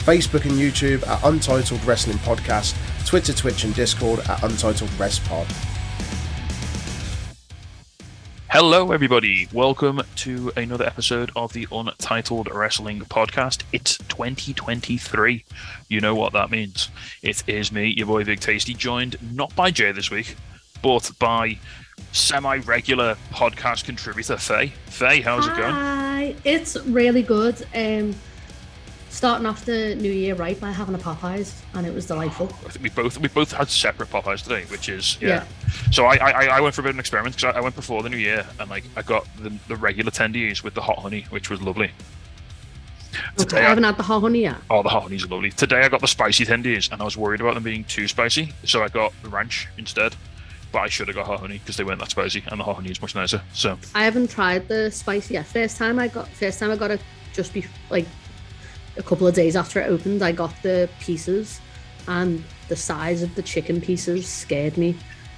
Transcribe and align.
Facebook 0.00 0.44
and 0.46 0.52
YouTube 0.52 1.06
at 1.06 1.22
Untitled 1.24 1.84
Wrestling 1.84 2.16
Podcast, 2.18 2.74
Twitter, 3.06 3.34
Twitch, 3.34 3.64
and 3.64 3.74
Discord 3.74 4.20
at 4.20 4.42
Untitled 4.42 4.90
Rest 4.98 5.22
Pod. 5.26 5.46
Hello, 8.48 8.92
everybody. 8.92 9.46
Welcome 9.52 10.00
to 10.16 10.52
another 10.56 10.86
episode 10.86 11.30
of 11.36 11.52
the 11.52 11.68
Untitled 11.70 12.48
Wrestling 12.50 13.00
Podcast. 13.00 13.62
It's 13.72 13.98
2023. 14.08 15.44
You 15.88 16.00
know 16.00 16.14
what 16.14 16.32
that 16.32 16.50
means. 16.50 16.88
It 17.22 17.44
is 17.46 17.70
me, 17.70 17.94
your 17.94 18.06
boy 18.06 18.24
Big 18.24 18.40
Tasty, 18.40 18.72
joined 18.72 19.16
not 19.34 19.54
by 19.54 19.70
Jay 19.70 19.92
this 19.92 20.10
week, 20.10 20.34
but 20.82 21.10
by 21.18 21.58
semi-regular 22.12 23.16
podcast 23.32 23.84
contributor 23.84 24.38
Faye. 24.38 24.72
Faye, 24.86 25.20
how's 25.20 25.46
it 25.46 25.56
going? 25.56 25.74
Hi, 25.74 26.34
it's 26.44 26.76
really 26.86 27.22
good. 27.22 27.66
Um, 27.74 28.14
starting 29.10 29.44
off 29.44 29.64
the 29.64 29.94
new 29.96 30.10
year 30.10 30.34
right 30.34 30.58
by 30.58 30.70
having 30.70 30.94
a 30.94 30.98
Popeyes, 30.98 31.60
and 31.74 31.86
it 31.86 31.92
was 31.92 32.06
delightful. 32.06 32.46
I 32.66 32.70
think 32.70 32.82
we 32.82 32.90
both 32.90 33.18
we 33.18 33.28
both 33.28 33.52
had 33.52 33.68
separate 33.68 34.10
Popeyes 34.10 34.42
today, 34.42 34.64
which 34.70 34.88
is 34.88 35.18
yeah. 35.20 35.28
Yeah. 35.28 35.44
So 35.90 36.06
I, 36.06 36.16
I 36.16 36.44
I 36.46 36.60
went 36.60 36.74
for 36.74 36.80
a 36.80 36.84
bit 36.84 36.90
of 36.90 36.96
an 36.96 37.00
experiment 37.00 37.36
because 37.36 37.54
I, 37.54 37.58
I 37.58 37.60
went 37.60 37.76
before 37.76 38.02
the 38.02 38.08
new 38.08 38.16
year 38.16 38.46
and 38.58 38.70
like 38.70 38.84
I 38.96 39.02
got 39.02 39.26
the, 39.36 39.52
the 39.68 39.76
regular 39.76 40.10
tendies 40.10 40.62
with 40.62 40.74
the 40.74 40.80
hot 40.80 40.98
honey, 40.98 41.26
which 41.30 41.50
was 41.50 41.60
lovely. 41.60 41.90
Okay, 43.40 43.58
I 43.58 43.68
haven't 43.68 43.84
had 43.84 43.96
the 43.96 44.04
hot 44.04 44.20
honey 44.20 44.42
yet. 44.42 44.56
Oh, 44.70 44.82
the 44.82 44.88
hot 44.88 45.02
honey's 45.02 45.28
lovely. 45.28 45.50
Today 45.50 45.80
I 45.80 45.88
got 45.88 46.00
the 46.00 46.08
spicy 46.08 46.46
tendies, 46.46 46.90
and 46.92 47.02
I 47.02 47.04
was 47.04 47.16
worried 47.16 47.40
about 47.40 47.54
them 47.54 47.64
being 47.64 47.84
too 47.84 48.06
spicy, 48.06 48.52
so 48.64 48.82
I 48.82 48.88
got 48.88 49.12
the 49.22 49.28
ranch 49.28 49.68
instead. 49.76 50.14
But 50.72 50.82
I 50.82 50.88
should 50.88 51.08
have 51.08 51.16
got 51.16 51.26
hot 51.26 51.40
honey 51.40 51.58
because 51.58 51.76
they 51.76 51.82
weren't 51.82 51.98
that 51.98 52.12
spicy, 52.12 52.44
and 52.46 52.60
the 52.60 52.64
hot 52.64 52.76
honey 52.76 52.90
is 52.90 53.02
much 53.02 53.16
nicer. 53.16 53.42
So 53.52 53.76
I 53.94 54.04
haven't 54.04 54.30
tried 54.30 54.68
the 54.68 54.90
spicy 54.92 55.34
yet. 55.34 55.46
First 55.46 55.76
time 55.76 55.98
I 55.98 56.06
got, 56.06 56.28
first 56.28 56.60
time 56.60 56.70
I 56.70 56.76
got 56.76 56.92
it 56.92 57.00
just 57.32 57.52
be 57.52 57.64
like 57.90 58.06
a 58.96 59.02
couple 59.02 59.26
of 59.26 59.34
days 59.34 59.56
after 59.56 59.80
it 59.80 59.86
opened. 59.88 60.22
I 60.22 60.32
got 60.32 60.52
the 60.62 60.88
pieces, 61.00 61.60
and 62.08 62.42
the 62.68 62.76
size 62.76 63.22
of 63.22 63.34
the 63.34 63.42
chicken 63.42 63.80
pieces 63.80 64.26
scared 64.28 64.76
me. 64.76 64.96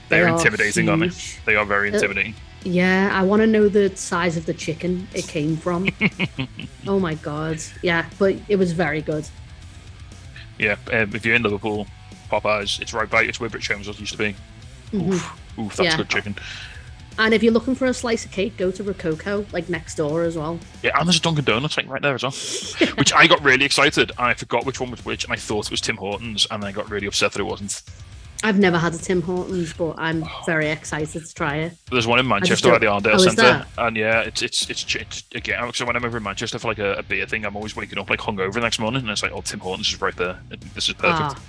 they're 0.09 0.25
They 0.25 0.31
are 0.31 0.37
intimidating, 0.37 0.89
aren't 0.89 1.03
they? 1.13 1.19
They 1.47 1.57
are 1.57 1.65
very 1.65 1.91
Uh, 1.91 1.95
intimidating. 1.95 2.35
Yeah, 2.65 3.11
I 3.13 3.25
want 3.25 3.41
to 3.43 3.47
know 3.47 3.69
the 3.69 3.95
size 3.97 4.37
of 4.37 4.47
the 4.47 4.55
chicken 4.55 5.09
it 5.15 5.27
came 5.27 5.57
from. 5.57 5.89
oh 6.87 7.01
my 7.01 7.15
god, 7.15 7.59
yeah, 7.83 8.07
but 8.19 8.37
it 8.49 8.57
was 8.57 8.73
very 8.73 9.03
good. 9.03 9.27
Yeah, 10.59 10.77
um, 10.93 11.11
if 11.15 11.25
you're 11.27 11.35
in 11.35 11.43
Liverpool, 11.43 11.87
Popeyes, 12.31 12.81
it's 12.81 12.93
right 12.95 13.11
by 13.11 13.23
it's 13.25 13.41
where 13.41 13.51
British 13.51 13.69
Homes 13.69 13.87
used 13.99 14.13
to 14.13 14.19
be. 14.19 14.37
Oof, 14.95 15.03
oof, 15.59 15.77
that's 15.77 15.79
Mm-hmm. 15.79 15.83
Yeah. 15.83 15.97
good 15.97 16.09
chicken. 16.09 16.37
And 17.19 17.35
if 17.35 17.43
you're 17.43 17.53
looking 17.53 17.75
for 17.75 17.87
a 17.87 17.95
slice 17.95 18.25
of 18.25 18.31
cake, 18.31 18.57
go 18.57 18.71
to 18.71 18.83
Rococo, 18.83 19.45
like 19.53 19.69
next 19.69 19.97
door 19.97 20.23
as 20.23 20.37
well. 20.37 20.59
Yeah, 20.83 20.99
and 20.99 21.07
there's 21.07 21.19
a 21.19 21.21
Dunkin' 21.21 21.45
Donuts 21.45 21.77
like 21.77 21.89
right 21.89 22.03
there 22.03 22.15
as 22.15 22.23
well. 22.23 22.33
which 22.97 23.13
I 23.13 23.27
got 23.27 23.43
really 23.43 23.65
excited. 23.65 24.11
And 24.19 24.27
I 24.29 24.35
forgot 24.35 24.65
which 24.65 24.81
one 24.81 24.91
was 24.91 25.05
which, 25.05 25.25
and 25.25 25.33
I 25.33 25.37
thought 25.37 25.67
it 25.67 25.71
was 25.71 25.81
Tim 25.81 25.97
Hortons, 25.97 26.47
and 26.51 26.65
I 26.65 26.73
got 26.73 26.91
really 26.91 27.07
upset 27.07 27.33
that 27.33 27.41
it 27.41 27.45
wasn't. 27.45 27.83
I've 28.45 28.59
never 28.59 28.77
had 28.77 28.93
a 28.93 28.99
Tim 28.99 29.23
Hortons, 29.23 29.73
but 29.73 29.95
I'm 29.99 30.25
very 30.47 30.69
excited 30.69 31.25
to 31.25 31.35
try 31.35 31.59
it. 31.59 31.75
There's 31.91 32.09
one 32.09 32.19
in 32.19 32.27
Manchester 32.27 32.73
at 32.75 32.81
the 32.81 32.89
Arndale 32.89 33.15
Oh, 33.15 33.19
Centre, 33.19 33.65
and 33.79 33.97
yeah, 33.97 34.23
it's 34.23 34.43
it's 34.43 34.69
it's, 34.69 34.95
it's 34.97 35.23
again. 35.35 35.73
So 35.75 35.85
when 35.87 35.95
I'm 35.95 36.05
over 36.05 36.17
in 36.17 36.25
Manchester 36.25 36.59
for 36.59 36.69
like 36.69 36.81
a, 36.81 36.95
a 36.95 37.03
beer 37.05 37.25
thing, 37.27 37.45
I'm 37.45 37.55
always 37.55 37.77
waking 37.77 37.99
up 37.99 38.11
like 38.11 38.19
hungover 38.19 38.53
the 38.53 38.61
next 38.61 38.81
morning, 38.81 39.03
and 39.03 39.11
it's 39.11 39.23
like, 39.23 39.33
oh, 39.33 39.43
Tim 39.43 39.61
Hortons 39.61 39.93
is 39.93 40.01
right 40.01 40.17
there. 40.17 40.41
This 40.75 40.89
is 40.89 40.95
perfect. 40.95 41.39
Ah, 41.39 41.41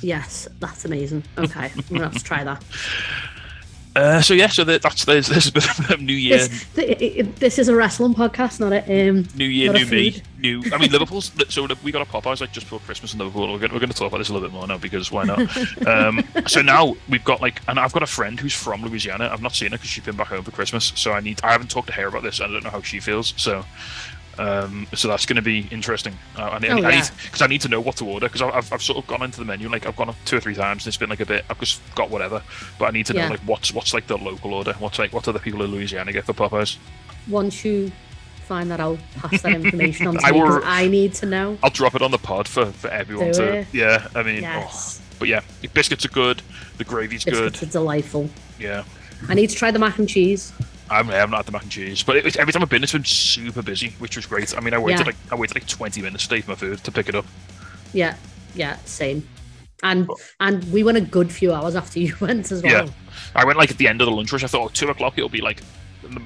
yes, 0.00 0.48
that's 0.58 0.84
amazing. 0.84 1.22
Okay, 1.38 1.70
I'm 1.76 1.84
gonna 1.88 2.04
have 2.04 2.14
to 2.14 2.24
try 2.24 2.42
that. 2.42 2.64
Uh, 3.94 4.22
so 4.22 4.32
yeah, 4.32 4.46
so 4.46 4.64
that, 4.64 4.80
that's 4.80 5.04
there's, 5.04 5.26
there's 5.28 5.48
a 5.48 5.52
bit 5.52 5.90
of 5.90 6.00
New 6.00 6.14
Year, 6.14 6.48
This, 6.74 7.28
this 7.38 7.58
is 7.58 7.68
a 7.68 7.76
wrestling 7.76 8.14
podcast, 8.14 8.58
not 8.58 8.72
a 8.72 9.08
um. 9.08 9.28
New 9.36 9.44
Year, 9.44 9.72
new 9.72 9.84
me, 9.86 10.22
new. 10.38 10.62
I 10.72 10.78
mean, 10.78 10.90
Liverpool's. 10.90 11.30
So 11.52 11.66
we 11.82 11.92
got 11.92 12.00
a 12.00 12.10
Popeyes 12.10 12.40
like 12.40 12.52
just 12.52 12.66
before 12.66 12.78
Christmas 12.80 13.12
in 13.12 13.18
Liverpool. 13.18 13.52
We're 13.52 13.58
going, 13.58 13.72
we're 13.72 13.80
going 13.80 13.90
to 13.90 13.96
talk 13.96 14.08
about 14.08 14.18
this 14.18 14.30
a 14.30 14.32
little 14.32 14.48
bit 14.48 14.54
more 14.54 14.66
now 14.66 14.78
because 14.78 15.12
why 15.12 15.24
not? 15.24 15.86
um, 15.86 16.24
so 16.46 16.62
now 16.62 16.96
we've 17.10 17.24
got 17.24 17.42
like, 17.42 17.60
and 17.68 17.78
I've 17.78 17.92
got 17.92 18.02
a 18.02 18.06
friend 18.06 18.40
who's 18.40 18.54
from 18.54 18.82
Louisiana. 18.82 19.28
I've 19.30 19.42
not 19.42 19.54
seen 19.54 19.72
her 19.72 19.76
because 19.76 19.90
she's 19.90 20.04
been 20.04 20.16
back 20.16 20.28
home 20.28 20.44
for 20.44 20.50
Christmas. 20.50 20.92
So 20.94 21.12
I 21.12 21.20
need. 21.20 21.40
I 21.42 21.52
haven't 21.52 21.70
talked 21.70 21.88
to 21.88 21.92
her 21.92 22.06
about 22.06 22.22
this. 22.22 22.40
I 22.40 22.46
don't 22.46 22.64
know 22.64 22.70
how 22.70 22.80
she 22.80 23.00
feels. 23.00 23.34
So. 23.36 23.64
Um, 24.38 24.86
so 24.94 25.08
that's 25.08 25.26
going 25.26 25.36
to 25.36 25.42
be 25.42 25.68
interesting. 25.70 26.14
Uh, 26.36 26.42
I, 26.42 26.46
Oh, 26.68 26.76
I 26.76 26.80
yeah. 26.90 26.90
need 27.00 27.10
because 27.24 27.42
I 27.42 27.46
need 27.46 27.60
to 27.62 27.68
know 27.68 27.80
what 27.80 27.96
to 27.96 28.06
order 28.06 28.28
because 28.28 28.40
I've, 28.42 28.72
I've 28.72 28.82
sort 28.82 28.98
of 28.98 29.06
gone 29.06 29.22
into 29.22 29.38
the 29.38 29.44
menu 29.44 29.68
like 29.68 29.84
I've 29.86 29.96
gone 29.96 30.14
two 30.24 30.36
or 30.36 30.40
three 30.40 30.54
times 30.54 30.84
and 30.84 30.88
it's 30.88 30.96
been 30.96 31.10
like 31.10 31.20
a 31.20 31.26
bit 31.26 31.44
I've 31.50 31.60
just 31.60 31.80
got 31.94 32.08
whatever, 32.10 32.42
but 32.78 32.86
I 32.86 32.90
need 32.92 33.06
to 33.06 33.12
know 33.14 33.28
like 33.28 33.40
what's 33.40 33.72
what's 33.74 33.92
like 33.92 34.06
the 34.06 34.16
local 34.16 34.54
order, 34.54 34.72
what's 34.78 34.98
like 34.98 35.12
what 35.12 35.28
other 35.28 35.38
people 35.38 35.62
in 35.62 35.70
Louisiana 35.70 36.12
get 36.12 36.24
for 36.24 36.32
Popeyes. 36.32 36.78
Once 37.28 37.62
you 37.64 37.92
find 38.46 38.70
that, 38.70 38.80
I'll 38.80 38.98
pass 39.16 39.42
that 39.42 39.52
information 39.52 40.06
on 40.06 40.14
to 40.18 40.26
I 40.26 40.30
will- 40.32 40.60
I 40.64 40.88
need 40.88 41.14
to 41.14 41.26
know. 41.26 41.58
I'll 41.62 41.70
drop 41.70 41.94
it 41.94 42.02
on 42.02 42.10
the 42.10 42.18
pod 42.18 42.48
for, 42.48 42.66
for 42.66 42.88
everyone 42.88 43.28
Do 43.28 43.32
to. 43.34 43.52
it. 43.58 43.66
Yeah, 43.72 44.08
I 44.14 44.22
mean, 44.22 44.42
Yes, 44.42 45.00
oh, 45.02 45.16
but 45.20 45.28
yeah, 45.28 45.40
the 45.60 45.68
biscuits 45.68 46.04
are 46.04 46.08
good. 46.10 46.42
The 46.78 46.84
gravy's 46.84 47.24
good. 47.24 47.52
biscuits 47.52 47.62
are 47.62 47.66
delightful. 47.72 48.28
Yeah, 48.58 48.84
I 49.28 49.34
need 49.34 49.50
to 49.50 49.56
try 49.56 49.70
the 49.70 49.78
mac 49.78 49.98
and 49.98 50.08
cheese. 50.08 50.52
I 50.92 50.96
haven't, 50.98 51.14
I 51.14 51.18
haven't 51.18 51.36
had 51.36 51.46
the 51.46 51.52
mac 51.52 51.62
and 51.62 51.70
cheese, 51.70 52.02
but 52.02 52.16
it, 52.16 52.36
every 52.36 52.52
time 52.52 52.62
I've 52.62 52.68
been, 52.68 52.82
it's 52.82 52.92
been 52.92 53.04
super 53.04 53.62
busy, 53.62 53.90
which 53.98 54.16
was 54.16 54.26
great. 54.26 54.56
I 54.56 54.60
mean, 54.60 54.74
I 54.74 54.78
waited 54.78 55.00
Yeah. 55.00 55.06
like 55.06 55.16
I 55.30 55.34
waited 55.34 55.56
like 55.56 55.66
twenty 55.66 56.02
minutes 56.02 56.26
to 56.28 56.34
eat 56.36 56.46
my 56.46 56.54
food 56.54 56.78
to 56.84 56.92
pick 56.92 57.08
it 57.08 57.14
up. 57.14 57.26
Yeah, 57.92 58.16
yeah, 58.54 58.76
same. 58.84 59.26
And 59.82 60.08
and 60.38 60.62
we 60.72 60.84
went 60.84 60.98
a 60.98 61.00
good 61.00 61.32
few 61.32 61.52
hours 61.52 61.74
after 61.74 61.98
you 61.98 62.14
went 62.20 62.52
as 62.52 62.62
well. 62.62 62.86
Yeah. 62.86 62.92
I 63.34 63.44
went 63.44 63.58
like 63.58 63.70
at 63.70 63.78
the 63.78 63.88
end 63.88 64.00
of 64.00 64.06
the 64.06 64.12
lunch 64.12 64.32
rush. 64.32 64.44
I 64.44 64.46
thought 64.46 64.66
oh, 64.66 64.68
two 64.72 64.88
o'clock 64.88 65.14
it'll 65.16 65.28
be 65.28 65.40
like 65.40 65.60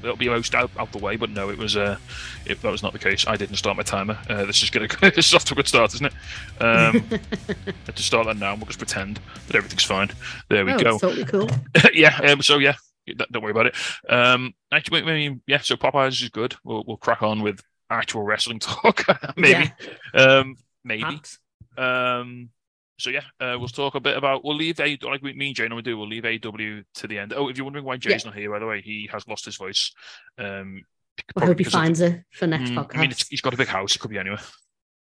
it'll 0.03 0.17
be 0.17 0.29
most 0.29 0.55
out, 0.55 0.71
out 0.79 0.91
the 0.93 0.99
way, 0.99 1.17
but 1.17 1.31
no, 1.31 1.49
it 1.51 1.57
was 1.59 1.77
uh, 1.77 1.97
it, 2.45 2.61
that 2.63 2.71
was 2.73 2.83
not 2.83 2.93
the 2.93 2.99
case. 2.99 3.27
I 3.27 3.37
didn't 3.37 3.57
start 3.57 3.77
my 3.77 3.83
timer. 3.83 4.19
Uh, 4.29 4.45
this 4.45 4.63
is 4.63 4.71
gonna 4.71 4.89
this 5.15 5.29
is 5.29 5.35
off 5.35 5.45
to 5.47 5.55
a 5.55 5.57
good 5.57 5.69
start, 5.69 5.95
isn't 5.95 6.07
it? 6.07 6.13
Um, 6.63 7.03
to 7.95 8.03
start 8.03 8.27
that 8.27 8.37
now. 8.37 8.53
and 8.53 8.61
We'll 8.61 8.67
just 8.67 8.79
pretend 8.79 9.21
that 9.47 9.57
everything's 9.57 9.85
fine. 9.85 10.11
There 10.49 10.65
we 10.65 10.73
Oh, 10.73 10.79
go. 10.79 10.99
totally 10.99 11.25
cool. 11.25 11.49
yeah. 11.95 12.19
Um, 12.25 12.43
so 12.43 12.59
yeah, 12.59 12.75
don't 13.15 13.43
worry 13.43 13.53
about 13.53 13.67
it. 13.67 13.75
Um, 14.09 14.55
actually, 14.73 15.03
mean, 15.03 15.43
yeah. 15.47 15.61
So 15.61 15.77
Popeyes 15.77 16.23
is 16.23 16.29
good. 16.31 16.55
We'll 16.65 16.85
we'll 16.87 16.97
crack 16.97 17.23
on 17.23 17.43
with 17.43 17.61
actual 17.91 18.23
wrestling 18.23 18.59
talk. 18.61 19.05
maybe. 19.37 19.71
Um, 20.15 20.57
maybe. 20.85 21.21
Um, 21.79 22.51
so 22.99 23.11
yeah, 23.11 23.21
uh, 23.41 23.57
we'll 23.59 23.69
talk 23.69 23.95
a 23.95 24.01
bit 24.01 24.17
about. 24.17 24.45
We'll 24.45 24.57
leave 24.57 24.81
a 24.81 24.97
like 25.03 25.23
we- 25.23 25.35
me 25.35 25.49
and 25.49 25.57
Jay 25.57 25.65
normally 25.69 25.83
do. 25.83 25.99
We'll 25.99 26.09
leave 26.09 26.25
AW 26.25 26.83
to 26.95 27.07
the 27.07 27.19
end. 27.19 27.33
Oh, 27.37 27.49
if 27.49 27.57
you're 27.59 27.65
wondering 27.65 27.85
why 27.85 27.97
Jay's 27.99 28.25
Yeah. 28.25 28.31
not 28.31 28.39
here, 28.39 28.51
by 28.51 28.59
the 28.59 28.67
way, 28.67 28.81
he 28.81 29.09
has 29.13 29.27
lost 29.29 29.45
his 29.45 29.57
voice. 29.57 29.93
Um, 30.39 30.83
I 31.19 31.23
probably 31.35 31.47
hope 31.49 31.59
he 31.59 31.65
because 31.65 31.75
of- 31.75 31.81
finds 31.81 32.01
it 32.01 32.23
for 32.33 32.47
next 32.47 32.71
Mm, 32.71 32.77
podcast. 32.77 32.97
I 32.97 33.01
mean, 33.01 33.11
it's, 33.11 33.29
he's 33.29 33.41
got 33.43 33.53
a 33.55 33.57
big 33.57 33.69
house. 33.69 33.95
It 33.97 33.99
could 33.99 34.11
be 34.11 34.19
anywhere. 34.19 34.41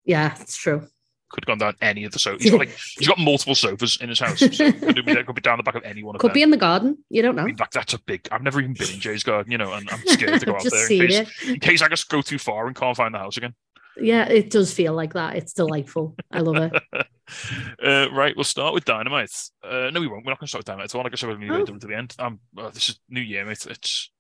yeah, 0.06 0.36
it's 0.42 0.56
true. 0.58 0.88
Could 1.34 1.46
have 1.46 1.58
gone 1.60 1.66
down 1.68 1.76
any 1.82 2.04
of 2.04 2.12
the 2.12 2.20
sofas. 2.20 2.44
He's 2.44 2.52
got 2.52 2.60
like 2.60 2.78
he's 3.00 3.08
got 3.08 3.18
multiple 3.18 3.56
sofas 3.56 3.98
in 4.00 4.08
his 4.10 4.20
house. 4.20 4.38
So 4.40 4.48
could 4.72 5.04
be, 5.04 5.16
could 5.24 5.34
be 5.36 5.42
down 5.42 5.58
the 5.58 5.64
back 5.64 5.74
of 5.74 5.84
any 5.84 6.04
one 6.04 6.16
of 6.16 6.20
Could 6.22 6.30
them. 6.30 6.32
Could 6.32 6.36
be 6.36 6.44
in 6.44 6.52
the 6.52 6.58
garden. 6.58 7.00
You 7.10 7.24
don't 7.24 7.40
I 7.40 7.42
know. 7.42 7.48
mean, 7.48 7.56
that, 7.56 7.72
that's 7.72 7.96
a 7.96 8.00
big. 8.04 8.28
I've 8.32 8.44
never 8.44 8.62
even 8.62 8.74
been 8.76 8.92
in 8.92 9.00
Jay's 9.00 9.24
garden, 9.24 9.52
you 9.52 9.58
know, 9.58 9.74
and 9.74 9.90
I'm 9.90 10.00
scared 10.06 10.40
to 10.40 10.46
go 10.46 10.56
out 10.56 10.64
there 10.64 10.92
in 10.92 11.08
case, 11.08 11.48
in 11.48 11.60
case 11.60 11.82
I 11.82 11.88
just 11.88 12.08
go 12.08 12.22
too 12.22 12.38
far 12.38 12.68
and 12.68 12.76
can't 12.76 12.96
find 12.96 13.16
the 13.16 13.18
house 13.18 13.36
again. 13.36 13.56
Yeah, 13.98 14.26
it 14.30 14.52
does 14.52 14.72
feel 14.72 14.94
like 14.94 15.14
that. 15.14 15.36
It's 15.36 15.54
delightful. 15.54 16.16
I 16.32 16.42
love 16.42 16.58
it. 16.72 16.84
uh, 17.84 18.12
right, 18.12 18.36
we'll 18.36 18.44
start 18.44 18.76
with 18.76 18.86
Dynamite. 18.86 19.32
Uh, 19.64 19.90
no, 19.92 20.02
we 20.02 20.08
won't. 20.08 20.26
We're 20.26 20.32
not 20.32 20.40
going 20.40 20.46
to 20.46 20.50
start 20.50 20.60
with 20.60 20.66
Dynamite. 20.68 20.94
I 20.94 20.98
we're 21.28 21.36
going 21.38 21.52
Oh. 21.52 21.66
to 21.66 21.80
to 21.80 21.88
the 21.88 21.96
end. 21.98 22.16
Um, 22.20 22.40
uh, 22.58 22.70
this 22.70 22.90
is 22.90 23.00
New 23.10 23.22
Year, 23.22 23.44
mate. 23.46 23.66
It's 23.68 24.12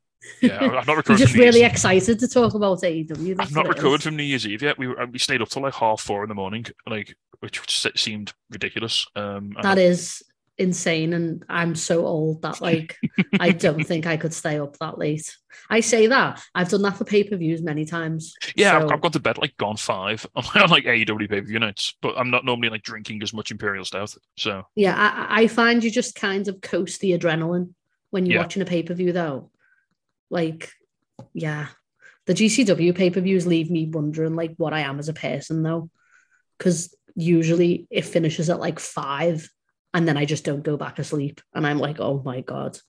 yeah. 0.42 0.60
Not 0.60 0.88
I'm 0.90 0.98
recovered. 0.98 1.18
just 1.20 1.31
from 1.31 1.40
New 1.40 1.46
really 1.46 1.60
Year's- 1.60 1.72
excited 1.74 2.20
to 2.20 2.28
talk 2.28 2.54
about 2.54 2.81
AEW. 2.81 3.36
I've 3.40 3.52
not 3.54 3.68
is. 3.78 4.02
from 4.04 4.16
New 4.16 4.24
Year's 4.24 4.46
Eve 4.48 4.62
yet. 4.62 4.78
We 4.78 4.88
were, 4.88 5.00
uh, 5.02 5.06
we 5.08 5.20
stayed 5.20 5.42
up 5.42 5.50
till 5.50 5.62
like 5.64 5.74
half 5.74 6.02
four 6.02 6.24
in 6.24 6.30
the 6.30 6.36
morning, 6.36 6.66
like 6.88 7.16
which 7.40 7.62
seemed 7.98 8.34
ridiculous. 8.50 9.06
Um, 9.16 9.56
That 9.62 9.78
is 9.78 10.24
insane, 10.60 11.14
and 11.14 11.44
I'm 11.50 11.74
so 11.75 12.06
old 12.06 12.44
that 12.44 12.62
like 12.62 12.98
I 13.40 13.50
don't 13.52 13.84
think 13.88 14.06
I 14.06 14.18
could 14.18 14.34
stay 14.34 14.60
up 14.60 14.78
that 14.78 14.98
late. 15.00 15.36
I 15.70 15.80
say 15.80 16.08
that 16.08 16.44
I've 16.54 16.70
done 16.70 16.84
that 16.84 16.96
for 16.98 17.06
pay 17.06 17.24
per 17.24 17.36
views 17.36 17.62
many 17.64 17.86
times. 17.86 18.34
yeah, 18.56 18.78
I've, 18.78 18.92
I've 18.92 19.02
gone 19.02 19.12
to 19.14 19.20
bed 19.20 19.38
like 19.40 19.58
gone 19.58 19.78
five 19.78 20.25
on 20.36 20.44
like 20.70 20.86
AEW 20.86 21.30
pay 21.30 21.42
per 21.42 21.48
view 21.48 21.60
nights, 21.60 21.96
but 22.02 22.18
I'm 22.18 22.30
not 22.30 22.46
normally 22.46 22.70
like 22.70 22.84
drinking 22.84 23.24
as 23.24 23.34
much 23.34 23.50
Imperial 23.52 23.84
Stout. 23.86 24.14
So 24.38 24.64
Yeah, 24.75 24.96
I, 24.96 25.42
I 25.44 25.48
find 25.48 25.84
you 25.84 25.90
just 25.92 26.16
kind 26.16 26.48
of 26.48 26.62
coast 26.62 27.02
the 27.02 27.18
adrenaline 27.18 27.74
when 28.12 28.25
you're 28.28 28.36
Yeah. 28.36 28.42
watching 28.42 28.62
a 28.62 28.66
pay 28.66 28.84
per 28.84 28.94
view, 28.94 29.12
though. 29.12 29.50
Like, 30.33 30.71
yeah, 31.33 31.68
the 32.25 32.33
GCW 32.33 32.95
pay 32.95 33.12
per 33.12 33.21
views 33.21 33.45
leave 33.45 33.69
me 33.69 33.85
wondering 33.85 34.35
like 34.35 34.56
what 34.57 34.74
I 34.74 34.80
am 34.80 34.97
as 34.97 35.09
a 35.09 35.13
person, 35.13 35.62
though, 35.62 35.91
because 36.57 36.95
usually 37.15 37.88
it 37.91 38.06
finishes 38.06 38.50
at 38.50 38.59
like 38.59 38.80
five, 38.80 39.47
and 39.94 40.07
then 40.07 40.18
I 40.18 40.25
just 40.25 40.44
don't 40.44 40.63
go 40.63 40.75
back 40.75 40.97
asleep, 40.97 41.39
and 41.53 41.68
I'm 41.68 41.77
like, 41.77 42.00
oh 42.00 42.24
my 42.25 42.41
god. 42.41 42.80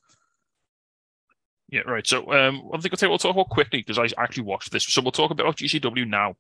Yeah, 1.69 1.83
right. 1.83 2.07
So 2.07 2.33
um, 2.33 2.71
I 2.73 2.79
think 2.79 2.95
I'll, 2.95 2.97
tell 2.97 3.09
you, 3.09 3.11
we'll 3.11 3.19
talk 3.19 3.35
about 3.35 3.51
quickly 3.51 3.81
because 3.81 3.99
I 3.99 4.07
actually 4.23 4.45
watched 4.45 4.71
this. 4.71 4.85
So 4.85 5.03
we'll 5.03 5.13
talk 5.13 5.31
a 5.31 5.35
bit 5.35 5.45
about 5.45 5.57
GCW 5.57 6.07
now. 6.07 6.37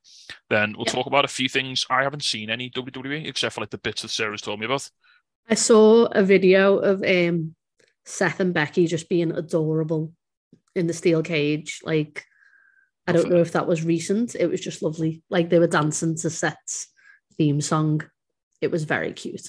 Then 0.48 0.74
we'll 0.76 0.84
talk 0.84 1.06
about 1.06 1.24
a 1.24 1.28
few 1.28 1.48
things. 1.48 1.84
I 1.90 2.02
haven't 2.02 2.22
seen 2.22 2.50
any 2.50 2.70
WWE 2.70 3.26
except 3.26 3.54
for 3.54 3.60
like 3.60 3.70
the 3.70 3.78
bits 3.78 4.02
that 4.02 4.10
Sarah's 4.10 4.42
told 4.42 4.60
me 4.60 4.66
about. 4.66 4.88
I 5.48 5.54
saw 5.54 6.04
a 6.06 6.22
video 6.22 6.78
of 6.78 7.02
um 7.02 7.54
Seth 8.06 8.40
and 8.40 8.54
Becky 8.54 8.86
just 8.86 9.08
being 9.08 9.32
adorable 9.32 10.12
in 10.74 10.86
the 10.86 10.92
steel 10.94 11.22
cage. 11.22 11.80
Like, 11.84 12.24
I 13.06 13.12
don't 13.12 13.28
know 13.30 13.40
if 13.40 13.52
that 13.52 13.66
was 13.66 13.84
recent. 13.84 14.34
It 14.34 14.46
was 14.46 14.60
just 14.60 14.82
lovely. 14.82 15.22
Like 15.30 15.50
they 15.50 15.58
were 15.58 15.66
dancing 15.66 16.16
to 16.16 16.30
Seth's 16.30 16.88
theme 17.36 17.60
song. 17.60 18.02
It 18.60 18.70
was 18.70 18.84
very 18.84 19.12
cute. 19.12 19.46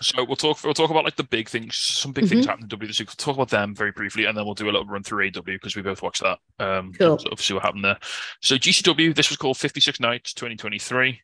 So 0.00 0.24
we'll 0.24 0.36
talk. 0.36 0.62
We'll 0.64 0.74
talk 0.74 0.90
about 0.90 1.04
like 1.04 1.16
the 1.16 1.22
big 1.24 1.48
things. 1.48 1.76
Some 1.76 2.12
big 2.12 2.28
things 2.28 2.46
Mhm. 2.46 2.48
happened 2.50 2.72
in 2.72 2.78
week. 2.80 2.90
We'll 2.98 3.06
talk 3.06 3.36
about 3.36 3.50
them 3.50 3.74
very 3.76 3.92
briefly, 3.92 4.24
and 4.24 4.36
then 4.36 4.44
we'll 4.44 4.54
do 4.54 4.64
a 4.64 4.72
little 4.72 4.86
run 4.86 5.04
through 5.04 5.24
AW 5.26 5.40
because 5.42 5.76
we 5.76 5.82
both 5.82 6.02
watched 6.02 6.22
that. 6.22 6.38
Um, 6.58 6.92
Cool. 6.94 7.18
sort 7.18 7.32
of 7.32 7.40
see 7.40 7.54
what 7.54 7.62
happened 7.62 7.84
there. 7.84 7.98
So 8.42 8.56
GCW. 8.58 9.12
This 9.14 9.28
was 9.30 9.36
called 9.36 9.56
56 9.56 10.00
Nights 10.00 10.34
2023. 10.34 11.20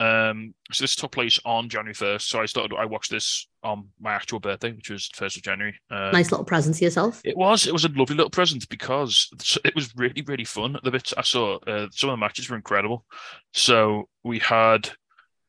Um, 0.00 0.54
so 0.72 0.82
this 0.82 0.96
took 0.96 1.12
place 1.12 1.38
on 1.44 1.68
January 1.68 1.94
1st. 1.94 2.22
So 2.22 2.40
I 2.40 2.46
started. 2.46 2.76
I 2.76 2.84
watched 2.84 3.10
this 3.10 3.46
on 3.62 3.88
my 4.00 4.12
actual 4.12 4.40
birthday, 4.40 4.72
which 4.72 4.90
was 4.90 5.08
first 5.14 5.36
of 5.36 5.42
January. 5.42 5.78
Um, 5.90 6.12
Nice 6.12 6.30
little 6.32 6.44
present 6.44 6.76
to 6.76 6.84
yourself. 6.84 7.20
It 7.24 7.36
was. 7.36 7.66
It 7.66 7.72
was 7.72 7.84
a 7.84 7.88
lovely 7.88 8.16
little 8.16 8.30
present 8.30 8.68
because 8.68 9.28
it 9.64 9.74
was 9.74 9.94
really, 9.96 10.22
really 10.22 10.44
fun. 10.44 10.76
The 10.82 10.90
bits 10.90 11.14
I 11.16 11.22
saw, 11.22 11.58
uh, 11.66 11.88
some 11.92 12.10
of 12.10 12.14
the 12.14 12.18
matches 12.20 12.50
were 12.50 12.56
incredible. 12.56 13.04
So 13.52 14.08
we 14.24 14.40
had, 14.40 14.90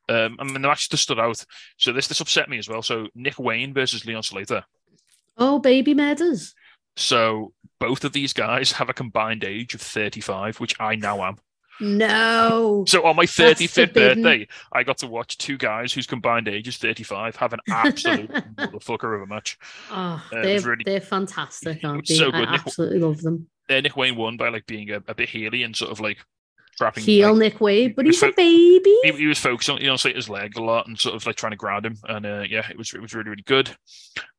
um, 0.09 0.37
I 0.39 0.43
mean, 0.43 0.53
the 0.53 0.59
matches 0.59 0.89
that 0.89 0.97
stood 0.97 1.19
out. 1.19 1.43
So 1.77 1.91
this 1.91 2.07
this 2.07 2.21
upset 2.21 2.49
me 2.49 2.57
as 2.59 2.69
well. 2.69 2.81
So 2.81 3.07
Nick 3.15 3.39
Wayne 3.39 3.73
versus 3.73 4.05
Leon 4.05 4.23
Slater. 4.23 4.63
Oh, 5.37 5.59
baby 5.59 5.93
murders. 5.93 6.53
So 6.97 7.51
both 7.79 8.05
of 8.05 8.13
these 8.13 8.31
guys 8.31 8.71
have 8.73 8.89
a 8.89 8.93
combined 8.93 9.43
age 9.43 9.73
of 9.73 9.81
35, 9.81 10.59
which 10.59 10.79
I 10.79 10.95
now 10.95 11.23
am. 11.23 11.37
No. 11.79 12.83
So 12.87 13.05
on 13.05 13.15
my 13.15 13.25
35th 13.25 13.93
birthday, 13.93 14.47
I 14.71 14.83
got 14.83 14.97
to 14.99 15.07
watch 15.07 15.37
two 15.37 15.57
guys 15.57 15.93
whose 15.93 16.07
combined 16.07 16.47
age 16.47 16.67
is 16.67 16.77
35 16.77 17.35
have 17.37 17.53
an 17.53 17.59
absolute 17.69 18.29
motherfucker 18.55 19.15
of 19.15 19.21
a 19.23 19.27
match. 19.27 19.57
Oh, 19.91 19.93
Uh, 20.31 20.41
they're, 20.41 20.61
really- 20.61 20.83
they're 20.85 21.01
fantastic, 21.01 21.83
aren't 21.83 22.07
they? 22.07 22.15
so 22.15 22.31
I. 22.31 22.39
Nick- 22.41 22.49
absolutely 22.49 22.99
love 22.99 23.21
them. 23.21 23.47
Uh, 23.69 23.81
Nick 23.81 23.97
Wayne 23.97 24.15
won 24.15 24.37
by 24.37 24.49
like 24.49 24.65
being 24.67 24.91
a, 24.91 25.01
a 25.07 25.15
bit 25.15 25.29
healy 25.29 25.63
and 25.63 25.75
sort 25.75 25.91
of 25.91 25.99
like 25.99 26.17
trapping. 26.77 27.03
Heel 27.03 27.31
like, 27.33 27.53
Nick 27.53 27.61
Wayne, 27.61 27.93
but 27.95 28.05
he's 28.05 28.21
a 28.21 28.31
baby. 28.31 28.95
he, 29.03 29.11
he 29.13 29.25
was 29.25 29.39
focused 29.39 29.69
on 29.71 29.77
you 29.81 29.87
know 29.87 29.95
Slater's 29.95 30.29
leg 30.29 30.55
a 30.57 30.63
lot 30.63 30.87
and 30.87 30.99
sort 30.99 31.15
of 31.15 31.25
like 31.25 31.35
trying 31.35 31.51
to 31.51 31.57
ground 31.57 31.85
him 31.85 31.97
and 32.07 32.25
uh, 32.27 32.43
yeah 32.47 32.67
it 32.69 32.77
was 32.77 32.93
it 32.93 33.01
was 33.01 33.15
really 33.15 33.29
really 33.31 33.43
good 33.47 33.69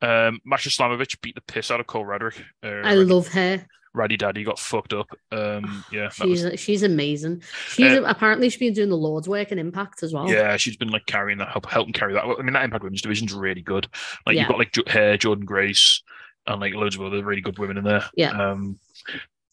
um 0.03 0.39
Masha 0.45 0.69
Slamovich 0.69 1.21
beat 1.23 1.35
the 1.35 1.41
piss 1.41 1.71
out 1.73 1.81
of 1.81 1.87
Cole 1.89 2.05
Radrick 2.05 2.39
uh, 2.63 2.87
I 2.87 2.95
love 2.95 3.27
her. 3.29 3.67
Raddy 3.97 4.19
Daddy 4.19 4.45
got 4.45 4.59
fucked 4.59 4.93
up 4.93 5.09
um 5.33 5.85
yeah 5.91 6.11
that 6.19 6.29
was, 6.29 6.43
She's 6.43 6.61
she's 6.61 6.83
amazing. 6.83 7.43
She's 7.71 7.93
Uh, 7.99 8.03
apparently 8.05 8.49
she's 8.51 8.61
been 8.61 8.75
doing 8.75 8.91
the 8.91 8.97
Lord's 8.97 9.29
work 9.29 9.51
and 9.51 9.59
Impact 9.59 10.03
as 10.03 10.13
well. 10.13 10.29
yeah 10.31 10.57
she's 10.57 10.77
been 10.77 10.89
like 10.91 11.07
carrying 11.07 11.39
that 11.39 11.49
help 11.49 11.67
helping 11.67 11.93
carry 11.93 12.13
that 12.15 12.25
I 12.25 12.43
mean 12.43 12.53
that 12.53 12.65
Impact 12.65 12.85
Women's 12.85 13.03
division's 13.03 13.33
really 13.33 13.63
good 13.63 13.89
like 14.27 14.37
Yeah. 14.37 14.43
you've 14.43 14.49
got 14.51 14.59
like 14.59 14.75
her 14.89 15.17
Jordynne 15.17 15.45
Grace 15.47 16.03
and 16.47 16.61
like 16.61 16.75
loads 16.75 16.95
of 16.97 17.03
other 17.03 17.25
really 17.25 17.41
good 17.41 17.59
women 17.59 17.79
in 17.79 17.85
there 17.85 18.05
Yeah. 18.15 18.31
um 18.31 18.79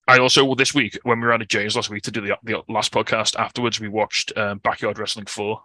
I 0.08 0.20
also 0.20 0.44
well, 0.44 0.56
this 0.56 0.74
week 0.74 1.00
when 1.04 1.20
we 1.22 1.26
were 1.26 1.34
at 1.34 1.48
James 1.48 1.78
last 1.78 1.90
week 1.90 2.04
to 2.04 2.12
do 2.12 2.20
the, 2.20 2.38
the 2.44 2.62
last 2.68 2.92
podcast 2.92 3.40
afterwards 3.40 3.80
we 3.80 3.88
watched 3.88 4.38
um, 4.38 4.58
Backyard 4.58 5.00
Wrestling 5.00 5.26
4 5.28 5.62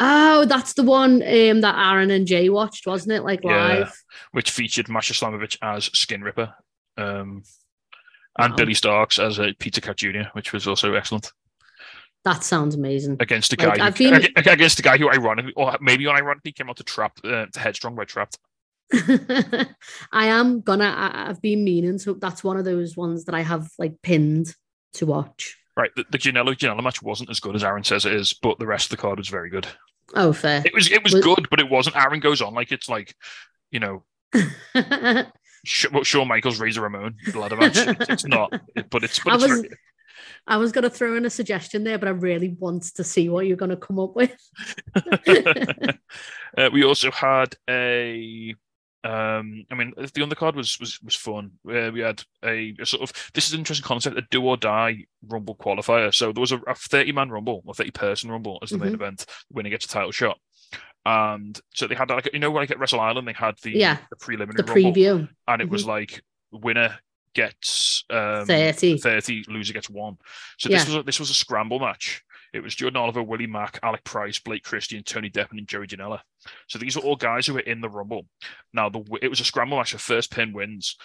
Oh, 0.00 0.44
that's 0.44 0.72
the 0.74 0.82
one 0.82 1.22
um, 1.22 1.60
that 1.60 1.76
Aaron 1.78 2.10
and 2.10 2.26
Jay 2.26 2.48
watched, 2.48 2.84
wasn't 2.86 3.12
it? 3.12 3.22
Like 3.22 3.40
Yeah. 3.44 3.66
live. 3.68 4.02
which 4.32 4.50
featured 4.50 4.88
Masha 4.88 5.14
Slamovich 5.14 5.56
as 5.62 5.84
Skin 5.96 6.22
Ripper, 6.22 6.52
um, 6.96 7.44
and 8.38 8.52
Wow. 8.52 8.56
Billie 8.56 8.74
Starkz 8.74 9.22
as 9.24 9.38
a 9.38 9.52
Peter 9.58 9.80
Cat 9.80 9.96
Jr., 9.96 10.22
which 10.32 10.52
was 10.52 10.66
also 10.66 10.94
excellent 10.94 11.32
That 12.24 12.42
sounds 12.44 12.74
amazing. 12.74 13.16
against 13.20 13.52
a 13.52 13.56
Like, 13.66 13.78
guy. 13.78 13.86
I've 13.86 13.96
who, 13.98 14.10
been- 14.10 14.14
ag- 14.36 14.48
against 14.48 14.78
a 14.78 14.82
guy 14.82 14.96
who 14.98 15.10
ironically, 15.10 15.52
or 15.56 15.76
maybe 15.80 16.04
unironically, 16.04 16.54
came 16.54 16.68
out 16.70 16.76
to 16.78 16.84
trap 16.84 17.12
uh, 17.24 17.46
to 17.52 17.60
Headstrong 17.60 17.94
by 17.94 18.04
Trapt. 18.04 18.36
I 20.12 20.26
am 20.26 20.60
gonna. 20.60 20.84
I, 20.84 21.28
I've 21.30 21.40
been 21.42 21.64
meaning 21.64 21.98
to. 22.00 22.14
That's 22.14 22.44
one 22.44 22.56
of 22.56 22.64
those 22.64 22.96
ones 22.96 23.24
that 23.24 23.34
I 23.34 23.40
have 23.42 23.68
like 23.78 24.00
pinned 24.02 24.54
to 24.94 25.06
watch. 25.06 25.56
Right, 25.76 25.90
the, 25.96 26.04
the 26.10 26.18
Janela 26.18 26.82
match 26.82 27.02
wasn't 27.02 27.30
as 27.30 27.40
good 27.40 27.56
as 27.56 27.64
Aaron 27.64 27.82
says 27.82 28.04
it 28.04 28.12
is, 28.12 28.32
but 28.32 28.58
the 28.58 28.66
rest 28.66 28.86
of 28.86 28.90
the 28.90 29.00
card 29.02 29.18
was 29.18 29.28
very 29.28 29.50
good. 29.50 29.66
Oh, 30.14 30.32
fair. 30.32 30.62
It 30.64 30.72
was 30.74 30.90
it 30.92 31.02
was 31.02 31.14
Was- 31.14 31.24
good, 31.24 31.48
but 31.50 31.60
it 31.60 31.68
wasn't. 31.68 31.96
Aaron 31.96 32.20
goes 32.20 32.40
on 32.42 32.54
like 32.54 32.70
it's 32.72 32.88
like, 32.88 33.14
you 33.72 33.80
know, 33.80 34.04
Shawn 35.64 36.28
Michaels 36.28 36.60
Razor 36.60 36.82
Ramon 36.82 37.16
ladder 37.34 37.56
match. 37.56 37.76
It's, 38.08 38.24
not, 38.26 38.50
but 38.90 39.02
it's 39.04 39.18
but 39.20 39.32
I 39.32 39.34
it's 39.36 39.44
was- 39.48 39.66
I 40.46 40.56
was 40.58 40.72
gonna 40.72 40.90
throw 40.90 41.16
in 41.16 41.24
a 41.24 41.30
suggestion 41.30 41.84
there, 41.84 41.98
but 41.98 42.06
I 42.08 42.10
really 42.12 42.54
want 42.58 42.82
to 42.96 43.02
see 43.04 43.28
what 43.30 43.46
you're 43.46 43.56
gonna 43.56 43.76
come 43.78 43.98
up 43.98 44.14
with. 44.14 44.34
uh, 46.58 46.70
we 46.72 46.84
also 46.84 47.10
had 47.10 47.54
a 47.68 48.54
um 49.04 49.66
i 49.70 49.74
mean 49.74 49.92
the 49.98 50.22
undercard 50.22 50.54
was 50.54 50.78
was 50.80 50.98
was 51.02 51.14
fun 51.14 51.50
uh, 51.68 51.90
we 51.92 52.00
had 52.00 52.22
a, 52.42 52.74
a 52.80 52.86
sort 52.86 53.02
of 53.02 53.12
this 53.34 53.46
is 53.46 53.52
an 53.52 53.58
interesting 53.58 53.84
concept 53.86 54.16
a 54.16 54.22
do 54.30 54.42
or 54.42 54.56
die 54.56 55.04
rumble 55.28 55.54
qualifier 55.54 56.14
so 56.14 56.32
there 56.32 56.40
was 56.40 56.52
a, 56.52 56.58
a 56.66 56.74
30 56.74 57.12
man 57.12 57.28
rumble 57.28 57.62
or 57.66 57.74
30 57.74 57.90
person 57.90 58.30
rumble 58.30 58.58
as 58.62 58.70
the 58.70 58.78
main 58.78 58.92
Mhm. 58.92 58.94
event 58.94 59.18
the 59.26 59.54
winner 59.54 59.68
gets 59.68 59.84
a 59.84 59.88
title 59.88 60.10
shot 60.10 60.38
and 61.06 61.60
so 61.74 61.86
they 61.86 61.94
had 61.94 62.08
like 62.10 62.28
you 62.32 62.38
know 62.38 62.50
like 62.50 62.70
at 62.70 62.78
wrestle 62.78 63.00
island 63.00 63.26
they 63.28 63.32
had 63.32 63.56
the, 63.62 63.72
Yeah, 63.72 63.98
the 64.10 64.16
preliminary 64.16 64.56
The 64.56 64.72
rumble 64.72 64.92
preview, 64.92 65.28
and 65.48 65.62
it 65.62 65.68
was 65.68 65.86
like 65.86 66.22
winner 66.52 66.98
gets 67.34 68.04
um 68.10 68.46
30. 68.46 68.98
30 68.98 69.44
loser 69.48 69.72
gets 69.72 69.90
one 69.90 70.16
so 70.56 70.68
this 70.68 70.86
Yeah. 70.88 70.94
was 70.94 71.00
a, 71.00 71.02
this 71.02 71.18
was 71.18 71.30
a 71.30 71.34
scramble 71.34 71.78
match 71.80 72.22
it 72.52 72.62
was 72.62 72.76
Jordan 72.76 72.98
Oliver, 72.98 73.20
Willie 73.20 73.48
Mack, 73.48 73.80
Alec 73.82 74.04
Price, 74.04 74.38
Blake 74.38 74.62
Christian, 74.62 75.02
Tony 75.02 75.28
Deppen, 75.28 75.58
and 75.58 75.66
Joey 75.66 75.88
Janela. 75.88 76.20
So 76.68 76.78
these 76.78 76.96
are 76.96 77.00
all 77.00 77.16
guys 77.16 77.48
who 77.48 77.54
were 77.54 77.58
in 77.58 77.80
the 77.80 77.88
Rumble. 77.88 78.26
Now, 78.72 78.88
the 78.88 79.02
it 79.20 79.26
was 79.26 79.40
a 79.40 79.44
scramble 79.44 79.76
match. 79.76 79.90
The 79.90 79.98
first 79.98 80.30
pin 80.30 80.52
wins. 80.52 80.96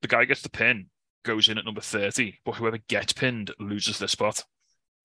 The 0.00 0.08
guy 0.08 0.24
gets 0.24 0.40
the 0.40 0.48
pin, 0.48 0.86
goes 1.22 1.50
in 1.50 1.58
at 1.58 1.66
number 1.66 1.82
30, 1.82 2.38
but 2.46 2.54
whoever 2.54 2.78
gets 2.88 3.12
pinned 3.12 3.50
loses 3.60 3.98
their 3.98 4.08
spot. 4.08 4.44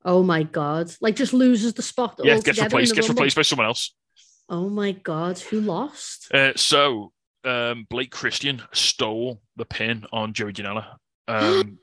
Oh 0.05 0.23
my 0.23 0.43
god! 0.43 0.89
Like 1.01 1.17
just 1.17 1.33
loses 1.33 1.73
the 1.73 1.81
spot. 1.81 2.17
yeah, 2.23 2.39
gets 2.39 2.61
replaced, 2.61 2.95
gets 2.95 3.09
Rumble. 3.09 3.19
replaced 3.23 3.35
by 3.35 3.41
someone 3.41 3.65
else. 3.67 3.93
Oh 4.49 4.69
my 4.69 4.91
god! 4.91 5.39
Who 5.39 5.61
lost? 5.61 6.31
Uh, 6.33 6.53
so 6.55 7.11
um, 7.43 7.85
Blake 7.89 8.11
Christian 8.11 8.61
stole 8.73 9.41
the 9.55 9.65
pin 9.65 10.05
on 10.11 10.33
Joey 10.33 10.53
Janela. 10.53 10.85
Um, 11.29 11.77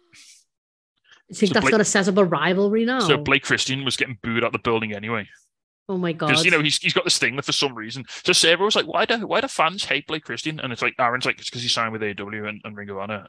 I 1.30 1.34
think 1.34 1.50
so 1.50 1.54
that's 1.54 1.64
Blake- 1.64 1.70
gonna 1.70 1.84
set 1.84 2.08
up 2.08 2.16
a 2.16 2.24
rivalry 2.24 2.84
now. 2.84 2.98
So 2.98 3.16
Blake 3.16 3.44
Christian 3.44 3.84
was 3.84 3.96
getting 3.96 4.18
booed 4.22 4.42
out 4.42 4.50
the 4.52 4.58
building 4.58 4.92
anyway. 4.92 5.28
oh 5.88 5.96
my 5.96 6.12
god! 6.12 6.28
Because 6.28 6.44
you 6.44 6.50
know 6.50 6.60
he's, 6.60 6.78
he's 6.78 6.92
got 6.92 7.04
this 7.04 7.18
thing 7.18 7.36
that 7.36 7.44
for 7.44 7.52
some 7.52 7.74
reason. 7.76 8.04
So 8.24 8.32
Sarah 8.32 8.58
was 8.58 8.74
like, 8.74 8.86
"Why 8.86 9.04
do 9.04 9.24
why 9.24 9.40
do 9.40 9.46
fans 9.46 9.84
hate 9.84 10.08
Blake 10.08 10.24
Christian?" 10.24 10.58
And 10.58 10.72
it's 10.72 10.82
like 10.82 10.94
Aaron's 10.98 11.26
like, 11.26 11.38
"It's 11.38 11.48
because 11.48 11.62
he 11.62 11.68
signed 11.68 11.92
with 11.92 12.02
AW 12.02 12.26
and, 12.48 12.60
and 12.64 12.76
Ring 12.76 12.90
of 12.90 12.98
Honor." 12.98 13.28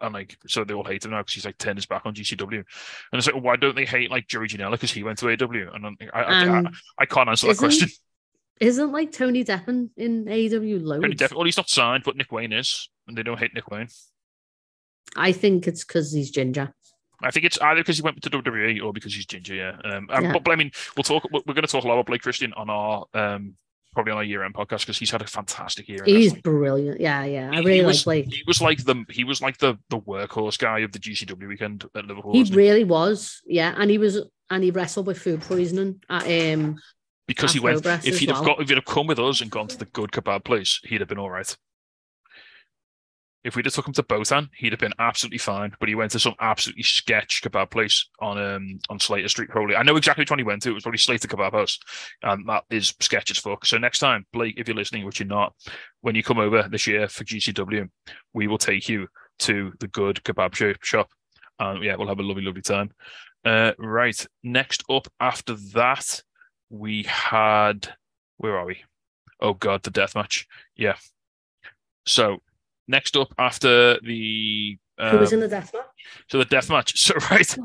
And 0.00 0.12
like, 0.14 0.36
so 0.46 0.62
they 0.64 0.74
all 0.74 0.84
hate 0.84 1.04
him 1.04 1.12
now 1.12 1.22
because 1.22 1.34
he's 1.34 1.44
like 1.46 1.58
turned 1.58 1.78
his 1.78 1.86
back 1.86 2.02
on 2.04 2.14
GCW. 2.14 2.58
And 2.58 2.64
it's 3.12 3.26
like, 3.26 3.42
why 3.42 3.56
don't 3.56 3.74
they 3.74 3.86
hate 3.86 4.10
like 4.10 4.26
Joey 4.28 4.48
Janela 4.48 4.72
because 4.72 4.92
he 4.92 5.02
went 5.02 5.18
to 5.18 5.30
AW? 5.30 5.72
And 5.72 5.86
I, 5.86 5.90
I, 6.12 6.22
I, 6.22 6.58
Um, 6.58 6.68
I 6.98 7.06
can't 7.06 7.28
answer 7.28 7.46
that 7.48 7.58
question. 7.58 7.88
Isn't 8.60 8.92
like 8.92 9.12
Tony 9.12 9.44
Deppen 9.44 9.90
in 9.96 10.26
AEW 10.26 10.82
loads? 10.82 11.02
Tony 11.02 11.16
Depp- 11.16 11.34
well, 11.34 11.44
he's 11.44 11.56
not 11.56 11.68
signed, 11.68 12.04
but 12.04 12.16
Nick 12.16 12.30
Wayne 12.30 12.52
is, 12.52 12.88
and 13.08 13.16
they 13.16 13.22
don't 13.22 13.38
hate 13.38 13.54
Nick 13.54 13.70
Wayne. 13.70 13.88
I 15.16 15.32
think 15.32 15.66
it's 15.66 15.84
because 15.84 16.12
he's 16.12 16.30
ginger. 16.30 16.72
I 17.22 17.30
think 17.30 17.46
it's 17.46 17.58
either 17.60 17.80
because 17.80 17.96
he 17.96 18.02
went 18.02 18.22
to 18.22 18.30
WWE 18.30 18.82
or 18.82 18.92
because 18.92 19.14
he's 19.14 19.26
ginger. 19.26 19.54
Yeah. 19.54 19.76
Um, 19.84 20.08
Yeah. 20.10 20.32
But, 20.32 20.44
but 20.44 20.50
I 20.52 20.56
mean, 20.56 20.70
we'll 20.96 21.04
talk. 21.04 21.24
We're 21.32 21.40
going 21.40 21.62
to 21.62 21.68
talk 21.68 21.84
a 21.84 21.88
lot 21.88 21.94
about 21.94 22.06
Blake 22.06 22.22
Christian 22.22 22.52
on 22.54 22.70
our 22.70 23.06
um, 23.14 23.54
probably 23.94 24.12
on 24.12 24.18
our 24.18 24.24
year-end 24.24 24.54
podcast 24.54 24.80
because 24.80 24.98
he's 24.98 25.10
had 25.10 25.22
a 25.22 25.26
fantastic 25.26 25.88
year. 25.88 26.00
He's 26.04 26.34
brilliant. 26.34 27.00
Yeah, 27.00 27.24
yeah. 27.24 27.50
I 27.52 27.58
really 27.58 27.76
he 27.76 27.82
like 27.82 28.04
Blake. 28.04 28.32
He 28.32 28.42
was 28.46 28.60
like 28.60 28.84
the 28.84 29.04
he 29.08 29.24
was 29.24 29.40
like 29.40 29.58
the 29.58 29.78
the 29.88 30.00
workhorse 30.00 30.58
guy 30.58 30.80
of 30.80 30.92
the 30.92 30.98
GCW 30.98 31.48
weekend 31.48 31.84
at 31.94 32.06
Liverpool. 32.06 32.32
He 32.32 32.44
really 32.52 32.84
was. 32.84 33.40
Yeah, 33.46 33.74
and 33.76 33.90
he 33.90 33.98
was, 33.98 34.20
and 34.50 34.62
he 34.62 34.70
wrestled 34.70 35.06
with 35.06 35.18
food 35.18 35.40
poisoning 35.40 36.02
at 36.10 36.24
um. 36.24 36.76
Because 37.26 37.52
he 37.52 37.60
went. 37.60 37.84
If 37.86 38.18
he'd 38.18 38.30
have 38.30 38.44
got 38.44 38.60
if 38.60 38.68
he'd 38.68 38.76
have 38.76 38.84
come 38.84 39.06
with 39.06 39.18
us 39.18 39.40
and 39.40 39.50
gone 39.50 39.68
to 39.68 39.78
the 39.78 39.86
good 39.86 40.10
kebab 40.10 40.44
place, 40.44 40.80
he'd 40.84 41.00
have 41.00 41.08
been 41.08 41.18
all 41.18 41.30
right. 41.30 41.56
If 43.44 43.56
we'd 43.56 43.66
have 43.66 43.74
took 43.74 43.86
him 43.86 43.92
to 43.94 44.02
Botan, 44.02 44.48
he'd 44.56 44.72
have 44.72 44.80
been 44.80 44.94
absolutely 44.98 45.36
fine. 45.36 45.74
But 45.78 45.90
he 45.90 45.94
went 45.94 46.12
to 46.12 46.18
some 46.18 46.34
absolutely 46.40 46.82
sketch 46.82 47.42
kebab 47.44 47.70
place 47.70 48.08
on 48.20 48.38
um 48.38 48.78
on 48.88 48.98
Slater 48.98 49.28
Street. 49.28 49.50
Probably, 49.50 49.76
I 49.76 49.82
know 49.82 49.96
exactly 49.96 50.22
which 50.22 50.30
one 50.30 50.38
he 50.38 50.44
went 50.44 50.62
to. 50.62 50.70
It 50.70 50.74
was 50.74 50.82
probably 50.82 50.98
Slater 50.98 51.28
Kebab 51.28 51.52
House, 51.52 51.78
and 52.22 52.48
that 52.48 52.64
is 52.70 52.94
sketch 53.00 53.30
as 53.30 53.38
fuck. 53.38 53.66
So 53.66 53.76
next 53.76 53.98
time, 53.98 54.26
Blake, 54.32 54.54
if 54.58 54.66
you're 54.66 54.76
listening, 54.76 55.04
which 55.04 55.20
you're 55.20 55.26
not, 55.26 55.54
when 56.00 56.14
you 56.14 56.22
come 56.22 56.38
over 56.38 56.66
this 56.70 56.86
year 56.86 57.06
for 57.08 57.24
GCW, 57.24 57.88
we 58.32 58.46
will 58.46 58.58
take 58.58 58.88
you 58.88 59.08
to 59.40 59.72
the 59.80 59.88
good 59.88 60.22
kebab 60.24 60.54
shop. 60.54 60.76
shop. 60.82 61.08
And 61.58 61.84
yeah, 61.84 61.96
we'll 61.96 62.08
have 62.08 62.18
a 62.18 62.22
lovely, 62.22 62.44
lovely 62.44 62.62
time. 62.62 62.90
Uh, 63.44 63.72
right. 63.78 64.26
Next 64.42 64.84
up 64.88 65.06
after 65.20 65.54
that, 65.74 66.22
we 66.70 67.04
had 67.04 67.88
where 68.36 68.58
are 68.58 68.66
we? 68.66 68.78
Oh 69.40 69.54
god, 69.54 69.82
the 69.82 69.90
death 69.90 70.14
match. 70.14 70.46
Yeah. 70.76 70.96
So 72.06 72.38
next 72.88 73.16
up 73.16 73.32
after 73.38 73.98
the 74.00 74.78
Who 74.98 75.18
was 75.18 75.32
um, 75.32 75.36
in 75.36 75.40
the 75.40 75.48
death 75.48 75.72
match? 75.72 75.84
so 76.28 76.38
the 76.38 76.44
death 76.44 76.70
match. 76.70 76.94
So 76.98 77.14
right. 77.30 77.56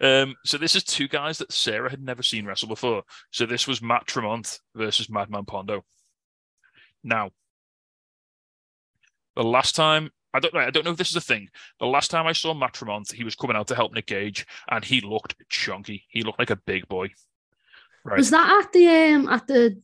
Um, 0.00 0.34
so 0.44 0.58
this 0.58 0.76
is 0.76 0.84
two 0.84 1.08
guys 1.08 1.38
that 1.38 1.52
Sarah 1.52 1.90
had 1.90 2.02
never 2.02 2.22
seen 2.22 2.46
wrestle 2.46 2.68
before. 2.68 3.02
So 3.30 3.46
this 3.46 3.66
was 3.66 3.82
Matt 3.82 4.06
Tremont 4.06 4.60
versus 4.74 5.08
Madman 5.08 5.44
Pondo. 5.44 5.84
Now, 7.04 7.30
the 9.36 9.44
last 9.44 9.74
time 9.74 10.10
I 10.34 10.38
don't 10.40 10.52
know, 10.52 10.60
I 10.60 10.70
don't 10.70 10.84
know 10.84 10.90
if 10.90 10.98
this 10.98 11.10
is 11.10 11.16
a 11.16 11.20
thing. 11.20 11.48
The 11.80 11.86
last 11.86 12.10
time 12.10 12.26
I 12.26 12.32
saw 12.32 12.52
Matt 12.52 12.74
Tremont, 12.74 13.10
he 13.10 13.24
was 13.24 13.34
coming 13.34 13.56
out 13.56 13.68
to 13.68 13.74
help 13.74 13.94
Nick 13.94 14.06
Gage, 14.06 14.46
and 14.68 14.84
he 14.84 15.00
looked 15.00 15.34
chunky. 15.48 16.04
He 16.08 16.22
looked 16.22 16.38
like 16.38 16.50
a 16.50 16.56
big 16.56 16.86
boy. 16.88 17.08
Right. 18.06 18.18
Was 18.18 18.30
that 18.30 18.62
at 18.64 18.72
the 18.72 18.86
um 18.88 19.28
at 19.28 19.46
the 19.46 19.80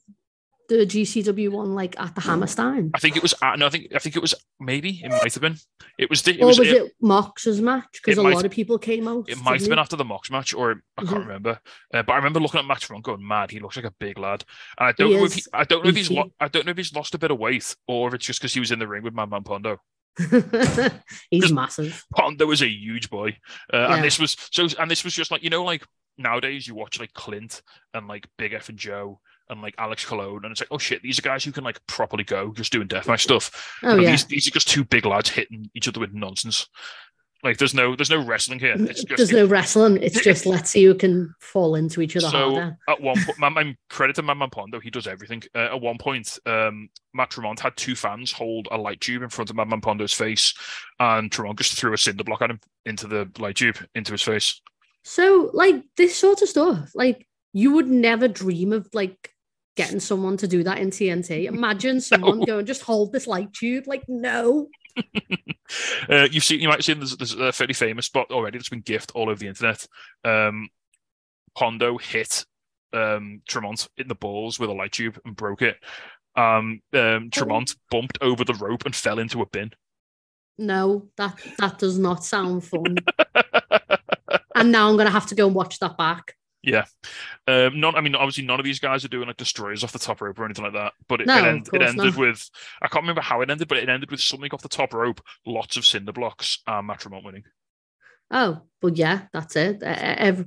the 0.69 0.87
GCW 0.87 1.51
one 1.51 1.75
like 1.75 1.99
at 2.01 2.15
the 2.15 2.21
Hammerstein? 2.23 2.93
I 2.95 2.99
think 2.99 3.17
it 3.17 3.23
was. 3.23 3.35
Uh, 3.43 3.57
no, 3.57 3.67
I 3.67 3.71
think 3.71 3.89
I 3.95 3.99
think 3.99 4.15
it 4.17 4.23
was. 4.23 4.33
Maybe 4.61 5.01
it 5.05 5.11
might 5.11 5.35
have 5.35 5.41
been. 5.41 5.57
It 5.99 6.09
was. 6.09 6.27
It 6.27 6.41
or 6.41 6.47
was. 6.47 6.59
was 6.61 6.69
it, 6.69 6.77
it, 6.85 6.93
Mox's 7.01 7.61
match? 7.61 7.85
Because 7.93 8.17
a 8.17 8.23
might- 8.23 8.35
lot 8.35 8.45
of 8.45 8.53
people 8.53 8.79
came 8.79 9.07
out. 9.09 9.29
It 9.29 9.43
might 9.43 9.61
have 9.61 9.69
been 9.69 9.79
after 9.81 9.97
the 9.97 10.05
Mox 10.05 10.31
match, 10.31 10.55
or 10.55 10.83
I 10.97 11.03
can't 11.03 11.17
Mhm. 11.17 11.27
remember. 11.27 11.61
Uh, 11.93 12.03
but 12.05 12.13
I 12.13 12.17
remember 12.17 12.39
looking 12.41 12.61
at 12.61 12.65
Matt 12.67 12.81
Tremont 12.81 13.05
going 13.05 13.27
mad. 13.27 13.51
He 13.51 13.59
looks 13.59 13.77
like 13.77 13.85
a 13.85 13.91
big 13.99 14.19
lad, 14.19 14.45
and 14.79 14.89
I 14.89 14.93
don't 14.93 15.11
He 15.11 15.17
know 15.17 15.25
if 15.25 15.35
he, 15.35 15.43
I 15.53 15.65
don't 15.65 15.83
know 15.85 15.91
if 15.91 15.97
he's 15.97 16.11
lo- 16.11 16.33
I 16.41 16.49
don't 16.49 16.65
know 16.65 16.71
if 16.71 16.77
he's 16.77 16.95
lost 16.95 17.15
a 17.15 17.19
bit 17.19 17.33
of 17.33 17.39
weight 17.39 17.75
or 17.89 18.09
if 18.09 18.15
it's 18.15 18.25
just 18.27 18.41
because 18.41 18.55
he 18.55 18.61
was 18.61 18.71
in 18.71 18.79
the 18.79 18.87
ring 18.89 19.03
with 19.03 19.15
Madman 19.15 19.43
Pondo. 19.43 19.79
He's 21.31 21.53
massive. 21.53 22.05
Pondo 22.15 22.47
was 22.47 22.61
a 22.63 22.69
huge 22.69 23.09
boy, 23.11 23.37
uh, 23.73 23.77
Yeah. 23.79 23.95
and 23.97 24.05
this 24.05 24.19
was 24.19 24.37
so. 24.51 24.69
And 24.79 24.91
this 24.91 25.05
was 25.05 25.15
just 25.15 25.31
like 25.31 25.43
you 25.43 25.51
know, 25.51 25.65
like 25.65 25.85
nowadays 26.19 26.67
you 26.67 26.75
watch 26.75 27.01
like 27.01 27.13
Clint 27.15 27.63
and 27.95 28.09
like 28.09 28.29
Big 28.39 28.53
F 28.53 28.69
and 28.69 28.79
Joe 28.79 29.21
and 29.49 29.63
like 29.63 29.75
Alex 29.79 30.05
Colon, 30.05 30.45
and 30.45 30.53
it's 30.53 30.61
like, 30.61 30.69
oh 30.71 30.79
shit, 30.79 31.03
these 31.03 31.19
are 31.19 31.23
guys 31.23 31.45
who 31.45 31.53
can 31.53 31.65
like 31.65 31.85
properly 31.87 32.25
go, 32.25 32.53
just 32.53 32.73
doing 32.73 32.89
deathmatch 32.89 33.21
stuff. 33.21 33.79
Oh 33.83 33.97
yeah. 33.97 34.11
these, 34.13 34.25
these 34.27 34.49
are 34.49 34.53
just 34.53 34.69
two 34.69 34.85
big 34.85 35.07
lads 35.07 35.31
hitting 35.31 35.71
each 35.75 35.89
other 35.89 36.01
with 36.01 36.13
nonsense. 36.13 36.69
Like 37.43 37.59
there's 37.59 37.75
no 37.75 37.97
there's 37.97 38.11
no 38.11 38.25
wrestling 38.25 38.61
here. 38.61 38.77
It's 38.79 39.03
just 39.03 39.17
There's 39.17 39.33
no 39.33 39.47
wrestling. 39.47 39.97
It's 40.01 40.23
just 40.23 40.47
let's 40.47 40.71
see 40.71 40.85
who 40.85 40.95
can 40.95 41.35
fall 41.41 41.75
into 41.75 42.01
each 42.01 42.17
other 42.17 42.29
so 42.29 42.55
harder. 42.55 42.79
at 42.89 43.01
one 43.01 43.17
point, 43.25 43.39
my, 43.39 43.49
my 43.49 43.77
credit 43.91 44.15
to 44.17 44.23
Madman 44.23 44.51
Pondo, 44.51 44.79
he 44.79 44.91
does 44.91 45.09
everything. 45.09 45.43
Uh, 45.53 45.71
at 45.73 45.81
one 45.81 45.99
point, 45.99 46.39
um, 46.47 46.89
Matt 47.15 47.31
Tremont 47.31 47.59
had 47.59 47.77
two 47.77 47.97
fans 47.97 48.31
hold 48.31 48.69
a 48.71 48.77
light 48.77 49.01
tube 49.01 49.23
in 49.23 49.29
front 49.29 49.51
of 49.51 49.57
Madman 49.57 49.81
Pondo's 49.81 50.13
face, 50.13 50.55
and 51.01 51.33
Tremont 51.33 51.59
just 51.59 51.77
threw 51.77 51.93
a 51.93 51.99
cinder 51.99 52.23
block 52.23 52.43
at 52.43 52.51
him 52.51 52.61
into 52.87 53.09
the 53.09 53.29
light 53.41 53.57
tube 53.57 53.79
into 53.97 54.13
his 54.13 54.23
face. 54.23 54.61
So 55.05 55.51
like 55.53 55.85
this 55.97 56.17
sort 56.17 56.43
of 56.43 56.49
stuff, 56.49 56.93
like 56.95 57.27
you 57.53 57.73
would 57.73 57.89
never 57.89 58.29
dream 58.29 58.73
of 58.73 58.89
like 58.93 59.33
getting 59.77 60.01
someone 60.01 60.37
to 60.39 60.49
do 60.49 60.63
that 60.65 60.79
in 60.79 60.91
TNT. 60.91 61.45
Imagine 61.45 62.01
someone 62.01 62.41
going, 62.41 62.67
just 62.67 62.83
hold 62.83 63.13
this 63.13 63.27
light 63.27 63.53
tube. 63.53 63.87
Like, 63.87 64.05
no. 64.09 64.69
Uh, 66.11 66.29
you've 66.31 66.45
seen, 66.45 66.61
you 66.61 66.69
might 66.69 66.77
have 66.77 66.85
seen 66.85 66.99
there's, 66.99 67.17
there's 67.17 67.33
a 67.33 67.51
fairly 67.51 67.73
famous 67.73 68.05
spot 68.05 68.31
already 68.31 68.59
that's 68.59 68.69
been 68.69 68.83
gift 68.83 69.11
all 69.15 69.31
over 69.31 69.39
the 69.39 69.47
internet. 69.47 69.87
Um, 70.23 70.69
Pondo 71.57 71.97
hit 71.97 72.45
um, 72.93 73.41
Tremont 73.49 73.89
in 73.97 74.07
the 74.07 74.15
balls 74.15 74.61
with 74.61 74.69
a 74.69 74.75
light 74.75 74.93
tube 74.93 75.19
and 75.25 75.35
broke 75.35 75.63
it. 75.63 75.79
Um, 76.37 76.83
um, 76.93 77.31
Tremont 77.31 77.75
bumped 77.91 78.19
over 78.21 78.45
the 78.45 78.53
rope 78.55 78.85
and 78.85 78.95
fell 78.95 79.19
into 79.19 79.41
a 79.41 79.47
bin. 79.47 79.71
No, 80.59 81.09
that 81.17 81.39
that 81.59 81.79
does 81.79 81.99
not 81.99 82.23
sound 82.23 82.65
fun. 82.65 82.99
and 84.55 84.73
now 84.73 84.89
I'm 84.89 84.97
gonna 84.97 85.11
have 85.11 85.27
to 85.27 85.35
go 85.35 85.47
and 85.47 85.55
watch 85.55 85.79
that 85.81 85.97
back. 85.97 86.35
Yeah, 86.63 86.85
um, 87.49 87.81
none. 87.81 87.97
I 87.97 88.01
mean, 88.01 88.15
obviously, 88.15 88.45
none 88.45 88.61
of 88.61 88.65
these 88.65 88.79
guys 88.79 89.05
are 89.05 89.09
doing 89.09 89.27
like 89.27 89.37
destroyers 89.37 89.83
off 89.83 89.93
the 89.93 89.99
top 89.99 90.21
rope 90.21 90.39
or 90.39 90.45
anything 90.45 90.65
like 90.65 90.75
that. 90.75 90.93
But 91.09 91.23
it, 91.23 91.27
No, 91.27 91.39
it, 91.39 91.45
end, 91.45 91.69
it 91.73 91.83
ended 91.83 92.15
not. 92.15 92.17
with 92.17 92.49
I 92.81 92.87
can't 92.87 93.03
remember 93.03 93.21
how 93.21 93.41
it 93.41 93.51
ended, 93.51 93.67
but 93.67 93.79
it 93.79 93.89
ended 93.89 94.13
with 94.13 94.21
something 94.21 94.49
off 94.53 94.63
the 94.63 94.69
top 94.69 94.95
rope, 94.95 95.21
lots 95.45 95.77
of 95.77 95.85
cinder 95.85 96.13
blocks, 96.13 96.61
and 96.67 96.87
Matt 96.87 97.01
Tremont 97.01 97.25
winning. 97.25 97.45
Oh, 98.31 98.63
well, 98.81 98.93
yeah, 98.95 99.23
that's 99.33 99.57
it. 99.57 99.83
Uh, 99.83 99.87
ev- 99.87 100.47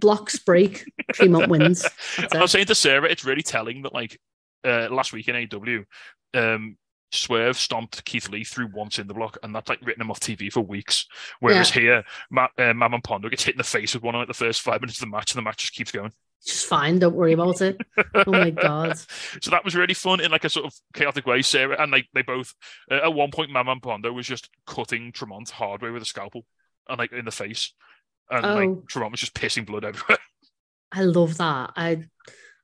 blocks 0.00 0.38
break, 0.40 0.84
Tremont 1.12 1.48
wins. 1.48 1.86
I 2.32 2.40
was 2.40 2.50
saying 2.50 2.66
to 2.66 2.74
Sarah, 2.74 3.08
it's 3.08 3.24
really 3.24 3.42
telling 3.42 3.82
that 3.82 3.94
like 3.94 4.20
uh, 4.64 4.88
last 4.90 5.12
week 5.12 5.28
in 5.28 5.48
AW, 5.54 6.38
um, 6.38 6.76
Swerve 7.12 7.56
stomped 7.56 8.04
Keith 8.04 8.28
Lee 8.28 8.44
through 8.44 8.68
once 8.74 8.98
in 8.98 9.06
the 9.06 9.14
block, 9.14 9.38
and 9.42 9.54
that's 9.54 9.68
like 9.68 9.80
written 9.82 10.02
him 10.02 10.10
off 10.10 10.20
TV 10.20 10.52
for 10.52 10.60
weeks. 10.60 11.06
Whereas 11.40 11.70
here, 11.70 12.04
Matt, 12.30 12.50
uh, 12.58 12.74
Madman 12.74 13.00
Pondo 13.02 13.28
gets 13.28 13.44
hit 13.44 13.54
in 13.54 13.58
the 13.58 13.64
face 13.64 13.94
with 13.94 14.02
one 14.02 14.14
in 14.14 14.20
like 14.20 14.28
the 14.28 14.34
first 14.34 14.60
five 14.62 14.80
minutes 14.80 14.98
of 15.00 15.06
the 15.08 15.16
match, 15.16 15.32
and 15.32 15.38
the 15.38 15.42
match 15.48 15.58
just 15.58 15.74
keeps 15.74 15.92
going. 15.92 16.12
It's 16.42 16.62
fine. 16.62 16.98
Don't 16.98 17.14
worry 17.14 17.32
about 17.32 17.60
it. 17.60 17.76
Oh 18.14 18.30
my 18.30 18.50
god. 18.50 18.98
So 19.40 19.50
that 19.50 19.64
was 19.64 19.74
really 19.74 19.94
fun 19.94 20.20
in 20.20 20.30
like 20.30 20.44
a 20.44 20.48
sort 20.48 20.66
of 20.66 20.74
chaotic 20.94 21.26
way. 21.26 21.42
Sarah 21.42 21.80
and 21.80 21.90
like 21.90 22.06
they 22.14 22.22
both 22.22 22.54
uh, 22.90 23.00
at 23.04 23.14
one 23.14 23.30
point, 23.30 23.50
Madman 23.50 23.80
Pondo 23.80 24.12
was 24.12 24.26
just 24.26 24.48
cutting 24.66 25.12
Tremont 25.12 25.50
hard 25.50 25.82
way 25.82 25.90
with 25.90 26.02
a 26.02 26.06
scalpel 26.06 26.44
and 26.88 26.98
like 26.98 27.12
in 27.12 27.24
the 27.24 27.30
face, 27.32 27.72
and 28.30 28.44
Oh. 28.46 28.54
like 28.54 28.86
Tremont 28.88 29.12
was 29.12 29.20
just 29.20 29.34
pissing 29.34 29.66
blood 29.66 29.84
everywhere. 29.84 30.18
I 30.92 31.02
love 31.02 31.36
that. 31.38 31.72
I 31.76 32.04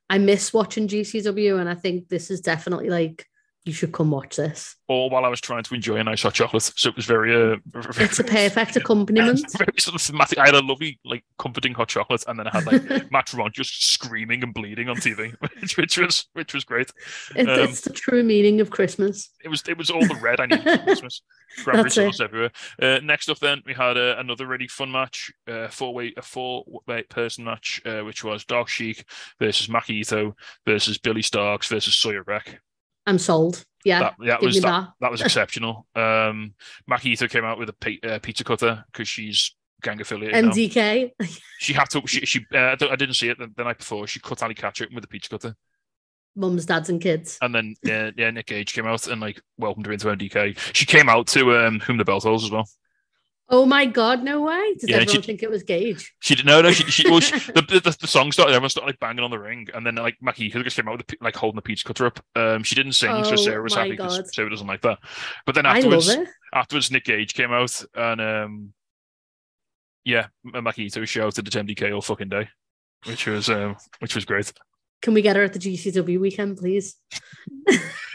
I 0.09 0.17
miss 0.17 0.53
watching 0.53 0.87
GCW, 0.87 1.59
and 1.59 1.67
I 1.67 1.75
think 1.75 2.07
this 2.07 2.29
is 2.31 2.39
definitely 2.41 2.89
like 2.89 3.25
you 3.65 3.71
should 3.73 3.93
come 3.93 4.11
watch 4.11 4.35
this. 4.35 4.75
All 4.89 5.09
while 5.09 5.23
I 5.23 5.29
was 5.29 5.39
trying 5.39 5.63
to 5.63 5.73
enjoy 5.73 5.95
a 5.97 6.03
nice 6.03 6.23
hot 6.23 6.33
chocolate, 6.33 6.63
so 6.63 6.89
it 6.89 6.95
was 6.97 7.05
very, 7.05 7.33
uh, 7.33 7.55
very 7.65 8.05
It's 8.05 8.19
a 8.19 8.23
perfect 8.25 8.75
accompaniment. 8.75 9.39
very 9.57 9.73
sort 9.79 9.95
of 9.95 10.01
thematic. 10.01 10.37
I 10.37 10.45
had 10.47 10.55
a 10.55 10.59
lovely, 10.61 10.99
like, 11.05 11.23
comforting 11.39 11.73
hot 11.73 11.87
chocolate, 11.87 12.23
and 12.27 12.37
then 12.37 12.47
I 12.47 12.51
had 12.51 12.65
like 12.65 12.83
Matt 13.11 13.27
Tremont 13.27 13.53
just 13.53 13.91
screaming 13.93 14.43
and 14.43 14.53
bleeding 14.53 14.89
on 14.89 14.97
TV, 14.97 15.33
which, 15.61 15.77
which 15.77 15.97
was 15.97 16.27
which 16.33 16.53
was 16.53 16.63
great. 16.65 16.91
It- 17.35 17.47
Um, 17.47 17.59
it's 17.69 17.81
the 17.81 17.89
true 17.91 18.23
meaning 18.23 18.59
of 18.61 18.69
Christmas. 18.69 19.29
It 19.43 19.47
was 19.47 19.63
it 19.67 19.77
was 19.77 19.89
all 19.89 20.05
the 20.05 20.19
red 20.21 20.39
I 20.41 20.45
needed 20.47 20.63
for 20.79 20.83
Christmas. 20.83 21.21
Cranberry 21.63 21.89
sauce 21.91 22.19
everywhere. 22.19 22.51
Uh, 22.81 22.99
next 23.03 23.29
up, 23.29 23.37
then 23.39 23.61
we 23.65 23.73
had 23.73 23.95
uh, 23.97 24.15
another 24.17 24.47
really 24.47 24.67
fun 24.67 24.91
match, 24.91 25.31
uh, 25.47 25.67
four 25.69 25.93
way 25.93 26.13
a 26.17 26.21
four 26.21 26.65
way 26.87 27.03
person 27.03 27.43
match, 27.45 27.81
uh, 27.85 28.01
which 28.01 28.23
was 28.23 28.43
Dark 28.43 28.67
Sheik 28.67 29.05
versus 29.39 29.67
Maki 29.67 29.99
Itoh 30.01 30.33
versus 30.65 30.97
Billie 30.97 31.21
Starkz 31.21 31.67
versus 31.69 31.95
Sawyer 31.95 32.23
Wreck. 32.27 32.59
I'm 33.05 33.17
sold. 33.19 33.63
Yeah, 33.85 33.99
That, 33.99 34.15
that 34.25 34.41
was 34.41 34.55
that, 34.55 34.61
that. 34.61 34.89
that 35.01 35.11
was 35.11 35.21
exceptional. 35.27 35.85
Um, 35.95 36.53
Maki 36.89 37.13
Itoh 37.13 37.29
came 37.29 37.43
out 37.43 37.59
with 37.59 37.69
a 37.69 37.99
uh, 38.15 38.19
pizza 38.19 38.43
cutter 38.45 38.85
because 38.91 39.07
she's 39.09 39.55
gang 39.81 39.99
affiliated. 39.99 40.45
MDK. 40.45 41.11
She 41.59 41.73
had 41.73 41.89
to. 41.91 42.01
She, 42.05 42.25
she 42.25 42.45
uh, 42.53 42.57
I, 42.57 42.71
I 42.91 42.95
didn't 42.95 43.13
see 43.15 43.29
it 43.29 43.37
the, 43.37 43.49
the 43.55 43.63
night 43.63 43.77
before. 43.77 44.05
She 44.07 44.19
cut 44.19 44.41
Allie 44.43 44.55
Katch 44.55 44.93
with 44.93 45.03
a 45.03 45.07
pizza 45.07 45.29
cutter, 45.29 45.55
Mums, 46.35 46.65
dads, 46.65 46.89
and 46.89 46.99
kids. 47.01 47.37
and 47.41 47.53
then 47.55 47.75
yeah, 47.83 48.11
yeah, 48.17 48.31
Nick 48.31 48.47
Gage 48.47 48.73
came 48.73 48.85
out 48.85 49.07
and 49.07 49.21
like 49.21 49.41
welcomed 49.57 49.85
her 49.85 49.91
into 49.93 50.07
MDK. 50.07 50.57
She 50.73 50.85
came 50.85 51.07
out 51.09 51.27
to 51.27 51.55
um, 51.57 51.79
whom 51.79 51.97
the 51.97 52.03
bell 52.05 52.19
tolls 52.21 52.43
as 52.43 52.51
well. 52.51 52.67
Oh 53.49 53.65
my 53.65 53.85
god, 53.85 54.23
no 54.23 54.41
way! 54.41 54.73
Did 54.79 54.89
Yeah, 54.89 54.95
everyone 54.97 55.21
she- 55.21 55.27
think 55.27 55.43
it 55.43 55.49
was 55.49 55.63
Gage? 55.63 56.13
She 56.21 56.33
didn't. 56.35 56.47
No, 56.47 56.61
no. 56.61 56.71
She, 56.71 56.83
she, 56.85 57.09
well, 57.09 57.19
she 57.21 57.37
the, 57.51 57.61
the 57.83 57.97
the 57.99 58.07
song 58.07 58.31
started. 58.31 58.53
Everyone 58.53 58.69
started 58.69 58.87
like 58.87 58.99
banging 58.99 59.23
on 59.23 59.31
the 59.31 59.37
ring, 59.39 59.67
and 59.73 59.85
then 59.85 59.95
like 59.95 60.15
Maki 60.25 60.51
just 60.63 60.75
came 60.77 60.87
out 60.87 60.97
with 60.97 61.07
the, 61.07 61.17
like 61.21 61.35
holding 61.35 61.57
the 61.57 61.61
pizza 61.61 61.83
cutter 61.83 62.05
up. 62.05 62.19
Um, 62.35 62.63
she 62.63 62.73
didn't 62.73 62.93
sing, 62.93 63.23
so 63.25 63.33
Oh 63.33 63.35
Sarah 63.35 63.61
was 63.61 63.75
happy 63.75 63.91
because 63.91 64.33
Sarah 64.33 64.49
doesn't 64.49 64.65
like 64.67 64.81
that. 64.81 64.99
But 65.45 65.55
then 65.55 65.65
afterwards, 65.65 66.15
afterwards, 66.53 66.89
Nick 66.89 67.03
Gage 67.05 67.33
came 67.33 67.51
out, 67.51 67.83
and 67.93 68.21
um, 68.21 68.73
yeah, 70.05 70.27
Maki 70.45 70.87
Itoh 70.87 71.05
shouted 71.07 71.45
at 71.47 71.65
MDK 71.65 71.93
all 71.93 72.01
fucking 72.01 72.29
day, 72.29 72.47
which 73.05 73.27
was 73.27 73.49
um, 73.49 73.75
which 73.99 74.15
was 74.15 74.23
great. 74.25 74.53
Can 75.03 75.13
we 75.13 75.21
get 75.21 75.35
her 75.35 75.43
at 75.43 75.53
the 75.53 75.59
GCW 75.59 76.19
weekend, 76.19 76.57
please? 76.57 76.95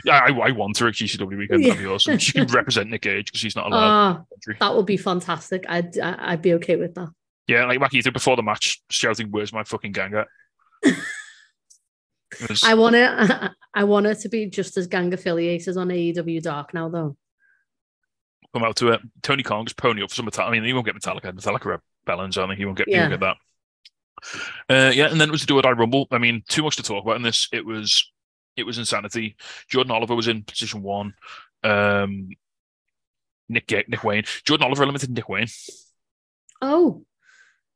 Yeah, 0.05 0.21
I, 0.27 0.31
I 0.33 0.51
want 0.53 0.79
her 0.79 0.89
at 0.89 0.95
GCW 0.95 1.37
weekend. 1.39 1.65
That'd 1.65 1.79
be 1.79 1.87
awesome. 1.87 2.19
She 2.19 2.33
can 2.33 2.47
represent 2.53 2.89
Nick 2.91 3.03
Gage 3.03 3.27
because 3.27 3.43
he's 3.43 3.55
not 3.55 3.67
allowed. 3.67 3.79
Ah, 3.89 4.15
country. 4.33 4.57
that 4.59 4.75
would 4.75 4.87
be 4.87 4.97
fantastic. 4.97 5.65
I'd 5.69 5.97
I- 5.99 6.33
I'd 6.33 6.43
be 6.43 6.55
okay 6.55 6.77
with 6.77 6.95
that. 6.95 7.11
Yeah, 7.47 7.67
like 7.67 7.79
Maki 7.79 8.03
Itoh 8.03 8.13
before 8.13 8.37
the 8.37 8.43
match 8.43 8.83
shouting, 8.91 9.29
"Where's 9.31 9.53
my 9.53 9.65
fucking 9.65 9.93
gang 9.93 10.15
at?" 10.15 10.27
It 10.83 10.97
was- 12.49 12.65
I 12.65 12.75
want 12.75 12.97
it. 12.97 13.51
I 13.75 13.85
want 13.85 14.07
her 14.07 14.15
to 14.15 14.29
be 14.29 14.47
just 14.47 14.77
as 14.77 14.87
gang 14.87 15.13
affiliated 15.13 15.69
as 15.69 15.77
on 15.77 15.89
AEW 15.89 16.43
Dark 16.43 16.73
now, 16.75 16.89
though. 16.89 17.17
come 18.55 18.65
out 18.65 18.77
to 18.77 18.89
it. 18.89 19.01
Tony 19.23 19.43
just 19.43 19.77
pony 19.77 20.03
up 20.03 20.09
for 20.11 20.15
some 20.17 20.27
Metallica. 20.27 20.49
I 20.49 20.51
mean, 20.53 20.65
he 20.65 20.73
won't 20.73 20.87
get 20.87 20.97
Metallica. 20.97 21.33
Metallica 21.33 21.81
Bellens, 22.07 22.39
aren't 22.39 22.51
they? 22.53 22.57
He 22.57 22.65
won't 22.65 22.79
get, 22.79 22.89
he 22.89 22.97
won't 22.97 23.11
get 23.11 23.21
that. 23.21 23.37
Uh, 24.69 24.93
yeah, 24.95 25.11
and 25.11 25.21
then 25.21 25.29
it 25.29 25.33
was 25.33 25.43
the 25.43 25.47
Do 25.47 25.59
or 25.59 25.63
Die 25.63 25.71
Rumble. 25.71 26.07
I 26.11 26.19
mean, 26.19 26.43
too 26.49 26.63
much 26.63 26.77
to 26.77 26.83
talk 26.83 27.05
about 27.05 27.17
in 27.17 27.23
this. 27.23 27.49
It 27.53 27.65
was 27.65 28.11
it 28.57 28.65
was 28.65 28.79
insanity. 28.79 29.37
Jordan 29.69 29.93
Oliver 29.93 30.15
was 30.15 30.29
in 30.29 30.43
position 30.43 30.83
one. 30.83 31.15
Um, 31.63 32.31
Nick 33.49 33.71
Nick 33.71 34.05
Wayne. 34.05 34.25
Jordan 34.45 34.67
Oliver 34.67 34.83
eliminated 34.83 35.11
Nick 35.11 35.29
Wayne. 35.29 35.49
Oh, 36.61 37.05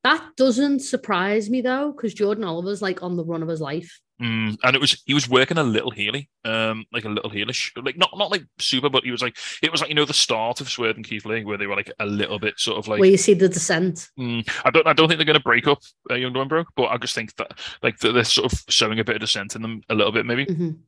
that 0.04 0.22
doesn't 0.36 0.80
surprise 0.80 1.48
me 1.48 1.60
though, 1.60 1.92
because 1.92 2.14
Jordan 2.14 2.44
Oliver's 2.44 2.82
like 2.82 3.02
on 3.02 3.16
the 3.16 3.24
run 3.24 3.42
of 3.42 3.48
his 3.48 3.60
life. 3.60 4.00
Mm, 4.22 4.56
and 4.62 4.76
it 4.76 4.80
was 4.80 5.02
he 5.04 5.14
was 5.14 5.28
working 5.28 5.58
a 5.58 5.64
little 5.64 5.90
heely, 5.90 6.28
um, 6.44 6.84
like 6.92 7.04
a 7.04 7.08
little 7.08 7.30
heelish, 7.30 7.72
like 7.82 7.96
not 7.96 8.10
not 8.16 8.30
like 8.30 8.44
super, 8.60 8.88
but 8.88 9.02
he 9.02 9.10
was 9.10 9.20
like 9.20 9.36
it 9.62 9.72
was 9.72 9.80
like 9.80 9.88
you 9.88 9.96
know 9.96 10.04
the 10.04 10.14
start 10.14 10.60
of 10.60 10.68
Swerve 10.70 10.94
and 10.94 11.04
Keith 11.04 11.24
Lee, 11.24 11.44
where 11.44 11.58
they 11.58 11.66
were 11.66 11.74
like 11.74 11.90
a 11.98 12.06
little 12.06 12.38
bit 12.38 12.54
sort 12.60 12.78
of 12.78 12.86
like 12.86 13.00
where 13.00 13.10
you 13.10 13.16
see 13.16 13.34
the 13.34 13.48
descent. 13.48 14.10
Mm, 14.16 14.48
I 14.64 14.70
don't. 14.70 14.86
I 14.86 14.92
don't 14.92 15.08
think 15.08 15.18
they're 15.18 15.24
going 15.24 15.38
to 15.38 15.42
break 15.42 15.66
up 15.66 15.78
uh, 16.08 16.14
Young 16.14 16.32
Broke, 16.46 16.68
but 16.76 16.84
I 16.84 16.98
just 16.98 17.16
think 17.16 17.34
that 17.36 17.58
like 17.82 17.98
that 17.98 18.12
they're 18.12 18.22
sort 18.22 18.52
of 18.52 18.62
showing 18.68 19.00
a 19.00 19.04
bit 19.04 19.16
of 19.16 19.22
dissent 19.22 19.56
in 19.56 19.62
them 19.62 19.82
a 19.88 19.94
little 19.94 20.12
bit, 20.12 20.24
maybe. 20.24 20.46
Mhm. 20.46 20.78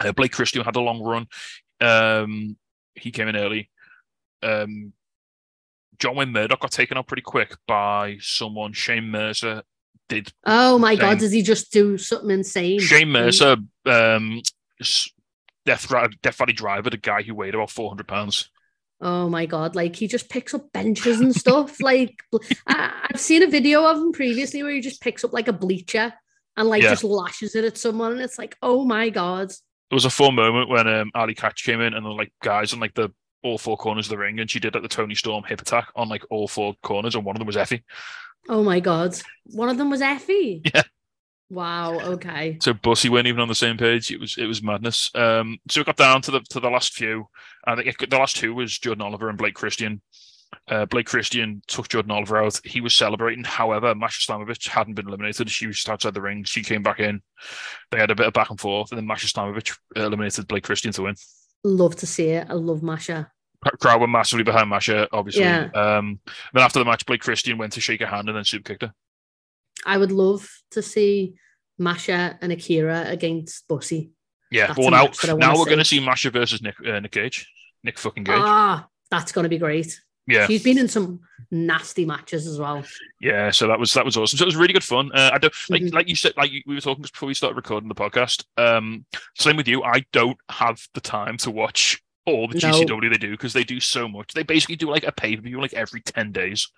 Uh, 0.00 0.12
Blake 0.12 0.32
Christian 0.32 0.64
had 0.64 0.76
a 0.76 0.80
long 0.80 1.00
run. 1.02 1.26
Um, 1.80 2.56
he 2.96 3.12
came 3.12 3.28
in 3.28 3.36
early. 3.36 3.70
Um, 4.42 4.92
John 5.98 6.16
Wayne 6.16 6.32
Murdoch 6.32 6.60
got 6.60 6.72
taken 6.72 6.98
out 6.98 7.06
pretty 7.06 7.22
quick 7.22 7.54
by 7.68 8.18
someone. 8.20 8.72
Shane 8.72 9.08
Mercer 9.08 9.62
did. 10.08 10.32
Oh 10.44 10.78
my 10.78 10.96
god, 10.96 11.18
does 11.18 11.32
he 11.32 11.42
just 11.42 11.72
do 11.72 11.98
something 11.98 12.30
insane? 12.30 12.80
Shane 12.80 13.08
Mercer, 13.10 13.56
um, 13.86 14.42
Death, 15.64 15.92
Death 16.22 16.36
Valley 16.36 16.52
Driver, 16.52 16.90
the 16.90 16.96
guy 16.96 17.22
who 17.22 17.34
weighed 17.34 17.54
about 17.54 17.70
400 17.70 18.06
pounds. 18.06 18.50
Oh 19.00 19.28
my 19.28 19.46
god, 19.46 19.74
like 19.74 19.96
he 19.96 20.06
just 20.08 20.30
picks 20.30 20.54
up 20.54 20.72
benches 20.72 21.20
and 21.20 21.34
stuff. 21.34 21.80
like 21.82 22.14
I, 22.66 23.08
I've 23.12 23.20
seen 23.20 23.42
a 23.42 23.46
video 23.48 23.84
of 23.84 23.98
him 23.98 24.12
previously 24.12 24.62
where 24.62 24.72
he 24.72 24.80
just 24.80 25.02
picks 25.02 25.24
up 25.24 25.32
like 25.32 25.48
a 25.48 25.52
bleacher 25.52 26.14
and 26.56 26.68
like 26.68 26.82
Yeah. 26.82 26.90
just 26.90 27.04
lashes 27.04 27.54
it 27.54 27.64
at 27.64 27.76
someone, 27.76 28.12
and 28.12 28.20
it's 28.20 28.38
like, 28.38 28.56
oh 28.62 28.84
my 28.84 29.10
god. 29.10 29.50
There 29.90 29.96
was 29.96 30.04
a 30.06 30.10
full 30.10 30.32
moment 30.32 30.68
when 30.68 30.88
um, 30.88 31.10
Allie 31.14 31.34
Katch 31.34 31.62
came 31.62 31.80
in 31.80 31.94
and 31.94 32.04
were 32.04 32.12
like 32.14 32.32
guys 32.42 32.72
on 32.72 32.80
like 32.80 32.94
the 32.94 33.10
all 33.42 33.58
four 33.58 33.76
corners 33.76 34.06
of 34.06 34.10
the 34.10 34.18
ring, 34.18 34.40
and 34.40 34.50
she 34.50 34.58
did 34.60 34.72
like 34.74 34.82
the 34.82 34.88
Toni 34.88 35.14
Storm 35.14 35.44
hip 35.44 35.60
attack 35.60 35.88
on 35.94 36.08
like 36.08 36.24
all 36.30 36.48
four 36.48 36.74
corners, 36.82 37.14
and 37.14 37.24
one 37.24 37.36
of 37.36 37.38
them 37.38 37.46
was 37.46 37.56
Effy. 37.56 37.82
Oh 38.48 38.62
my 38.62 38.80
god. 38.80 39.16
One 39.44 39.68
of 39.68 39.78
them 39.78 39.90
was 39.90 40.00
Effy. 40.00 40.62
Yeah. 40.74 40.82
Wow. 41.48 42.00
Okay. 42.00 42.58
So 42.60 42.74
Bussy 42.74 43.08
weren't 43.08 43.28
even 43.28 43.40
on 43.40 43.48
the 43.48 43.54
same 43.54 43.76
page. 43.76 44.10
It 44.10 44.18
was 44.18 44.36
it 44.36 44.46
was 44.46 44.62
madness. 44.62 45.10
Um, 45.14 45.58
so 45.68 45.80
we 45.80 45.84
got 45.84 45.96
down 45.96 46.22
to 46.22 46.32
the 46.32 46.40
to 46.50 46.60
the 46.60 46.70
last 46.70 46.94
few. 46.94 47.28
I 47.64 47.76
think 47.76 48.10
the 48.10 48.18
last 48.18 48.36
two 48.36 48.54
was 48.54 48.76
Jordan 48.78 49.02
Oliver 49.02 49.28
and 49.28 49.38
Blake 49.38 49.54
Christian. 49.54 50.02
Uh, 50.68 50.86
Blake 50.86 51.06
Christian 51.06 51.62
took 51.66 51.88
Jordan 51.88 52.10
Oliver 52.10 52.42
out. 52.42 52.60
He 52.64 52.80
was 52.80 52.96
celebrating. 52.96 53.44
However, 53.44 53.94
Masha 53.94 54.26
Slamovich 54.26 54.68
hadn't 54.68 54.94
been 54.94 55.08
eliminated. 55.08 55.50
She 55.50 55.66
was 55.66 55.76
just 55.76 55.88
outside 55.88 56.14
the 56.14 56.20
ring. 56.20 56.44
She 56.44 56.62
came 56.62 56.82
back 56.82 57.00
in. 57.00 57.20
They 57.90 57.98
had 57.98 58.10
a 58.10 58.14
bit 58.14 58.26
of 58.26 58.32
back 58.32 58.50
and 58.50 58.58
forth, 58.58 58.90
and 58.90 58.98
then 58.98 59.06
Masha 59.06 59.26
Slamovich 59.28 59.76
eliminated 59.94 60.48
Blake 60.48 60.64
Christian 60.64 60.92
to 60.92 61.02
win. 61.02 61.14
Love 61.62 61.96
to 61.96 62.06
see 62.06 62.28
it. 62.28 62.46
I 62.48 62.54
love 62.54 62.82
Masha. 62.82 63.30
Crowd 63.80 64.00
were 64.00 64.06
massively 64.06 64.44
behind 64.44 64.68
Masha, 64.70 65.08
obviously. 65.12 65.42
Yeah. 65.42 65.68
Um, 65.74 66.20
then 66.54 66.62
after 66.62 66.78
the 66.78 66.84
match, 66.84 67.04
Blake 67.06 67.20
Christian 67.20 67.58
went 67.58 67.72
to 67.74 67.80
shake 67.80 68.00
her 68.00 68.06
hand 68.06 68.28
and 68.28 68.36
then 68.36 68.44
super 68.44 68.64
kicked 68.64 68.82
her. 68.82 68.92
I 69.84 69.98
would 69.98 70.12
love 70.12 70.48
to 70.72 70.82
see 70.82 71.34
Masha 71.78 72.38
and 72.40 72.52
Akira 72.52 73.04
against 73.08 73.68
Bussy. 73.68 74.10
Yeah, 74.50 74.68
That's 74.68 74.78
but 74.78 74.90
now, 74.90 75.02
match 75.04 75.18
that 75.18 75.30
I 75.30 75.34
wanna 75.34 75.46
now 75.46 75.58
we're 75.58 75.64
going 75.66 75.78
to 75.78 75.84
see 75.84 76.00
Masha 76.00 76.30
versus 76.30 76.62
Nick 76.62 76.74
uh, 76.86 77.00
Nick 77.00 77.12
Cage. 77.12 77.48
Nick 77.84 77.98
fucking 77.98 78.24
Cage. 78.24 78.34
Ah, 78.38 78.88
that's 79.10 79.32
going 79.32 79.42
to 79.44 79.48
be 79.48 79.58
great. 79.58 80.00
yeah. 80.26 80.46
She's 80.46 80.62
been 80.62 80.78
in 80.78 80.88
some 80.88 81.20
nasty 81.50 82.04
matches 82.04 82.46
as 82.46 82.58
well. 82.58 82.82
Yeah, 83.20 83.50
so 83.50 83.68
that 83.68 83.78
was 83.78 83.92
that 83.94 84.04
was 84.04 84.16
awesome. 84.16 84.38
So 84.38 84.44
it 84.44 84.46
was 84.46 84.56
really 84.56 84.72
good 84.72 84.82
fun. 84.84 85.10
Uh, 85.12 85.30
I 85.32 85.38
don't 85.38 85.52
like 85.68 85.82
Mhm. 85.82 85.92
like 85.94 86.08
you 86.08 86.16
said, 86.16 86.32
like 86.36 86.50
we 86.66 86.74
were 86.74 86.80
talking 86.80 87.02
just 87.02 87.12
before 87.14 87.26
we 87.28 87.34
started 87.34 87.56
recording 87.56 87.88
the 87.88 87.94
podcast. 87.94 88.44
Um, 88.56 89.04
same 89.36 89.56
with 89.56 89.68
you. 89.68 89.82
I 89.82 90.04
don't 90.12 90.38
have 90.48 90.80
the 90.94 91.00
time 91.00 91.36
to 91.38 91.50
watch 91.50 92.02
all 92.26 92.48
the 92.48 92.58
No. 92.58 92.72
GCW 92.72 93.10
they 93.10 93.18
do 93.18 93.30
because 93.30 93.52
they 93.52 93.64
do 93.64 93.80
so 93.80 94.08
much. 94.08 94.32
They 94.34 94.42
basically 94.42 94.76
do 94.76 94.90
like 94.90 95.04
a 95.04 95.12
pay 95.12 95.36
per 95.36 95.42
view 95.42 95.60
like 95.60 95.74
every 95.74 96.00
ten 96.00 96.32
days. 96.32 96.70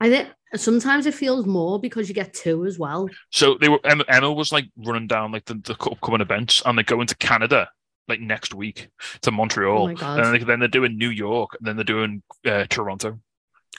I 0.00 0.08
think 0.08 0.28
sometimes 0.56 1.04
it 1.06 1.14
feels 1.14 1.44
more 1.46 1.78
because 1.78 2.08
you 2.08 2.14
get 2.14 2.32
two 2.32 2.64
as 2.64 2.78
well. 2.78 3.08
So 3.30 3.56
they 3.60 3.68
were 3.68 3.80
Emma, 3.84 4.04
Emma 4.08 4.32
was 4.32 4.50
like 4.50 4.64
running 4.76 5.06
down 5.06 5.30
like 5.32 5.44
the, 5.44 5.54
the 5.54 5.72
upcoming 5.74 6.22
events, 6.22 6.62
and 6.64 6.76
they're 6.76 6.84
going 6.84 7.06
to 7.08 7.16
Canada 7.16 7.68
like 8.08 8.20
next 8.20 8.54
week 8.54 8.88
to 9.22 9.30
Montreal. 9.30 9.82
Oh 9.82 9.86
my 9.86 9.94
God. 9.94 10.18
And 10.18 10.24
then, 10.40 10.46
they, 10.46 10.56
they're 10.56 10.68
doing 10.68 10.96
New 10.96 11.10
York, 11.10 11.50
and 11.58 11.66
then 11.68 11.76
they're 11.76 11.84
doing 11.84 12.22
uh, 12.46 12.64
Toronto. 12.68 13.20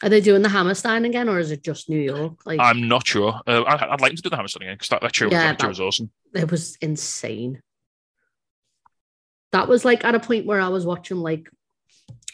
Are 0.03 0.09
they 0.09 0.21
doing 0.21 0.41
the 0.41 0.49
Hammerstein 0.49 1.05
again, 1.05 1.27
or 1.27 1.39
is 1.39 1.51
it 1.51 1.63
just 1.63 1.89
New 1.89 1.99
York? 1.99 2.33
Like 2.45 2.59
I'm 2.59 2.87
not 2.87 3.05
sure. 3.05 3.39
Uh, 3.45 3.61
I, 3.63 3.93
I'd 3.93 4.01
like 4.01 4.15
to 4.15 4.21
do 4.21 4.29
the 4.29 4.35
Hammerstein 4.35 4.63
again 4.63 4.75
because 4.75 4.89
that, 4.89 5.01
that 5.01 5.15
show, 5.15 5.25
Yeah, 5.29 5.51
that 5.51 5.61
show 5.61 5.67
was 5.67 5.79
awesome. 5.79 6.11
it 6.33 6.49
was 6.49 6.75
insane. 6.81 7.61
That 9.51 9.67
was 9.67 9.83
like 9.83 10.05
at 10.05 10.15
a 10.15 10.19
point 10.19 10.45
where 10.45 10.61
I 10.61 10.69
was 10.69 10.85
watching 10.85 11.17
like 11.17 11.49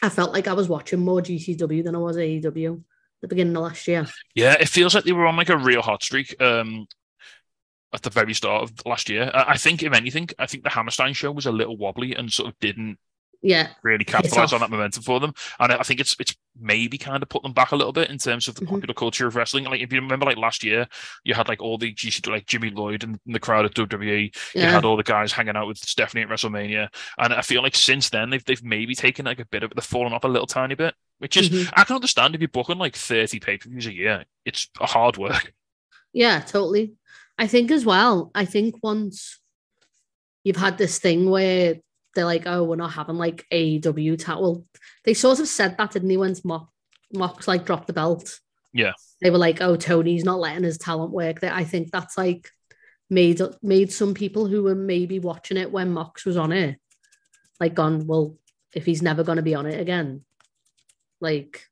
I 0.01 0.09
felt 0.09 0.33
like 0.33 0.47
I 0.47 0.53
was 0.53 0.69
watching 0.69 0.99
more 0.99 1.21
GCW 1.21 1.83
than 1.83 1.95
I 1.95 1.99
was 1.99 2.17
AEW 2.17 2.75
at 2.75 2.81
the 3.21 3.27
beginning 3.27 3.55
of 3.55 3.63
last 3.63 3.87
year. 3.87 4.07
Yeah, 4.35 4.53
it 4.59 4.69
feels 4.69 4.93
like 4.93 5.03
they 5.03 5.11
were 5.11 5.25
on 5.25 5.35
like 5.35 5.49
a 5.49 5.57
real 5.57 5.81
hot 5.81 6.03
streak 6.03 6.39
um, 6.41 6.87
at 7.93 8.03
the 8.03 8.11
very 8.11 8.33
start 8.33 8.63
of 8.63 8.73
last 8.85 9.09
year. 9.09 9.31
I 9.33 9.57
think, 9.57 9.81
if 9.81 9.93
anything, 9.93 10.29
I 10.37 10.45
think 10.45 10.63
the 10.63 10.69
Hammerstein 10.69 11.13
show 11.13 11.31
was 11.31 11.47
a 11.47 11.51
little 11.51 11.77
wobbly 11.77 12.13
and 12.13 12.31
sort 12.31 12.49
of 12.49 12.59
didn't 12.59 12.99
Yeah, 13.41 13.69
really 13.83 14.03
capitalize 14.03 14.51
on 14.51 14.61
that 14.61 14.69
momentum 14.71 15.03
for 15.03 15.19
them. 15.19 15.33
And 15.59 15.71
I 15.71 15.83
think 15.83 15.99
it's 15.99 16.15
it's 16.19 16.35
maybe 16.59 16.97
kind 16.97 17.21
of 17.21 17.29
put 17.29 17.43
them 17.43 17.53
back 17.53 17.71
a 17.71 17.75
little 17.75 17.93
bit 17.93 18.09
in 18.09 18.17
terms 18.17 18.47
of 18.47 18.55
the 18.55 18.61
Mhm. 18.65 18.69
popular 18.69 18.93
culture 18.95 19.27
of 19.27 19.35
wrestling. 19.35 19.65
Like 19.65 19.79
if 19.81 19.93
you 19.93 20.01
remember, 20.01 20.25
like 20.25 20.37
last 20.37 20.63
year, 20.63 20.87
you 21.23 21.35
had 21.35 21.47
like 21.47 21.61
all 21.61 21.77
the 21.77 21.95
like 22.27 22.47
Jimmy 22.47 22.71
Lloyd 22.71 23.03
in 23.03 23.19
the 23.27 23.39
crowd 23.39 23.65
at 23.65 23.75
WWE. 23.75 24.31
You 24.55 24.61
had 24.61 24.85
all 24.85 24.97
the 24.97 25.03
guys 25.03 25.31
hanging 25.31 25.55
out 25.55 25.67
with 25.67 25.77
Stephanie 25.77 26.23
at 26.23 26.29
WrestleMania, 26.29 26.89
and 27.19 27.33
I 27.33 27.41
feel 27.41 27.61
like 27.61 27.75
since 27.75 28.09
then 28.09 28.29
they've 28.31 28.43
they've 28.43 28.63
maybe 28.63 28.95
taken 28.95 29.25
like 29.25 29.39
a 29.39 29.45
bit 29.45 29.63
of 29.63 29.71
they've 29.75 29.83
fallen 29.83 30.13
off 30.13 30.23
a 30.23 30.27
little 30.27 30.47
tiny 30.47 30.73
bit, 30.75 30.95
which 31.19 31.37
is 31.37 31.49
Mhm. 31.49 31.73
I 31.75 31.83
can 31.83 31.95
understand 31.95 32.33
if 32.33 32.41
you're 32.41 32.47
booking 32.47 32.79
like 32.79 32.95
thirty 32.95 33.39
pay 33.39 33.57
per 33.57 33.69
views 33.69 33.85
a 33.85 33.93
year, 33.93 34.25
it's 34.45 34.67
a 34.81 34.87
hard 34.87 35.17
work. 35.17 35.53
Yeah, 36.13 36.39
totally. 36.39 36.93
I 37.37 37.45
think 37.45 37.69
as 37.69 37.85
well, 37.85 38.31
I 38.33 38.45
think 38.45 38.75
once 38.81 39.39
you've 40.43 40.55
had 40.55 40.79
this 40.79 40.97
thing 40.97 41.29
where 41.29 41.75
they're 42.17 42.25
like, 42.25 42.43
oh, 42.47 42.63
we're 42.63 42.75
not 42.75 42.93
having 42.93 43.15
like 43.15 43.45
AEW 43.53 44.17
ta 44.19 44.39
Well, 44.39 44.65
they 45.05 45.13
sort 45.13 45.39
of 45.39 45.47
said 45.47 45.77
that, 45.77 45.91
didn't 45.91 46.09
they, 46.09 46.17
when 46.17 46.35
Mock, 46.43 46.69
Mox 47.13 47.47
like 47.47 47.65
dropped 47.65 47.85
the 47.87 47.93
belt? 47.93 48.39
Yeah. 48.73 48.93
They 49.21 49.29
were 49.29 49.37
like, 49.37 49.61
oh, 49.61 49.75
Tony's 49.75 50.25
not 50.25 50.39
letting 50.39 50.63
his 50.63 50.79
talent 50.79 51.11
work. 51.11 51.41
That 51.41 51.53
I 51.53 51.63
think 51.63 51.91
that's 51.91 52.17
like 52.17 52.49
made 53.09 53.39
made 53.61 53.93
some 53.93 54.15
people 54.15 54.47
who 54.47 54.63
were 54.63 54.75
maybe 54.75 55.19
watching 55.19 55.57
it 55.57 55.71
when 55.71 55.93
Mox 55.93 56.25
was 56.25 56.37
on 56.37 56.51
it, 56.51 56.79
like 57.59 57.75
gone, 57.75 58.07
well, 58.07 58.35
if 58.73 58.85
he's 58.85 59.03
never 59.03 59.23
gonna 59.23 59.43
be 59.43 59.55
on 59.55 59.67
it 59.67 59.79
again, 59.79 60.25
like 61.21 61.63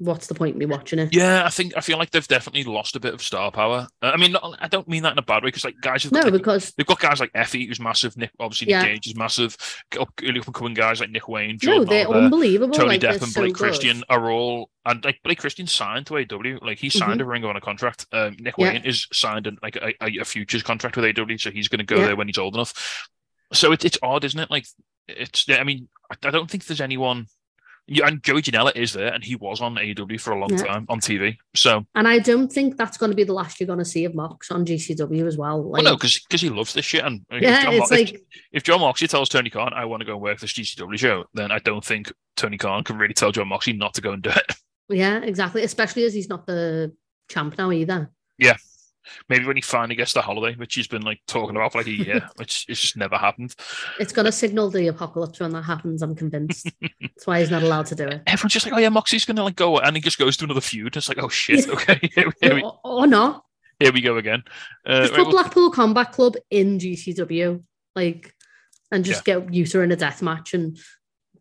what's 0.00 0.26
the 0.26 0.34
point 0.34 0.54
in 0.54 0.58
me 0.58 0.66
watching 0.66 0.98
it? 0.98 1.14
Yeah, 1.14 1.44
I 1.44 1.50
think 1.50 1.74
I 1.76 1.80
feel 1.80 1.98
like 1.98 2.10
they've 2.10 2.26
definitely 2.26 2.64
lost 2.64 2.96
a 2.96 3.00
bit 3.00 3.14
of 3.14 3.22
star 3.22 3.50
power. 3.52 3.86
Uh, 4.02 4.10
I 4.12 4.16
mean, 4.16 4.32
not, 4.32 4.56
I 4.60 4.66
don't 4.66 4.88
mean 4.88 5.02
that 5.04 5.12
in 5.12 5.18
a 5.18 5.22
bad 5.22 5.42
way 5.42 5.48
because 5.48 5.64
like 5.64 5.80
guys 5.80 6.02
have 6.02 6.12
got, 6.12 6.24
No, 6.24 6.30
like, 6.30 6.32
because 6.40 6.72
They've 6.76 6.86
got 6.86 6.98
guys 6.98 7.20
like 7.20 7.32
Effy, 7.32 7.68
who's 7.68 7.78
massive. 7.78 8.16
Nick, 8.16 8.30
obviously, 8.40 8.70
Yeah. 8.70 8.82
Nick 8.82 8.94
Gage 8.94 9.06
is 9.08 9.16
massive. 9.16 9.56
Up 10.00 10.10
and 10.22 10.54
coming 10.54 10.74
guys 10.74 11.00
like 11.00 11.10
Nick 11.10 11.28
Wayne, 11.28 11.58
no, 11.62 11.84
they're 11.84 12.06
Oliver, 12.06 12.24
unbelievable. 12.24 12.74
Tony 12.74 12.88
like, 12.88 13.00
Depp, 13.00 13.22
and 13.22 13.30
so 13.30 13.40
Blake 13.42 13.54
good. 13.54 13.58
Christian 13.58 14.02
are 14.08 14.30
all. 14.30 14.70
And 14.86 15.04
like 15.04 15.20
Blake 15.22 15.38
Christian 15.38 15.66
signed 15.66 16.06
to 16.06 16.18
AW, 16.18 16.58
like 16.62 16.78
he 16.78 16.88
signed 16.88 17.20
a 17.20 17.24
Ring 17.24 17.44
of 17.44 17.50
Honor 17.50 17.60
contract. 17.60 18.06
Um, 18.12 18.36
Nick 18.40 18.54
Mm-hmm. 18.54 18.60
Yeah. 18.62 18.72
Wayne 18.72 18.84
is 18.84 19.06
signed 19.12 19.46
in 19.46 19.58
like 19.62 19.76
a, 19.76 19.92
a, 20.00 20.24
futures 20.24 20.62
contract 20.62 20.96
with 20.96 21.18
AW, 21.18 21.36
so 21.38 21.50
he's 21.50 21.68
going 21.68 21.78
to 21.78 21.84
go 21.84 21.96
Yeah. 21.96 22.06
there 22.06 22.16
when 22.16 22.26
he's 22.26 22.38
old 22.38 22.54
enough. 22.54 23.08
So 23.52 23.72
it's 23.72 23.84
it's 23.84 23.98
odd, 24.02 24.24
isn't 24.24 24.40
it? 24.40 24.50
Like 24.50 24.66
it's. 25.08 25.46
I 25.48 25.64
mean, 25.64 25.88
I 26.24 26.30
don't 26.30 26.50
think 26.50 26.64
there's 26.66 26.80
anyone. 26.80 27.26
Yeah, 27.92 28.06
and 28.06 28.22
Joey 28.22 28.40
Janela 28.40 28.74
is 28.76 28.92
there, 28.92 29.12
and 29.12 29.24
he 29.24 29.34
was 29.34 29.60
on 29.60 29.74
AEW 29.74 30.20
for 30.20 30.30
a 30.32 30.38
long 30.38 30.50
Yeah. 30.50 30.62
time 30.64 30.86
on 30.88 31.00
TV. 31.00 31.36
So 31.56 31.84
And 31.96 32.06
I 32.06 32.20
don't 32.20 32.50
think 32.50 32.76
that's 32.76 32.96
going 32.96 33.10
to 33.10 33.16
be 33.16 33.24
the 33.24 33.32
last 33.32 33.58
you're 33.58 33.66
going 33.66 33.80
to 33.80 33.84
see 33.84 34.04
of 34.04 34.14
Mox 34.14 34.50
on 34.52 34.64
GCW 34.64 35.26
as 35.26 35.36
well. 35.36 35.60
Like, 35.64 35.82
well, 35.82 35.92
no, 35.94 35.96
because 35.98 36.40
he 36.40 36.50
loves 36.50 36.72
this 36.72 36.84
shit. 36.84 37.04
And 37.04 37.26
if 37.32 37.42
yeah, 37.42 37.64
John 37.64 37.74
it's 37.74 37.90
Mo- 37.90 37.96
if- 37.96 38.12
like 38.12 38.22
if 38.52 38.62
John 38.62 38.80
Moxley 38.80 39.08
tells 39.08 39.28
Tony 39.28 39.50
Khan, 39.50 39.72
I 39.74 39.84
want 39.86 40.02
to 40.02 40.06
go 40.06 40.12
and 40.12 40.22
work 40.22 40.38
this 40.38 40.52
GCW 40.52 40.96
show, 40.98 41.24
then 41.34 41.50
I 41.50 41.58
don't 41.58 41.84
think 41.84 42.12
Tony 42.36 42.56
Khan 42.58 42.84
can 42.84 42.96
really 42.96 43.12
tell 43.14 43.32
John 43.32 43.48
Moxley 43.48 43.72
not 43.72 43.94
to 43.94 44.00
go 44.00 44.12
and 44.12 44.22
do 44.22 44.30
it. 44.30 44.52
yeah, 44.88 45.18
exactly. 45.18 45.64
Especially 45.64 46.04
as 46.04 46.14
he's 46.14 46.28
not 46.28 46.46
the 46.46 46.94
champ 47.28 47.58
now 47.58 47.72
either. 47.72 48.10
Maybe 49.28 49.44
when 49.46 49.56
he 49.56 49.62
finally 49.62 49.94
gets 49.94 50.12
the 50.12 50.22
holiday, 50.22 50.56
which 50.56 50.74
he's 50.74 50.86
been 50.86 51.02
like 51.02 51.20
talking 51.26 51.56
about 51.56 51.72
for 51.72 51.78
like 51.78 51.86
a 51.86 51.90
year, 51.90 52.28
which 52.36 52.66
it's 52.68 52.80
just 52.80 52.96
never 52.96 53.16
happened. 53.16 53.54
It's 53.98 54.12
going 54.12 54.26
to 54.26 54.32
signal 54.32 54.70
the 54.70 54.88
apocalypse 54.88 55.40
when 55.40 55.52
that 55.52 55.62
happens. 55.62 56.02
I'm 56.02 56.14
convinced. 56.14 56.70
That's 57.00 57.26
why 57.26 57.40
he's 57.40 57.50
not 57.50 57.62
allowed 57.62 57.86
to 57.86 57.94
do 57.94 58.06
it. 58.08 58.22
Everyone's 58.26 58.52
just 58.52 58.66
like, 58.66 58.74
oh 58.74 58.78
yeah, 58.78 58.88
Moxie's 58.90 59.24
gonna 59.24 59.42
like 59.44 59.56
go, 59.56 59.78
and 59.78 59.96
he 59.96 60.02
just 60.02 60.18
goes 60.18 60.36
to 60.38 60.44
another 60.44 60.60
feud. 60.60 60.96
It's 60.96 61.08
like, 61.08 61.22
oh 61.22 61.28
shit, 61.28 61.68
okay, 61.68 61.98
here, 62.14 62.26
we- 62.26 62.32
here, 62.46 62.54
we, 62.56 62.62
or, 62.62 62.78
or 62.84 63.06
not. 63.06 63.44
here 63.78 63.92
we 63.92 64.00
go 64.00 64.16
again. 64.18 64.42
Uh, 64.86 65.00
Just 65.00 65.12
right, 65.12 65.16
put 65.18 65.26
well, 65.26 65.42
Blackpool 65.42 65.70
Combat 65.70 66.12
Club 66.12 66.36
in 66.50 66.78
GCW, 66.78 67.62
like, 67.96 68.34
and 68.92 69.04
just 69.04 69.24
get 69.24 69.46
Yuta 69.46 69.82
in 69.84 69.92
a 69.92 69.96
death 69.96 70.20
match 70.22 70.52
and 70.54 70.78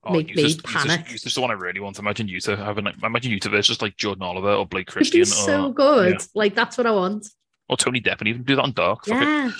oh, 0.04 0.14
make 0.14 0.36
me 0.36 0.44
Yuta's- 0.44 0.62
panic. 0.62 1.08
Yuta's 1.08 1.34
the 1.34 1.42
one 1.42 1.52
I 1.52 1.56
really 1.56 1.80
want. 1.80 2.00
Imagine 2.00 2.28
Yuta 2.28 2.58
having 2.58 2.86
like, 2.86 2.96
imagine 3.04 3.32
Yuta 3.32 3.50
versus 3.52 3.82
like 3.82 3.98
Jordan 3.98 4.24
Oliver 4.24 4.54
or 4.54 4.66
Blake 4.66 4.84
it'd 4.88 4.94
Christian 4.94 5.22
be 5.22 5.26
so 5.26 5.66
or, 5.68 5.74
good. 5.74 6.12
yeah. 6.14 6.26
Like 6.36 6.56
that's 6.56 6.78
what 6.78 6.88
I 6.88 6.92
want. 6.92 7.28
Or 7.70 7.78
Tony 7.78 8.02
Depp, 8.02 8.20
and 8.20 8.28
even 8.28 8.44
do 8.44 8.56
that 8.56 8.64
on 8.64 8.74
Dark. 8.74 9.08
Yeah. 9.08 9.52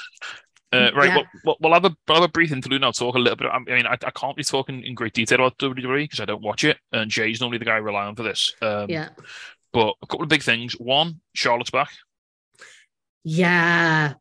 Uh, 0.72 0.92
right, 0.96 1.08
Yeah. 1.08 1.16
well, 1.16 1.26
well, 1.46 1.58
we'll 1.62 1.74
have 1.74 1.86
a 1.86 1.96
we'll 2.08 2.16
have 2.22 2.24
a 2.30 2.32
brief 2.32 2.52
interlude. 2.52 2.84
I'll 2.84 2.94
talk 2.94 3.16
a 3.16 3.20
little 3.20 3.36
bit. 3.36 3.48
I 3.48 3.58
mean, 3.60 3.88
I, 3.88 3.94
I 3.94 4.12
can't 4.12 4.36
be 4.36 4.44
talking 4.44 4.84
in 4.84 4.94
great 4.94 5.14
detail 5.14 5.40
about 5.40 5.58
WWE 5.58 6.04
because 6.04 6.20
I 6.20 6.26
don't 6.26 6.44
watch 6.44 6.64
it, 6.64 6.78
and 6.92 7.10
Jay's 7.10 7.42
normally 7.42 7.58
the 7.58 7.66
guy 7.66 7.74
I 7.74 7.78
rely 7.78 8.06
on 8.06 8.16
for 8.16 8.24
this. 8.24 8.54
Um, 8.62 8.90
Yeah. 8.90 9.10
But 9.72 9.96
a 10.02 10.08
couple 10.08 10.24
of 10.24 10.30
big 10.30 10.42
things. 10.44 10.74
One, 10.74 11.22
Charlotte's 11.34 11.70
back. 11.70 11.90
Yeah. 13.24 14.14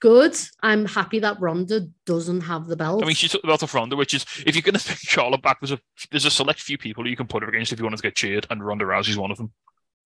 Good. 0.00 0.36
I'm 0.62 0.84
happy 0.86 1.18
that 1.20 1.40
Ronda 1.40 1.88
doesn't 2.06 2.42
have 2.42 2.66
the 2.66 2.76
belt. 2.76 3.02
I 3.02 3.06
mean, 3.06 3.16
she 3.16 3.26
took 3.28 3.42
the 3.42 3.48
belt 3.48 3.62
off 3.64 3.74
Ronda, 3.74 3.96
which 3.96 4.14
is 4.14 4.24
if 4.46 4.54
you're 4.54 4.62
going 4.62 4.74
to 4.78 4.84
pick 4.88 4.98
Charlotte 4.98 5.42
back, 5.42 5.60
there's 5.60 5.72
a 5.72 5.80
there's 6.10 6.24
a 6.24 6.30
select 6.30 6.60
few 6.60 6.78
people 6.78 7.06
you 7.08 7.16
can 7.16 7.26
put 7.26 7.42
her 7.42 7.48
against 7.48 7.72
if 7.72 7.78
you 7.80 7.84
want 7.84 7.96
to 7.96 8.02
get 8.02 8.14
cheered, 8.14 8.46
and 8.50 8.64
Ronda 8.64 8.84
Rousey's 8.84 9.16
one 9.18 9.30
of 9.32 9.38
them. 9.38 9.52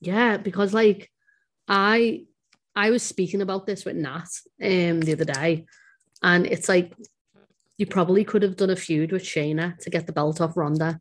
Yeah, 0.01 0.39
because 0.39 0.73
like 0.73 1.11
I 1.69 2.25
I 2.75 2.91
was 2.91 3.03
speaking 3.03 3.43
about 3.43 3.67
this 3.67 3.85
with 3.85 3.97
Nat 3.97 4.29
um 4.63 5.01
the 5.01 5.13
other 5.13 5.25
day, 5.25 5.67
and 6.23 6.47
it's 6.47 6.69
like 6.69 6.93
you 7.79 7.87
probably 7.87 8.25
could 8.25 8.43
have 8.43 8.57
done 8.57 8.71
a 8.71 8.77
feud 8.77 9.13
with 9.13 9.23
Shayna 9.23 9.79
to 9.79 9.91
get 9.91 10.07
the 10.07 10.13
belt 10.13 10.41
off 10.41 10.57
Ronda. 10.57 11.01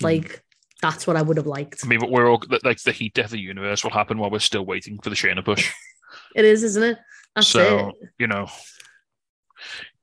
Like 0.00 0.42
that's 0.82 1.06
what 1.06 1.16
I 1.16 1.22
would 1.22 1.36
have 1.36 1.46
liked. 1.46 1.84
I 1.84 1.88
mean, 1.88 2.00
but 2.00 2.10
we're 2.10 2.30
all 2.30 2.42
like 2.64 2.82
the 2.82 2.92
heat 2.92 3.14
death 3.14 3.26
of 3.26 3.30
the 3.32 3.40
universe 3.40 3.82
will 3.82 3.90
happen 3.90 4.18
while 4.18 4.30
we're 4.30 4.38
still 4.40 4.64
waiting 4.64 4.98
for 5.02 5.10
the 5.10 5.16
Shayna 5.16 5.44
push. 5.44 5.72
It 6.34 6.44
is, 6.44 6.62
isn't 6.62 6.82
it? 6.82 6.98
That's 7.34 7.48
so 7.48 7.88
it. 7.88 7.94
you 8.18 8.26
know, 8.26 8.46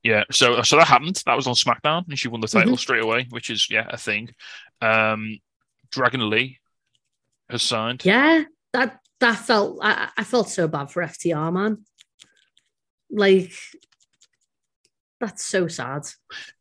yeah. 0.03 0.23
So 0.31 0.61
so 0.61 0.77
that 0.77 0.87
happened. 0.87 1.21
That 1.25 1.35
was 1.35 1.47
on 1.47 1.55
SmackDown, 1.55 2.07
and 2.07 2.19
she 2.19 2.27
won 2.27 2.41
the 2.41 2.47
title 2.47 2.77
straight 2.77 3.03
away, 3.03 3.25
which 3.29 3.49
is 3.49 3.67
yeah 3.69 3.87
a 3.89 3.97
thing. 3.97 4.29
Um, 4.81 5.39
Dragon 5.91 6.29
Lee 6.29 6.59
has 7.49 7.63
signed. 7.63 8.03
Yeah, 8.05 8.43
that 8.73 8.99
that 9.23 9.39
felt 9.39 9.79
I, 9.81 10.09
I 10.17 10.23
felt 10.23 10.49
so 10.49 10.67
bad 10.67 10.91
for 10.91 11.01
FTR, 11.01 11.51
man. 11.53 11.85
Like 13.09 13.53
that's 15.19 15.45
so 15.45 15.67
sad. 15.67 16.07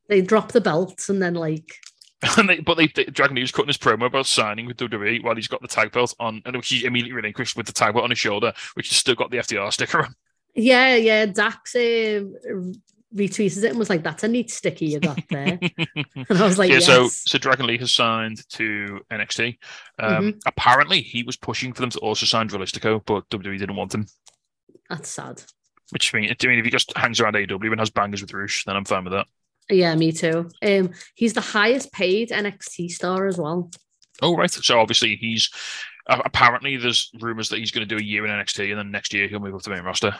They 0.08 0.22
drop 0.22 0.52
the 0.52 0.60
belts 0.60 1.08
and 1.08 1.20
then 1.20 1.34
like 1.34 1.74
And 2.38 2.48
they, 2.48 2.60
but 2.60 2.76
they, 2.76 2.86
they 2.86 3.04
Dragon 3.04 3.40
was 3.40 3.50
cutting 3.50 3.66
his 3.66 3.78
promo 3.78 4.06
about 4.06 4.26
signing 4.26 4.66
with 4.66 4.76
WWE 4.76 5.24
while 5.24 5.34
he's 5.34 5.48
got 5.48 5.60
the 5.60 5.68
tag 5.68 5.90
belt 5.90 6.14
on, 6.20 6.40
and 6.44 6.54
which 6.54 6.68
he 6.68 6.84
immediately 6.84 7.16
relinquished 7.16 7.56
with 7.56 7.66
the 7.66 7.72
tag 7.72 7.94
belt 7.94 8.04
on 8.04 8.10
his 8.10 8.18
shoulder, 8.18 8.52
which 8.74 8.90
has 8.90 8.96
still 8.96 9.16
got 9.16 9.32
the 9.32 9.38
FTR 9.38 9.72
sticker 9.72 10.04
on. 10.04 10.14
yeah, 10.54 10.94
yeah, 10.94 11.26
Dax 11.26 11.74
um, 11.74 12.80
retweeted 13.14 13.64
it 13.64 13.70
and 13.70 13.78
was 13.78 13.90
like, 13.90 14.02
"That's 14.02 14.24
a 14.24 14.28
neat 14.28 14.50
sticky 14.50 14.86
you 14.86 15.00
got 15.00 15.20
there," 15.30 15.58
and 15.96 16.26
I 16.30 16.46
was 16.46 16.58
like, 16.58 16.68
yeah, 16.70 16.76
"Yes." 16.76 16.86
so 16.86 17.08
so 17.08 17.38
Dragon 17.38 17.66
Lee 17.66 17.78
has 17.78 17.92
signed 17.92 18.46
to 18.50 19.00
NXT. 19.10 19.58
Um, 19.98 20.12
Mm-hmm. 20.12 20.38
Apparently, 20.46 21.00
he 21.02 21.22
was 21.22 21.36
pushing 21.36 21.72
for 21.72 21.80
them 21.82 21.90
to 21.90 21.98
also 21.98 22.26
sign 22.26 22.48
Dralistico, 22.48 23.04
but 23.04 23.28
WWE 23.30 23.58
didn't 23.58 23.76
want 23.76 23.94
him. 23.94 24.06
That's 24.88 25.08
sad. 25.10 25.42
Which 25.90 26.12
means, 26.14 26.32
I 26.42 26.46
mean, 26.46 26.58
if 26.58 26.64
he 26.64 26.70
just 26.70 26.96
hangs 26.96 27.20
around 27.20 27.36
AW 27.36 27.56
and 27.56 27.78
has 27.78 27.90
bangers 27.90 28.22
with 28.22 28.32
Roosh, 28.32 28.64
then 28.64 28.76
I'm 28.76 28.84
fine 28.84 29.04
with 29.04 29.12
that. 29.12 29.26
Yeah, 29.70 29.94
me 29.94 30.12
too. 30.12 30.48
Um, 30.62 30.90
he's 31.14 31.34
the 31.34 31.40
highest 31.40 31.92
paid 31.92 32.30
NXT 32.30 32.90
star 32.90 33.26
as 33.26 33.38
well. 33.38 33.70
Oh, 34.20 34.36
right. 34.36 34.50
So 34.50 34.78
obviously, 34.78 35.16
he's 35.16 35.50
uh, 36.08 36.20
apparently 36.24 36.76
there's 36.76 37.10
rumors 37.20 37.48
that 37.50 37.58
he's 37.58 37.70
going 37.70 37.86
to 37.86 37.94
do 37.94 38.00
a 38.00 38.04
year 38.04 38.24
in 38.26 38.30
NXT, 38.30 38.70
and 38.70 38.78
then 38.78 38.90
next 38.90 39.12
year 39.14 39.28
he'll 39.28 39.40
move 39.40 39.54
up 39.54 39.62
to 39.62 39.70
main 39.70 39.82
roster. 39.82 40.14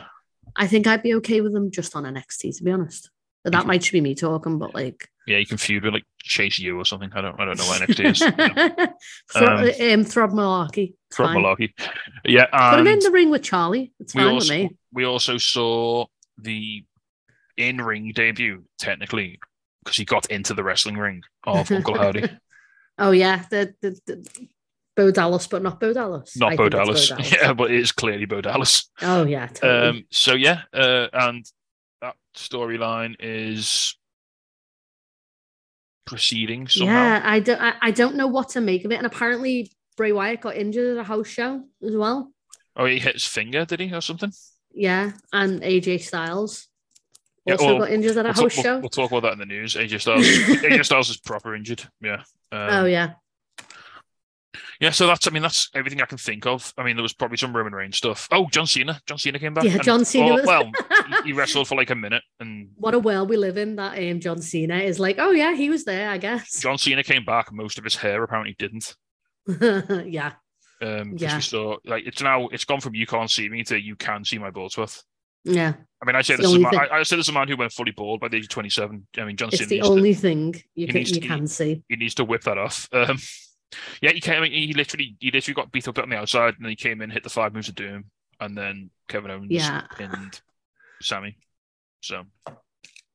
I 0.57 0.67
think 0.67 0.87
I'd 0.87 1.03
be 1.03 1.15
okay 1.15 1.41
with 1.41 1.53
them 1.53 1.71
just 1.71 1.97
on 1.97 2.05
NXT, 2.05 2.57
to 2.59 2.65
be 2.65 2.71
honest. 2.71 3.11
But 3.45 3.53
that 3.53 3.67
might 3.67 3.81
just 3.81 3.93
be 3.93 4.01
me 4.01 4.15
talking, 4.15 4.59
but 4.59 4.73
like 4.75 5.09
Yeah, 5.27 5.39
you 5.39 5.47
can 5.47 5.57
feud 5.57 5.83
with 5.85 5.95
like 5.95 6.05
Chase 6.23 6.59
U 6.61 6.79
or 6.79 6.85
something. 6.85 7.11
I 7.13 7.21
don't, 7.21 7.41
I 7.41 7.45
don't 7.45 7.59
know 7.59 7.65
what 7.67 7.81
NXT 7.83 8.11
is. 8.11 8.21
Yeah. 8.21 8.87
Thro- 9.33 9.57
Um, 9.57 10.01
um, 10.01 10.05
Throb 10.05 10.31
Malarkey. 10.31 10.95
Throb. 11.13 11.31
Malarkey. 11.37 11.73
Yeah, 12.25 12.47
Put 12.71 12.81
him 12.81 12.87
in 12.87 13.01
the 13.01 13.11
ring 13.11 13.31
with 13.31 13.43
Charlie. 13.43 13.93
It's 13.99 14.13
fine 14.13 14.27
also 14.27 14.55
with 14.55 14.71
me. 14.71 14.77
we 14.93 15.05
also 15.05 15.39
saw 15.39 16.07
the 16.39 16.85
in-ring 17.57 18.13
debut 18.15 18.65
technically 18.79 19.41
because 19.85 19.97
he 19.97 20.05
got 20.05 20.27
into 20.31 20.55
the 20.55 20.63
wrestling 20.63 20.97
ring 20.97 21.23
of 21.45 21.71
Uncle 21.71 21.99
Howdy, 21.99 22.29
Oh 22.99 23.11
yeah, 23.11 23.45
the, 23.51 23.75
the, 23.83 23.99
the 24.07 24.49
Bo 24.97 25.11
Dallas, 25.11 25.47
but 25.47 25.63
not 25.63 25.81
Bo 25.81 25.93
Dallas. 25.93 26.37
not 26.37 26.57
Bo 26.57 26.69
think 26.69 26.75
it's 26.91 27.09
Dallas. 27.09 27.33
Yeah, 27.33 27.53
but 27.55 27.71
it 27.71 27.81
is 27.81 27.93
clearly 27.93 28.27
Bo 28.27 28.41
Dallas. 28.41 28.91
Oh 29.01 29.25
yeah, 29.25 29.47
totally. 29.47 29.89
Um, 29.89 30.05
so 30.11 30.35
yeah, 30.35 30.63
uh, 30.73 31.09
and 31.13 31.45
that 32.03 32.17
storyline 32.37 33.17
is 33.21 33.97
proceeding 36.05 36.69
somehow. 36.69 36.93
yeah, 36.93 37.23
I 37.25 37.41
don't, 37.41 37.61
I, 37.61 37.75
I 37.81 37.91
don't 37.91 38.17
know 38.17 38.27
what 38.27 38.51
to 38.51 38.61
make 38.61 38.85
of 38.85 38.93
it. 38.93 38.97
And 38.97 39.07
apparently 39.07 39.71
Bray 39.97 40.13
Wyatt 40.13 40.41
got 40.41 40.57
injured 40.57 40.97
at 40.97 41.01
a 41.01 41.05
house 41.05 41.29
show 41.29 41.63
as 41.87 41.97
well. 41.97 42.33
Oh, 42.77 42.85
he 42.87 42.99
hit 42.99 43.15
his 43.15 43.27
finger, 43.27 43.65
did 43.65 43.81
he, 43.81 43.93
or 43.93 44.01
something? 44.01 44.33
Yeah, 44.75 45.13
and 45.33 45.61
AJ 45.63 46.01
Styles 46.03 46.69
Yeah, 47.47 47.55
also 47.55 47.67
well, 47.67 47.79
got 47.81 47.91
injured 47.91 48.17
at 48.17 48.25
a 48.27 48.29
We'll, 48.29 48.33
house 48.35 48.55
talk, 48.55 48.65
show. 48.65 48.73
we'll, 48.73 48.81
we'll 48.83 48.89
talk 48.89 49.11
about 49.11 49.23
that 49.23 49.33
in 49.35 49.39
the 49.39 49.47
news. 49.47 49.75
AJ 49.75 50.01
Styles, 50.01 50.27
AJ 50.27 50.85
Styles 50.87 51.11
is 51.11 51.19
proper 51.19 51.55
injured. 51.55 51.83
Yeah. 52.01 52.23
Um, 52.51 52.69
oh 52.71 52.85
yeah, 52.87 53.13
Yeah, 54.83 54.91
so 54.91 55.07
that's 55.07 55.27
I 55.29 55.31
mean 55.31 55.43
that's 55.43 55.71
everything 55.75 56.03
I 56.03 56.07
can 56.07 56.19
think 56.19 56.45
of. 56.45 56.75
I 56.77 56.83
mean 56.83 56.97
there 56.97 57.03
was 57.05 57.13
probably 57.15 57.37
some 57.37 57.55
Roman 57.57 57.73
Reigns 57.73 57.97
stuff. 57.97 58.29
Oh, 58.33 58.49
John 58.51 58.67
Cena. 58.67 59.01
John 59.07 59.17
Cena 59.17 59.39
came 59.39 59.55
back. 59.55 59.63
Yeah, 59.65 59.75
and- 59.75 59.83
John 59.85 60.05
Cena 60.05 60.27
Well, 60.27 60.35
was- 60.35 60.47
well 60.47 60.73
he, 61.23 61.29
he 61.29 61.33
wrestled 61.39 61.69
for 61.69 61.77
like 61.77 61.91
a 61.91 61.95
minute, 61.95 62.23
and 62.41 62.69
what 62.75 62.93
a 62.93 62.99
world 62.99 63.31
we 63.31 63.37
live 63.37 63.57
in. 63.57 63.77
That 63.77 63.97
um, 63.97 64.19
John 64.21 64.43
Cena 64.43 64.79
is 64.79 64.99
like, 64.99 65.17
oh 65.19 65.31
yeah, 65.31 65.55
he 65.55 65.71
was 65.71 65.85
there, 65.85 66.11
I 66.11 66.19
guess. 66.19 66.61
John 66.61 66.79
Cena 66.79 67.03
came 67.05 67.25
back. 67.25 67.53
Most 67.53 67.79
of 67.79 67.85
his 67.85 67.95
hair 67.95 68.23
apparently 68.25 68.57
didn't. 68.59 68.97
yeah, 70.07 70.33
Um, 70.83 71.15
Yeah. 71.17 71.37
we 71.37 71.41
saw 71.43 71.77
like 71.85 72.05
it's 72.07 72.21
now 72.21 72.49
it's 72.49 72.65
gone 72.65 72.81
from 72.81 72.95
you 72.95 73.07
can't 73.07 73.31
see 73.31 73.49
me 73.49 73.63
to 73.65 73.81
you 73.81 73.95
can 73.97 74.25
see 74.25 74.39
my 74.39 74.51
Boldsworth. 74.51 75.03
yeah. 75.45 75.75
I 76.03 76.05
mean, 76.07 76.17
I 76.17 76.23
say 76.23 76.35
It's 76.35 76.43
this 76.43 76.53
is 76.53 76.59
man, 76.59 76.75
I, 76.75 76.89
I 76.99 77.03
say 77.05 77.15
this 77.15 77.27
is 77.27 77.29
a 77.29 77.33
man 77.33 77.47
who 77.47 77.57
went 77.57 77.71
fully 77.73 77.93
bald 77.93 78.19
by 78.19 78.27
the 78.27 78.37
age 78.39 78.45
of 78.45 78.49
twenty 78.49 78.69
seven. 78.71 79.07
I 79.17 79.25
mean, 79.25 79.37
John 79.37 79.49
It's 79.51 79.59
Cena 79.59 79.69
the 79.69 79.75
needs, 79.77 79.87
to, 79.87 79.93
only 79.93 80.15
thing 80.15 80.61
you 80.75 80.87
can 80.89 80.97
needs 80.97 81.13
you 81.15 81.21
can 81.23 81.47
see. 81.47 81.85
he 81.89 81.95
needs 81.95 82.17
to 82.17 82.25
whip 82.25 82.43
that 82.43 82.59
off. 82.59 82.89
Um, 82.93 83.19
yeah, 84.01 84.13
he 84.13 84.21
came. 84.21 84.43
He 84.45 84.73
literally 84.75 85.17
he 85.21 85.31
literally 85.31 85.55
got 85.55 85.73
beat 85.73 85.89
up 85.89 85.99
on 85.99 86.09
the 86.11 86.17
outside, 86.17 86.55
and 86.57 86.65
then 86.65 86.71
he 86.71 86.77
came 86.77 87.01
in, 87.03 87.11
hit 87.11 87.23
the 87.23 87.31
five 87.31 87.55
moves 87.55 87.69
of 87.69 87.75
doom, 87.75 88.05
and 88.41 88.57
then 88.57 88.91
Kevin 89.09 89.31
Owens 89.31 89.51
Yeah. 89.51 89.83
pinned 89.97 90.41
Sammy. 91.03 91.37
So 92.01 92.25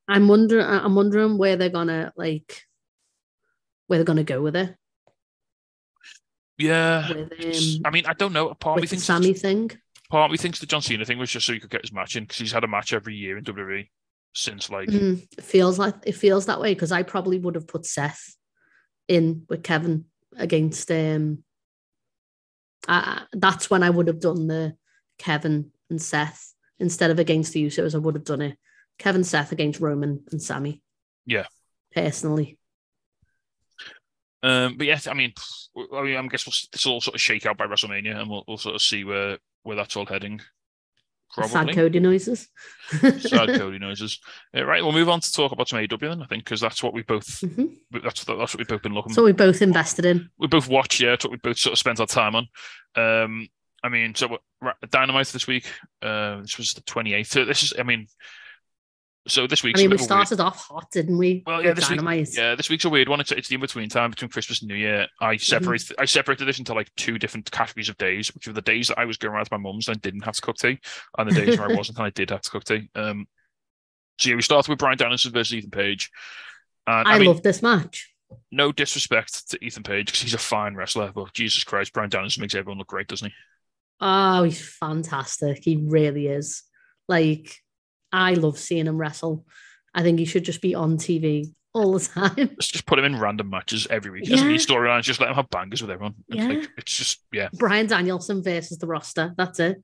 I'm 0.07 0.27
wondering. 0.27 0.65
I'm 0.65 0.95
wondering 0.95 1.37
where 1.37 1.55
they're 1.55 1.69
gonna 1.69 2.13
like, 2.15 2.63
where 3.87 3.99
they're 3.99 4.05
gonna 4.05 4.23
go 4.23 4.41
with 4.41 4.55
it. 4.55 4.75
yeah, 6.57 7.07
With 7.09 7.31
um, 7.33 7.81
I 7.85 7.89
mean, 7.91 8.05
I 8.05 8.13
don't 8.13 8.33
know. 8.33 8.53
Part 8.55 8.77
of 8.77 8.81
me 8.81 8.87
the 8.87 8.87
thinks 8.87 9.05
Sammy 9.05 9.33
thing. 9.33 9.71
part 10.09 10.25
of 10.25 10.31
me 10.31 10.37
thinks 10.37 10.59
the 10.59 10.65
John 10.65 10.81
Cena 10.81 11.05
thing 11.05 11.19
was 11.19 11.29
just 11.29 11.45
so 11.45 11.53
he 11.53 11.59
could 11.59 11.69
get 11.69 11.81
his 11.81 11.91
match 11.93 12.15
in 12.15 12.23
because 12.23 12.37
he's 12.37 12.51
had 12.51 12.63
a 12.63 12.67
match 12.67 12.93
every 12.93 13.15
year 13.15 13.37
in 13.37 13.43
WWE 13.43 13.87
since 14.33 14.69
like 14.69 14.89
Mm, 14.89 15.27
it 15.37 15.43
feels 15.43 15.77
like 15.79 15.95
it 16.05 16.13
feels 16.13 16.45
that 16.45 16.59
way 16.61 16.73
because 16.73 16.91
I 16.91 17.03
probably 17.03 17.39
would 17.39 17.55
have 17.55 17.67
put 17.67 17.85
Seth 17.85 18.35
in 19.07 19.45
with 19.49 19.63
Kevin 19.63 20.05
against 20.37 20.91
um. 20.91 21.43
I, 22.87 23.23
that's 23.33 23.69
when 23.69 23.83
I 23.83 23.89
would 23.89 24.07
have 24.07 24.21
done 24.21 24.47
the 24.47 24.75
Kevin 25.17 25.71
and 25.89 26.01
Seth 26.01 26.53
instead 26.79 27.11
of 27.11 27.19
against 27.19 27.53
the 27.53 27.65
Usos. 27.65 27.95
I 27.95 27.97
would 27.97 28.15
have 28.15 28.23
done 28.23 28.41
it 28.41 28.57
Kevin 28.97 29.23
Seth 29.23 29.51
against 29.51 29.79
Roman 29.79 30.23
and 30.31 30.41
Sammy. 30.41 30.81
Yeah. 31.25 31.45
personally. 31.93 32.57
Um, 34.43 34.77
but 34.77 34.87
yeah, 34.87 34.99
I 35.07 35.13
mean, 35.13 35.33
I 35.93 36.03
mean, 36.03 36.15
I 36.15 36.27
guess 36.27 36.45
we'll, 36.45 36.53
this 36.71 36.85
will 36.85 36.93
all 36.93 37.01
sort 37.01 37.15
of 37.15 37.21
shake 37.21 37.45
out 37.45 37.57
by 37.57 37.65
WrestleMania, 37.65 38.19
and 38.19 38.29
we'll, 38.29 38.43
we'll 38.47 38.57
sort 38.57 38.75
of 38.75 38.81
see 38.81 39.03
where 39.03 39.39
where 39.63 39.75
that's 39.75 39.97
all 39.97 40.05
heading. 40.05 40.41
Sad 41.45 41.51
Probably. 41.51 41.73
Cody 41.73 41.99
noises. 41.99 42.47
Sad 42.89 43.49
Cody 43.57 43.79
noises. 43.79 44.19
Uh, 44.55 44.65
right, 44.65 44.81
we'll 44.83 44.91
move 44.93 45.09
on 45.09 45.19
to 45.21 45.31
talk 45.31 45.51
about 45.51 45.69
some 45.69 45.79
AW 45.79 45.97
then. 45.99 46.21
I 46.21 46.25
think 46.25 46.43
because 46.43 46.59
that's 46.61 46.81
what 46.81 46.93
we 46.93 47.03
both 47.03 47.27
Mhm. 47.41 47.77
that's 48.03 48.23
that's 48.23 48.27
what 48.53 48.57
we've 48.57 48.67
both 48.67 48.81
been 48.81 48.93
looking. 48.93 49.13
So 49.13 49.23
we 49.23 49.31
both 49.33 49.61
invested 49.61 50.05
in. 50.05 50.29
we 50.37 50.47
both 50.47 50.67
watched. 50.67 50.99
Yeah, 50.99 51.13
it's 51.13 51.25
what 51.25 51.31
we 51.31 51.37
both 51.37 51.57
sort 51.57 51.73
of 51.73 51.79
spent 51.79 51.99
our 51.99 52.07
time 52.07 52.35
on. 52.35 52.47
Um, 52.95 53.47
I 53.83 53.89
mean, 53.89 54.15
so 54.15 54.37
Dynamite 54.89 55.27
this 55.27 55.47
week. 55.47 55.69
Uh, 56.01 56.41
this 56.41 56.57
was 56.57 56.73
the 56.73 56.81
twenty 56.81 57.13
eighth. 57.13 57.27
So 57.31 57.45
this 57.45 57.61
is, 57.63 57.73
I 57.77 57.83
mean, 57.83 58.07
so 59.27 59.47
this 59.47 59.63
week, 59.63 59.77
I 59.77 59.81
mean, 59.81 59.89
we 59.89 59.95
a 59.95 59.97
weird- 59.97 60.01
started 60.01 60.39
off 60.39 60.67
hot, 60.67 60.89
didn't 60.91 61.17
we? 61.17 61.43
Well, 61.45 61.63
yeah, 61.63 61.73
this 61.73 61.89
week, 61.89 62.01
yeah, 62.33 62.55
this 62.55 62.69
week's 62.69 62.85
a 62.85 62.89
weird 62.89 63.09
one. 63.09 63.19
It's, 63.19 63.31
it's 63.31 63.47
the 63.47 63.55
in 63.55 63.61
between 63.61 63.89
time 63.89 64.09
between 64.09 64.29
Christmas 64.29 64.61
and 64.61 64.69
New 64.69 64.75
Year. 64.75 65.07
I 65.21 65.37
separated 65.37 65.95
I 65.99 66.05
separated 66.05 66.45
this 66.45 66.59
into 66.59 66.73
like 66.73 66.93
two 66.95 67.19
different 67.19 67.51
categories 67.51 67.89
of 67.89 67.97
days, 67.97 68.33
which 68.33 68.47
were 68.47 68.53
the 68.53 68.61
days 68.61 68.87
that 68.87 68.99
I 68.99 69.05
was 69.05 69.17
going 69.17 69.33
around 69.33 69.43
with 69.43 69.51
my 69.51 69.57
mum's 69.57 69.87
and 69.87 69.97
I 69.97 69.99
didn't 69.99 70.23
have 70.23 70.35
to 70.35 70.41
cook 70.41 70.57
tea, 70.57 70.79
and 71.17 71.29
the 71.29 71.35
days 71.35 71.59
where 71.59 71.69
I 71.69 71.73
wasn't 71.77 71.97
and 71.97 72.07
I 72.07 72.09
did 72.11 72.29
have 72.29 72.41
to 72.41 72.49
cook 72.49 72.63
tea. 72.63 72.89
Um, 72.95 73.27
so 74.17 74.29
yeah, 74.29 74.35
we 74.35 74.41
started 74.41 74.69
with 74.69 74.79
Bryan 74.79 74.97
Danielson 74.97 75.31
versus 75.31 75.53
Ethan 75.53 75.71
Page. 75.71 76.11
And 76.87 77.07
I, 77.07 77.13
I, 77.13 77.19
mean, 77.19 77.27
love 77.27 77.43
this 77.43 77.61
match. 77.61 78.13
no 78.51 78.71
disrespect 78.71 79.49
to 79.49 79.63
Ethan 79.63 79.83
Page 79.83 80.07
because 80.07 80.21
he's 80.21 80.33
a 80.33 80.39
fine 80.39 80.75
wrestler, 80.75 81.11
but 81.13 81.33
Jesus 81.33 81.63
Christ, 81.63 81.93
Bryan 81.93 82.09
Danielson 82.09 82.41
makes 82.41 82.55
everyone 82.55 82.77
look 82.77 82.87
great, 82.87 83.07
doesn't 83.07 83.27
he? 83.27 83.33
Oh, 83.99 84.43
he's 84.43 84.61
fantastic. 84.61 85.63
He 85.63 85.75
really 85.75 86.27
is. 86.27 86.63
Like, 87.07 87.57
I 88.11 88.33
love 88.33 88.57
seeing 88.57 88.87
him 88.87 88.97
wrestle. 88.97 89.45
I 89.93 90.03
think 90.03 90.19
he 90.19 90.25
should 90.25 90.45
just 90.45 90.61
be 90.61 90.75
on 90.75 90.97
TV 90.97 91.53
all 91.73 91.93
the 91.93 91.99
time. 91.99 92.33
Let's 92.37 92.67
just 92.67 92.85
put 92.85 92.99
him 92.99 93.05
in 93.05 93.19
random 93.19 93.49
matches 93.49 93.87
every 93.89 94.11
week. 94.11 94.25
Doesn't 94.29 94.49
Yeah. 94.49 94.57
storylines, 94.57 95.03
just 95.03 95.19
let 95.19 95.29
him 95.29 95.35
have 95.35 95.49
bangers 95.49 95.81
with 95.81 95.91
everyone. 95.91 96.15
It's 96.29 96.37
Yeah. 96.37 96.47
like 96.47 96.69
it's 96.77 96.95
just 96.95 97.23
yeah. 97.31 97.49
Bryan 97.53 97.87
Danielson 97.87 98.41
versus 98.43 98.77
the 98.77 98.87
roster. 98.87 99.33
That's 99.37 99.59
it. 99.59 99.83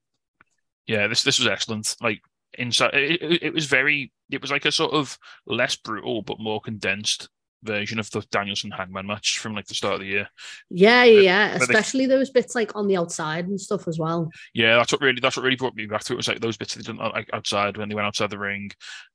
yeah, 0.87 1.07
this 1.07 1.23
this 1.23 1.39
was 1.39 1.47
excellent. 1.47 1.95
Like 2.01 2.21
inside, 2.57 2.93
it, 2.93 3.21
it, 3.21 3.43
it 3.43 3.53
was 3.53 3.65
very. 3.65 4.11
It 4.31 4.41
was 4.41 4.51
like 4.51 4.65
a 4.65 4.71
sort 4.71 4.93
of 4.93 5.17
less 5.45 5.75
brutal 5.75 6.21
but 6.23 6.39
more 6.39 6.59
condensed 6.61 7.29
version 7.63 7.99
of 7.99 8.09
the 8.11 8.21
Danielson 8.31 8.71
Hangman 8.71 9.07
match 9.07 9.39
from 9.39 9.55
like 9.55 9.65
the 9.65 9.73
start 9.73 9.95
of 9.95 9.99
the 10.01 10.05
year. 10.07 10.29
Yeah, 10.69 11.03
yeah, 11.03 11.19
yeah. 11.21 11.57
but 11.57 11.67
they- 11.67 11.73
Especially 11.73 12.05
those 12.05 12.29
bits 12.29 12.55
like 12.55 12.75
on 12.75 12.87
the 12.87 12.97
outside 12.97 13.47
and 13.47 13.59
stuff 13.59 13.87
as 13.87 13.97
well. 13.97 14.29
Yeah, 14.53 14.75
that's 14.75 14.91
what 14.91 15.01
really 15.01 15.19
that's 15.21 15.37
what 15.37 15.43
really 15.43 15.55
brought 15.55 15.75
me 15.75 15.85
back 15.85 16.03
to 16.05 16.13
it. 16.13 16.17
Was 16.17 16.27
like 16.27 16.39
those 16.41 16.57
bits 16.57 16.75
they 16.75 16.81
did 16.83 16.97
like 16.97 17.29
outside 17.33 17.77
when 17.77 17.89
they 17.89 17.95
went 17.95 18.07
outside 18.07 18.29
the 18.29 18.37
ring. 18.39 18.71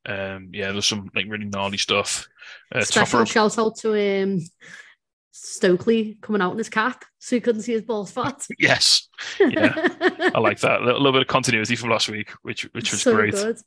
Um, 0.07 0.49
yeah, 0.53 0.67
there 0.67 0.75
was 0.77 0.87
some 0.87 1.11
like 1.15 1.27
really 1.29 1.45
gnarly 1.47 1.79
stuff. 1.79 2.27
Uh, 2.75 2.81
Special 2.83 3.25
shout 3.25 3.59
out 3.59 3.77
to 3.79 4.23
um, 4.23 4.41
Stokely 5.31 6.19
coming 6.21 6.43
out 6.43 6.53
in 6.53 6.59
his 6.59 6.69
cap 6.69 7.05
so 7.19 7.37
he 7.37 7.41
couldn't 7.41 7.63
see 7.63 7.73
his 7.73 7.83
ball 7.83 8.07
spot. 8.07 8.45
yes, 8.59 9.09
Yeah. 9.39 9.73
I 10.35 10.39
like 10.41 10.59
that. 10.61 10.81
A 10.81 10.85
little, 10.85 11.01
little 11.01 11.13
bit 11.13 11.23
of 11.23 11.29
continuity 11.29 11.77
from 11.77 11.91
last 11.91 12.09
week, 12.09 12.31
which 12.43 12.63
which 12.73 12.91
was 12.91 13.03
so 13.03 13.15
great. 13.15 13.35
good. 13.35 13.59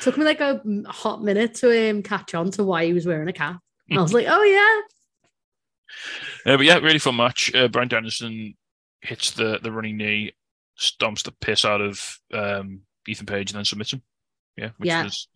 Took 0.00 0.16
me 0.16 0.24
like 0.24 0.40
a 0.40 0.62
hot 0.86 1.22
minute 1.22 1.54
to 1.56 1.90
um, 1.90 2.02
catch 2.02 2.34
on 2.34 2.50
to 2.52 2.64
why 2.64 2.86
he 2.86 2.92
was 2.92 3.06
wearing 3.06 3.28
a 3.28 3.32
cap. 3.32 3.60
I 3.98 4.02
was 4.02 4.14
like, 4.14 4.26
oh 4.28 4.42
yeah, 4.42 6.52
Uh, 6.52 6.56
but 6.56 6.66
yeah, 6.66 6.78
really 6.78 6.98
fun 6.98 7.16
match. 7.16 7.54
Uh, 7.54 7.68
Bryan 7.68 7.88
Danielson 7.88 8.54
hits 9.00 9.32
the, 9.32 9.58
the 9.62 9.72
running 9.72 9.96
knee, 9.96 10.32
stomps 10.78 11.22
the 11.24 11.32
piss 11.32 11.64
out 11.64 11.80
of 11.80 12.18
um, 12.32 12.82
Ethan 13.06 13.26
Page, 13.26 13.50
and 13.50 13.58
then 13.58 13.64
submits 13.64 13.92
him. 13.92 14.02
Yeah, 14.56 14.70
which 14.78 14.88
Yeah. 14.88 15.04
was. 15.04 15.28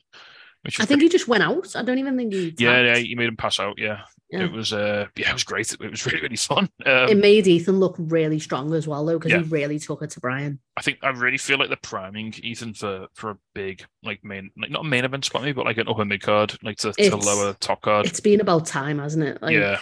Which 0.63 0.81
I 0.81 0.85
think 0.85 1.03
he 1.03 1.09
just 1.09 1.29
went 1.29 1.45
out. 1.45 1.77
I 1.77 1.83
don't 1.83 1.99
even 1.99 2.17
think 2.17 2.33
he. 2.33 2.55
yeah, 2.59 2.83
yeah, 2.83 2.97
he 2.97 3.15
made 3.15 3.29
him 3.29 3.37
pass 3.37 3.61
out. 3.61 3.79
Yeah, 3.79 4.01
Yeah. 4.31 4.45
it 4.45 4.53
was. 4.53 4.73
Uh, 4.73 5.07
yeah, 5.17 5.31
it 5.31 5.33
was 5.35 5.45
great. 5.45 5.73
It 5.73 5.91
was 5.91 6.05
really, 6.07 6.21
really 6.21 6.37
fun. 6.37 6.69
Um, 6.85 7.09
It 7.09 7.17
made 7.17 7.47
Ethan 7.47 7.79
look 7.79 7.95
really 7.99 8.41
strong 8.41 8.75
as 8.75 8.89
well, 8.89 9.05
though, 9.05 9.19
because 9.19 9.33
Yeah. 9.33 9.39
he 9.39 9.45
really 9.49 9.79
took 9.79 10.03
it 10.03 10.11
to 10.11 10.21
Bryan. 10.21 10.59
I 10.77 10.83
think 10.83 10.99
I 11.03 11.11
really 11.11 11.39
feel 11.39 11.59
like 11.59 11.69
they're 11.69 11.79
priming 11.81 12.35
Ethan 12.43 12.75
for 12.75 13.07
for 13.15 13.31
a 13.31 13.39
big 13.55 13.85
like 14.03 14.25
main 14.25 14.51
like 14.57 14.71
not 14.71 14.85
a 14.85 14.89
main 14.89 15.05
event 15.05 15.25
spot 15.25 15.43
maybe, 15.43 15.53
but 15.53 15.65
like 15.65 15.79
an 15.79 15.89
upper 15.89 16.05
mid 16.05 16.23
card, 16.23 16.57
like 16.63 16.79
to, 16.79 16.93
to 16.93 17.17
lower 17.17 17.55
top 17.61 17.83
card. 17.83 18.07
It's 18.07 18.21
been 18.21 18.41
about 18.41 18.67
time, 18.67 18.99
hasn't 18.99 19.25
it? 19.25 19.41
Like, 19.41 19.55
yeah, 19.55 19.79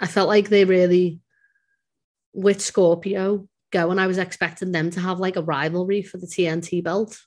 I 0.00 0.06
felt 0.06 0.28
like 0.28 0.48
they 0.48 0.64
really, 0.64 1.20
with 2.32 2.62
Scorpio 2.62 3.46
going, 3.70 3.98
I 3.98 4.06
was 4.06 4.18
expecting 4.18 4.72
them 4.72 4.90
to 4.92 5.00
have 5.00 5.20
like 5.20 5.36
a 5.36 5.42
rivalry 5.42 6.02
for 6.02 6.16
the 6.16 6.26
TNT 6.26 6.82
belt. 6.82 7.20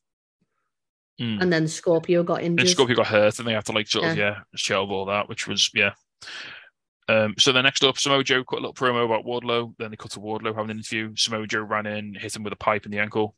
Mm. 1.22 1.42
And 1.44 1.54
then 1.54 1.68
Scorpio 1.68 2.24
got 2.24 2.42
injured. 2.42 2.68
Scorpio 2.70 2.96
got 2.96 3.08
hurt, 3.08 3.38
and 3.38 3.48
they 3.48 3.54
had 3.54 3.66
to 3.66 3.72
like 3.72 3.88
sort 3.88 4.06
of 4.10 4.18
yeah 4.18 4.40
shelve 4.56 4.90
all 4.90 5.06
that, 5.06 5.30
which 5.30 5.48
was 5.48 5.70
yeah. 5.76 5.92
Um, 7.10 7.36
so 7.38 7.52
the 7.52 7.62
next 7.62 7.84
up, 7.84 7.98
Samoa 7.98 8.24
Joe 8.24 8.44
cut 8.44 8.60
a 8.60 8.62
little 8.62 8.74
promo 8.74 9.06
about 9.06 9.26
Wardlow. 9.26 9.76
Then 9.78 9.92
they 9.92 9.98
cut 9.98 10.12
to 10.12 10.20
Wardlow 10.20 10.56
having 10.56 10.72
an 10.72 10.78
interview. 10.78 11.14
Samoa 11.16 11.46
Joe 11.48 11.62
ran 11.62 11.86
in, 11.86 12.14
hit 12.16 12.36
him 12.36 12.44
with 12.44 12.54
a 12.54 12.58
pipe 12.58 12.86
in 12.86 12.92
the 12.92 13.00
ankle. 13.00 13.36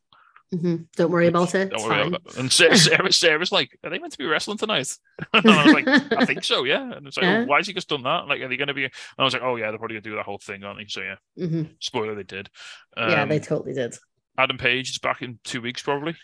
Mhm. 0.54 0.86
Don't 0.95 1.10
worry 1.12 1.26
about 1.26 1.56
it. 1.56 1.71
Don't 1.71 1.84
worry 1.84 2.06
about 2.08 2.24
that. 2.26 2.38
And 2.38 2.52
Sarah, 2.52 2.78
Sarah, 2.78 3.12
Sarah's 3.12 3.52
like, 3.52 3.80
"Are 3.84 3.89
they 3.89 3.98
meant 3.98 4.12
to 4.12 4.17
be 4.19 4.26
wrestling 4.28 4.60
tonight?" 4.60 4.95
and 5.34 5.50
I 5.50 5.65
was 5.65 5.74
like, 5.74 5.88
"I 6.13 6.24
think 6.26 6.43
so, 6.43 6.63
yeah." 6.65 6.91
And 6.93 7.08
it's 7.08 7.17
like, 7.17 7.24
Yeah. 7.24 7.39
oh, 7.39 7.45
"Why 7.45 7.58
has 7.58 7.65
he 7.67 7.74
just 7.74 7.89
done 7.89 8.04
that? 8.04 8.28
Like, 8.28 8.41
are 8.41 8.48
they 8.48 8.56
going 8.56 8.67
to 8.67 8.76
be?" 8.76 8.84
And 8.84 8.91
I 9.17 9.24
was 9.24 9.34
like, 9.34 9.41
"Oh 9.41 9.56
yeah, 9.56 9.71
they're 9.71 9.80
probably 9.80 9.95
going 9.95 10.04
to 10.04 10.10
do 10.12 10.15
that 10.17 10.26
whole 10.26 10.38
thing, 10.38 10.63
aren't 10.63 10.78
they?" 10.78 10.86
So 10.88 11.02
yeah, 11.02 11.15
Mhm. 11.38 11.69
spoiler, 11.80 12.13
they 12.13 12.21
did. 12.24 12.50
Um, 12.95 13.10
yeah, 13.10 13.26
they 13.26 13.39
totally 13.39 13.74
did. 13.74 13.95
Adam 14.38 14.60
Page 14.60 14.91
is 14.91 15.00
back 15.00 15.24
in 15.24 15.39
two 15.43 15.62
weeks, 15.62 15.82
probably. 15.82 16.15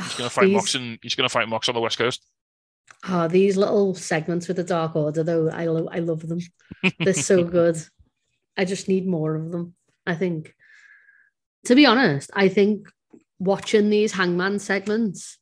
He's 0.00 0.14
going 0.16 0.28
to 0.28 0.34
fight 0.34 0.46
These- 0.46 0.54
Mox, 0.54 0.74
and 0.74 0.98
he's 1.00 1.14
going 1.14 1.28
to 1.28 1.32
fight 1.32 1.48
Mox 1.48 1.68
on 1.68 1.74
the 1.76 1.80
West 1.80 1.96
Coast. 1.98 2.26
Oh, 3.08 3.28
these 3.28 3.56
little 3.56 3.94
segments 3.94 4.46
with 4.46 4.58
the 4.58 4.64
Dark 4.64 4.94
Order, 4.94 5.22
though, 5.22 5.48
I 5.48 5.66
love. 5.66 5.88
I 5.90 5.98
love 6.00 6.26
them. 6.26 6.40
They're 6.98 7.14
so 7.14 7.44
good. 7.58 7.76
I 8.56 8.64
just 8.64 8.88
need 8.88 9.06
more 9.06 9.34
of 9.34 9.50
them. 9.50 9.74
I 10.06 10.14
think. 10.14 10.54
To 11.66 11.74
be 11.74 11.86
honest, 11.86 12.30
I 12.34 12.48
think 12.48 12.88
watching 13.38 13.90
these 13.90 14.12
Hangman 14.12 14.58
segments, 14.58 15.38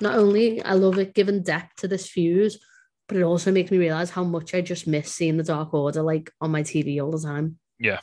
not 0.00 0.16
only 0.16 0.62
I 0.62 0.74
love 0.74 0.98
it 0.98 1.14
giving 1.14 1.42
depth 1.42 1.76
to 1.76 1.88
this 1.88 2.08
fuse, 2.08 2.58
but 3.06 3.16
it 3.16 3.22
also 3.22 3.52
makes 3.52 3.70
me 3.70 3.78
realize 3.78 4.10
how 4.10 4.24
much 4.24 4.54
I 4.54 4.60
just 4.60 4.86
miss 4.86 5.12
seeing 5.12 5.36
the 5.36 5.42
Dark 5.42 5.72
Order 5.74 6.02
like 6.02 6.30
on 6.40 6.50
my 6.50 6.62
TV 6.62 7.02
all 7.02 7.10
the 7.10 7.20
time. 7.20 7.58
Yeah. 7.78 8.00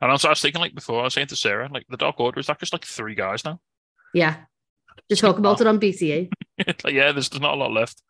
And 0.00 0.10
also, 0.10 0.28
I 0.28 0.32
was 0.32 0.40
thinking, 0.40 0.60
like 0.60 0.74
before, 0.74 1.00
I 1.00 1.04
was 1.04 1.14
saying 1.14 1.28
to 1.28 1.36
Sarah, 1.36 1.68
like 1.72 1.86
the 1.88 1.96
Dark 1.96 2.18
Order 2.18 2.40
is 2.40 2.46
that 2.46 2.58
just 2.58 2.72
like 2.72 2.84
three 2.84 3.14
guys 3.14 3.44
now? 3.44 3.60
Yeah, 4.14 4.36
they 5.08 5.14
talk 5.16 5.38
about 5.38 5.60
it 5.60 5.66
on 5.66 5.80
BCA. 5.80 6.30
yeah, 6.88 7.12
there's, 7.12 7.28
there's 7.28 7.40
not 7.40 7.54
a 7.54 7.56
lot 7.56 7.72
left, 7.72 8.02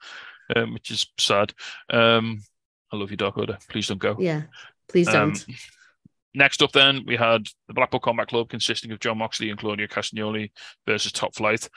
um, 0.54 0.74
which 0.74 0.90
is 0.90 1.06
sad. 1.18 1.52
Um, 1.90 2.42
I 2.92 2.96
love 2.96 3.10
you, 3.10 3.16
Dark 3.16 3.38
Order. 3.38 3.58
Please 3.68 3.88
don't 3.88 3.98
go. 3.98 4.16
Yeah, 4.18 4.42
please 4.88 5.08
Um, 5.08 5.32
don't. 5.32 5.46
next 6.34 6.62
up, 6.62 6.72
then 6.72 7.04
we 7.06 7.16
had 7.16 7.46
the 7.68 7.74
Blackpool 7.74 8.00
Combat 8.00 8.28
Club, 8.28 8.48
consisting 8.48 8.92
of 8.92 9.00
John 9.00 9.18
Moxley 9.18 9.50
and 9.50 9.58
Claudio 9.58 9.86
Castagnoli 9.86 10.50
versus 10.86 11.12
Top 11.12 11.34
Flight. 11.34 11.68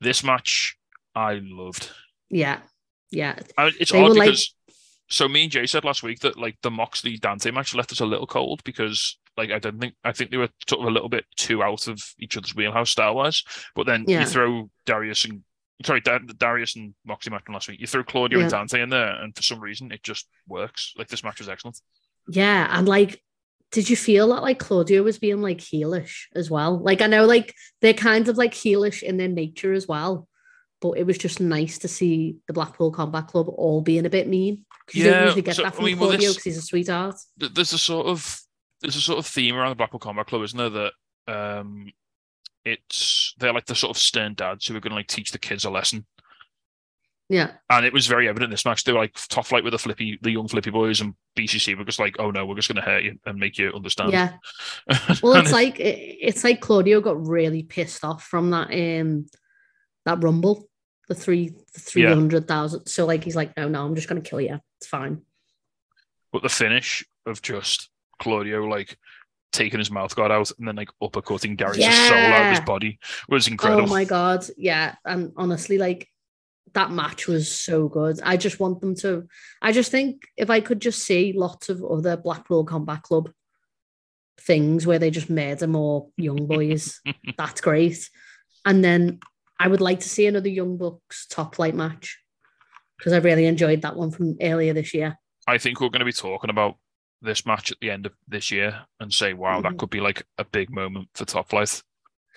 This 0.00 0.22
match 0.24 0.76
I 1.14 1.40
loved. 1.42 1.90
yeah, 2.28 2.58
yeah, 3.10 3.36
I, 3.58 3.70
it's 3.80 3.92
They 3.92 4.00
odd 4.02 4.10
were 4.10 4.14
like- 4.14 4.26
because 4.30 4.54
so 5.08 5.26
me 5.28 5.42
and 5.42 5.50
Jay 5.52 5.66
said 5.66 5.84
last 5.84 6.02
week 6.04 6.20
that 6.20 6.38
like 6.38 6.56
the 6.62 6.70
Moxley 6.70 7.16
Dante 7.16 7.50
match 7.50 7.74
left 7.74 7.90
us 7.90 7.98
a 8.00 8.06
little 8.06 8.28
cold 8.28 8.62
because 8.64 9.18
like 9.36 9.50
I 9.50 9.58
don't 9.58 9.80
think 9.80 9.94
I 10.04 10.12
think 10.12 10.30
they 10.30 10.36
were 10.36 10.48
sort 10.68 10.82
of 10.82 10.88
a 10.88 10.90
little 10.90 11.08
bit 11.08 11.24
too 11.36 11.62
out 11.62 11.86
of 11.88 12.00
each 12.18 12.36
other's 12.36 12.54
wheelhouse 12.54 12.90
style 12.90 13.14
wise. 13.14 13.42
But 13.74 13.86
then 13.86 14.04
Yeah. 14.06 14.20
you 14.20 14.26
throw 14.26 14.70
Darius 14.86 15.24
and 15.24 15.42
sorry 15.84 16.00
Da- 16.00 16.18
Darius 16.18 16.76
and 16.76 16.94
Moxie 17.06 17.30
match 17.30 17.44
last 17.48 17.68
week. 17.68 17.80
You 17.80 17.86
throw 17.86 18.04
Claudio 18.04 18.40
and 18.40 18.50
Dante 18.50 18.80
in 18.82 18.90
there, 18.90 19.20
and 19.22 19.34
for 19.34 19.42
some 19.42 19.60
reason 19.60 19.92
it 19.92 20.02
just 20.02 20.28
works. 20.46 20.92
Like 20.96 21.08
this 21.08 21.24
match 21.24 21.38
was 21.38 21.48
excellent. 21.48 21.80
Yeah, 22.28 22.66
and 22.70 22.86
like, 22.86 23.22
did 23.72 23.88
you 23.88 23.96
feel 23.96 24.28
that 24.28 24.42
like 24.42 24.58
Claudio 24.58 25.02
was 25.02 25.18
being 25.18 25.40
like 25.40 25.58
heelish 25.58 26.24
as 26.34 26.50
well? 26.50 26.78
Like, 26.78 27.00
I 27.00 27.06
know 27.06 27.24
like 27.24 27.54
they're 27.80 27.94
kind 27.94 28.28
of 28.28 28.36
like 28.36 28.52
heelish 28.52 29.02
in 29.02 29.16
their 29.16 29.28
nature 29.28 29.72
as 29.72 29.88
well, 29.88 30.28
but 30.82 30.92
it 30.98 31.06
was 31.06 31.16
just 31.18 31.40
nice 31.40 31.78
to 31.78 31.88
see 31.88 32.36
the 32.46 32.52
Blackpool 32.52 32.90
Combat 32.90 33.26
Club 33.28 33.48
all 33.48 33.80
being 33.80 34.04
a 34.06 34.10
bit 34.10 34.28
mean. 34.28 34.66
'Cause 34.86 34.94
you 34.96 35.04
Yeah, 35.04 35.10
don't 35.12 35.24
usually 35.26 35.42
get 35.42 35.56
so, 35.56 35.62
that 35.62 35.68
I 35.72 35.76
from 35.76 35.84
mean, 35.86 35.96
Claudio 35.96 36.18
because 36.30 36.42
he's 36.44 36.56
a 36.58 36.62
sweetheart. 36.62 37.14
There's 37.36 37.72
a 37.72 37.78
sort 37.78 38.06
of 38.06 38.38
there's 38.80 38.96
a 38.96 39.00
sort 39.00 39.18
of 39.18 39.26
theme 39.26 39.56
around 39.56 39.70
the 39.70 39.76
Blackpool 39.76 40.00
Combat 40.00 40.26
Club, 40.26 40.42
isn't 40.42 40.58
there? 40.58 40.70
That 40.70 40.92
um, 41.26 41.92
it's 42.64 43.34
they're 43.38 43.52
like 43.52 43.66
the 43.66 43.74
sort 43.74 43.96
of 43.96 44.00
stern 44.00 44.34
dads 44.34 44.66
who 44.66 44.76
are 44.76 44.80
going 44.80 44.90
to 44.90 44.96
like 44.96 45.06
teach 45.06 45.32
the 45.32 45.38
kids 45.38 45.64
a 45.64 45.70
lesson. 45.70 46.06
Yeah, 47.28 47.52
And 47.70 47.86
it 47.86 47.92
was 47.92 48.08
very 48.08 48.28
evident 48.28 48.48
in 48.48 48.50
this 48.50 48.64
match. 48.64 48.82
They 48.82 48.92
were 48.92 48.98
like 48.98 49.14
Top 49.28 49.46
Flight 49.46 49.62
with 49.62 49.70
the 49.70 49.78
flippy, 49.78 50.18
the 50.20 50.32
young 50.32 50.48
flippy 50.48 50.70
boys, 50.70 51.00
and 51.00 51.14
BCC 51.38 51.78
were 51.78 51.84
just 51.84 52.00
like, 52.00 52.16
"Oh 52.18 52.32
no, 52.32 52.44
we're 52.44 52.56
just 52.56 52.66
going 52.66 52.82
to 52.82 52.90
hurt 52.90 53.04
you 53.04 53.20
and 53.24 53.38
make 53.38 53.56
you 53.56 53.70
understand." 53.72 54.10
yeah. 54.10 54.32
Well, 55.22 55.34
it's 55.34 55.52
like 55.52 55.78
it, 55.78 56.18
it's 56.20 56.42
like 56.42 56.60
Claudio 56.60 57.00
got 57.00 57.24
really 57.24 57.62
pissed 57.62 58.04
off 58.04 58.24
from 58.24 58.50
that 58.50 58.72
um 58.72 59.26
that 60.06 60.20
rumble, 60.24 60.68
the 61.08 61.14
three 61.14 61.50
the 61.72 61.80
three 61.80 62.02
Yeah. 62.02 62.68
So 62.86 63.06
like 63.06 63.22
he's 63.22 63.36
like, 63.36 63.56
no, 63.56 63.68
no, 63.68 63.84
I'm 63.84 63.94
just 63.94 64.08
gonna 64.08 64.22
kill 64.22 64.40
you. 64.40 64.58
It's 64.78 64.88
fine. 64.88 65.22
but 66.32 66.42
the 66.42 66.48
finish 66.48 67.06
of 67.26 67.42
just 67.42 67.90
Claudio 68.20 68.64
like 68.66 68.96
taking 69.52 69.80
his 69.80 69.90
mouth 69.90 70.14
guard 70.14 70.30
out 70.30 70.50
and 70.58 70.68
then 70.68 70.76
like 70.76 70.90
uppercutting 71.02 71.56
Darius' 71.56 72.08
soul 72.08 72.16
out 72.16 72.42
of 72.42 72.50
his 72.50 72.58
Yeah. 72.60 72.64
body 72.64 72.98
was 73.28 73.48
oh 73.48 73.50
incredible. 73.50 73.82
Oh 73.82 73.86
my 73.86 74.04
god, 74.04 74.44
yeah. 74.56 74.94
And 75.04 75.32
honestly, 75.36 75.76
like 75.78 76.08
that 76.74 76.92
match 76.92 77.26
was 77.26 77.50
so 77.50 77.88
good. 77.88 78.20
I 78.22 78.36
just 78.36 78.60
want 78.60 78.80
them 78.80 78.94
to. 78.96 79.26
I 79.60 79.72
just 79.72 79.90
think 79.90 80.22
if 80.36 80.50
I 80.50 80.60
could 80.60 80.80
just 80.80 81.02
see 81.02 81.32
lots 81.32 81.68
of 81.68 81.82
other 81.84 82.16
Blackpool 82.16 82.64
Combat 82.64 83.02
Club 83.02 83.30
things 84.38 84.86
where 84.86 84.98
they 84.98 85.10
just 85.10 85.28
murder 85.30 85.66
more 85.66 86.08
young 86.16 86.46
boys, 86.46 87.00
that's 87.36 87.60
great. 87.60 88.08
And 88.64 88.84
then 88.84 89.18
I 89.58 89.68
would 89.68 89.80
like 89.80 90.00
to 90.00 90.08
see 90.08 90.26
another 90.26 90.48
Young 90.48 90.76
Bucks 90.76 91.26
top 91.26 91.56
flight 91.56 91.74
match 91.74 92.18
because 92.98 93.12
I 93.12 93.18
really 93.18 93.46
enjoyed 93.46 93.82
that 93.82 93.96
one 93.96 94.10
from 94.10 94.36
earlier 94.40 94.72
this 94.72 94.94
year. 94.94 95.18
I 95.46 95.58
think 95.58 95.80
we're 95.80 95.88
going 95.88 96.00
to 96.00 96.04
be 96.06 96.12
talking 96.12 96.50
about 96.50 96.76
this 97.22 97.44
match 97.46 97.70
at 97.70 97.78
the 97.80 97.90
end 97.90 98.06
of 98.06 98.12
this 98.26 98.50
year 98.50 98.86
and 98.98 99.12
say, 99.12 99.32
"Wow, 99.34 99.60
that 99.60 99.72
Mhm. 99.72 99.78
could 99.78 99.90
be 99.90 100.00
like 100.00 100.26
a 100.38 100.44
big 100.44 100.70
moment 100.70 101.10
for 101.14 101.24
Top 101.24 101.48
Flight." 101.50 101.82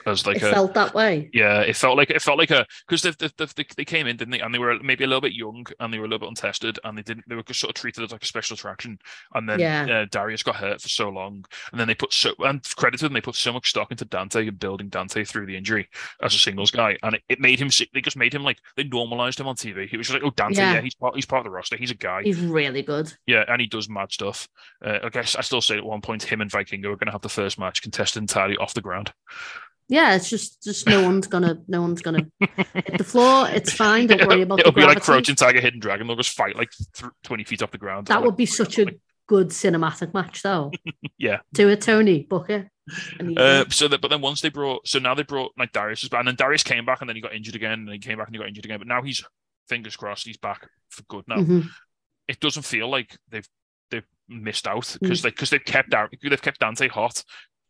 As 0.06 0.26
like 0.26 0.38
it 0.38 0.44
a 0.44 0.52
felt 0.52 0.74
that 0.74 0.94
way. 0.94 1.30
Yeah, 1.34 1.62
it 1.62 1.76
felt 1.76 1.98
like 1.98 2.10
it 2.10 2.22
felt 2.22 2.38
like 2.38 2.52
a 2.52 2.66
because 2.88 3.02
they, 3.02 3.12
they, 3.38 3.46
they, 3.56 3.66
they 3.78 3.86
came 3.86 4.08
in, 4.08 4.18
didn't 4.18 4.32
they? 4.32 4.40
And 4.40 4.54
they 4.54 4.60
were 4.60 4.78
maybe 4.84 5.04
a 5.04 5.08
little 5.08 5.22
bit 5.22 5.34
young 5.34 5.66
and 5.80 5.94
they 5.94 5.98
were 6.00 6.06
a 6.06 6.08
little 6.08 6.20
bit 6.20 6.30
untested, 6.30 6.80
and 6.84 6.98
they 6.98 7.02
didn't. 7.02 7.26
They 7.28 7.36
were 7.36 7.44
sort 7.52 7.70
of 7.72 7.76
treated 7.76 8.04
as 8.04 8.12
like 8.12 8.24
a 8.24 8.28
special 8.28 8.56
attraction. 8.56 8.98
And 9.34 9.48
then 9.48 9.60
Yeah. 9.60 9.86
uh, 9.90 10.06
Darius 10.12 10.44
got 10.44 10.56
hurt 10.56 10.82
for 10.82 10.90
so 10.90 11.10
long, 11.10 11.46
and 11.72 11.80
then 11.80 11.88
they 11.88 11.96
put 11.96 12.14
so 12.14 12.34
and 12.40 12.64
credit 12.76 12.98
to 13.00 13.06
them, 13.06 13.14
they 13.14 13.22
put 13.22 13.36
so 13.36 13.54
much 13.54 13.70
stock 13.70 13.92
into 13.92 14.06
Dante 14.06 14.48
and 14.48 14.60
building 14.60 14.90
Dante 14.90 15.24
through 15.24 15.46
the 15.46 15.56
injury 15.58 15.88
as 16.22 16.34
a 16.36 16.38
singles 16.38 16.72
guy, 16.72 16.98
and 17.04 17.16
it, 17.16 17.24
it 17.30 17.40
made 17.40 17.60
him. 17.60 17.70
They 17.94 18.02
just 18.02 18.18
made 18.18 18.34
him 18.34 18.44
like 18.44 18.58
they 18.76 18.84
normalized 18.84 19.40
him 19.40 19.48
on 19.48 19.56
TV. 19.56 19.88
He 19.88 19.98
was 19.98 20.08
just 20.08 20.16
like, 20.22 20.24
oh, 20.26 20.34
Dante, 20.36 20.58
yeah, 20.62 20.74
Yeah. 20.74 20.82
he's 20.82 20.96
part, 20.96 21.16
he's 21.16 21.26
part 21.26 21.42
of 21.42 21.46
the 21.46 21.56
roster. 21.56 21.78
He's 21.78 21.92
a 21.92 21.96
guy. 21.96 22.24
He's 22.24 22.40
really 22.40 22.82
good. 22.82 23.14
Yeah, 23.26 23.46
and 23.48 23.62
he 23.62 23.68
does 23.68 23.90
mad 23.90 24.12
stuff. 24.12 24.48
Uh, 24.84 25.00
I 25.04 25.10
guess 25.10 25.36
I 25.36 25.42
still 25.42 25.62
say 25.62 25.78
at 25.78 25.84
one 25.86 26.02
point 26.02 26.24
him 26.24 26.42
and 26.42 26.52
Vikingo 26.52 26.86
are 26.86 26.96
going 26.96 27.06
to 27.08 27.12
have 27.12 27.22
the 27.22 27.30
first 27.30 27.58
match 27.60 27.82
contested 27.82 28.22
entirely 28.22 28.58
off 28.58 28.74
the 28.74 28.82
ground. 28.82 29.14
Yeah, 29.90 30.16
it's 30.16 30.30
just 30.30 30.64
just 30.64 30.88
no 30.88 31.04
one's 31.04 31.28
gonna 31.28 31.60
no 31.68 31.82
one's 31.82 32.02
gonna 32.02 32.26
hit 32.40 32.98
the 32.98 33.04
floor. 33.04 33.48
It's 33.50 33.74
fine. 33.74 34.08
Don't 34.08 34.28
worry 34.28 34.42
about 34.42 34.60
It'll 34.60 34.72
be 34.72 34.82
like. 34.84 35.02
Crouching 35.02 35.36
Tiger, 35.36 35.60
Hidden 35.62 35.80
Dragon. 35.80 36.08
They'll 36.08 36.16
just 36.16 36.36
fight 36.36 36.56
like 36.56 36.70
th- 36.96 37.12
twenty 37.24 37.44
feet 37.44 37.62
off 37.62 37.72
the 37.72 37.78
ground. 37.78 38.08
That 38.08 38.24
would 38.24 38.38
be 38.38 38.46
such 38.46 38.80
a 38.80 38.88
good 39.28 39.50
cinematic 39.50 40.14
match, 40.14 40.42
though. 40.42 40.72
Yeah. 41.18 41.40
Do 41.54 41.70
it, 41.70 41.82
Tony. 41.82 42.24
Book 42.24 42.50
it. 42.50 42.68
Uh, 43.38 43.64
so 43.70 43.88
that, 43.88 44.02
but 44.02 44.10
then 44.10 44.20
once 44.20 44.42
they 44.42 44.50
brought, 44.50 44.86
so 44.86 45.00
now 45.00 45.14
they 45.16 45.24
brought 45.24 45.52
like 45.58 45.72
Darius 45.72 46.06
back, 46.10 46.20
and 46.20 46.28
then 46.28 46.36
Darius 46.36 46.64
came 46.64 46.86
back, 46.86 47.00
and 47.02 47.08
then 47.10 47.16
he 47.16 47.22
got 47.22 47.34
injured 47.34 47.56
again, 47.56 47.72
and 47.74 47.90
he 47.90 48.00
came 48.00 48.18
back 48.18 48.28
and 48.28 48.36
he 48.36 48.40
got 48.40 48.48
injured 48.48 48.66
again. 48.66 48.80
But 48.80 48.88
now 48.88 49.02
he's 49.04 49.24
fingers 49.70 49.96
crossed, 49.96 50.26
he's 50.26 50.38
back 50.38 50.68
for 50.90 51.04
good 51.04 51.24
now. 51.28 51.38
Mhm. 51.38 51.68
It 52.28 52.40
doesn't 52.42 52.64
feel 52.64 52.90
like 52.90 53.16
they've 53.30 53.48
they've 53.92 54.04
missed 54.28 54.68
out 54.68 54.84
Mm. 54.84 55.00
because 55.02 55.22
they 55.22 55.30
because 55.30 55.50
they've 55.50 55.64
kept 55.64 55.92
Dar- 55.92 56.10
they've 56.22 56.42
kept 56.42 56.60
Dante 56.60 56.88
hot. 56.90 57.24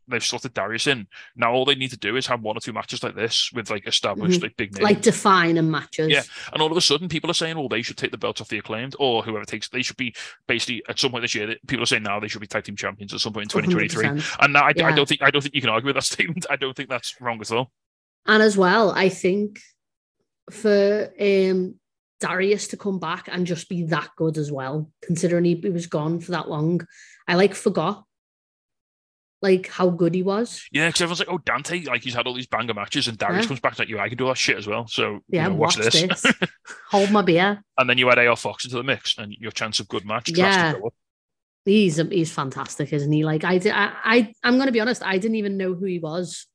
They've 0.07 0.23
slotted 0.23 0.53
Darius 0.53 0.87
in. 0.87 1.07
Now 1.35 1.53
all 1.53 1.65
they 1.65 1.75
need 1.75 1.91
to 1.91 1.97
do 1.97 2.15
is 2.15 2.27
have 2.27 2.41
one 2.41 2.57
or 2.57 2.59
two 2.59 2.73
matches 2.73 3.03
like 3.03 3.15
this 3.15 3.51
with 3.53 3.69
like 3.69 3.87
established 3.87 4.41
like 4.41 4.57
big 4.57 4.73
names. 4.73 4.77
Mm-hmm. 4.77 4.83
Like 4.85 5.01
defining 5.01 5.71
matches. 5.71 6.09
Yeah, 6.09 6.23
and 6.51 6.61
all 6.61 6.71
of 6.71 6.77
a 6.77 6.81
sudden, 6.81 7.07
people 7.09 7.29
are 7.31 7.35
saying, 7.35 7.57
"Well, 7.57 7.69
they 7.69 7.81
should 7.81 7.97
take 7.97 8.11
the 8.11 8.17
belts 8.17 8.41
off 8.41 8.49
the 8.49 8.57
acclaimed, 8.57 8.95
or 8.99 9.23
whoever 9.23 9.45
takes. 9.45 9.69
They 9.69 9.81
should 9.81 9.97
be 9.97 10.13
basically 10.47 10.83
at 10.89 10.99
some 10.99 11.11
point 11.11 11.23
this 11.23 11.35
year. 11.35 11.55
People 11.67 11.83
are 11.83 11.87
saying 11.87 12.03
now 12.03 12.19
they 12.19 12.27
should 12.27 12.41
be 12.41 12.47
tag 12.47 12.65
team 12.65 12.75
champions 12.75 13.13
at 13.13 13.21
some 13.21 13.33
point 13.33 13.53
in 13.53 13.61
2023. 13.61 14.21
100%. 14.21 14.37
And 14.43 14.57
I, 14.57 14.67
I 14.67 14.73
Yeah. 14.75 14.95
don't 14.95 15.07
think 15.07 15.21
I 15.21 15.31
don't 15.31 15.41
think 15.41 15.55
you 15.55 15.61
can 15.61 15.69
argue 15.69 15.87
with 15.87 15.95
that 15.95 16.03
statement. 16.13 16.45
I 16.49 16.55
don't 16.55 16.75
think 16.75 16.89
that's 16.89 17.15
wrong 17.21 17.39
at 17.41 17.51
all. 17.51 17.71
And 18.25 18.41
as 18.43 18.57
well, 18.57 18.91
I 18.91 19.09
think 19.09 19.59
for 20.51 21.11
um 21.19 21.75
Darius 22.19 22.69
to 22.69 22.77
come 22.77 22.99
back 22.99 23.27
and 23.31 23.45
just 23.45 23.67
be 23.67 23.83
that 23.83 24.09
good 24.15 24.37
as 24.37 24.51
well, 24.51 24.89
considering 25.01 25.43
he, 25.43 25.55
he 25.55 25.69
was 25.69 25.87
gone 25.87 26.19
for 26.19 26.31
that 26.31 26.49
long. 26.49 26.85
I 27.27 27.35
like 27.35 27.53
forgot 27.53 28.05
like 29.43 29.67
how 29.67 29.89
good 29.91 30.15
he 30.15 30.23
was. 30.23 30.63
Yeah, 30.71 30.87
because 30.87 31.01
everyone's 31.01 31.19
like, 31.19 31.29
"Oh, 31.29 31.37
Dante, 31.37 31.83
like 31.83 32.01
he's 32.01 32.15
had 32.15 32.25
all 32.25 32.33
these 32.33 32.47
banger 32.47 32.73
matches," 32.73 33.07
and 33.07 33.17
Darius 33.17 33.43
Yeah. 33.43 33.47
comes 33.49 33.59
back 33.59 33.77
like, 33.77 33.89
"You, 33.89 33.99
I 33.99 34.09
can 34.09 34.17
do 34.17 34.25
that 34.27 34.37
shit 34.37 34.57
as 34.57 34.65
well." 34.65 34.87
So 34.87 35.19
Yeah, 35.27 35.43
you 35.43 35.49
know, 35.49 35.55
watch, 35.57 35.77
watch 35.77 35.91
this. 35.93 36.21
this. 36.21 36.33
Hold 36.89 37.11
my 37.11 37.21
beer. 37.21 37.61
and 37.77 37.87
then 37.89 37.97
you 37.99 38.09
add 38.09 38.17
AR 38.17 38.35
Fox 38.37 38.63
into 38.65 38.77
the 38.77 38.83
mix, 38.83 39.17
and 39.19 39.31
your 39.33 39.51
chance 39.51 39.79
of 39.79 39.87
good 39.89 40.05
match 40.05 40.29
Yeah. 40.29 40.35
drastically 40.35 40.81
go 40.81 40.87
up. 40.87 40.93
He's 41.65 41.97
he's 41.97 42.31
fantastic, 42.31 42.91
isn't 42.91 43.11
he? 43.11 43.23
Like 43.23 43.43
I 43.43 43.55
I, 43.65 43.93
I 44.03 44.33
I'm 44.43 44.57
gonna 44.57 44.71
be 44.71 44.79
honest, 44.81 45.03
I 45.05 45.17
didn't 45.17 45.35
even 45.35 45.57
know 45.57 45.73
who 45.75 45.85
he 45.85 45.99
was. 45.99 46.47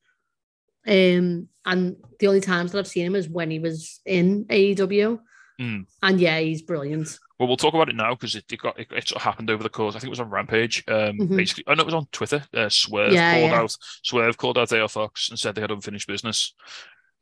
Um, 0.87 1.49
and 1.67 1.97
the 2.19 2.27
only 2.29 2.41
times 2.41 2.73
that 2.73 2.79
I've 2.79 2.89
seen 2.89 3.05
him 3.07 3.15
is 3.15 3.29
when 3.29 3.51
he 3.51 3.59
was 3.59 4.01
in 4.07 4.47
AEW. 4.47 5.19
Mm. 5.61 5.85
And 6.03 6.21
yeah, 6.21 6.39
he's 6.41 6.63
brilliant. 6.63 7.19
Well, 7.39 7.47
we'll 7.47 7.57
talk 7.57 7.75
about 7.75 7.89
it 7.89 7.95
now 7.97 8.15
because 8.15 8.35
it, 8.35 8.45
it 8.51 8.59
got 8.59 8.79
it, 8.79 8.89
it 8.91 9.09
sort 9.09 9.17
of 9.17 9.23
happened 9.23 9.49
over 9.51 9.63
the 9.63 9.69
course. 9.69 9.95
I 9.95 9.99
think 10.01 10.09
it 10.09 10.11
was 10.11 10.21
on 10.21 10.31
Rampage. 10.31 10.83
Um, 10.89 11.19
Mhm. 11.19 11.37
basically, 11.37 11.65
I 11.67 11.75
know 11.75 11.83
it 11.83 11.87
was 11.87 11.95
on 11.95 12.07
Twitter. 12.11 12.45
Uh, 12.53 12.69
Swerve 12.69 13.13
Yeah, 13.13 13.31
called 13.33 13.51
yeah. 13.53 13.61
out 13.61 13.77
Swerve 14.03 14.37
called 14.37 14.59
out 14.59 14.73
AR 14.73 14.89
Fox 14.89 15.29
and 15.31 15.39
said 15.39 15.55
they 15.55 15.61
had 15.61 15.71
unfinished 15.71 16.09
business. 16.09 16.55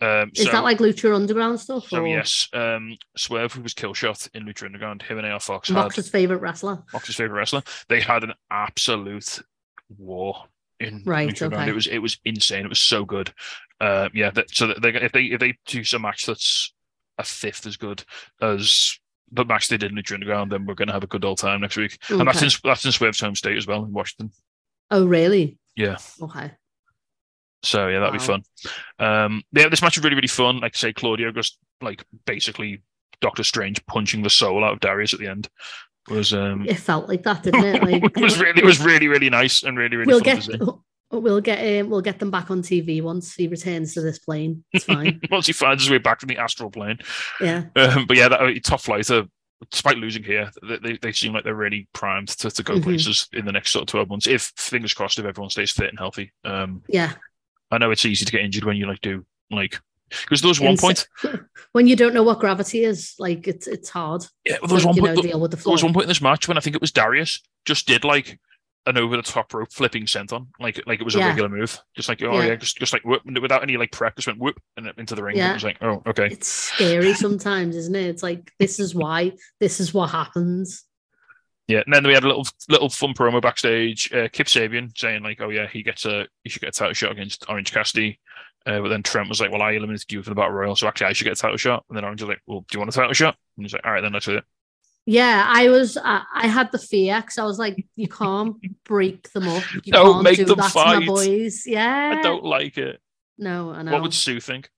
Um, 0.00 0.30
Is 0.34 0.44
so, 0.44 0.52
that 0.52 0.64
like 0.64 0.78
Lucha 0.78 1.14
Underground 1.14 1.58
stuff? 1.58 1.88
so 1.88 2.02
or 2.02 2.06
yes, 2.06 2.48
um, 2.52 2.96
Swerve 3.16 3.52
who 3.52 3.62
was 3.62 3.74
Killshot 3.74 4.28
in 4.34 4.44
Lucha 4.44 4.64
Underground. 4.66 5.02
Him 5.02 5.18
and 5.18 5.26
AR 5.26 5.40
Fox 5.40 5.70
Mox's 5.70 6.08
favorite 6.10 6.38
wrestler? 6.40 6.82
Mox's 6.92 7.16
favorite 7.16 7.38
wrestler. 7.38 7.62
They 7.88 8.00
had 8.00 8.22
an 8.24 8.34
absolute 8.50 9.40
war 9.96 10.44
in 10.80 11.02
Right, 11.06 11.28
Lucha 11.30 11.52
okay. 11.52 11.68
It 11.70 11.74
was 11.74 11.86
it 11.86 11.98
was 11.98 12.18
insane. 12.24 12.64
It 12.64 12.68
was 12.68 12.80
so 12.80 13.04
good. 13.04 13.32
Um, 13.80 14.10
yeah. 14.14 14.30
That, 14.30 14.50
so 14.54 14.66
that 14.66 14.82
they 14.82 14.90
if 14.94 15.12
they 15.12 15.24
if 15.24 15.40
they 15.40 15.56
choose 15.66 15.92
a 15.94 15.98
match 15.98 16.26
that's 16.26 16.74
a 17.18 17.24
fifth 17.24 17.66
as 17.66 17.76
good 17.78 18.04
as 18.42 18.98
the 19.32 19.44
match 19.44 19.68
they 19.68 19.76
did 19.76 19.90
in 19.90 19.96
Lucha 19.96 20.14
Underground, 20.14 20.52
then 20.52 20.66
we're 20.66 20.74
going 20.74 20.88
to 20.88 20.94
have 20.94 21.04
a 21.04 21.08
good 21.08 21.24
old 21.24 21.38
time 21.38 21.60
next 21.60 21.76
week. 21.76 21.98
And 22.08 22.26
that's 22.26 22.42
in 22.42 22.50
that's 22.64 22.84
in 22.84 22.92
Swerve's 22.92 23.20
home 23.20 23.34
state 23.34 23.56
as 23.56 23.66
well 23.66 23.84
in 23.84 23.92
Washington. 23.92 24.32
Oh, 24.90 25.06
really? 25.06 25.58
Yeah. 25.74 25.96
Okay. 26.20 26.52
So 27.62 27.88
yeah, 27.88 28.00
that'd 28.00 28.12
be 28.12 28.24
fun. 28.24 28.42
Um, 28.98 29.42
yeah, 29.52 29.68
this 29.68 29.82
match 29.82 29.96
was 29.96 30.04
really 30.04 30.14
really 30.14 30.28
fun. 30.28 30.60
Like 30.60 30.76
I 30.76 30.78
say, 30.78 30.92
Claudio 30.92 31.32
just 31.32 31.58
like 31.80 32.04
basically 32.24 32.82
Doctor 33.20 33.42
Strange 33.42 33.84
punching 33.86 34.22
the 34.22 34.30
soul 34.30 34.64
out 34.64 34.74
of 34.74 34.80
Darius 34.80 35.14
at 35.14 35.20
the 35.20 35.26
end 35.26 35.48
was 36.08 36.32
um 36.32 36.64
It 36.66 36.78
felt 36.78 37.08
like 37.08 37.22
that, 37.24 37.42
didn't 37.42 37.64
it? 37.64 37.82
Like 37.86 38.04
it 38.04 38.22
was 38.22 38.38
really 38.38 38.62
it 38.62 38.64
was 38.64 38.80
really 38.80 39.08
really 39.08 39.30
nice 39.30 39.62
and 39.62 39.76
really 39.76 39.96
really 39.96 40.06
we'll 40.06 40.20
get 40.20 40.48
see. 41.16 41.22
we'll 41.22 41.40
get 41.40 41.80
um, 41.80 41.90
we'll 41.90 42.00
get 42.00 42.18
them 42.18 42.30
back 42.30 42.50
on 42.50 42.62
TV 42.62 43.02
once 43.02 43.34
he 43.34 43.48
returns 43.48 43.94
to 43.94 44.00
this 44.00 44.18
plane. 44.18 44.64
It's 44.72 44.84
fine. 44.84 45.20
Once 45.30 45.46
he 45.46 45.52
finds 45.52 45.82
his 45.82 45.90
way 45.90 45.98
back 45.98 46.20
from 46.20 46.28
the 46.28 46.38
astral 46.38 46.70
plane. 46.70 46.98
yeah. 47.40 47.64
Um, 47.76 48.06
but 48.06 48.16
yeah, 48.16 48.28
that 48.28 48.40
uh, 48.40 48.52
top 48.62 48.80
flight, 48.80 49.10
uh, 49.10 49.24
despite 49.70 49.96
losing 49.96 50.22
here, 50.22 50.50
they, 50.62 50.98
they, 51.00 51.12
seem 51.12 51.32
like 51.32 51.44
they're 51.44 51.54
really 51.54 51.88
primed 51.92 52.28
to, 52.28 52.50
to 52.50 52.62
go 52.62 52.74
Mhm. 52.74 52.82
places 52.82 53.28
in 53.32 53.44
the 53.44 53.52
next 53.52 53.72
sort 53.72 53.82
of 53.82 53.88
12 53.88 54.08
months. 54.08 54.26
If, 54.26 54.52
fingers 54.56 54.94
crossed, 54.94 55.18
if 55.18 55.24
everyone 55.24 55.50
stays 55.50 55.70
fit 55.70 55.88
and 55.88 55.98
healthy. 55.98 56.32
Um, 56.44 56.82
Yeah. 56.88 57.12
I 57.70 57.78
know 57.78 57.90
it's 57.90 58.04
easy 58.04 58.24
to 58.24 58.32
get 58.32 58.42
injured 58.42 58.64
when 58.64 58.76
you 58.76 58.86
like 58.86 59.00
do, 59.00 59.24
like, 59.50 59.80
because 60.08 60.40
there 60.40 60.48
was 60.48 60.60
one 60.60 60.76
point, 60.76 61.08
when 61.72 61.88
you 61.88 61.96
don't 61.96 62.14
know 62.14 62.22
what 62.22 62.38
gravity 62.38 62.84
is, 62.84 63.14
like 63.18 63.48
it's 63.48 63.66
it's 63.66 63.88
hard. 63.88 64.24
yeah, 64.44 64.58
there 64.64 64.74
was 64.74 64.82
to, 64.82 64.88
one 64.88 64.96
point, 64.96 65.16
know, 65.16 65.22
there 65.22 65.30
deal 65.32 65.40
with 65.40 65.50
the 65.50 65.56
there 65.56 65.72
was 65.72 65.82
one 65.82 65.92
point 65.92 66.04
in 66.04 66.08
this 66.08 66.20
match 66.22 66.46
when 66.46 66.56
I 66.56 66.60
think 66.60 66.76
it 66.76 66.80
was 66.80 66.92
Darius 66.92 67.40
just 67.64 67.88
did 67.88 68.04
like 68.04 68.38
an 68.86 68.96
over 68.96 69.16
the 69.16 69.22
top 69.22 69.52
rope 69.52 69.72
flipping 69.72 70.04
senton, 70.04 70.46
like 70.60 70.80
like 70.86 71.00
it 71.00 71.04
was 71.04 71.14
a 71.16 71.18
Yeah. 71.18 71.28
regular 71.28 71.48
move, 71.48 71.78
just 71.96 72.08
like 72.08 72.22
oh 72.22 72.32
Yeah. 72.40 72.46
yeah, 72.46 72.54
just 72.56 72.76
just 72.78 72.92
like 72.92 73.04
whoop, 73.04 73.22
without 73.40 73.62
any 73.62 73.76
like 73.76 73.92
prep, 73.92 74.16
just 74.16 74.26
went 74.28 74.38
whoop 74.38 74.60
and 74.76 74.92
into 74.96 75.14
the 75.14 75.22
ring. 75.22 75.36
Yeah. 75.36 75.50
It 75.50 75.54
was 75.54 75.64
like 75.64 75.78
oh 75.82 76.02
okay, 76.06 76.26
It's 76.26 76.48
scary 76.48 77.14
sometimes, 77.14 77.76
isn't 77.76 77.94
it? 77.96 78.06
It's 78.06 78.22
like 78.22 78.52
this 78.58 78.78
is 78.78 78.94
why 78.94 79.32
this 79.60 79.80
is 79.80 79.92
what 79.92 80.10
happens. 80.10 80.84
Yeah, 81.68 81.82
and 81.84 81.92
then 81.92 82.06
we 82.06 82.14
had 82.14 82.22
a 82.22 82.28
little 82.28 82.46
little 82.68 82.88
fun 82.88 83.12
promo 83.12 83.42
backstage. 83.42 84.12
Uh, 84.12 84.28
Kip 84.32 84.46
Sabian 84.46 84.96
saying 84.96 85.24
like, 85.24 85.40
"Oh 85.40 85.48
yeah, 85.50 85.66
he 85.66 85.82
gets 85.82 86.04
a 86.06 86.28
he 86.44 86.50
should 86.50 86.62
get 86.62 86.68
a 86.68 86.78
title 86.78 86.94
shot 86.94 87.10
against 87.10 87.44
Orange 87.48 87.72
Cassidy." 87.72 88.20
Uh, 88.64 88.80
but 88.80 88.88
then 88.88 89.02
Trent 89.02 89.28
was 89.28 89.40
like, 89.40 89.50
"Well, 89.50 89.62
I 89.62 89.72
eliminated 89.72 90.12
you 90.12 90.22
for 90.22 90.30
the 90.30 90.36
Battle 90.36 90.52
Royal, 90.52 90.76
so 90.76 90.86
actually 90.86 91.08
I 91.08 91.12
should 91.12 91.24
get 91.24 91.32
a 91.32 91.40
title 91.40 91.56
shot." 91.56 91.84
And 91.88 91.96
then 91.96 92.04
Orange 92.04 92.22
was 92.22 92.28
like, 92.28 92.40
"Well, 92.46 92.60
do 92.60 92.66
you 92.76 92.78
want 92.78 92.90
a 92.90 92.96
title 92.96 93.12
shot?" 93.14 93.36
And 93.56 93.64
he's 93.66 93.72
like, 93.72 93.84
"All 93.84 93.90
right, 93.92 94.00
then 94.00 94.12
let's 94.12 94.26
do 94.26 94.36
it." 94.36 94.44
Yeah, 95.06 95.46
I 95.48 95.68
was 95.68 95.96
I, 95.96 96.22
I 96.34 96.46
had 96.48 96.72
the 96.72 96.78
fear 96.78 97.20
because 97.20 97.38
I 97.38 97.44
was 97.44 97.58
like, 97.60 97.86
you 97.94 98.08
can't 98.08 98.56
break 98.84 99.30
them 99.32 99.46
up. 99.48 99.62
You 99.84 99.92
Don't 99.92 100.12
can't 100.14 100.24
make 100.24 100.36
do 100.38 100.44
them 100.46 100.58
that 100.58 100.64
to 100.64 100.70
fight. 100.70 101.00
my 101.00 101.06
boys. 101.06 101.62
Yeah. 101.64 102.16
I 102.18 102.22
don't 102.22 102.44
like 102.44 102.76
it. 102.76 103.00
No, 103.38 103.70
I 103.70 103.82
know. 103.82 103.92
What 103.92 104.02
would 104.02 104.14
Sue 104.14 104.40
think? 104.40 104.68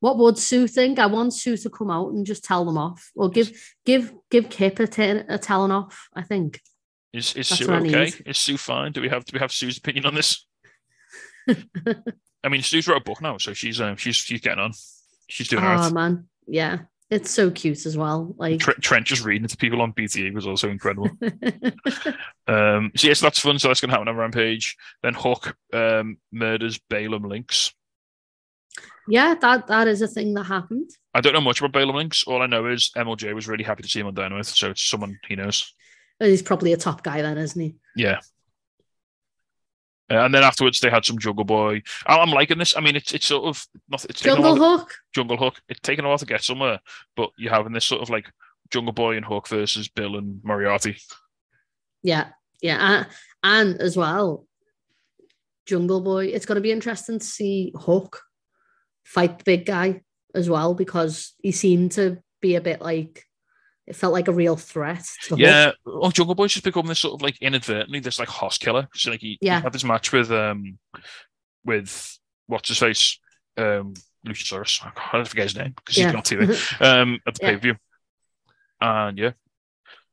What 0.00 0.18
would 0.18 0.36
Sue 0.38 0.68
think? 0.68 0.98
I 0.98 1.06
want 1.06 1.32
Sue 1.32 1.56
to 1.56 1.70
come 1.70 1.90
out 1.90 2.12
and 2.12 2.26
just 2.26 2.44
tell 2.44 2.64
them 2.64 2.76
off, 2.78 3.10
or 3.16 3.30
give 3.30 3.50
give 3.84 4.12
give 4.30 4.48
Kip 4.50 4.78
a, 4.78 4.86
t- 4.86 5.02
a 5.02 5.38
telling 5.38 5.72
off. 5.72 6.08
I 6.14 6.22
think. 6.22 6.60
Is 7.12 7.34
is 7.34 7.48
That's 7.48 7.64
Sue 7.64 7.72
okay? 7.72 8.12
Is 8.26 8.38
Sue 8.38 8.58
fine? 8.58 8.92
Do 8.92 9.00
we 9.00 9.08
have 9.08 9.24
do 9.24 9.32
we 9.34 9.40
have 9.40 9.50
Sue's 9.50 9.78
opinion 9.78 10.06
on 10.06 10.14
this? 10.14 10.46
I 11.48 12.48
mean, 12.48 12.62
Sue's 12.62 12.86
wrote 12.86 12.98
a 13.00 13.04
book 13.04 13.22
now, 13.22 13.38
so 13.38 13.54
she's 13.54 13.80
um, 13.80 13.96
she's 13.96 14.16
she's 14.16 14.40
getting 14.40 14.60
on. 14.60 14.72
She's 15.28 15.48
doing 15.48 15.64
oh 15.64 15.90
man, 15.90 16.28
yeah, 16.46 16.80
it's 17.10 17.30
so 17.30 17.50
cute 17.50 17.86
as 17.86 17.96
well. 17.96 18.34
Like, 18.36 18.60
Trent, 18.60 19.06
just 19.06 19.24
reading 19.24 19.44
it 19.44 19.50
to 19.50 19.56
people 19.56 19.80
on 19.80 19.92
BTE 19.92 20.34
was 20.34 20.46
also 20.46 20.68
incredible. 20.68 21.10
Um, 22.46 22.92
so 22.96 23.08
yes, 23.08 23.20
that's 23.20 23.38
fun. 23.38 23.58
So 23.58 23.68
that's 23.68 23.82
going 23.82 23.90
to 23.90 23.94
happen 23.94 24.08
on 24.08 24.16
Rampage. 24.16 24.74
Then 25.02 25.12
Hook 25.12 25.54
um, 25.74 26.16
murders 26.32 26.80
Balaam 26.88 27.24
Links. 27.24 27.74
yeah, 29.06 29.34
that 29.34 29.66
that 29.66 29.86
is 29.86 30.00
a 30.00 30.08
thing 30.08 30.32
that 30.32 30.44
happened. 30.44 30.88
I 31.12 31.20
don't 31.20 31.34
know 31.34 31.42
much 31.42 31.60
about 31.60 31.72
Balaam 31.72 31.96
Links. 31.96 32.24
All 32.26 32.40
I 32.40 32.46
know 32.46 32.64
is 32.64 32.90
MLJ 32.96 33.34
was 33.34 33.48
really 33.48 33.64
happy 33.64 33.82
to 33.82 33.88
see 33.88 34.00
him 34.00 34.06
on 34.06 34.14
Dynamite, 34.14 34.46
so 34.46 34.70
it's 34.70 34.82
someone 34.82 35.18
he 35.28 35.36
knows. 35.36 35.74
He's 36.20 36.40
probably 36.40 36.72
a 36.72 36.78
top 36.78 37.02
guy 37.02 37.20
then, 37.20 37.36
isn't 37.36 37.60
he? 37.60 37.76
Yeah. 37.94 38.20
Uh, 40.10 40.24
and 40.24 40.34
then 40.34 40.42
afterwards, 40.42 40.80
they 40.80 40.88
had 40.90 41.04
some 41.04 41.18
Jungle 41.18 41.44
Boy. 41.44 41.82
I- 42.06 42.18
I'm 42.18 42.30
liking 42.30 42.58
this. 42.58 42.76
I 42.76 42.80
mean, 42.80 42.96
it's 42.96 43.12
it's 43.12 43.26
sort 43.26 43.44
of 43.44 43.66
not. 43.88 44.04
It's 44.06 44.20
Jungle 44.20 44.56
while 44.56 44.78
to- 44.78 44.78
Hook. 44.78 44.94
Jungle 45.14 45.36
Hook. 45.36 45.60
It's 45.68 45.80
taken 45.80 46.04
a 46.04 46.08
while 46.08 46.18
to 46.18 46.26
get 46.26 46.42
somewhere, 46.42 46.80
but 47.16 47.30
you're 47.36 47.52
having 47.52 47.72
this 47.72 47.84
sort 47.84 48.02
of 48.02 48.08
like 48.10 48.30
Jungle 48.70 48.92
Boy 48.92 49.16
and 49.16 49.24
Hook 49.26 49.48
versus 49.48 49.88
Bill 49.88 50.16
and 50.16 50.40
Moriarty. 50.42 50.96
Yeah, 52.02 52.28
yeah, 52.62 52.78
and, 52.80 53.06
and 53.72 53.80
as 53.82 53.96
well, 53.96 54.46
Jungle 55.66 56.00
Boy. 56.00 56.26
It's 56.26 56.46
going 56.46 56.56
to 56.56 56.62
be 56.62 56.72
interesting 56.72 57.18
to 57.18 57.24
see 57.26 57.72
Hook 57.76 58.22
fight 59.04 59.38
the 59.38 59.44
big 59.44 59.66
guy 59.66 60.02
as 60.34 60.48
well 60.48 60.74
because 60.74 61.34
he 61.42 61.52
seemed 61.52 61.92
to 61.92 62.18
be 62.40 62.54
a 62.54 62.60
bit 62.60 62.80
like 62.80 63.24
it 63.88 63.96
felt 63.96 64.12
like 64.12 64.28
a 64.28 64.32
real 64.32 64.54
threat. 64.54 65.04
Yeah, 65.34 65.72
well, 65.86 66.10
Jungle 66.10 66.34
Boy's 66.34 66.52
just 66.52 66.64
become 66.64 66.86
this 66.86 66.98
sort 66.98 67.14
of 67.14 67.22
like 67.22 67.40
inadvertently 67.40 68.00
this 68.00 68.18
like 68.18 68.28
hoss 68.28 68.58
killer. 68.58 68.86
So 68.94 69.10
like 69.10 69.20
he, 69.20 69.38
he 69.40 69.46
Yeah. 69.46 69.62
had 69.62 69.72
this 69.72 69.82
match 69.82 70.12
with 70.12 70.30
um 70.30 70.78
with 71.64 72.18
what's 72.46 72.68
his 72.68 72.78
face 72.78 73.18
um 73.56 73.94
Luchasaurus. 74.26 74.84
I 74.84 74.90
can't 74.90 75.26
forget 75.26 75.44
his 75.44 75.56
name 75.56 75.72
because 75.74 75.96
Yeah. 75.96 76.04
he's 76.06 76.12
got 76.12 76.24
TV 76.26 76.80
um 76.82 77.18
at 77.26 77.34
the 77.34 77.40
Yeah. 77.42 77.48
pay 77.48 77.54
per 77.56 77.60
view. 77.62 77.76
And 78.80 79.16
yeah, 79.18 79.32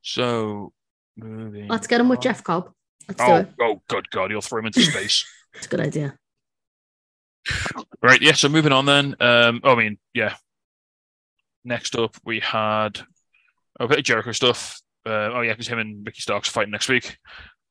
so 0.02 0.72
moving. 1.18 1.68
Let's 1.68 1.88
get 1.88 2.00
him 2.00 2.08
with. 2.08 2.22
Jeff 2.22 2.44
Cobb. 2.44 2.72
Let's 3.10 3.22
Oh, 3.22 3.36
it. 3.36 3.50
oh, 3.62 3.82
good 3.90 4.10
God, 4.10 4.32
he'll 4.32 4.42
throw 4.42 4.60
him 4.60 4.68
into 4.68 4.82
space. 4.82 5.26
It's 5.56 5.68
a 5.68 5.70
good 5.70 5.80
idea. 5.82 6.18
right, 8.02 8.22
yeah. 8.22 8.34
So 8.34 8.50
moving 8.50 8.72
on 8.74 8.86
then. 8.86 9.16
Um, 9.22 9.62
I 9.64 9.76
mean, 9.76 9.98
yeah. 10.14 10.36
Next 11.64 11.96
up, 11.96 12.16
we 12.26 12.40
had 12.42 13.00
a 13.80 13.88
bit 13.88 14.00
of 14.00 14.04
Jericho 14.06 14.32
stuff. 14.32 14.80
Uh, 15.06 15.30
oh 15.34 15.42
yeah, 15.42 15.54
because 15.54 15.68
him 15.68 15.80
and 15.80 16.06
Ricky 16.06 16.22
Starks 16.22 16.50
are 16.50 16.52
fighting 16.52 16.72
next 16.72 16.90
week. 16.90 17.18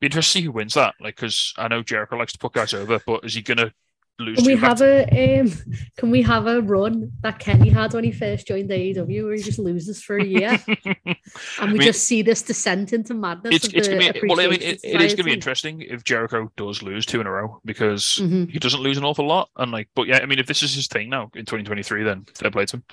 Be 0.01 0.07
interested 0.07 0.39
to 0.39 0.39
see 0.41 0.45
who 0.45 0.53
wins 0.53 0.75
that. 0.75 0.95
Like, 1.01 1.17
because 1.17 1.53
I 1.57 1.69
know 1.69 1.83
Jericho 1.83 2.17
likes 2.17 2.33
to 2.33 2.39
put 2.39 2.53
guys 2.53 2.75
over, 2.75 3.01
but 3.07 3.25
is 3.25 3.35
he 3.35 3.43
gonna 3.43 3.73
lose? 4.21 4.37
Can 4.37 4.45
to 4.45 4.51
we 4.51 4.55
back 4.55 4.79
have 4.79 4.83
a 4.83 5.41
um, 5.41 5.53
can 5.97 6.11
we 6.13 6.23
have 6.23 6.47
a 6.47 6.61
run 6.63 7.11
that 7.23 7.39
Kenny 7.41 7.71
had 7.71 7.93
when 7.95 8.05
he 8.05 8.13
first 8.13 8.47
joined 8.47 8.71
AEW 8.71 9.25
where 9.25 9.35
he 9.35 9.43
just 9.43 9.59
loses 9.59 10.03
for 10.03 10.17
a 10.17 10.25
year 10.25 10.61
and 11.07 11.73
we 11.73 11.79
mean- 11.79 11.83
just 11.83 12.05
see 12.07 12.23
this 12.23 12.43
descent 12.43 12.93
into 12.93 13.15
madness? 13.15 13.55
it's 13.55 13.69
it's 13.75 13.89
gonna 13.89 14.13
be 14.13 14.21
well. 14.29 14.41
I 14.41 14.47
mean, 14.49 14.63
it, 14.63 14.81
it 14.85 15.01
is 15.01 15.15
gonna 15.15 15.25
be 15.25 15.33
interesting 15.33 15.81
if 15.83 16.05
Jericho 16.05 16.51
does 16.57 16.83
lose 16.83 17.07
two 17.07 17.21
in 17.21 17.27
a 17.27 17.31
row 17.33 17.61
because 17.65 18.19
Mhm. 18.23 18.51
he 18.51 18.59
doesn't 18.59 18.81
lose 18.81 18.99
an 18.99 19.05
awful 19.05 19.27
lot. 19.27 19.49
And 19.57 19.73
like, 19.73 19.89
but 19.97 20.07
yeah, 20.07 20.19
I 20.23 20.27
mean, 20.27 20.39
if 20.39 20.47
this 20.47 20.63
is 20.63 20.75
his 20.75 20.87
thing 20.87 21.09
now 21.11 21.25
in 21.35 21.45
2023, 21.47 22.05
then 22.05 22.25
fair 22.35 22.51
play 22.51 22.67
to 22.67 22.77
him. 22.77 22.85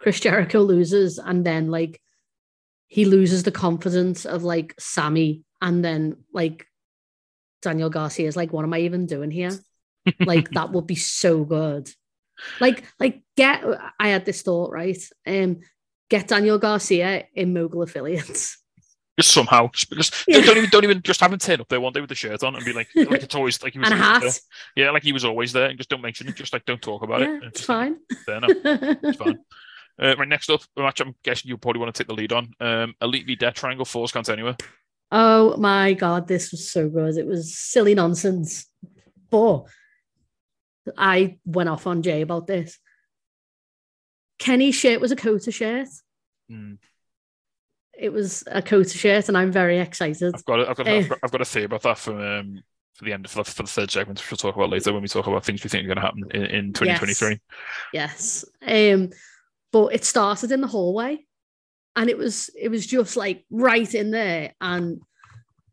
Chris 0.00 0.20
Jericho 0.20 0.60
loses 0.60 1.18
and 1.18 1.44
then 1.46 1.70
like 1.70 2.00
he 2.88 3.04
loses 3.04 3.42
the 3.42 3.50
confidence 3.52 4.24
of 4.26 4.42
like 4.44 4.74
Sammy 4.78 5.42
and 5.60 5.84
then 5.84 6.18
like 6.32 6.66
Daniel 7.62 7.90
Garcia 7.90 8.28
is 8.28 8.36
like, 8.36 8.52
what 8.52 8.64
am 8.64 8.74
I 8.74 8.80
even 8.80 9.06
doing 9.06 9.30
here? 9.30 9.50
like 10.20 10.50
that 10.50 10.70
would 10.72 10.86
be 10.86 10.94
so 10.94 11.44
good. 11.44 11.90
Like, 12.60 12.84
like 13.00 13.22
get 13.36 13.64
I 13.98 14.08
had 14.08 14.24
this 14.24 14.42
thought, 14.42 14.70
right? 14.70 14.98
Um, 15.26 15.60
get 16.10 16.28
Daniel 16.28 16.58
Garcia 16.58 17.26
in 17.34 17.52
mogul 17.54 17.82
affiliates. 17.82 18.58
Just 19.18 19.32
somehow, 19.32 19.70
just, 19.72 19.90
just 19.92 20.24
Yeah. 20.28 20.42
don't 20.42 20.58
even 20.58 20.68
don't 20.70 20.84
even 20.84 21.00
just 21.02 21.20
have 21.20 21.32
him 21.32 21.38
turn 21.38 21.60
up 21.62 21.68
there 21.68 21.80
one 21.80 21.94
day 21.94 22.00
with 22.02 22.10
the 22.10 22.14
shirt 22.14 22.44
on 22.44 22.54
and 22.54 22.64
be 22.64 22.74
like, 22.74 22.88
like 22.94 23.22
it's 23.22 23.34
always 23.34 23.62
like 23.62 23.72
he 23.72 23.78
was 23.78 23.88
and 23.90 23.98
a 23.98 24.02
hat. 24.02 24.20
there. 24.22 24.32
Yeah, 24.76 24.90
like 24.90 25.02
he 25.02 25.12
was 25.14 25.24
always 25.24 25.54
there, 25.54 25.70
and 25.70 25.78
just 25.78 25.88
don't 25.88 26.02
mention 26.02 26.28
it. 26.28 26.36
Just 26.36 26.52
like 26.52 26.66
don't 26.66 26.82
talk 26.82 27.02
about 27.02 27.22
Yeah, 27.22 27.36
it. 27.38 27.42
it's 27.44 27.60
just 27.60 27.66
fine. 27.66 27.96
It's 28.10 29.16
fine. 29.16 29.38
Uh, 30.00 30.14
right, 30.18 30.28
next 30.28 30.50
up, 30.50 30.60
a 30.76 30.82
match 30.82 31.00
I'm 31.00 31.14
guessing 31.22 31.48
you 31.48 31.56
probably 31.56 31.80
want 31.80 31.94
to 31.94 31.98
take 31.98 32.08
the 32.08 32.14
lead 32.14 32.32
on. 32.32 32.52
Um, 32.60 32.94
Elite 33.00 33.26
v 33.26 33.36
Death 33.36 33.54
Triangle 33.54 33.86
Count 33.86 34.28
Anywhere. 34.28 34.56
Oh 35.10 35.56
my 35.56 35.94
god, 35.94 36.28
this 36.28 36.50
was 36.50 36.70
so 36.70 36.88
good. 36.88 37.16
It 37.16 37.26
was 37.26 37.56
silly 37.56 37.94
nonsense. 37.94 38.66
But 39.30 39.64
I 40.96 41.38
went 41.44 41.68
off 41.68 41.86
on 41.86 42.02
Jay 42.02 42.22
about 42.22 42.46
this. 42.46 42.78
Kenny's 44.38 44.74
shirt 44.74 45.00
was 45.00 45.12
a 45.12 45.16
Kota 45.16 45.50
shirt. 45.50 45.88
Mm. 46.50 46.78
It 47.98 48.12
was 48.12 48.44
a 48.46 48.60
Kota 48.60 48.98
shirt, 48.98 49.28
and 49.28 49.38
I'm 49.38 49.50
very 49.50 49.78
excited. 49.78 50.34
I've 50.34 50.44
got, 50.44 50.60
a, 50.60 50.70
I've 50.70 50.76
got, 50.76 50.86
Eh. 50.86 50.98
I've 50.98 51.08
got, 51.08 51.18
I've 51.22 51.32
got 51.32 51.40
a 51.40 51.46
theory 51.46 51.64
about 51.64 51.82
that 51.82 51.98
for 51.98 52.38
um 52.38 52.62
for 52.96 53.04
the 53.04 53.12
end 53.12 53.28
for 53.28 53.42
the, 53.42 53.50
for 53.50 53.62
the 53.62 53.68
third 53.68 53.90
segment, 53.90 54.18
which 54.18 54.30
we'll 54.30 54.38
talk 54.38 54.56
about 54.56 54.70
later 54.70 54.92
when 54.92 55.02
we 55.02 55.08
talk 55.08 55.26
about 55.26 55.44
things 55.44 55.62
we 55.62 55.70
think 55.70 55.84
are 55.84 55.94
going 55.94 55.96
to 55.96 56.02
happen 56.02 56.24
in, 56.32 56.42
in 56.46 56.72
2023. 56.72 57.38
Yes. 57.92 58.44
Um, 58.66 59.10
but 59.72 59.94
it 59.94 60.04
started 60.04 60.52
in 60.52 60.60
the 60.60 60.66
hallway, 60.66 61.24
and 61.94 62.08
it 62.10 62.18
was 62.18 62.50
it 62.60 62.68
was 62.68 62.86
just 62.86 63.16
like 63.16 63.44
right 63.50 63.94
in 63.94 64.10
there, 64.10 64.54
and 64.60 65.00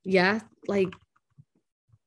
yeah, 0.04 0.42
like 0.68 0.90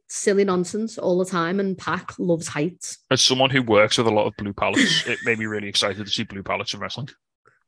silly 0.08 0.44
nonsense 0.44 0.98
all 0.98 1.18
the 1.18 1.24
time. 1.24 1.58
And 1.60 1.76
Pac 1.76 2.12
loves 2.18 2.48
heights. 2.48 2.98
As 3.10 3.20
someone 3.22 3.50
who 3.50 3.62
works 3.62 3.98
with 3.98 4.06
a 4.06 4.10
lot 4.10 4.26
of 4.26 4.36
blue 4.36 4.52
pallets, 4.52 5.04
it 5.06 5.18
made 5.24 5.38
me 5.38 5.46
really 5.46 5.68
excited 5.68 6.04
to 6.04 6.10
see 6.12 6.24
blue 6.24 6.42
pallets 6.42 6.74
in 6.74 6.80
wrestling, 6.80 7.08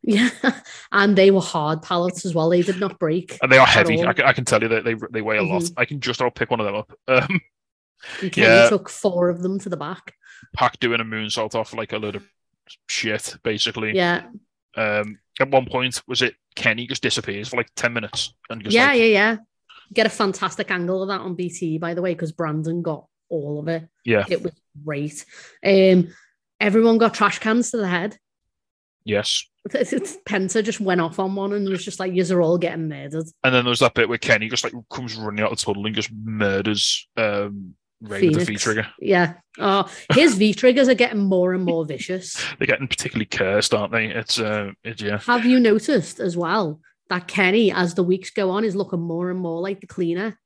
Yeah, 0.02 0.30
and 0.92 1.16
they 1.16 1.30
were 1.30 1.40
hard 1.40 1.82
pallets 1.82 2.24
as 2.24 2.34
well. 2.34 2.48
They 2.48 2.62
did 2.62 2.78
not 2.80 2.98
break. 2.98 3.36
and 3.42 3.50
they 3.50 3.58
are 3.58 3.66
heavy. 3.66 4.02
I 4.04 4.12
can, 4.12 4.24
I 4.26 4.32
can 4.32 4.44
tell 4.44 4.62
you 4.62 4.68
that 4.68 4.84
they 4.84 4.94
they 5.10 5.22
weigh 5.22 5.38
a 5.38 5.42
lot. 5.42 5.62
Mhm. 5.62 5.72
I 5.76 5.84
can 5.84 6.00
just 6.00 6.22
i'll 6.22 6.30
pick 6.30 6.50
one 6.50 6.60
of 6.60 6.66
them 6.66 6.74
up. 6.76 6.92
Um, 7.08 7.40
Yeah. 8.22 8.68
took 8.68 8.88
four 8.88 9.28
of 9.28 9.42
them 9.42 9.58
to 9.58 9.68
the 9.68 9.76
back. 9.76 10.14
Pac 10.54 10.78
doing 10.78 11.00
a 11.00 11.04
moonsault 11.04 11.56
off 11.56 11.74
like 11.74 11.92
a 11.92 11.98
load 11.98 12.14
of 12.14 12.24
shit, 12.88 13.36
basically. 13.42 13.94
Yeah, 13.94 14.24
Um, 14.76 15.18
at 15.40 15.50
one 15.50 15.66
point, 15.66 16.02
was 16.06 16.22
it 16.22 16.34
Kenny 16.54 16.86
just 16.86 17.02
disappears 17.02 17.48
for 17.48 17.56
like 17.56 17.70
ten 17.76 17.92
minutes 17.92 18.34
and 18.50 18.62
just 18.62 18.74
yeah, 18.74 18.88
like, 18.88 18.98
yeah, 18.98 19.04
yeah. 19.06 19.36
Get 19.94 20.06
a 20.06 20.10
fantastic 20.10 20.70
angle 20.70 21.02
of 21.02 21.08
that 21.08 21.20
on 21.20 21.34
BT, 21.34 21.78
by 21.78 21.94
the 21.94 22.02
way, 22.02 22.12
because 22.14 22.32
Brandon 22.32 22.82
got 22.82 23.06
all 23.30 23.58
of 23.60 23.68
it. 23.68 23.88
yeah, 24.04 24.24
It 24.28 24.42
was 24.42 24.52
great. 24.84 25.24
Um, 25.64 26.14
everyone 26.60 26.98
got 26.98 27.14
trash 27.14 27.38
cans 27.38 27.70
to 27.70 27.76
the 27.78 27.88
head. 27.88 28.18
yes. 29.04 29.44
Penta 29.68 30.64
just 30.64 30.80
went 30.80 31.00
off 31.00 31.18
on 31.18 31.34
one 31.34 31.52
and 31.52 31.68
was 31.68 31.84
just 31.84 32.00
like, 32.00 32.14
"Yous 32.14 32.30
are 32.30 32.40
all 32.40 32.56
getting 32.56 32.88
murdered." 32.88 33.26
And 33.44 33.54
then 33.54 33.64
there 33.64 33.70
was 33.70 33.80
that 33.80 33.92
bit 33.92 34.08
where 34.08 34.16
Kenny 34.16 34.48
just 34.48 34.64
like 34.64 34.72
comes 34.90 35.14
running 35.16 35.44
out 35.44 35.52
of 35.52 35.58
the 35.58 35.64
tunnel 35.64 35.84
and 35.84 35.94
just 35.94 36.10
murders 36.10 37.06
um 37.18 37.74
Rey 38.00 38.28
with 38.28 38.38
the 38.38 38.44
V 38.44 38.56
trigger. 38.56 38.86
Yeah. 39.00 39.34
Oh, 39.58 39.90
his 40.12 40.36
V 40.36 40.54
triggers 40.54 40.88
are 40.88 40.94
getting 40.94 41.20
more 41.20 41.52
and 41.52 41.64
more 41.64 41.84
vicious. 41.84 42.34
They're 42.58 42.66
getting 42.66 42.88
particularly 42.88 43.26
cursed, 43.26 43.74
aren't 43.74 43.92
they? 43.92 44.06
It's 44.06 44.38
uh, 44.38 44.72
it, 44.84 45.00
yeah. 45.00 45.18
Have 45.18 45.44
you 45.44 45.58
noticed 45.58 46.20
as 46.20 46.36
well 46.36 46.80
that 47.10 47.26
Kenny, 47.26 47.72
as 47.72 47.94
the 47.94 48.04
weeks 48.04 48.30
go 48.30 48.50
on, 48.50 48.64
is 48.64 48.76
looking 48.76 49.00
more 49.00 49.30
and 49.30 49.40
more 49.40 49.60
like 49.60 49.80
the 49.80 49.86
cleaner? 49.86 50.38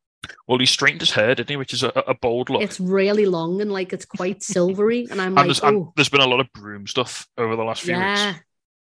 Well, 0.47 0.59
he 0.59 0.67
straightened 0.67 1.01
his 1.01 1.11
hair, 1.11 1.35
didn't 1.35 1.51
he? 1.51 1.57
Which 1.57 1.75
is 1.75 1.83
a, 1.83 1.89
a 2.07 2.15
bold 2.15 2.49
look. 2.49 2.63
It's 2.63 2.81
really 2.81 3.27
long 3.27 3.61
and 3.61 3.73
like 3.73 3.93
it's 3.93 4.05
quite 4.05 4.43
silvery, 4.43 5.07
and 5.11 5.21
I'm 5.21 5.27
and 5.29 5.35
like, 5.37 5.47
there's, 5.47 5.61
and 5.61 5.89
there's 5.97 6.09
been 6.09 6.21
a 6.21 6.27
lot 6.27 6.41
of 6.41 6.47
broom 6.55 6.87
stuff 6.87 7.27
over 7.37 7.57
the 7.57 7.65
last 7.65 7.83
few 7.83 7.95
yeah, 7.95 8.29
weeks. 8.29 8.45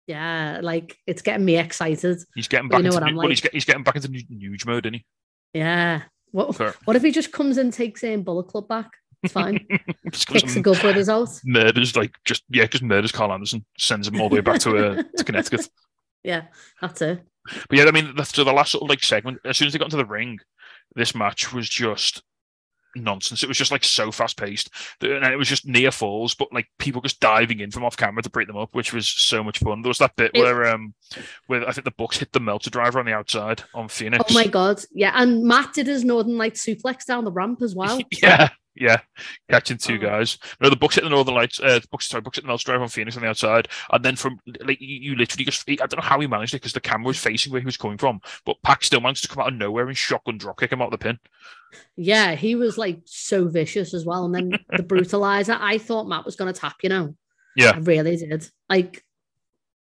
yeah, 0.08 0.60
like 0.62 0.96
it's 1.06 1.22
getting 1.22 1.44
me 1.44 1.58
excited. 1.58 2.18
He's 2.34 2.48
getting 2.48 2.68
back 2.68 2.78
you 2.78 2.84
know 2.84 2.88
into 2.88 3.00
what 3.00 3.08
I'm 3.08 3.16
well, 3.16 3.28
he's, 3.28 3.38
like. 3.38 3.42
get, 3.44 3.54
he's 3.54 3.64
getting 3.66 3.84
back 3.84 3.96
into 3.96 4.08
new, 4.08 4.22
nude 4.30 4.66
mode, 4.66 4.86
isn't 4.86 4.94
he? 4.94 5.04
Yeah. 5.54 6.02
What 6.32 6.54
Fair. 6.54 6.74
what 6.84 6.96
if 6.96 7.02
he 7.02 7.10
just 7.10 7.32
comes 7.32 7.56
and 7.56 7.72
takes 7.72 8.02
in 8.04 8.22
Bullet 8.22 8.44
Club 8.48 8.68
back? 8.68 8.90
It's 9.24 9.32
fine. 9.32 9.66
Just 10.12 10.28
Kicks 10.28 10.54
the 10.54 10.60
good 10.60 10.80
brothers 10.80 11.08
out. 11.08 11.28
murders 11.44 11.96
like 11.96 12.14
just 12.24 12.44
yeah, 12.50 12.66
just 12.66 12.84
murders 12.84 13.10
Karl 13.10 13.32
Anderson, 13.32 13.64
sends 13.76 14.06
him 14.06 14.20
all 14.20 14.28
the 14.28 14.36
way 14.36 14.40
back 14.40 14.60
to 14.60 14.76
uh, 14.76 15.02
to 15.16 15.24
Connecticut. 15.24 15.68
Yeah, 16.24 16.42
that's 16.80 17.00
it. 17.02 17.22
But 17.68 17.78
yeah, 17.78 17.84
I 17.84 17.92
mean, 17.92 18.14
the, 18.16 18.24
so 18.24 18.42
the 18.44 18.52
last 18.52 18.72
sort 18.72 18.82
of 18.82 18.90
like 18.90 19.02
segment, 19.04 19.38
as 19.44 19.56
soon 19.56 19.66
as 19.66 19.72
they 19.72 19.78
got 19.78 19.86
into 19.86 19.96
the 19.96 20.04
ring, 20.04 20.38
this 20.96 21.14
match 21.14 21.52
was 21.52 21.68
just 21.68 22.22
nonsense. 23.04 23.42
It 23.42 23.48
was 23.48 23.58
just 23.58 23.70
like 23.72 23.84
so 23.84 24.10
fast 24.10 24.36
paced, 24.36 24.70
and 25.00 25.24
it 25.24 25.36
was 25.38 25.48
just 25.48 25.66
near 25.66 25.90
falls, 25.90 26.34
but 26.34 26.52
like 26.52 26.66
people 26.78 27.00
just 27.00 27.20
diving 27.20 27.60
in 27.60 27.70
from 27.70 27.84
off 27.84 27.96
camera 27.96 28.22
to 28.22 28.30
break 28.30 28.46
them 28.48 28.56
up, 28.56 28.74
which 28.74 28.92
was 28.92 29.08
so 29.08 29.42
much 29.42 29.58
fun. 29.58 29.82
There 29.82 29.90
was 29.90 29.98
that 29.98 30.16
bit 30.16 30.30
It- 30.34 30.40
where 30.42 30.66
um, 30.68 30.94
where 31.46 31.66
I 31.68 31.72
think 31.72 31.84
the 31.84 31.90
Bucks 31.92 32.18
hit 32.18 32.32
the 32.32 32.40
Meltzer 32.40 32.70
Driver 32.70 32.98
on 33.00 33.06
the 33.06 33.12
outside 33.14 33.62
on 33.74 33.88
Fenix. 33.88 34.24
Oh 34.30 34.34
my 34.34 34.46
god. 34.46 34.82
Yeah. 34.92 35.12
And 35.14 35.44
Matt 35.44 35.74
did 35.74 35.86
his 35.86 36.04
Northern 36.04 36.36
Light 36.38 36.54
suplex 36.54 37.04
down 37.06 37.24
the 37.24 37.32
ramp 37.32 37.62
as 37.62 37.74
well. 37.74 37.98
yeah, 38.22 38.48
yeah, 38.74 38.98
catching 39.50 39.76
two 39.78 39.94
Oh. 39.94 39.98
guys. 39.98 40.38
No, 40.60 40.70
the 40.70 40.76
Bucks 40.76 40.94
hit 40.96 41.04
the 41.04 41.10
Northern 41.10 41.34
Lights. 41.34 41.58
Uh, 41.60 41.78
the 41.80 41.88
Bucks, 41.90 42.08
sorry, 42.08 42.20
Bucks 42.20 42.36
hit 42.36 42.42
the 42.42 42.48
Meltzer 42.48 42.66
Driver 42.66 42.82
on 42.84 42.88
Fenix 42.88 43.16
on 43.16 43.22
the 43.22 43.28
outside, 43.28 43.68
and 43.90 44.04
then 44.04 44.16
from 44.16 44.38
like 44.64 44.78
you, 44.80 45.16
literally 45.16 45.44
just 45.44 45.68
I 45.68 45.74
don't 45.76 45.96
know 45.96 46.02
how 46.02 46.20
he 46.20 46.26
managed 46.26 46.54
it 46.54 46.58
because 46.58 46.72
the 46.72 46.80
camera 46.80 47.06
was 47.08 47.18
facing 47.18 47.52
where 47.52 47.60
he 47.60 47.66
was 47.66 47.76
coming 47.76 47.98
from, 47.98 48.20
but 48.44 48.56
Pac 48.62 48.84
still 48.84 49.00
managed 49.00 49.22
to 49.22 49.28
come 49.28 49.40
out 49.42 49.48
of 49.52 49.54
nowhere 49.58 49.88
and 49.88 49.96
shotgun 49.96 50.38
drop 50.38 50.60
kick 50.60 50.72
him 50.72 50.80
out 50.82 50.92
of 50.92 50.98
the 50.98 50.98
pin. 50.98 51.18
Yeah, 51.96 52.34
he 52.34 52.54
was 52.54 52.78
like 52.78 53.00
so 53.04 53.48
vicious 53.48 53.92
as 53.94 54.04
well. 54.04 54.24
And 54.24 54.34
then 54.34 54.50
the 54.70 54.82
brutalizer, 54.82 55.56
I 55.60 55.78
thought 55.78 56.08
Matt 56.08 56.24
was 56.24 56.36
gonna 56.36 56.52
tap, 56.52 56.76
you 56.82 56.88
know. 56.88 57.14
Yeah. 57.56 57.72
I 57.74 57.78
really 57.78 58.16
did. 58.16 58.48
Like 58.68 59.04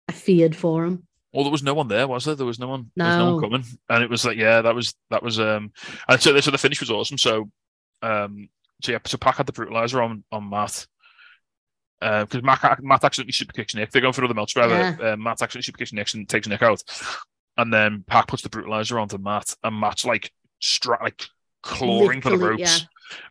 I 0.08 0.12
feared 0.12 0.56
for 0.56 0.84
him. 0.84 1.06
Well, 1.32 1.44
there 1.44 1.52
was 1.52 1.62
no 1.62 1.74
one 1.74 1.88
there, 1.88 2.08
was 2.08 2.24
there? 2.24 2.34
There 2.34 2.46
was 2.46 2.58
no 2.58 2.68
one. 2.68 2.90
There 2.96 3.06
was 3.06 3.16
no 3.18 3.24
No. 3.26 3.34
one 3.36 3.42
coming, 3.42 3.64
and 3.90 4.02
it 4.02 4.08
was 4.10 4.24
like, 4.24 4.38
yeah, 4.38 4.62
that 4.62 4.74
was 4.74 4.94
that 5.10 5.22
was. 5.22 5.38
um 5.38 5.72
And 6.08 6.20
so, 6.20 6.38
so 6.40 6.50
the 6.50 6.58
finish 6.58 6.80
was 6.80 6.90
awesome. 6.90 7.18
So, 7.18 7.50
um, 8.02 8.48
so 8.82 8.92
yeah, 8.92 8.98
so 9.04 9.18
Pac 9.18 9.36
had 9.36 9.46
the 9.46 9.52
brutalizer 9.52 10.02
on 10.02 10.24
on 10.32 10.48
Matt. 10.48 10.86
Because 12.00 12.42
Matt, 12.42 12.82
Matt 12.82 13.04
accidentally 13.04 13.32
super 13.32 13.52
kicks 13.52 13.74
Nick. 13.74 13.90
They're 13.90 14.02
going 14.02 14.12
for 14.12 14.20
another 14.20 14.34
melt 14.34 14.50
driver. 14.50 15.02
Uh, 15.02 15.16
Matt 15.16 15.40
accidentally 15.42 15.62
super 15.62 15.78
kicks 15.78 15.92
Nick 15.94 16.12
and 16.14 16.28
takes 16.28 16.46
Nick 16.46 16.62
out. 16.62 16.82
And 17.56 17.72
then 17.72 18.04
Pac 18.06 18.28
puts 18.28 18.42
the 18.42 18.50
brutalizer 18.50 19.00
onto 19.00 19.16
Matt, 19.18 19.54
and 19.64 19.80
Matt's 19.80 20.04
like 20.04 20.30
stra- 20.60 21.02
like 21.02 21.26
clawing 21.66 22.20
for 22.20 22.30
the 22.30 22.36
Literally, 22.36 22.62
ropes. 22.62 22.86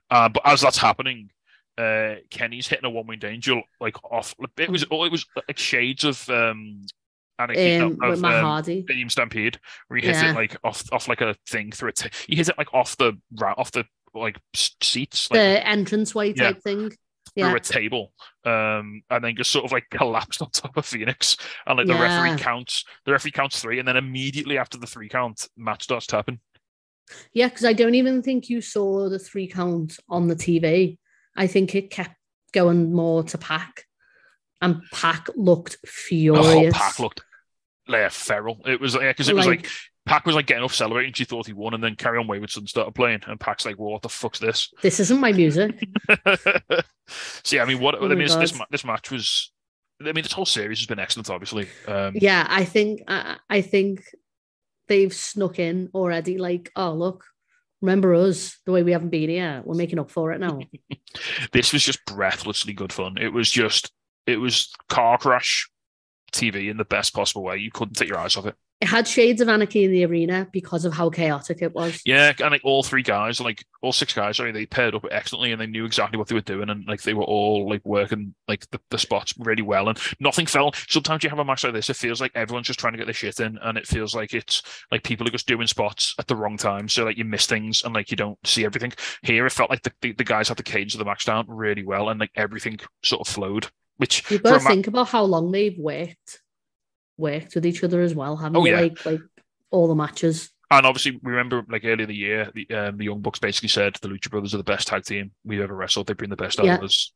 Uh, 0.09 0.29
but 0.29 0.41
as 0.45 0.61
that's 0.61 0.77
happening, 0.77 1.29
uh, 1.77 2.15
Kenny's 2.29 2.67
hitting 2.67 2.85
a 2.85 2.89
one 2.89 3.07
winged 3.07 3.23
angel 3.23 3.61
like 3.81 4.01
off. 4.03 4.35
It 4.57 4.69
was 4.69 4.83
it 4.83 4.89
was 4.89 5.25
like 5.47 5.57
shades 5.57 6.03
of 6.03 6.27
um, 6.29 6.85
Anarchy, 7.39 7.75
Um, 7.77 7.97
of, 8.01 8.09
with 8.11 8.21
Matt 8.21 8.35
um, 8.35 8.45
Hardy. 8.45 8.83
Stadium 8.83 9.09
Stampede, 9.09 9.59
where 9.87 9.99
he 9.99 10.05
hits 10.07 10.21
Yeah. 10.21 10.31
it 10.31 10.35
like 10.35 10.55
off 10.63 10.83
off 10.91 11.07
like 11.07 11.21
a 11.21 11.35
thing 11.47 11.71
through 11.71 11.89
a. 11.89 11.93
T- 11.93 12.09
he 12.27 12.35
hits 12.35 12.49
it 12.49 12.57
like 12.57 12.73
off 12.73 12.95
the 12.97 13.13
off 13.41 13.71
the 13.71 13.85
like 14.13 14.39
seats, 14.81 15.29
like 15.29 15.39
The 15.39 15.69
entranceway 15.69 16.33
Yeah. 16.33 16.51
type 16.53 16.61
thing. 16.63 16.91
through 17.37 17.55
a 17.55 17.59
table, 17.59 18.13
um, 18.45 19.01
and 19.09 19.21
then 19.21 19.35
just 19.35 19.51
sort 19.51 19.65
of 19.65 19.73
like 19.73 19.89
collapsed 19.89 20.41
on 20.41 20.49
top 20.51 20.77
of 20.77 20.85
Fenix, 20.85 21.35
and 21.67 21.77
like 21.77 21.87
the 21.87 21.93
referee 21.93 22.37
counts, 22.41 22.85
the 23.03 23.11
referee 23.11 23.31
counts 23.31 23.59
three, 23.59 23.77
and 23.79 23.85
then 23.85 23.97
immediately 23.97 24.57
after 24.57 24.77
the 24.77 24.87
three 24.87 25.09
count, 25.09 25.49
Matt 25.57 25.81
starts 25.81 26.07
tapping. 26.07 26.39
Yeah, 27.33 27.49
because 27.49 27.65
I 27.65 27.73
don't 27.73 27.95
even 27.95 28.21
think 28.21 28.49
you 28.49 28.61
saw 28.61 29.09
the 29.09 29.19
three 29.19 29.47
count 29.47 29.99
on 30.09 30.27
the 30.27 30.35
TV. 30.35 30.97
I 31.35 31.47
think 31.47 31.75
it 31.75 31.91
kept 31.91 32.15
going 32.51 32.93
more 32.93 33.23
to 33.23 33.37
Pac, 33.37 33.85
and 34.61 34.81
Pac 34.91 35.29
looked 35.35 35.77
furious. 35.85 36.45
whole 36.45 36.71
pack 36.71 36.99
looked 36.99 37.21
like 37.87 38.11
feral. 38.11 38.61
It 38.65 38.79
was 38.79 38.95
like 38.95 39.03
because 39.03 39.29
it 39.29 39.35
was 39.35 39.45
like 39.45 39.67
Pac 40.05 40.25
was 40.25 40.35
like 40.35 40.45
getting 40.45 40.63
off 40.63 40.73
celebrating. 40.73 41.13
She 41.13 41.25
thought 41.25 41.47
he 41.47 41.53
won, 41.53 41.73
and 41.73 41.83
then 41.83 41.95
Carry 41.95 42.19
On 42.19 42.27
Wayward 42.27 42.49
Son 42.49 42.67
started 42.67 42.93
playing, 42.93 43.21
and 43.27 43.39
Pac's 43.39 43.65
like, 43.65 43.79
well, 43.79 43.91
"What 43.91 44.01
the 44.01 44.09
fuck's 44.09 44.39
this?" 44.39 44.71
this 44.81 44.99
isn't 44.99 45.19
my 45.19 45.31
music. 45.31 45.87
so 47.43 47.55
yeah, 47.55 47.63
I 47.63 47.65
mean, 47.65 47.79
what 47.79 47.95
Oh 47.95 48.05
I 48.05 48.09
mean, 48.09 48.19
this, 48.19 48.35
this 48.35 48.59
this 48.71 48.85
match 48.85 49.11
was. 49.11 49.51
I 50.01 50.11
mean, 50.11 50.23
this 50.23 50.33
whole 50.33 50.45
series 50.45 50.79
has 50.79 50.87
been 50.87 50.99
excellent. 50.99 51.29
Obviously, 51.29 51.69
um, 51.87 52.13
yeah, 52.15 52.45
I 52.49 52.65
think 52.65 53.01
I, 53.07 53.37
I 53.49 53.61
think 53.61 54.03
they've 54.87 55.13
snuck 55.13 55.59
in 55.59 55.89
already. 55.93 56.37
Like, 56.37 56.71
oh 56.75 56.93
look, 56.93 57.25
remember 57.81 58.13
us? 58.13 58.59
The 58.65 58.71
way 58.71 58.83
we 58.83 58.91
haven't 58.91 59.09
been 59.09 59.29
here, 59.29 59.61
we're 59.65 59.75
making 59.75 59.99
up 59.99 60.11
for 60.11 60.31
it 60.31 60.39
now. 60.39 60.59
this 61.51 61.73
was 61.73 61.83
just 61.83 62.05
breathlessly 62.05 62.73
good 62.73 62.93
fun. 62.93 63.17
It 63.17 63.33
was 63.33 63.49
just, 63.49 63.91
it 64.25 64.37
was 64.37 64.73
car 64.89 65.17
crash 65.17 65.69
TV 66.31 66.69
in 66.69 66.77
the 66.77 66.85
best 66.85 67.13
possible 67.13 67.43
way. 67.43 67.57
You 67.57 67.71
couldn't 67.71 67.95
take 67.95 68.09
your 68.09 68.17
eyes 68.17 68.35
off 68.35 68.45
it. 68.45 68.55
It 68.81 68.87
had 68.87 69.07
shades 69.07 69.39
of 69.39 69.47
anarchy 69.47 69.85
in 69.85 69.91
the 69.91 70.05
arena 70.05 70.47
because 70.51 70.83
of 70.83 70.93
how 70.93 71.09
chaotic 71.09 71.61
it 71.61 71.73
was. 71.73 72.01
Yeah, 72.05 72.33
and 72.39 72.51
like 72.51 72.65
all 72.65 72.83
three 72.83 73.03
guys, 73.03 73.39
like 73.39 73.63
all 73.81 73.93
six 73.93 74.13
guys, 74.13 74.35
sorry, 74.35 74.51
they 74.51 74.65
paired 74.65 74.93
up 74.93 75.05
excellently 75.09 75.53
and 75.53 75.61
they 75.61 75.65
knew 75.65 75.85
exactly 75.85 76.17
what 76.17 76.27
they 76.27 76.35
were 76.35 76.41
doing 76.41 76.69
and 76.69 76.85
like 76.85 77.01
they 77.01 77.13
were 77.13 77.23
all 77.23 77.69
like 77.69 77.85
working 77.85 78.35
like 78.49 78.69
the, 78.71 78.79
the 78.89 78.97
spots 78.97 79.33
really 79.39 79.61
well 79.61 79.87
and 79.87 79.97
nothing 80.19 80.45
fell. 80.45 80.73
Sometimes 80.89 81.23
you 81.23 81.29
have 81.29 81.39
a 81.39 81.45
match 81.45 81.63
like 81.63 81.71
this, 81.71 81.89
it 81.89 81.95
feels 81.95 82.19
like 82.19 82.33
everyone's 82.35 82.67
just 82.67 82.79
trying 82.79 82.93
to 82.93 82.97
get 82.97 83.05
their 83.05 83.13
shit 83.13 83.39
in 83.39 83.57
and 83.61 83.77
it 83.77 83.87
feels 83.87 84.13
like 84.13 84.33
it's 84.33 84.61
like 84.91 85.03
people 85.03 85.25
are 85.25 85.31
just 85.31 85.47
doing 85.47 85.67
spots 85.67 86.13
at 86.19 86.27
the 86.27 86.35
wrong 86.35 86.57
time. 86.57 86.89
So 86.89 87.05
like 87.05 87.17
you 87.17 87.25
miss 87.25 87.45
things 87.45 87.81
and 87.83 87.93
like 87.93 88.11
you 88.11 88.17
don't 88.17 88.37
see 88.45 88.65
everything. 88.65 88.91
Here 89.21 89.45
it 89.45 89.53
felt 89.53 89.69
like 89.69 89.83
the, 89.83 89.93
the, 90.01 90.11
the 90.11 90.23
guys 90.25 90.49
had 90.49 90.57
the 90.57 90.63
cadence 90.63 90.95
of 90.95 90.99
the 90.99 91.05
match 91.05 91.25
down 91.25 91.45
really 91.47 91.85
well 91.85 92.09
and 92.09 92.19
like 92.19 92.31
everything 92.35 92.79
sort 93.03 93.25
of 93.25 93.33
flowed. 93.33 93.67
Which 93.97 94.29
You've 94.29 94.43
got 94.43 94.57
to 94.57 94.63
ma- 94.65 94.69
think 94.69 94.87
about 94.87 95.07
how 95.07 95.23
long 95.23 95.51
they've 95.53 95.79
worked 95.79 96.41
worked 97.17 97.55
with 97.55 97.65
each 97.65 97.83
other 97.83 98.01
as 98.01 98.13
well, 98.15 98.35
haven't 98.37 98.57
Oh, 98.57 98.65
yeah. 98.65 98.79
Like 98.81 99.05
like 99.05 99.21
all 99.71 99.87
the 99.87 99.95
matches. 99.95 100.49
And 100.71 100.85
obviously, 100.85 101.19
we 101.21 101.31
remember 101.31 101.63
like 101.69 101.83
earlier 101.85 102.03
in 102.03 102.09
the 102.09 102.15
year, 102.15 102.51
the 102.53 102.67
um, 102.71 102.97
the 102.97 103.05
Young 103.05 103.21
Bucks 103.21 103.39
basically 103.39 103.69
said 103.69 103.95
the 104.01 104.07
Lucha 104.09 104.29
Brothers 104.29 104.53
are 104.53 104.57
the 104.57 104.63
best 104.63 104.87
tag 104.87 105.03
team 105.05 105.31
we've 105.43 105.61
ever 105.61 105.75
wrestled. 105.75 106.07
They 106.07 106.13
bring 106.13 106.29
the 106.29 106.35
best 106.35 106.59
out 106.59 106.65
Yeah. 106.65 106.75
of 106.77 106.83
us. 106.83 107.11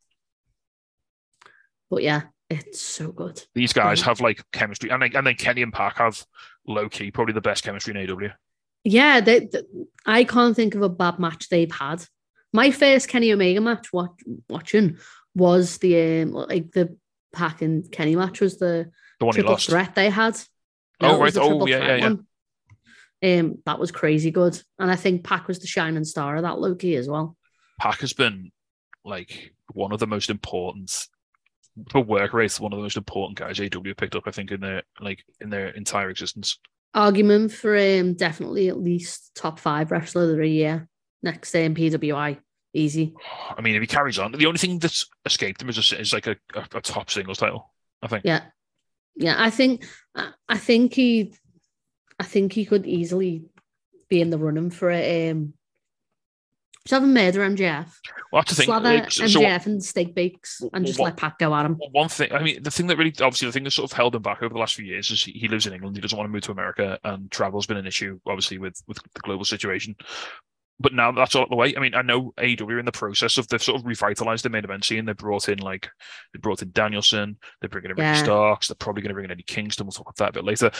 But 1.89 2.03
yeah, 2.03 2.21
it's 2.49 2.79
so 2.79 3.11
good. 3.11 3.41
These 3.55 3.73
guys 3.73 4.01
Mhm. 4.01 4.05
have 4.05 4.21
like 4.21 4.43
chemistry, 4.51 4.89
and 4.89 5.01
then, 5.01 5.15
and 5.15 5.25
then 5.25 5.35
Kenny 5.35 5.61
and 5.63 5.73
Pac 5.73 5.97
have 5.97 6.23
low 6.67 6.87
key 6.89 7.11
probably 7.11 7.33
the 7.33 7.41
best 7.41 7.63
chemistry 7.63 7.91
in 7.99 8.09
AW. 8.09 8.29
Yeah, 8.83 9.19
they, 9.19 9.41
th- 9.47 9.65
I 10.05 10.23
can't 10.23 10.55
think 10.55 10.75
of 10.75 10.81
a 10.81 10.89
bad 10.89 11.19
match 11.19 11.49
they've 11.49 11.71
had. 11.71 12.05
My 12.53 12.71
first 12.71 13.07
Kenny 13.09 13.31
Omega 13.33 13.61
match 13.61 13.91
watch, 13.91 14.11
watching 14.47 14.97
was 15.35 15.77
the 15.79 16.21
um, 16.21 16.31
like 16.31 16.71
the 16.71 16.95
Pac 17.33 17.61
and 17.61 17.91
Kenny 17.91 18.15
match 18.15 18.41
was 18.41 18.57
the 18.57 18.91
The 19.19 19.25
one 19.25 19.35
he 19.35 19.41
triple 19.41 19.53
lost. 19.53 19.69
threat 19.69 19.95
they 19.95 20.09
had. 20.09 20.39
Oh, 21.01 21.15
it 21.15 21.19
right. 21.19 21.37
Oh, 21.37 21.65
yeah, 21.65 21.95
yeah, 21.95 22.15
yeah. 23.21 23.39
Um, 23.39 23.57
that 23.65 23.79
was 23.79 23.91
crazy 23.91 24.31
good, 24.31 24.61
and 24.77 24.89
I 24.89 24.95
think 24.95 25.23
Pac 25.23 25.47
was 25.47 25.59
the 25.59 25.67
shining 25.67 26.05
star 26.05 26.37
of 26.37 26.43
that 26.43 26.59
Loki 26.59 26.95
as 26.95 27.09
well. 27.09 27.35
Pac 27.79 27.99
has 27.99 28.13
been 28.13 28.51
like 29.03 29.53
one 29.73 29.91
of 29.91 29.99
the 29.99 30.07
most 30.07 30.29
important 30.29 31.07
for 31.91 32.01
work 32.01 32.33
rate, 32.33 32.59
one 32.59 32.73
of 32.73 32.77
the 32.77 32.83
most 32.83 32.97
important 32.97 33.37
guys 33.37 33.59
AW 33.59 33.93
picked 33.97 34.15
up, 34.15 34.23
I 34.25 34.31
think, 34.31 34.51
in 34.51 34.61
their 34.61 34.83
like 34.99 35.23
in 35.41 35.49
their 35.49 35.69
entire 35.69 36.09
existence. 36.09 36.59
Argument 36.93 37.51
for 37.51 37.77
um, 37.77 38.13
definitely 38.13 38.69
at 38.69 38.79
least 38.79 39.31
top 39.35 39.59
five 39.59 39.91
wrestler 39.91 40.31
of 40.31 40.37
the 40.37 40.47
year 40.47 40.87
next 41.21 41.51
day 41.51 41.65
in 41.65 41.75
PWI. 41.75 42.39
Easy. 42.73 43.15
I 43.55 43.61
mean, 43.61 43.75
if 43.75 43.81
he 43.81 43.87
carries 43.87 44.19
on, 44.19 44.31
the 44.31 44.45
only 44.45 44.59
thing 44.59 44.79
that's 44.79 45.07
escaped 45.25 45.61
him 45.61 45.69
is 45.69 45.91
a, 45.91 45.99
is 45.99 46.13
like 46.13 46.27
a, 46.27 46.35
a, 46.55 46.65
a 46.75 46.81
top 46.81 47.09
singles 47.09 47.39
title. 47.39 47.73
I 48.01 48.07
think. 48.07 48.23
Yeah, 48.25 48.41
yeah. 49.15 49.35
I 49.37 49.49
think 49.49 49.85
I, 50.47 50.57
think 50.57 50.93
he, 50.93 51.33
I 52.19 52.23
think 52.23 52.53
he 52.53 52.65
could 52.65 52.85
easily 52.85 53.43
be 54.09 54.21
in 54.21 54.29
the 54.29 54.37
running 54.37 54.69
for 54.71 54.89
it. 54.91 55.31
Um, 55.31 55.53
just 56.85 56.93
have 56.93 57.03
him 57.03 57.13
murder 57.13 57.41
MJF, 57.41 57.91
Well, 58.31 58.41
that's 58.41 58.51
the 58.51 58.55
thing. 58.55 58.65
slather 58.65 59.09
so- 59.11 59.25
MJF 59.25 59.65
and 59.67 59.83
steak 59.83 60.15
bakes, 60.15 60.61
and 60.73 60.85
just 60.85 60.97
what- 60.97 61.07
let 61.07 61.17
Pac 61.17 61.37
go 61.37 61.53
at 61.53 61.65
him. 61.65 61.75
one 61.91 62.09
thing, 62.09 62.31
I 62.31 62.41
mean, 62.41 62.63
the 62.63 62.71
thing 62.71 62.87
that 62.87 62.97
really, 62.97 63.11
obviously, 63.19 63.47
the 63.47 63.51
thing 63.51 63.65
that 63.65 63.71
sort 63.71 63.91
of 63.91 63.95
held 63.95 64.15
him 64.15 64.21
back 64.21 64.41
over 64.41 64.53
the 64.53 64.59
last 64.59 64.75
few 64.75 64.85
years 64.85 65.11
is 65.11 65.23
he, 65.23 65.33
he 65.33 65.47
lives 65.47 65.67
in 65.67 65.73
England. 65.73 65.95
He 65.97 66.01
doesn't 66.01 66.17
want 66.17 66.27
to 66.27 66.31
move 66.31 66.41
to 66.43 66.51
America, 66.51 66.97
and 67.03 67.29
travel's 67.29 67.67
been 67.67 67.77
an 67.77 67.85
issue, 67.85 68.19
obviously, 68.25 68.57
with 68.57 68.81
with 68.87 68.97
the 69.13 69.19
global 69.21 69.45
situation. 69.45 69.95
But 70.81 70.93
now 70.93 71.11
that's 71.11 71.35
all 71.35 71.41
out 71.43 71.49
the 71.49 71.55
way. 71.57 71.75
I 71.75 71.79
mean, 71.81 71.93
I 71.93 72.01
know 72.01 72.33
AEW 72.37 72.61
are 72.71 72.79
in 72.79 72.85
the 72.85 72.91
process 72.93 73.37
of 73.37 73.47
they've 73.49 73.61
sort 73.61 73.79
of 73.81 73.85
revitalized 73.85 74.45
the 74.45 74.49
main 74.49 74.63
event 74.63 74.85
scene. 74.85 75.03
They 75.05 75.11
brought 75.13 75.49
in 75.49 75.59
like 75.59 75.89
they 76.33 76.39
brought 76.39 76.61
in 76.61 76.71
Danielson. 76.71 77.37
They're 77.59 77.69
bringing 77.69 77.91
in 77.91 77.97
Ricky 77.97 78.07
Yeah. 78.07 78.23
Starks. 78.23 78.67
They're 78.69 78.75
probably 78.75 79.01
going 79.01 79.09
to 79.09 79.13
bring 79.15 79.25
in 79.25 79.31
Eddie 79.31 79.43
Kingston. 79.43 79.85
We'll 79.85 79.91
talk 79.91 80.07
about 80.07 80.15
that 80.17 80.29
a 80.29 80.33
bit 80.41 80.45
later. 80.45 80.71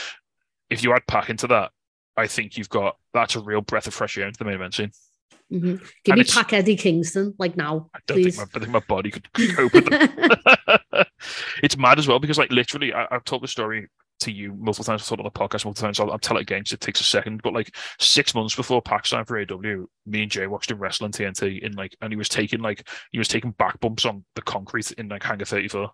If 0.70 0.82
you 0.82 0.94
add 0.94 1.06
Pac 1.06 1.28
into 1.28 1.46
that, 1.48 1.70
I 2.16 2.26
think 2.26 2.56
you've 2.56 2.68
got 2.70 2.96
that's 3.12 3.36
a 3.36 3.40
real 3.40 3.60
breath 3.60 3.86
of 3.86 3.94
fresh 3.94 4.16
air 4.16 4.26
into 4.26 4.38
the 4.38 4.44
main 4.46 4.54
event 4.54 4.74
scene. 4.74 4.90
hmm 5.50 5.74
Give 6.04 6.12
And 6.14 6.18
me 6.18 6.24
Pac 6.24 6.52
Eddie 6.54 6.76
Kingston 6.76 7.34
like 7.38 7.56
now, 7.56 7.90
I 7.94 7.98
don't 8.06 8.16
please. 8.22 8.36
think 8.36 8.54
my, 8.54 8.58
I 8.58 8.60
think 8.60 8.72
my 8.72 8.80
body 8.88 9.10
could, 9.10 9.30
could 9.34 9.54
cope 9.54 9.72
with 9.74 9.84
them. 9.86 10.38
it's 11.62 11.76
mad 11.76 11.98
as 11.98 12.08
well 12.08 12.18
because, 12.18 12.38
like, 12.38 12.50
literally, 12.52 12.92
I, 12.92 13.06
I've 13.10 13.24
told 13.24 13.42
the 13.42 13.48
story 13.48 13.88
to 14.20 14.30
you 14.30 14.54
multiple 14.54 14.84
times. 14.84 15.02
I've 15.02 15.08
told 15.08 15.20
on 15.20 15.24
the 15.24 15.30
podcast 15.30 15.64
multiple 15.64 15.86
times. 15.86 15.98
I'll, 15.98 16.10
I'll 16.12 16.18
tell 16.18 16.36
it 16.36 16.42
again 16.42 16.60
because 16.60 16.72
it 16.72 16.80
takes 16.80 17.00
a 17.00 17.04
second. 17.04 17.42
But 17.42 17.52
like 17.52 17.74
six 17.98 18.34
months 18.34 18.54
before 18.54 18.82
signed 19.04 19.26
for 19.26 19.38
AW, 19.38 19.86
me 20.06 20.22
and 20.22 20.30
Jay 20.30 20.46
watched 20.46 20.70
him 20.70 20.78
wrestle 20.78 21.06
on 21.06 21.12
TNT 21.12 21.60
in 21.60 21.72
like, 21.72 21.96
and 22.00 22.12
he 22.12 22.16
was 22.16 22.28
taking 22.28 22.60
like 22.60 22.88
he 23.10 23.18
was 23.18 23.28
taking 23.28 23.52
back 23.52 23.80
bumps 23.80 24.04
on 24.04 24.24
the 24.36 24.42
concrete 24.42 24.92
in 24.92 25.08
like 25.08 25.22
Hangar 25.22 25.44
34. 25.44 25.90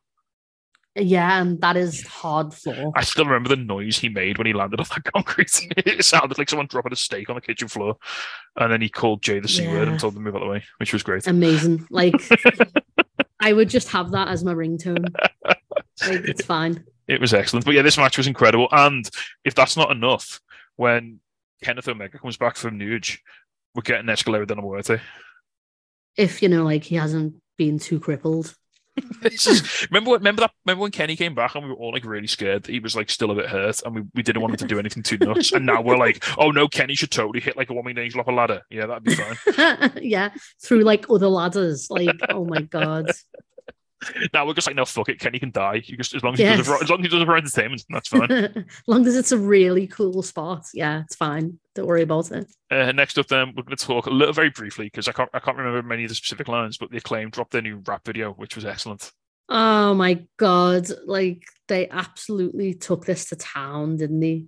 yeah, 0.96 1.40
and 1.40 1.60
that 1.60 1.76
is 1.76 2.04
hard 2.06 2.52
floor. 2.52 2.92
I 2.96 3.02
still 3.02 3.26
remember 3.26 3.48
the 3.48 3.56
noise 3.56 3.98
he 3.98 4.08
made 4.08 4.38
when 4.38 4.46
he 4.46 4.52
landed 4.52 4.80
on 4.80 4.86
that 4.90 5.04
concrete. 5.12 5.66
it 5.76 6.04
sounded 6.04 6.38
like 6.38 6.48
someone 6.50 6.66
dropping 6.66 6.92
a 6.92 6.96
steak 6.96 7.30
on 7.30 7.36
the 7.36 7.40
kitchen 7.40 7.68
floor. 7.68 7.96
And 8.56 8.72
then 8.72 8.80
he 8.80 8.88
called 8.88 9.22
Jay 9.22 9.38
the 9.38 9.48
C 9.48 9.68
word 9.68 9.88
and 9.88 10.00
told 10.00 10.14
him 10.14 10.20
to 10.20 10.24
move 10.24 10.36
out 10.36 10.42
of 10.42 10.48
the 10.48 10.52
way, 10.52 10.64
which 10.78 10.92
was 10.92 11.02
great. 11.02 11.26
Amazing. 11.26 11.86
Like 11.90 12.14
I 13.40 13.52
would 13.52 13.68
just 13.68 13.88
have 13.88 14.12
that 14.12 14.28
as 14.28 14.44
my 14.44 14.54
ringtone. 14.54 15.14
Like 16.06 16.26
it's 16.26 16.44
fine. 16.44 16.84
It 17.08 17.22
was 17.22 17.32
excellent. 17.32 17.64
But 17.64 17.74
yeah, 17.74 17.80
this 17.80 17.96
match 17.96 18.18
was 18.18 18.26
incredible. 18.26 18.68
And 18.70 19.08
if 19.44 19.54
that's 19.54 19.78
not 19.78 19.90
enough, 19.90 20.42
when 20.76 21.20
Kenneth 21.62 21.88
Omega 21.88 22.18
comes 22.18 22.36
back 22.36 22.56
from 22.56 22.78
Nuge, 22.78 23.18
we're 23.74 23.80
getting 23.80 24.06
Escalera 24.06 24.48
la 24.54 24.60
Muerte. 24.60 25.00
If 26.16 26.42
you 26.42 26.50
know, 26.50 26.64
like 26.64 26.84
he 26.84 26.96
hasn't 26.96 27.36
been 27.56 27.78
too 27.78 27.98
crippled. 27.98 28.54
Is, 29.22 29.86
remember, 29.90 30.10
what- 30.10 30.20
remember 30.20 30.40
that? 30.40 30.52
Remember 30.64 30.82
when 30.82 30.90
Kenny 30.90 31.16
came 31.16 31.34
back 31.34 31.54
and 31.54 31.64
we 31.64 31.70
were 31.70 31.76
all 31.76 31.92
like 31.92 32.04
really 32.04 32.26
scared 32.26 32.62
that 32.64 32.72
he 32.72 32.80
was 32.80 32.94
like 32.96 33.10
still 33.10 33.30
a 33.30 33.34
bit 33.34 33.46
hurt 33.46 33.82
and 33.84 33.94
we, 33.94 34.02
we 34.14 34.22
didn't 34.22 34.40
want 34.42 34.52
him 34.52 34.58
to 34.58 34.66
do 34.66 34.78
anything 34.78 35.02
too 35.02 35.18
nuts. 35.18 35.52
And 35.52 35.66
now 35.66 35.82
we're 35.82 35.96
like, 35.98 36.24
oh 36.38 36.50
no, 36.50 36.68
Kenny 36.68 36.94
should 36.94 37.10
totally 37.10 37.40
hit 37.40 37.56
like 37.56 37.70
a 37.70 37.74
woman 37.74 37.98
angel 37.98 38.20
off 38.20 38.26
a 38.28 38.32
ladder. 38.32 38.62
Yeah, 38.70 38.86
that'd 38.86 39.04
be 39.04 39.14
fine. 39.14 39.92
yeah, 40.02 40.30
through 40.62 40.82
like 40.82 41.06
other 41.10 41.28
ladders. 41.28 41.88
Like, 41.90 42.16
oh 42.30 42.44
my 42.44 42.62
god. 42.62 43.10
now 44.34 44.46
we're 44.46 44.54
just 44.54 44.66
like, 44.66 44.76
no, 44.76 44.84
fuck 44.84 45.08
it, 45.08 45.18
Kenny 45.20 45.38
can 45.38 45.50
die. 45.50 45.82
You 45.84 45.96
just 45.96 46.14
as 46.14 46.22
long 46.22 46.34
as 46.34 46.38
he 46.38 46.44
does 46.44 46.60
it 46.60 46.64
for, 46.64 46.82
as 46.82 46.90
long 46.90 47.00
as 47.00 47.04
he 47.04 47.08
does 47.08 47.22
it 47.22 47.26
for 47.26 47.36
entertainment, 47.36 47.84
that's 47.88 48.08
fine. 48.08 48.30
as 48.32 48.64
long 48.86 49.06
as 49.06 49.16
it's 49.16 49.32
a 49.32 49.38
really 49.38 49.86
cool 49.86 50.22
spot, 50.22 50.66
yeah, 50.74 51.02
it's 51.02 51.16
fine. 51.16 51.58
Don't 51.74 51.86
worry 51.86 52.02
about 52.02 52.30
it. 52.30 52.46
Uh, 52.70 52.92
next 52.92 53.18
up, 53.18 53.26
then 53.28 53.52
we're 53.56 53.62
going 53.62 53.76
to 53.76 53.84
talk 53.84 54.06
a 54.06 54.10
little 54.10 54.34
very 54.34 54.50
briefly 54.50 54.86
because 54.86 55.08
I 55.08 55.12
can't 55.12 55.30
I 55.32 55.38
can't 55.38 55.56
remember 55.56 55.82
many 55.82 56.04
of 56.04 56.08
the 56.08 56.14
specific 56.14 56.48
lines, 56.48 56.76
but 56.76 56.90
the 56.90 56.98
acclaim 56.98 57.30
dropped 57.30 57.52
their 57.52 57.62
new 57.62 57.82
rap 57.86 58.04
video, 58.04 58.32
which 58.32 58.56
was 58.56 58.64
excellent. 58.64 59.12
Oh 59.48 59.94
my 59.94 60.26
god! 60.36 60.88
Like 61.06 61.44
they 61.68 61.88
absolutely 61.88 62.74
took 62.74 63.06
this 63.06 63.26
to 63.26 63.36
town, 63.36 63.96
didn't 63.96 64.20
they? 64.20 64.46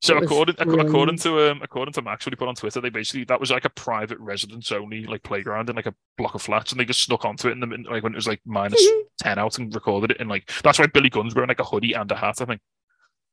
So 0.00 0.16
according 0.16 0.54
ac- 0.60 0.78
according 0.86 1.18
to 1.18 1.50
um 1.50 1.60
according 1.62 1.92
to 1.94 2.02
Max, 2.02 2.24
what 2.24 2.32
he 2.32 2.36
put 2.36 2.46
on 2.48 2.54
Twitter, 2.54 2.80
they 2.80 2.88
basically 2.88 3.24
that 3.24 3.40
was 3.40 3.50
like 3.50 3.64
a 3.64 3.70
private 3.70 4.18
residence 4.20 4.70
only 4.70 5.04
like 5.04 5.22
playground 5.24 5.68
in 5.70 5.76
like 5.76 5.86
a 5.86 5.94
block 6.16 6.34
of 6.36 6.42
flats, 6.42 6.70
and 6.70 6.80
they 6.80 6.84
just 6.84 7.02
snuck 7.02 7.24
onto 7.24 7.48
it 7.48 7.52
in 7.52 7.60
the 7.60 7.66
like 7.90 8.02
when 8.04 8.12
it 8.12 8.16
was 8.16 8.28
like 8.28 8.40
minus 8.46 8.86
ten 9.20 9.38
out 9.38 9.58
and 9.58 9.74
recorded 9.74 10.12
it, 10.12 10.20
and 10.20 10.28
like 10.30 10.50
that's 10.62 10.78
why 10.78 10.86
Billy 10.86 11.10
Gunn's 11.10 11.34
wearing 11.34 11.48
like 11.48 11.58
a 11.60 11.64
hoodie 11.64 11.94
and 11.94 12.10
a 12.12 12.16
hat, 12.16 12.40
I 12.40 12.44
think. 12.44 12.60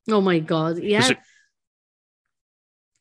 Oh 0.09 0.21
my 0.21 0.39
god! 0.39 0.79
Yeah, 0.79 1.11
it- 1.11 1.17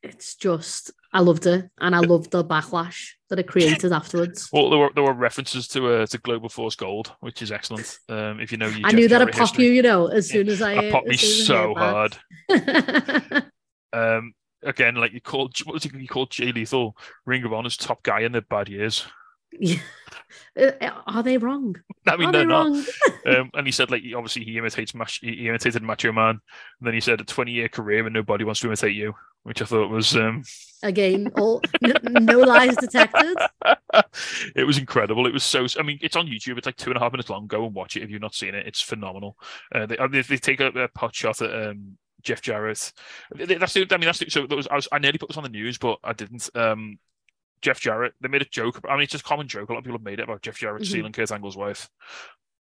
it's 0.03 0.35
just 0.35 0.91
I 1.15 1.21
loved 1.21 1.47
it, 1.47 1.71
and 1.81 1.95
I 1.97 2.01
loved 2.01 2.31
the 2.31 2.45
backlash 2.45 3.13
that 3.31 3.39
it 3.39 3.47
created 3.47 3.91
afterwards. 4.01 4.51
Well, 4.53 4.69
there 4.69 4.79
were 4.79 4.91
there 4.95 5.03
were 5.05 5.15
references 5.15 5.67
to 5.69 5.89
uh, 5.89 6.07
to 6.09 6.19
Global 6.19 6.51
Force 6.51 6.75
Gold, 6.77 7.13
which 7.21 7.41
is 7.41 7.51
excellent. 7.51 7.99
Um, 8.11 8.39
if 8.41 8.53
you 8.53 8.59
know, 8.59 8.71
I 8.85 8.93
knew 8.93 9.09
that 9.09 9.23
it 9.23 9.33
popped 9.33 9.59
you, 9.59 9.71
you 9.71 9.81
know, 9.81 10.09
as 10.09 10.29
soon 10.29 10.49
as 10.51 10.61
I 10.61 10.75
That 10.75 10.93
popped 10.93 11.07
me 11.09 11.15
as 11.15 11.21
soon 11.21 11.41
as 11.41 11.51
I 11.51 11.55
so 11.55 11.75
hard. 11.75 13.45
Um, 13.95 14.35
again, 14.63 14.95
like 14.97 15.13
you 15.13 15.21
called 15.21 15.57
what 15.65 15.75
was 15.75 15.85
he, 15.85 15.91
you 15.97 16.09
called 16.09 16.31
Jay 16.31 16.53
Lethal 16.53 16.97
Ring 17.27 17.45
of 17.45 17.53
Honor's 17.53 17.77
top 17.77 18.03
guy 18.03 18.21
in 18.21 18.33
the 18.33 18.43
bad 18.43 18.69
years. 18.69 19.07
Yeah. 19.53 19.77
Uh, 20.59 20.71
Are 21.07 21.23
they 21.23 21.39
wrong? 21.39 21.77
I 22.09 22.17
mean, 22.17 22.29
Are 22.29 22.33
they're 22.33 22.43
they 22.43 22.47
not. 22.47 22.87
Um, 23.27 23.51
and 23.55 23.67
he 23.67 23.73
said, 23.73 23.91
like, 23.91 24.03
obviously 24.17 24.45
he 24.45 24.59
imitates 24.59 24.95
Mach- 24.95 25.21
he 25.21 25.49
imitated 25.49 25.83
Macho 25.83 26.13
Man, 26.13 26.31
and 26.31 26.41
then 26.87 26.93
he 26.93 27.01
said 27.01 27.21
a 27.21 27.25
twenty-year 27.25 27.69
career 27.69 28.05
and 28.05 28.13
nobody 28.13 28.43
wants 28.45 28.61
to 28.61 28.67
imitate 28.67 28.95
you, 28.97 29.15
which 29.45 29.63
I 29.63 29.65
thought 29.65 29.91
was 29.91 30.17
um, 30.17 30.43
Again, 30.83 31.31
all 31.37 31.63
no, 31.81 31.93
no 32.03 32.39
lies 32.41 32.77
detected. 32.77 33.37
it 34.57 34.65
was 34.67 34.77
incredible. 34.77 35.27
It 35.27 35.33
was 35.33 35.45
so. 35.45 35.67
I 35.79 35.83
mean, 35.83 35.99
it's 36.03 36.17
on 36.17 36.27
YouTube. 36.27 36.59
It's 36.59 36.67
like 36.67 36.77
two 36.77 36.91
and 36.91 36.97
a 36.97 37.01
half 37.01 37.13
minutes 37.13 37.31
long. 37.31 37.47
Go 37.47 37.65
and 37.65 37.75
watch 37.75 37.97
it 37.97 38.03
if 38.03 38.11
you've 38.11 38.21
not 38.21 38.35
seen 38.35 38.55
it. 38.55 38.67
It's 38.67 38.81
phenomenal. 38.83 39.37
Uh, 39.75 39.87
they, 39.87 39.97
they 40.11 40.23
they 40.23 40.37
take 40.37 40.61
a, 40.61 40.67
a 40.67 40.89
pot 40.89 41.15
shot 41.15 41.41
at 41.43 41.69
um, 41.69 41.97
Jeff 42.25 42.41
Jarrett. 42.43 42.93
That's 43.35 43.75
the, 43.75 43.87
I 43.91 43.97
mean, 43.97 44.07
that's 44.07 44.19
the, 44.19 44.31
so. 44.31 44.47
That 44.47 44.57
was, 44.57 44.67
I 44.69 44.75
was 44.75 44.89
I 44.91 44.99
nearly 44.99 45.19
put 45.19 45.29
this 45.29 45.37
on 45.37 45.43
the 45.43 45.49
news, 45.49 45.79
but 45.79 45.99
I 46.03 46.13
didn't. 46.13 46.49
Um, 46.55 46.99
Jeff 47.63 47.81
Jarrett. 47.81 48.15
They 48.21 48.29
made 48.29 48.43
a 48.43 48.47
joke. 48.47 48.81
I 48.89 48.95
mean, 48.95 49.03
it's 49.05 49.13
just 49.13 49.25
a 49.25 49.29
common 49.29 49.49
joke. 49.49 49.69
A 49.69 49.73
lot 49.73 49.79
of 49.79 49.85
people 49.85 49.99
have 49.99 50.05
made 50.05 50.21
it 50.21 50.25
about 50.25 50.43
Jeff 50.43 50.59
Jarrett 50.59 50.83
Mhm. 50.83 50.87
stealing 50.87 51.13
Kurt 51.13 51.33
Angle's 51.33 51.57
wife. 51.57 51.89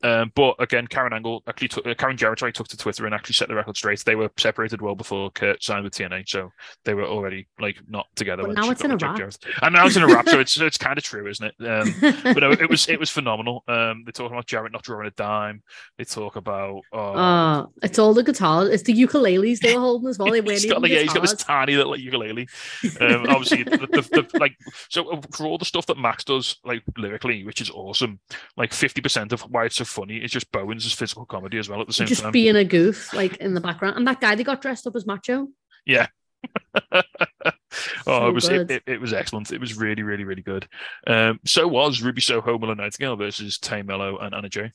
Um, 0.05 0.33
but 0.35 0.55
again, 0.59 0.87
Karen 0.87 1.15
Angle 1.15 1.43
actually 1.49 1.69
took 1.69 1.87
uh, 1.87 1.95
Karen 1.95 2.17
Jarrett 2.17 2.39
sorry, 2.39 2.53
took 2.53 2.69
to 2.69 2.77
Twitter 2.77 3.07
and 3.07 3.15
actually 3.15 3.35
set 3.35 3.49
the 3.49 3.55
record 3.55 3.77
straight. 3.77 4.05
They 4.05 4.17
were 4.17 4.31
separated 4.39 4.83
well 4.83 4.95
before 4.95 5.31
Kurt 5.31 5.63
signed 5.63 5.83
with 5.83 5.95
TNA, 5.95 6.29
so 6.29 6.53
they 6.85 6.93
were 6.93 7.07
already 7.07 7.47
like 7.59 7.79
not 7.89 8.07
together. 8.15 8.43
But 8.43 8.57
now 8.57 8.75
she 8.75 8.85
in 8.85 8.91
a 8.91 8.97
wrap. 8.99 9.19
And 9.63 9.75
now 9.75 9.87
it's 9.87 9.97
in 9.97 10.03
a 10.03 10.07
wrap, 10.07 10.29
so 10.29 10.41
it's 10.45 10.61
it's 10.61 10.77
kind 10.77 10.99
of 10.99 11.05
true, 11.05 11.27
isn't 11.27 11.47
it? 11.47 11.67
Um, 11.67 11.95
but 12.23 12.41
no, 12.41 12.51
it 12.51 12.69
was 12.69 12.87
it 12.89 13.01
was 13.01 13.11
phenomenal. 13.11 13.65
Um, 13.67 14.05
they 14.05 14.13
talk 14.13 14.31
about 14.31 14.47
Jarrett 14.47 14.73
not 14.73 14.83
drawing 14.83 15.07
a 15.07 15.11
dime. 15.13 15.63
They 15.97 16.05
talk 16.05 16.37
about 16.37 16.83
oh, 16.93 16.99
Uh, 16.99 17.67
it's 17.83 17.99
all 17.99 18.13
the 18.13 18.23
guitars. 18.23 18.69
It's 18.69 18.83
the 18.83 18.93
ukuleles 18.93 19.61
they 19.61 19.75
were 19.75 19.81
holding 19.81 20.09
as 20.09 20.19
well. 20.19 20.31
They 20.31 20.41
he's 20.53 20.67
got 20.67 20.83
like 20.83 20.93
yeah, 20.93 21.01
he's 21.01 21.15
got 21.15 21.23
this 21.23 21.33
tiny 21.33 21.77
little 21.77 21.97
ukulele. 21.97 22.47
Um, 23.01 23.27
obviously, 23.29 23.63
the, 23.63 23.79
the, 23.79 24.27
the, 24.31 24.39
like 24.39 24.55
so 24.91 25.09
uh, 25.09 25.21
for 25.33 25.47
all 25.47 25.57
the 25.57 25.65
stuff 25.65 25.87
that 25.87 25.97
Max 25.97 26.25
does, 26.25 26.57
like 26.63 26.83
lyrically, 26.99 27.45
which 27.45 27.63
is 27.63 27.71
awesome. 27.71 28.21
Like 28.59 28.75
fifty 28.75 29.01
percent 29.01 29.33
of 29.33 29.41
why 29.43 29.65
it's 29.65 29.77
so 29.77 29.85
funny 29.95 30.17
It's 30.19 30.33
just 30.33 30.51
Bowens' 30.53 30.93
physical 30.93 31.25
comedy 31.25 31.59
as 31.59 31.69
well 31.69 31.81
at 31.81 31.87
the 31.87 31.93
same 31.93 32.07
just 32.07 32.23
time. 32.23 32.29
Just 32.29 32.33
being 32.33 32.57
a 32.57 32.65
goof, 32.65 33.13
like 33.15 33.37
in 33.39 33.55
the 33.55 33.61
background. 33.61 33.97
And 33.97 34.07
that 34.07 34.21
guy, 34.21 34.35
they 34.35 34.45
got 34.45 34.61
dressed 34.61 34.87
up 34.87 34.97
as 34.97 35.07
macho. 35.07 35.49
Yeah. 35.87 36.09
oh, 36.93 37.03
So 38.05 38.29
it 38.29 38.35
was 38.35 38.49
it, 38.49 38.71
it, 38.71 38.83
it 38.87 39.01
was 39.01 39.13
excellent. 39.13 39.53
It 39.53 39.61
was 39.61 39.77
really, 39.77 40.03
really, 40.03 40.25
really 40.25 40.43
good. 40.43 40.69
Um, 41.07 41.41
so 41.45 41.67
was 41.67 42.03
Ruby 42.03 42.21
Soho, 42.21 42.57
Willow 42.57 42.75
Nightingale 42.75 43.17
versus 43.17 43.59
Tay 43.59 43.83
Melo 43.83 44.19
and 44.19 44.35
Anna 44.35 44.49
Jay. 44.49 44.71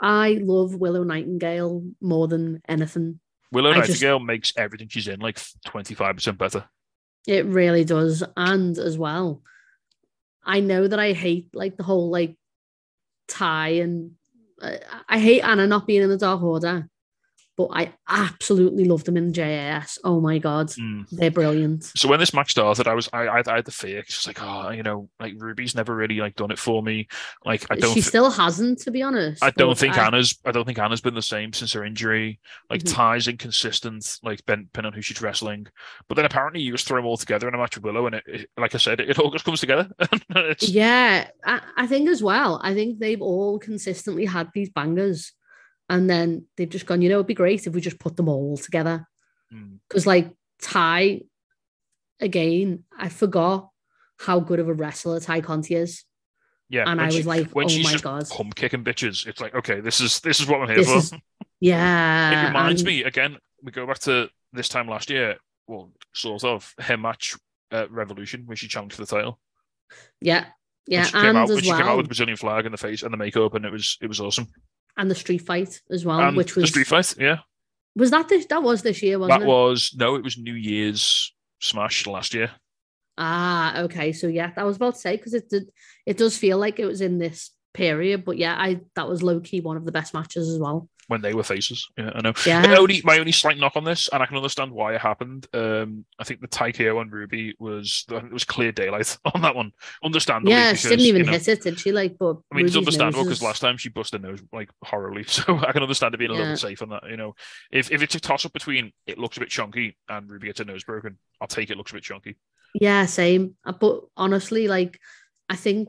I 0.00 0.40
love 0.42 0.74
Willow 0.74 1.02
Nightingale 1.02 1.84
more 2.00 2.26
than 2.28 2.62
anything. 2.68 3.20
Willow 3.52 3.70
I 3.70 3.74
just- 3.78 3.88
Nightingale 3.90 4.20
makes 4.20 4.52
everything 4.56 4.88
she's 4.88 5.08
in 5.08 5.20
like 5.20 5.38
twenty 5.64 5.94
five 5.94 6.16
percent 6.16 6.38
better. 6.38 6.64
It 7.26 7.44
really 7.46 7.84
does. 7.84 8.22
And 8.36 8.78
as 8.78 8.96
well, 8.96 9.42
I 10.44 10.60
know 10.60 10.88
that 10.88 10.98
I 10.98 11.12
hate 11.12 11.48
like 11.52 11.76
the 11.76 11.82
whole 11.82 12.10
like 12.10 12.36
tie 13.28 13.80
and 13.80 14.12
I 14.60 15.18
hate 15.18 15.40
Anna 15.40 15.66
not 15.66 15.86
being 15.86 16.02
in 16.02 16.10
the 16.10 16.18
Dark 16.18 16.42
Order, 16.42 16.89
but 17.68 17.74
I 17.76 17.92
absolutely 18.08 18.84
love 18.84 19.04
them 19.04 19.16
in 19.16 19.32
JAS. 19.32 19.98
Oh 20.04 20.20
my 20.20 20.38
god, 20.38 20.68
Mm. 20.70 21.06
they're 21.10 21.30
brilliant. 21.30 21.84
So 21.96 22.08
when 22.08 22.20
this 22.20 22.32
match 22.32 22.52
started, 22.52 22.86
I 22.88 22.94
was 22.94 23.08
I 23.12 23.26
I, 23.26 23.42
I 23.46 23.56
had 23.56 23.64
the 23.64 23.70
fear. 23.72 23.98
It's 24.00 24.26
like 24.26 24.42
oh, 24.42 24.70
you 24.70 24.82
know, 24.82 25.08
like 25.18 25.34
Ruby's 25.36 25.74
never 25.74 25.94
really 25.94 26.16
like 26.16 26.36
done 26.36 26.50
it 26.50 26.58
for 26.58 26.82
me. 26.82 27.08
Like 27.44 27.66
I 27.70 27.76
don't. 27.76 27.92
she 27.94 28.00
still 28.00 28.30
hasn't, 28.30 28.78
to 28.80 28.90
be 28.90 29.02
honest. 29.02 29.42
I 29.44 29.50
don't 29.50 29.76
think 29.76 29.98
I- 29.98 30.06
Anna's. 30.06 30.38
I 30.44 30.52
don't 30.52 30.64
think 30.64 30.78
Anna's 30.78 31.00
been 31.00 31.14
the 31.14 31.22
same 31.22 31.52
since 31.52 31.72
her 31.74 31.84
injury. 31.84 32.40
Like 32.70 32.82
Mhm. 32.82 32.94
Ty's 32.94 33.28
inconsistent, 33.28 34.18
like 34.22 34.38
depending 34.46 34.86
on 34.86 34.92
who 34.92 35.02
she's 35.02 35.20
wrestling. 35.20 35.66
But 36.08 36.14
then 36.16 36.24
apparently 36.24 36.60
you 36.62 36.72
just 36.72 36.86
throw 36.86 36.96
them 36.98 37.06
all 37.06 37.16
together 37.16 37.48
in 37.48 37.54
a 37.54 37.58
match 37.58 37.76
with 37.76 37.84
Willow, 37.84 38.06
and 38.06 38.16
it, 38.16 38.24
it- 38.26 38.50
like 38.56 38.74
I 38.74 38.78
said, 38.78 39.00
it, 39.00 39.18
all 39.18 39.30
just 39.30 39.44
comes 39.44 39.60
together. 39.60 39.88
Yeah, 40.60 41.28
I, 41.44 41.60
I 41.76 41.86
think 41.86 42.08
as 42.08 42.22
well. 42.22 42.60
I 42.62 42.74
think 42.74 42.98
they've 42.98 43.20
all 43.22 43.58
consistently 43.58 44.24
had 44.24 44.48
these 44.54 44.70
bangers, 44.70 45.32
and 45.90 46.08
then 46.08 46.46
they've 46.56 46.70
just 46.70 46.86
gone. 46.86 47.02
You 47.02 47.08
know, 47.08 47.16
it'd 47.16 47.26
be 47.26 47.34
great 47.34 47.66
if 47.66 47.74
we 47.74 47.80
just 47.80 47.98
put 47.98 48.16
them 48.16 48.28
all 48.28 48.56
together. 48.56 49.06
Mm. 49.52 49.78
Because 49.88 50.06
like 50.06 50.30
Ty, 50.62 51.22
again, 52.20 52.84
I 52.96 53.08
forgot 53.08 53.68
how 54.20 54.38
good 54.38 54.60
of 54.60 54.68
a 54.68 54.72
wrestler 54.72 55.18
Ty 55.18 55.40
Conti 55.40 55.74
is, 55.74 56.04
yeah. 56.68 56.84
and 56.86 57.00
I 57.00 57.10
she- 57.10 57.18
was 57.18 57.26
like, 57.26 57.50
when 57.50 57.68
oh 57.68 57.82
my 57.82 57.96
god, 57.96 58.28
pump 58.30 58.54
kicking 58.54 58.84
bitches, 58.84 59.26
it's 59.26 59.40
like 59.40 59.54
okay, 59.54 59.80
this 59.80 60.00
is 60.00 60.20
this 60.20 60.40
is 60.40 60.46
what 60.46 60.62
I'm 60.62 60.68
here 60.68 60.76
this 60.76 60.86
for. 60.88 60.96
is 60.98 61.12
yeah. 61.58 62.44
it 62.44 62.46
reminds 62.46 62.82
and- 62.82 62.86
me 62.86 63.02
again. 63.02 63.36
We 63.62 63.72
go 63.72 63.86
back 63.86 63.98
to 64.00 64.30
this 64.52 64.68
time 64.68 64.88
last 64.88 65.10
year. 65.10 65.36
Well, 65.66 65.92
sort 66.14 66.44
of 66.44 66.72
her 66.78 66.96
match 66.96 67.36
at 67.70 67.90
Revolution 67.90 68.44
when 68.46 68.56
she 68.56 68.68
challenged 68.68 68.94
for 68.94 69.02
the 69.02 69.06
title. 69.06 69.38
Yeah, 70.20 70.46
yeah, 70.86 71.00
when 71.00 71.06
she 71.06 71.12
came 71.12 71.24
and 71.24 71.38
out, 71.38 71.48
when 71.48 71.58
as 71.58 71.64
she 71.64 71.70
came 71.70 71.82
out 71.82 71.96
with 71.96 72.06
the 72.06 72.10
Brazilian 72.10 72.36
flag 72.36 72.64
in 72.64 72.72
the 72.72 72.78
face 72.78 73.02
and 73.02 73.12
the 73.12 73.18
makeup, 73.18 73.54
and 73.54 73.64
it 73.64 73.72
was 73.72 73.98
it 74.00 74.06
was 74.06 74.20
awesome. 74.20 74.46
And 75.00 75.10
the 75.10 75.14
street 75.14 75.42
fight 75.50 75.80
as 75.90 76.04
well, 76.04 76.20
and 76.20 76.36
which 76.36 76.54
the 76.54 76.60
was 76.60 76.70
street 76.70 76.86
fight, 76.86 77.14
yeah. 77.18 77.38
was 77.96 78.10
that 78.10 78.28
this 78.28 78.46
that 78.46 78.62
was 78.62 78.82
this 78.82 79.02
year, 79.02 79.18
wasn't 79.18 79.40
That 79.40 79.46
it? 79.46 79.48
was 79.48 79.94
no, 79.96 80.14
it 80.14 80.22
was 80.22 80.36
New 80.36 80.54
Year's 80.54 81.32
Smash 81.60 82.06
last 82.06 82.34
year. 82.34 82.50
Ah, 83.18 83.80
okay. 83.82 84.12
So 84.12 84.26
yeah, 84.28 84.50
I 84.56 84.64
was 84.64 84.76
about 84.76 84.94
to 84.94 85.00
say 85.00 85.16
because 85.16 85.34
it 85.34 85.48
did 85.50 85.70
it 86.06 86.16
does 86.16 86.36
feel 86.36 86.58
like 86.58 86.78
it 86.78 86.86
was 86.86 87.00
in 87.00 87.18
this 87.18 87.50
period, 87.74 88.24
but 88.24 88.36
yeah, 88.36 88.54
I 88.58 88.80
that 88.94 89.08
was 89.08 89.22
low 89.22 89.40
key 89.40 89.60
one 89.60 89.76
of 89.76 89.84
the 89.84 89.92
best 89.92 90.14
matches 90.14 90.48
as 90.48 90.58
well. 90.58 90.88
When 91.10 91.22
they 91.22 91.34
were 91.34 91.42
faces. 91.42 91.88
Yeah, 91.98 92.12
I 92.14 92.20
know. 92.20 92.32
Yeah. 92.46 92.62
My 92.62 92.76
only 92.76 93.02
my 93.02 93.18
only 93.18 93.32
slight 93.32 93.58
knock 93.58 93.72
on 93.74 93.82
this, 93.82 94.08
and 94.12 94.22
I 94.22 94.26
can 94.26 94.36
understand 94.36 94.70
why 94.70 94.94
it 94.94 95.00
happened. 95.00 95.48
Um, 95.52 96.04
I 96.20 96.24
think 96.24 96.40
the 96.40 96.46
TayKO 96.46 97.00
on 97.00 97.10
Ruby 97.10 97.56
was 97.58 98.04
it 98.08 98.32
was 98.32 98.44
clear 98.44 98.70
daylight 98.70 99.18
on 99.34 99.42
that 99.42 99.56
one. 99.56 99.72
Understandable. 100.04 100.52
Yeah, 100.52 100.70
because, 100.70 100.82
she 100.82 100.88
didn't 100.90 101.06
even 101.06 101.20
you 101.22 101.26
know, 101.26 101.32
hit 101.32 101.48
it, 101.48 101.62
did 101.62 101.80
she? 101.80 101.90
Like, 101.90 102.16
but 102.16 102.36
I 102.52 102.54
mean, 102.54 102.66
it's 102.66 102.76
understandable 102.76 103.24
because 103.24 103.38
is- 103.38 103.42
last 103.42 103.58
time 103.58 103.76
she 103.76 103.88
busted 103.88 104.22
her 104.22 104.28
nose 104.28 104.40
like 104.52 104.70
horribly, 104.84 105.24
so 105.26 105.58
I 105.58 105.72
can 105.72 105.82
understand 105.82 106.14
it 106.14 106.18
being 106.18 106.30
a 106.30 106.34
little 106.34 106.46
Yeah. 106.46 106.52
bit 106.52 106.60
safe 106.60 106.80
on 106.80 106.90
that. 106.90 107.02
You 107.10 107.16
know, 107.16 107.34
if 107.72 107.90
if 107.90 108.02
it's 108.02 108.14
a 108.14 108.20
toss 108.20 108.46
up 108.46 108.52
between 108.52 108.92
it 109.08 109.18
looks 109.18 109.36
a 109.36 109.40
bit 109.40 109.48
chunky 109.48 109.96
and 110.08 110.30
Ruby 110.30 110.46
gets 110.46 110.60
her 110.60 110.64
nose 110.64 110.84
broken, 110.84 111.18
I'll 111.40 111.48
take 111.48 111.70
it 111.70 111.76
looks 111.76 111.90
a 111.90 111.94
bit 111.94 112.04
chunky. 112.04 112.36
Yeah, 112.72 113.06
same. 113.06 113.56
Uh, 113.66 113.72
But 113.72 114.02
honestly, 114.16 114.68
like, 114.68 115.00
I 115.48 115.56
think 115.56 115.88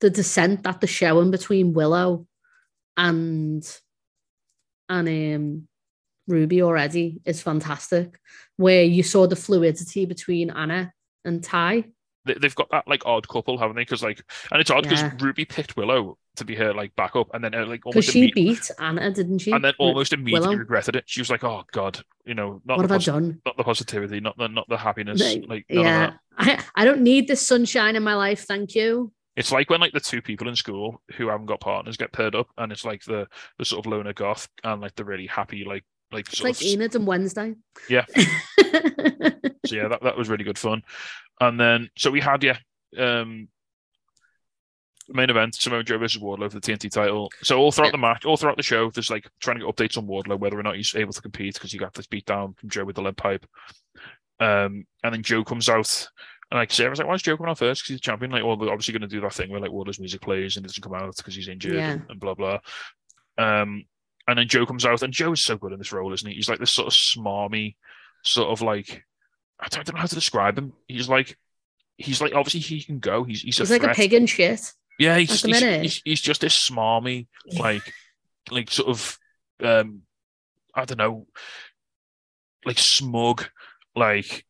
the 0.00 0.08
descent 0.08 0.62
that 0.62 0.80
they're 0.80 0.88
showing 0.88 1.30
between 1.30 1.74
Willow 1.74 2.26
and 2.96 3.62
and 4.88 5.08
um 5.08 5.68
Ruby 6.28 6.62
already 6.62 7.20
is 7.24 7.40
fantastic. 7.42 8.18
Where 8.56 8.82
you 8.82 9.02
saw 9.02 9.26
the 9.26 9.36
fluidity 9.36 10.06
between 10.06 10.50
Anna 10.50 10.92
and 11.24 11.42
Ty. 11.42 11.84
They, 12.24 12.34
they've 12.34 12.54
got 12.54 12.68
that 12.72 12.88
like 12.88 13.06
odd 13.06 13.28
couple, 13.28 13.56
haven't 13.58 13.76
they? 13.76 13.82
Because 13.82 14.02
like, 14.02 14.20
and 14.50 14.60
it's 14.60 14.70
odd 14.70 14.82
because 14.82 15.00
Yeah. 15.02 15.12
Ruby 15.20 15.44
picked 15.44 15.76
Willow 15.76 16.18
to 16.34 16.44
be 16.44 16.56
her 16.56 16.74
like 16.74 16.94
backup, 16.96 17.28
and 17.32 17.44
then 17.44 17.54
uh, 17.54 17.64
like 17.66 17.82
Because 17.84 17.94
almost 17.94 18.10
she 18.10 18.32
beat 18.32 18.68
Anna, 18.80 19.10
didn't 19.12 19.38
she? 19.38 19.52
and 19.52 19.64
then 19.64 19.74
almost 19.78 20.12
immediately 20.12 20.48
Willow? 20.48 20.58
regretted 20.58 20.96
it. 20.96 21.04
She 21.06 21.20
was 21.20 21.30
like, 21.30 21.44
"Oh 21.44 21.62
God, 21.72 22.00
you 22.24 22.34
know, 22.34 22.60
not 22.64 22.78
What 22.78 22.88
the 22.88 22.94
have 22.94 23.00
I 23.02 23.04
done? 23.04 23.40
not 23.46 23.56
the 23.56 23.62
positivity, 23.62 24.18
not 24.18 24.36
the 24.36 24.48
not 24.48 24.68
the 24.68 24.76
happiness, 24.76 25.20
Like, 25.22 25.44
like 25.48 25.66
none 25.70 25.78
of 25.78 25.84
yeah. 25.84 26.06
that." 26.06 26.64
I, 26.76 26.82
I 26.82 26.84
don't 26.84 27.02
need 27.02 27.28
this 27.28 27.46
sunshine 27.46 27.94
in 27.94 28.02
my 28.02 28.14
life, 28.14 28.44
thank 28.46 28.74
you. 28.74 29.12
It's 29.36 29.52
like 29.52 29.68
when 29.70 29.80
like 29.80 29.92
the 29.92 30.00
two 30.00 30.22
people 30.22 30.48
in 30.48 30.56
school 30.56 31.02
who 31.16 31.28
haven't 31.28 31.46
got 31.46 31.60
partners 31.60 31.96
get 31.96 32.12
paired 32.12 32.34
up, 32.34 32.48
and 32.56 32.72
it's 32.72 32.84
like 32.84 33.04
the 33.04 33.28
the 33.58 33.64
sort 33.64 33.84
of 33.84 33.90
loner 33.92 34.12
goth 34.12 34.48
and 34.64 34.80
like 34.80 34.94
the 34.94 35.04
really 35.04 35.26
happy 35.26 35.64
like 35.64 35.84
like 36.12 36.28
It's 36.28 36.42
like 36.42 36.54
of 36.54 36.62
Enid 36.62 36.94
and 36.94 37.06
Wednesday. 37.06 37.54
Yeah. 37.88 38.06
so 38.16 39.74
yeah, 39.74 39.88
that, 39.88 40.00
that 40.02 40.16
was 40.16 40.28
really 40.28 40.44
good 40.44 40.58
fun. 40.58 40.82
And 41.40 41.60
then 41.60 41.90
so 41.98 42.10
we 42.10 42.20
had 42.20 42.42
yeah, 42.44 42.56
um 42.98 43.48
main 45.08 45.30
event, 45.30 45.54
Samoa 45.54 45.84
Joe 45.84 45.98
versus 45.98 46.20
Wardlow 46.20 46.50
for 46.50 46.58
the 46.58 46.72
TNT 46.72 46.90
title. 46.90 47.30
So 47.42 47.58
all 47.58 47.70
throughout 47.70 47.88
Yeah. 47.88 47.92
the 47.92 47.98
match, 47.98 48.24
all 48.24 48.36
throughout 48.36 48.56
the 48.56 48.62
show, 48.62 48.90
there's 48.90 49.10
like 49.10 49.28
trying 49.40 49.58
to 49.58 49.64
get 49.66 49.74
updates 49.76 49.96
on 49.96 50.06
Wardlow, 50.06 50.38
whether 50.38 50.58
or 50.58 50.62
not 50.62 50.76
he's 50.76 50.94
able 50.96 51.12
to 51.12 51.22
compete 51.22 51.54
because 51.54 51.70
he 51.72 51.78
got 51.78 51.94
this 51.94 52.06
beat 52.06 52.24
down 52.26 52.54
from 52.54 52.70
Joe 52.70 52.84
with 52.84 52.96
the 52.96 53.02
lead 53.02 53.16
pipe. 53.16 53.46
Um, 54.40 54.84
and 55.02 55.14
then 55.14 55.22
Joe 55.22 55.44
comes 55.44 55.68
out, 55.68 56.08
and 56.50 56.58
like 56.58 56.70
Sarah's 56.72 56.98
like, 56.98 57.08
"Why 57.08 57.14
is 57.14 57.22
Joe 57.22 57.36
coming 57.36 57.50
out 57.50 57.58
first? 57.58 57.82
Because 57.82 57.88
he's 57.88 57.96
the 57.98 58.02
champion." 58.02 58.30
Like, 58.30 58.44
well, 58.44 58.56
they're 58.56 58.70
obviously 58.70 58.92
going 58.92 59.02
to 59.02 59.08
do 59.08 59.20
that 59.20 59.34
thing 59.34 59.50
where 59.50 59.60
like 59.60 59.72
Wardlow's 59.72 59.98
music 59.98 60.20
plays 60.20 60.56
and 60.56 60.64
he 60.64 60.68
doesn't 60.68 60.82
come 60.82 60.94
out 60.94 61.16
because 61.16 61.34
he's 61.34 61.48
injured 61.48 61.74
Yeah. 61.74 61.92
and, 61.92 62.02
and 62.08 62.20
blah 62.20 62.34
blah. 62.34 62.58
Um, 63.38 63.84
and 64.28 64.38
then 64.38 64.48
Joe 64.48 64.66
comes 64.66 64.84
out, 64.84 65.02
and 65.02 65.12
Joe 65.12 65.32
is 65.32 65.42
so 65.42 65.56
good 65.56 65.72
in 65.72 65.78
this 65.78 65.92
role, 65.92 66.12
isn't 66.12 66.28
he? 66.28 66.34
He's 66.36 66.48
like 66.48 66.58
this 66.58 66.70
sort 66.70 66.88
of 66.88 66.92
smarmy, 66.94 67.76
sort 68.24 68.48
of 68.50 68.62
like 68.62 69.04
I 69.60 69.68
don't, 69.68 69.80
I 69.80 69.82
don't 69.84 69.94
know 69.94 70.00
how 70.00 70.06
to 70.06 70.14
describe 70.14 70.56
him. 70.58 70.72
He's 70.88 71.08
like 71.08 71.36
he's 71.98 72.20
like 72.20 72.34
obviously 72.34 72.60
he 72.60 72.82
can 72.82 72.98
go. 73.00 73.24
He's 73.24 73.42
he's, 73.42 73.58
He's 73.58 73.70
a 73.70 73.72
like 73.74 73.82
a 73.82 73.94
pig 73.94 74.14
in 74.14 74.26
shit. 74.26 74.72
Yeah, 74.98 75.18
he's 75.18 75.28
just, 75.28 75.44
he's, 75.46 75.60
he's, 75.60 76.02
he's 76.04 76.20
just 76.22 76.40
this 76.40 76.70
smarmy, 76.70 77.26
like 77.58 77.82
like 78.50 78.70
sort 78.70 78.88
of 78.88 79.18
um 79.62 80.02
I 80.74 80.84
don't 80.84 80.98
know, 80.98 81.26
like 82.64 82.78
smug, 82.78 83.46
like 83.94 84.45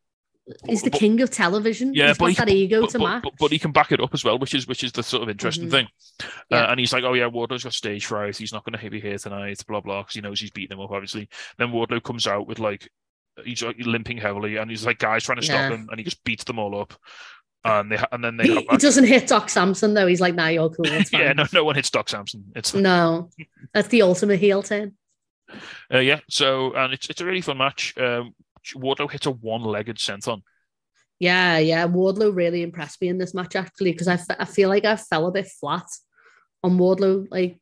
He's 0.64 0.82
the 0.82 0.90
but- 0.90 1.00
king 1.00 1.20
of 1.22 1.30
television. 1.30 1.92
Yeah, 1.92 2.08
He's 2.08 2.18
but 2.18 2.24
got 2.26 2.28
he 2.30 2.34
that 2.36 2.48
ego 2.50 2.80
but, 2.82 2.90
to 2.90 2.98
match. 3.00 3.22
but- 3.24 3.32
but 3.38 3.50
he 3.52 3.58
can 3.58 3.72
back 3.72 3.90
it 3.92 4.00
up 4.00 4.14
as 4.14 4.22
well, 4.24 4.38
which 4.38 4.54
is 4.54 4.66
which 4.68 4.84
is 4.84 4.92
the 4.92 5.02
sort 5.02 5.22
of 5.24 5.28
interesting 5.28 5.66
Mhm. 5.66 5.70
thing. 5.70 5.88
Yeah. 6.50 6.64
Uh, 6.64 6.70
and 6.70 6.78
he's 6.80 6.92
like, 6.92 7.02
"Oh 7.04 7.14
yeah, 7.14 7.28
Wardlow's 7.28 7.64
got 7.64 7.72
stage 7.74 8.06
fright. 8.06 8.36
He's 8.36 8.52
not 8.52 8.64
going 8.64 8.78
to 8.78 8.90
be 8.90 9.00
here 9.00 9.18
tonight." 9.18 9.60
Blah 9.66 9.80
blah, 9.80 10.02
because 10.02 10.14
he 10.14 10.20
knows 10.20 10.40
he's 10.40 10.50
beating 10.52 10.76
him 10.76 10.82
up. 10.84 10.90
Obviously, 10.92 11.28
then 11.58 11.68
Wardlow 11.72 12.02
comes 12.02 12.26
out 12.28 12.46
with 12.46 12.58
like 12.60 12.88
he's 13.44 13.62
like, 13.62 13.76
limping 13.80 14.18
heavily, 14.18 14.56
and 14.56 14.70
he's 14.70 14.86
like 14.86 14.98
guys 14.98 15.24
trying 15.24 15.40
to 15.40 15.46
Yeah. 15.46 15.68
stop 15.68 15.78
him, 15.78 15.88
and 15.90 15.98
he 15.98 16.04
just 16.04 16.22
beats 16.24 16.44
them 16.44 16.58
all 16.58 16.80
up. 16.80 16.94
And 17.64 17.90
they 17.90 17.96
ha- 17.96 18.06
and 18.12 18.22
then 18.22 18.36
they 18.36 18.44
he, 18.44 18.54
have 18.54 18.64
he 18.70 18.76
doesn't 18.76 19.04
hit 19.04 19.26
Doc 19.26 19.50
Sampson 19.50 19.94
though. 19.94 20.06
He's 20.06 20.20
like, 20.20 20.36
nah, 20.36 20.46
you're 20.46 20.70
cool. 20.70 20.86
Yeah, 21.12 21.32
no, 21.32 21.44
no 21.52 21.64
one 21.64 21.74
hits 21.74 21.90
Doc 21.90 22.08
Sampson. 22.08 22.44
It's 22.54 22.72
no, 22.72 23.30
that's 23.74 23.88
the 23.88 24.02
ultimate 24.02 24.38
heel 24.38 24.62
turn. 24.62 24.92
Uh, 25.92 25.98
yeah, 25.98 26.20
so 26.30 26.72
and 26.74 26.92
it's 26.92 27.10
it's 27.10 27.20
a 27.20 27.24
really 27.24 27.40
fun 27.40 27.58
match. 27.58 27.92
Um, 27.98 28.34
Wardlow 28.74 29.10
hits 29.10 29.26
a 29.26 29.30
one-legged 29.30 29.98
senton. 29.98 30.42
Yeah, 31.18 31.58
yeah. 31.58 31.86
Wardlow 31.86 32.34
really 32.34 32.62
impressed 32.62 33.00
me 33.00 33.08
in 33.08 33.18
this 33.18 33.32
match 33.34 33.56
actually 33.56 33.92
because 33.92 34.08
I, 34.08 34.18
I 34.38 34.44
feel 34.44 34.68
like 34.68 34.84
I 34.84 34.96
fell 34.96 35.26
a 35.26 35.32
bit 35.32 35.46
flat 35.48 35.86
on 36.62 36.76
Wardlow 36.78 37.26
like 37.30 37.58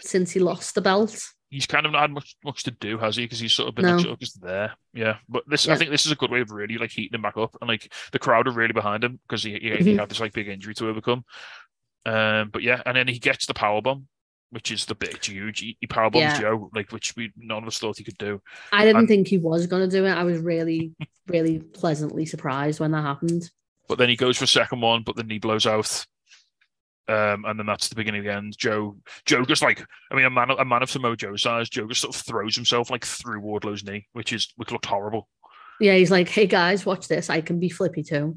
since 0.00 0.30
he 0.30 0.40
lost 0.40 0.74
the 0.74 0.80
belt. 0.80 1.18
He's 1.50 1.66
kind 1.66 1.86
of 1.86 1.92
not 1.92 2.02
had 2.02 2.10
much 2.10 2.36
much 2.44 2.64
to 2.64 2.70
do, 2.70 2.98
has 2.98 3.16
he? 3.16 3.24
Because 3.24 3.38
he's 3.40 3.54
sort 3.54 3.70
of 3.70 3.74
been 3.74 3.86
No. 3.86 3.92
like, 3.92 4.00
sort 4.02 4.12
of 4.12 4.18
just 4.20 4.40
there. 4.42 4.74
Yeah, 4.92 5.16
but 5.30 5.44
this 5.48 5.66
I 5.66 5.76
think 5.76 5.90
this 5.90 6.04
is 6.04 6.12
a 6.12 6.16
good 6.16 6.30
way 6.30 6.40
of 6.42 6.50
really 6.50 6.76
like 6.76 6.90
heating 6.90 7.14
him 7.14 7.22
back 7.22 7.38
up, 7.38 7.56
and 7.60 7.68
like 7.68 7.90
the 8.12 8.18
crowd 8.18 8.46
are 8.46 8.50
really 8.52 8.74
behind 8.74 9.02
him 9.02 9.18
because 9.26 9.42
he 9.42 9.52
he, 9.52 9.70
he 9.70 9.94
Mhm. 9.94 9.98
had 10.00 10.10
this 10.10 10.20
like 10.20 10.34
big 10.34 10.48
injury 10.48 10.74
to 10.74 10.88
overcome. 10.88 11.24
Um, 12.04 12.50
but 12.50 12.62
yeah, 12.62 12.82
and 12.84 12.96
then 12.96 13.08
he 13.08 13.18
gets 13.18 13.46
the 13.46 13.54
power 13.54 13.80
bomb, 13.80 14.08
which 14.50 14.70
is 14.70 14.84
the 14.86 14.94
big 14.94 15.24
huge. 15.24 15.60
He, 15.60 15.76
he 15.80 15.86
power 15.86 16.10
bombs 16.10 16.22
Yeah. 16.22 16.40
Joe, 16.40 16.70
like 16.74 16.90
which 16.92 17.14
we 17.16 17.32
none 17.36 17.62
of 17.62 17.68
us 17.68 17.78
thought 17.78 17.98
he 17.98 18.04
could 18.04 18.18
do. 18.18 18.40
I 18.72 18.84
didn't 18.84 19.00
And- 19.00 19.08
think 19.08 19.28
he 19.28 19.38
was 19.38 19.66
gonna 19.66 19.88
do 19.88 20.04
it. 20.06 20.10
I 20.12 20.24
was 20.24 20.38
really, 20.38 20.92
really 21.28 21.58
pleasantly 21.58 22.24
surprised 22.26 22.80
when 22.80 22.90
that 22.92 23.02
happened. 23.02 23.50
But 23.88 23.98
then 23.98 24.08
he 24.08 24.16
goes 24.16 24.36
for 24.38 24.44
a 24.44 24.48
second 24.48 24.80
one, 24.82 25.02
but 25.02 25.16
the 25.16 25.22
knee 25.24 25.38
blows 25.38 25.66
out. 25.66 26.06
Um, 27.08 27.46
and 27.46 27.58
then 27.58 27.64
that's 27.64 27.88
the 27.88 27.94
beginning 27.94 28.18
of 28.20 28.26
the 28.26 28.34
end. 28.34 28.54
Joe, 28.58 28.98
Joe 29.24 29.42
just 29.46 29.62
like, 29.62 29.82
I 30.12 30.14
mean, 30.14 30.26
a 30.26 30.30
man, 30.30 30.50
a 30.50 30.62
man 30.64 30.82
of 30.82 30.90
Samoa 30.90 31.16
Joe 31.16 31.36
size, 31.36 31.70
Joe 31.70 31.86
just 31.88 32.02
sort 32.02 32.14
of 32.14 32.20
throws 32.20 32.54
himself 32.54 32.90
like 32.90 33.02
through 33.06 33.40
Wardlow's 33.40 33.82
knee, 33.82 34.06
which 34.12 34.34
is 34.34 34.52
which 34.56 34.70
looked 34.72 34.84
horrible. 34.84 35.26
Yeah, 35.80 35.94
he's 35.94 36.10
like, 36.10 36.28
hey 36.28 36.46
guys, 36.46 36.84
watch 36.84 37.08
this. 37.08 37.30
I 37.30 37.40
can 37.40 37.60
be 37.60 37.70
flippy 37.70 38.02
too. 38.02 38.36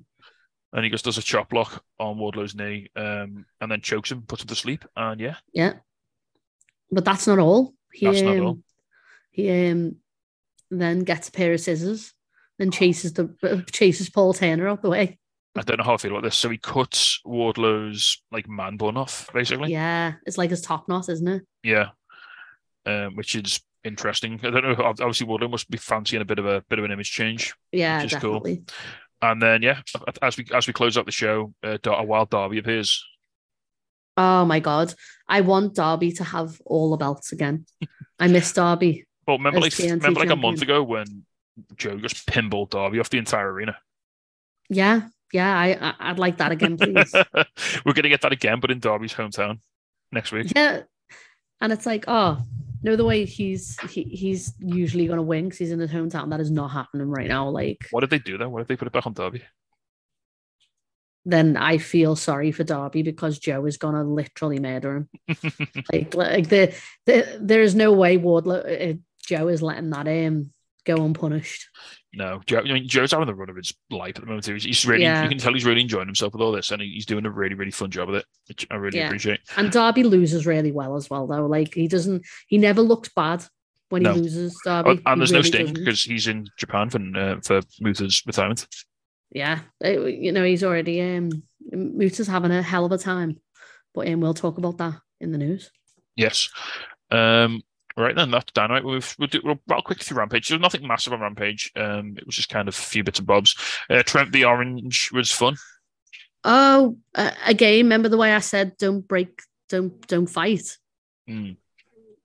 And 0.72 0.86
he 0.86 0.90
just 0.90 1.04
does 1.04 1.18
a 1.18 1.22
chop 1.22 1.50
block 1.50 1.84
on 2.00 2.18
Wardlow's 2.18 2.56
knee, 2.56 2.88
um, 2.96 3.46
and 3.60 3.70
then 3.70 3.82
chokes 3.82 4.10
him, 4.10 4.22
puts 4.22 4.44
him 4.44 4.48
to 4.48 4.56
sleep, 4.56 4.86
and 4.96 5.20
yeah, 5.20 5.36
Yeah. 5.54 5.74
But 6.92 7.06
that's 7.06 7.28
not 7.28 7.40
all. 7.40 7.74
He, 7.92 8.06
That's 8.06 8.22
not 8.22 8.38
um, 8.38 8.46
all. 8.46 8.60
He 9.32 9.70
um, 9.70 9.96
then 10.70 11.04
gets 11.04 11.30
a 11.30 11.32
pair 11.32 11.54
of 11.54 11.62
scissors 11.62 12.14
and 12.60 12.74
chases 12.74 13.14
the 13.14 13.34
uh, 13.44 13.62
chases 13.72 14.10
Paul 14.10 14.34
Turner 14.34 14.68
out 14.68 14.82
the 14.82 14.90
way. 14.90 15.18
I 15.56 15.62
don't 15.62 15.78
know 15.78 15.84
how 15.84 15.96
I 15.96 15.98
feel 15.98 16.12
about 16.12 16.24
this. 16.24 16.38
So 16.38 16.50
he 16.50 16.58
cuts 16.58 17.20
Wardlow's 17.26 18.22
like 18.32 18.48
man 18.48 18.78
bun 18.78 18.96
off, 18.98 19.30
basically. 19.34 19.72
Yeah, 19.72 20.14
it's 20.26 20.38
like 20.38 20.50
his 20.50 20.62
top 20.62 20.88
knot, 20.88 21.10
isn't 21.10 21.28
it? 21.28 21.44
Yeah. 21.64 21.90
Um, 22.86 23.16
which 23.16 23.36
is 23.36 23.60
interesting. 23.84 24.40
I 24.44 24.50
don't 24.50 24.64
know. 24.64 24.72
ob- 24.84 25.02
Obviously, 25.02 25.28
Wardlow 25.28 25.52
must 25.52 25.70
be 25.70 25.78
fancying 25.78 26.22
a 26.22 26.26
bit 26.26 26.40
of 26.40 26.46
a 26.46 26.64
bit 26.70 26.80
of 26.80 26.86
an 26.86 26.92
image 26.92 27.12
change. 27.12 27.54
Yeah, 27.72 28.02
Which 28.04 28.14
is 28.14 28.20
cool. 28.20 28.46
And 29.22 29.42
then 29.42 29.62
yeah, 29.62 29.82
as 30.22 30.38
we 30.38 30.46
as 30.54 30.68
we 30.68 30.74
close 30.74 30.98
out 30.98 31.06
the 31.06 31.12
show, 31.12 31.54
uh, 31.64 31.78
a 31.86 32.04
wild 32.04 32.30
Darby 32.30 32.58
appears. 32.58 33.06
Oh 34.18 34.46
my 34.46 34.60
god, 34.60 34.94
I 35.28 35.42
want 35.42 35.76
Darby 35.76 36.12
to 36.14 36.24
have 36.24 36.60
all 36.66 36.92
the 36.92 36.98
belts 36.98 37.32
again. 37.32 37.66
I 38.20 38.28
miss 38.28 38.52
Darby. 38.54 39.06
Well, 39.28 39.38
remember 39.38 39.60
like 39.62 39.72
TNT 39.72 39.92
remember 40.02 40.20
like 40.20 40.30
a 40.30 40.36
month 40.36 40.62
ago 40.62 40.84
when 40.84 41.24
Joe 41.78 41.98
just 41.98 42.28
pinballed 42.28 42.72
Darby 42.72 43.00
off 43.00 43.10
the 43.10 43.18
entire 43.18 43.52
arena. 43.52 43.78
Yeah, 44.70 45.02
yeah, 45.32 45.58
I, 45.58 45.78
I 45.90 46.12
I'd 46.12 46.20
like 46.20 46.38
that 46.38 46.52
again, 46.52 46.78
please. 46.78 47.14
We're 47.86 47.94
gonna 47.94 48.10
get 48.10 48.22
that 48.22 48.32
again, 48.34 48.60
but 48.60 48.72
in 48.72 48.80
Darby's 48.80 49.14
hometown 49.14 49.60
next 50.12 50.32
week. 50.32 50.52
yeah, 50.56 50.82
and 51.62 51.72
it's 51.72 51.86
like, 51.86 52.06
oh, 52.08 52.42
no, 52.84 52.96
the 52.96 53.06
way 53.06 53.26
he's 53.26 53.80
he, 53.92 54.04
he's 54.04 54.54
usually 54.60 55.08
gonna 55.08 55.22
win 55.22 55.46
because 55.46 55.60
he's 55.60 55.72
in 55.72 55.80
his 55.80 55.92
hometown. 55.92 56.30
That 56.32 56.40
is 56.40 56.52
not 56.52 56.70
happening 56.70 57.10
right 57.10 57.28
now. 57.28 57.48
Like, 57.50 57.86
What 57.92 58.02
did 58.02 58.10
they 58.10 58.20
do 58.20 58.38
though? 58.38 58.50
What 58.50 58.62
if 58.62 58.68
they 58.68 58.76
put 58.76 58.88
it 58.88 58.94
back 58.94 59.06
on 59.08 59.14
Darby? 59.14 59.44
Then 61.26 61.56
I 61.58 61.78
feel 61.78 62.16
sorry 62.16 62.52
for 62.52 62.64
Darby 62.64 63.04
because 63.04 63.40
Joe 63.40 63.66
is 63.66 63.78
gonna 63.78 64.04
literally 64.04 64.60
murder 64.60 64.96
him. 64.98 65.10
like, 65.94 66.16
like 66.16 66.50
the, 66.50 66.74
the 67.06 67.38
there 67.40 67.62
is 67.62 67.76
no 67.76 67.92
way 67.92 68.18
Wardlow 68.18 68.94
uh, 68.96 68.98
Joe 69.26 69.48
is 69.48 69.62
letting 69.62 69.90
that 69.92 70.08
um 70.08 70.52
go 70.86 70.96
unpunished. 71.06 71.70
No, 72.14 72.42
Joe, 72.46 72.60
I 72.60 72.64
mean, 72.64 72.88
Joe's 72.90 73.12
having 73.12 73.28
the 73.28 73.36
run 73.36 73.50
of 73.50 73.56
his 73.56 73.74
life 73.90 74.16
at 74.16 74.22
the 74.22 74.26
moment. 74.28 74.44
Too. 74.44 74.54
He's, 74.56 74.64
he's 74.66 74.86
really, 74.86 75.04
Yeah. 75.04 75.24
you 75.24 75.30
can 75.30 75.38
tell 75.38 75.54
he's 75.54 75.64
really 75.64 75.80
enjoying 75.82 76.08
himself 76.08 76.34
with 76.34 76.42
all 76.42 76.52
this, 76.52 76.72
and 76.72 76.82
he's 76.82 77.06
doing 77.06 77.26
a 77.26 77.30
really, 77.30 77.54
really 77.56 77.72
fun 77.72 77.90
job 77.90 78.10
with 78.10 78.18
it, 78.18 78.26
which 78.50 78.68
I 78.70 78.76
really 78.76 78.98
Yeah. 78.98 79.06
appreciate. 79.06 79.40
And 79.56 79.72
Darby 79.72 80.04
loses 80.04 80.46
really 80.46 80.74
well 80.74 80.98
as 80.98 81.10
well, 81.10 81.26
though. 81.28 81.46
Like 81.46 81.74
he 81.74 81.88
doesn't, 81.88 82.26
he 82.48 82.58
never 82.58 82.82
looks 82.82 83.10
bad 83.16 83.46
when 83.90 84.04
No. 84.04 84.14
he 84.14 84.22
loses. 84.22 84.58
Oh, 84.66 84.70
Darby, 84.84 84.90
and 84.90 85.00
He 85.08 85.20
there's 85.20 85.32
no 85.32 85.42
sting 85.42 85.72
because 85.74 86.04
he's 86.04 86.28
in 86.28 86.48
Japan 86.58 86.90
for 86.90 87.00
uh, 87.18 87.40
for 87.42 87.62
Muta's 87.80 88.24
retirement. 88.26 88.68
Yeah, 89.32 89.60
Uh, 89.84 90.08
you 90.08 90.32
know 90.32 90.44
he's 90.44 90.64
already 90.64 91.02
um 91.02 91.44
Muta's 91.72 92.28
having 92.28 92.52
a 92.52 92.62
hell 92.62 92.86
of 92.86 92.92
a 92.92 92.98
time, 92.98 93.40
but 93.94 94.08
um, 94.08 94.22
we'll 94.22 94.34
talk 94.34 94.58
about 94.58 94.78
that 94.78 94.96
in 95.20 95.32
the 95.32 95.38
news. 95.38 95.72
Yes. 96.16 96.50
Um, 97.10 97.62
right 97.96 98.16
then, 98.16 98.32
that's 98.32 98.52
dynamite. 98.52 98.84
We've, 98.84 99.16
we'll 99.20 99.28
do 99.28 99.42
we'll 99.44 99.60
rattle 99.68 99.84
quickly 99.84 100.04
through 100.04 100.18
Rampage. 100.18 100.50
There's 100.50 100.62
nothing 100.62 100.86
massive 100.86 101.14
on 101.14 101.22
Rampage. 101.22 101.72
Um, 101.76 102.16
it 102.18 102.26
was 102.26 102.36
just 102.36 102.50
kind 102.50 102.68
of 102.68 102.76
a 102.76 102.78
few 102.78 103.04
bits 103.04 103.20
and 103.20 103.28
bobs. 103.28 103.56
Uh, 103.90 104.04
Trent 104.04 104.32
the 104.32 104.46
Orange 104.46 105.12
was 105.12 105.32
fun. 105.32 105.56
Oh, 106.44 106.98
uh, 107.16 107.32
again, 107.46 107.78
remember 107.86 108.10
the 108.10 108.18
way 108.18 108.34
I 108.34 108.40
said 108.40 108.78
don't 108.78 109.08
break, 109.08 109.42
don't 109.70 110.06
don't 110.08 110.28
fight. 110.28 110.78
Mm. 111.30 111.58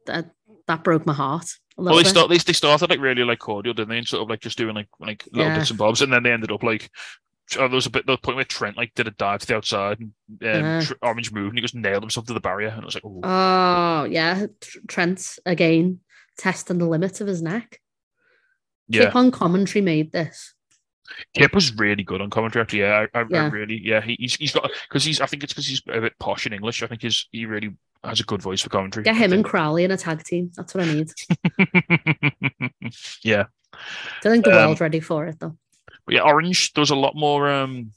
That 0.07 0.30
that 0.66 0.84
broke 0.84 1.07
my 1.07 1.12
heart. 1.12 1.46
Well, 1.76 1.94
they 1.96 2.02
bit. 2.02 2.08
start 2.10 2.28
they, 2.30 2.38
they 2.38 2.52
started 2.52 2.88
like 2.90 3.00
really 3.00 3.22
like 3.24 3.38
cordial, 3.38 3.74
didn't 3.74 3.90
they? 3.90 3.98
And 3.98 4.06
sort 4.06 4.22
of 4.22 4.30
like 4.30 4.40
just 4.40 4.58
doing 4.58 4.74
like 4.74 4.88
like 5.00 5.24
little 5.32 5.50
Yeah. 5.50 5.58
bits 5.58 5.70
and 5.70 5.78
bobs, 5.78 6.02
and 6.02 6.12
then 6.12 6.22
they 6.22 6.32
ended 6.32 6.50
up 6.52 6.62
like. 6.62 6.90
Oh, 7.56 7.68
there 7.68 7.76
was 7.76 7.86
a 7.86 7.90
bit 7.90 8.06
the 8.06 8.16
point 8.16 8.34
where 8.34 8.44
Trent 8.44 8.76
like 8.76 8.92
did 8.94 9.06
a 9.06 9.12
dive 9.12 9.38
to 9.40 9.46
the 9.46 9.54
outside, 9.54 10.00
and 10.00 10.10
um, 10.42 10.46
Yeah. 10.64 10.80
Tr- 10.80 10.94
Orange 11.00 11.30
moved, 11.30 11.50
and 11.50 11.58
he 11.58 11.62
just 11.62 11.76
nailed 11.76 12.02
himself 12.02 12.26
to 12.26 12.32
the 12.32 12.40
barrier, 12.40 12.70
and 12.70 12.80
it 12.80 12.84
was 12.84 12.96
like, 12.96 13.04
oh, 13.04 13.20
Oh 13.22 14.04
yeah, 14.10 14.46
Trent 14.88 15.38
again 15.46 16.00
testing 16.36 16.78
the 16.78 16.86
limits 16.86 17.20
of 17.20 17.28
his 17.28 17.42
neck. 17.42 17.80
yeah. 18.88 19.04
Kip 19.04 19.14
on 19.14 19.30
commentary 19.30 19.80
made 19.80 20.10
this. 20.10 20.54
Kip 21.34 21.54
was 21.54 21.72
really 21.76 22.02
good 22.02 22.20
on 22.20 22.30
commentary. 22.30 22.62
Actually, 22.62 22.80
yeah, 22.80 23.06
I, 23.14 23.20
I, 23.20 23.24
I 23.32 23.46
really, 23.46 23.80
yeah, 23.80 24.00
he, 24.00 24.16
he's 24.18 24.34
he's 24.34 24.52
got 24.52 24.68
because 24.88 25.04
he's. 25.04 25.20
I 25.20 25.26
think 25.26 25.44
it's 25.44 25.52
because 25.52 25.68
he's 25.68 25.82
a 25.88 26.00
bit 26.00 26.18
posh 26.18 26.46
in 26.46 26.52
English. 26.52 26.82
I 26.82 26.88
think 26.88 27.02
he's 27.02 27.28
he 27.30 27.46
really 27.46 27.76
has 28.05 28.20
a 28.20 28.24
good 28.24 28.42
voice 28.42 28.61
for 28.62 28.68
commentary. 28.70 29.05
Get 29.05 29.16
him 29.16 29.32
and 29.32 29.44
Crowley 29.44 29.84
in 29.84 29.90
a 29.90 29.97
tag 29.97 30.22
team. 30.24 30.51
That's 30.57 30.74
what 30.74 30.84
I 30.86 30.92
need. 30.92 31.11
yeah, 33.22 33.44
Don't 34.22 34.32
think 34.32 34.44
the 34.44 34.53
Um, 34.53 34.66
world's 34.66 34.80
ready 34.80 35.01
for 35.01 35.26
it 35.26 35.38
though. 35.40 35.57
but 36.07 36.14
yeah, 36.14 36.22
Orange. 36.22 36.72
There 36.72 36.82
was 36.82 36.90
a 36.90 36.97
lot 36.97 37.14
more, 37.16 37.51
um, 37.51 37.90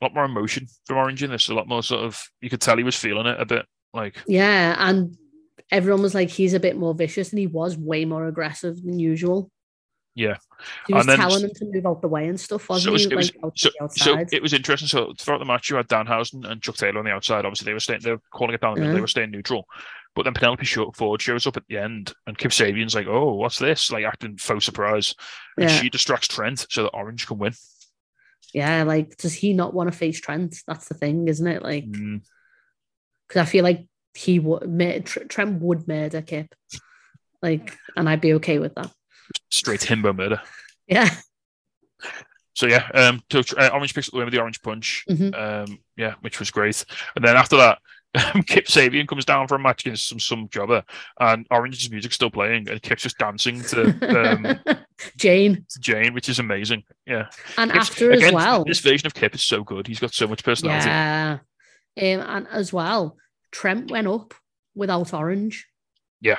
a 0.00 0.04
lot 0.04 0.14
more 0.14 0.24
emotion 0.24 0.66
from 0.86 0.96
Orange 0.98 1.22
in 1.22 1.30
this. 1.30 1.48
A 1.48 1.54
lot 1.54 1.68
more 1.68 1.82
sort 1.82 2.04
of. 2.04 2.22
You 2.40 2.50
could 2.50 2.60
tell 2.60 2.76
he 2.76 2.82
was 2.84 2.96
feeling 2.96 3.26
it 3.26 3.40
a 3.40 3.44
bit. 3.46 3.66
Like, 3.92 4.16
Yeah, 4.26 4.76
and 4.78 5.16
everyone 5.70 6.02
was 6.02 6.14
like, 6.14 6.30
he's 6.30 6.54
a 6.54 6.60
bit 6.60 6.76
more 6.76 6.94
vicious, 6.94 7.30
and 7.30 7.38
he 7.38 7.46
was 7.46 7.76
way 7.76 8.04
more 8.04 8.26
aggressive 8.26 8.82
than 8.82 8.98
usual. 8.98 9.50
Yeah. 10.14 10.36
he 10.86 10.92
was 10.94 11.02
And 11.02 11.08
then- 11.10 11.18
telling 11.18 11.44
him 11.44 11.50
to 11.54 11.64
move 11.66 11.86
out 11.86 12.02
the 12.02 12.08
way 12.08 12.26
and 12.28 12.38
stuff, 12.38 12.68
wasn't 12.68 12.90
it 12.90 12.92
was- 12.92 13.04
he? 13.04 13.10
it 13.12 13.16
was- 13.16 13.32
like 13.42 13.52
so, 13.56 13.70
so 13.90 14.24
it 14.32 14.42
was 14.42 14.52
interesting. 14.52 14.88
So 14.88 15.14
throughout 15.18 15.38
the 15.38 15.44
match, 15.44 15.70
you 15.70 15.76
had 15.76 15.88
Danhausen 15.88 16.44
and 16.48 16.60
Chuck 16.60 16.76
Taylor 16.76 16.98
on 16.98 17.04
the 17.04 17.12
outside. 17.12 17.44
Obviously, 17.44 17.66
they 17.66 17.72
were 17.72 17.80
staying. 17.80 18.00
They 18.02 18.10
were 18.12 18.20
calling 18.32 18.54
it 18.54 18.60
down 18.60 18.74
the 18.74 18.80
middle. 18.80 18.94
They 18.96 19.00
were 19.00 19.06
staying 19.06 19.30
neutral. 19.30 19.66
But 20.16 20.24
then 20.24 20.34
Penelope 20.34 20.64
Ford 20.96 21.22
shows 21.22 21.46
up 21.46 21.56
at 21.56 21.62
the 21.68 21.78
end, 21.78 22.12
and 22.26 22.36
Kip 22.36 22.50
Sabian's 22.50 22.96
like, 22.96 23.06
"Oh, 23.06 23.34
what's 23.34 23.60
this?" 23.60 23.92
Like 23.92 24.04
acting 24.04 24.36
faux 24.38 24.64
surprise, 24.64 25.14
and 25.56 25.70
Yeah. 25.70 25.80
she 25.80 25.88
distracts 25.88 26.26
Trent 26.26 26.66
so 26.68 26.82
that 26.82 26.90
Orange 26.90 27.26
can 27.28 27.38
win. 27.38 27.54
yeah, 28.52 28.82
like 28.82 29.16
does 29.16 29.32
he 29.34 29.52
not 29.52 29.72
want 29.72 29.90
to 29.92 29.96
face 29.96 30.20
Trent? 30.20 30.56
That's 30.66 30.88
the 30.88 30.94
thing, 30.94 31.28
isn't 31.28 31.46
it? 31.46 31.62
Like, 31.62 31.84
Mm, 31.84 32.22
because 33.28 33.42
I 33.42 33.44
feel 33.48 33.62
like 33.62 33.86
he 34.14 34.40
would 34.40 35.06
Trent 35.06 35.62
would 35.62 35.86
murder 35.86 36.20
Kip, 36.22 36.52
like, 37.40 37.78
and 37.96 38.08
I'd 38.08 38.20
be 38.20 38.34
okay 38.34 38.58
with 38.58 38.74
that. 38.74 38.90
Straight 39.50 39.80
himbo 39.80 40.14
murder. 40.16 40.40
Yeah, 40.86 41.08
So 42.54 42.66
yeah, 42.66 42.88
um, 42.94 43.22
so 43.30 43.42
uh, 43.56 43.70
Orange 43.72 43.94
picks 43.94 44.08
up 44.08 44.12
the 44.12 44.18
win 44.18 44.26
with 44.26 44.34
the 44.34 44.40
Orange 44.40 44.60
Punch. 44.62 45.04
Mhm. 45.08 45.34
Um, 45.68 45.78
yeah, 45.96 46.14
which 46.20 46.38
was 46.40 46.50
great. 46.50 46.84
And 47.16 47.24
then 47.24 47.36
after 47.36 47.56
that, 47.56 47.78
Kip 48.46 48.66
Sabian 48.66 49.06
comes 49.06 49.24
down 49.24 49.46
for 49.46 49.54
a 49.54 49.58
match 49.60 49.86
against 49.86 50.08
some 50.08 50.18
some 50.18 50.48
jobber, 50.50 50.82
and 51.20 51.46
Orange's 51.50 51.90
music's 51.90 52.16
still 52.16 52.30
playing, 52.30 52.68
and 52.68 52.82
Kip's 52.82 53.04
just 53.04 53.18
dancing 53.18 53.62
to, 53.62 54.32
um, 54.32 54.58
Jane, 55.16 55.64
to 55.70 55.78
Jane, 55.78 56.12
which 56.12 56.28
is 56.28 56.40
amazing. 56.40 56.82
Yeah. 57.06 57.28
and 57.56 57.70
Kip's- 57.70 57.88
after 57.90 58.10
as 58.12 58.32
well, 58.32 58.64
This 58.64 58.80
version 58.80 59.06
of 59.06 59.14
Kip 59.14 59.34
is 59.36 59.42
so 59.44 59.62
good. 59.62 59.86
He's 59.86 60.00
got 60.00 60.12
so 60.12 60.26
much 60.26 60.42
personality. 60.42 60.88
yeah, 60.88 61.38
um, 61.98 62.20
and 62.20 62.48
as 62.48 62.72
well, 62.72 63.16
Trent 63.52 63.92
went 63.92 64.08
up 64.08 64.34
without 64.74 65.14
Orange. 65.14 65.68
Yeah. 66.20 66.38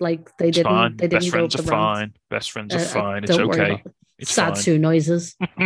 Like 0.00 0.36
they 0.38 0.48
It's 0.48 0.56
didn't. 0.56 0.72
fine. 0.72 0.96
They 0.96 1.08
didn't 1.08 1.22
Best 1.22 1.30
friends 1.30 1.56
are 1.56 1.62
fine. 1.62 2.14
Best 2.30 2.50
friends 2.52 2.74
are 2.74 2.78
Uh, 2.78 2.82
uh, 2.82 2.86
fine. 2.86 3.24
It's 3.24 3.38
okay. 3.38 3.82
It's 4.18 4.32
Sad 4.32 4.54
fine. 4.54 4.62
Sue 4.62 4.78
noises. 4.78 5.36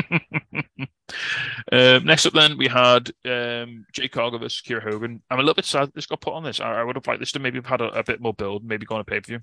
um, 1.72 2.04
next 2.04 2.26
up, 2.26 2.32
then 2.32 2.56
we 2.58 2.68
had 2.68 3.10
um, 3.24 3.86
Jade 3.92 4.12
Cargill 4.12 4.38
versus 4.38 4.62
Kiera 4.66 4.82
Hogan. 4.82 5.22
I'm 5.30 5.38
a 5.38 5.42
little 5.42 5.54
bit 5.54 5.64
sad 5.64 5.90
this 5.94 6.06
got 6.06 6.20
put 6.20 6.34
on 6.34 6.42
this. 6.44 6.60
I, 6.60 6.80
I 6.80 6.84
would 6.84 6.96
have 6.96 7.06
liked 7.06 7.20
this 7.20 7.32
to 7.32 7.38
maybe 7.38 7.58
have 7.58 7.66
had 7.66 7.80
a, 7.80 7.86
a 7.98 8.04
bit 8.04 8.20
more 8.20 8.34
build, 8.34 8.64
maybe 8.64 8.86
go 8.86 8.96
on 8.96 9.00
a 9.00 9.04
pay 9.04 9.20
per 9.20 9.26
view. 9.26 9.40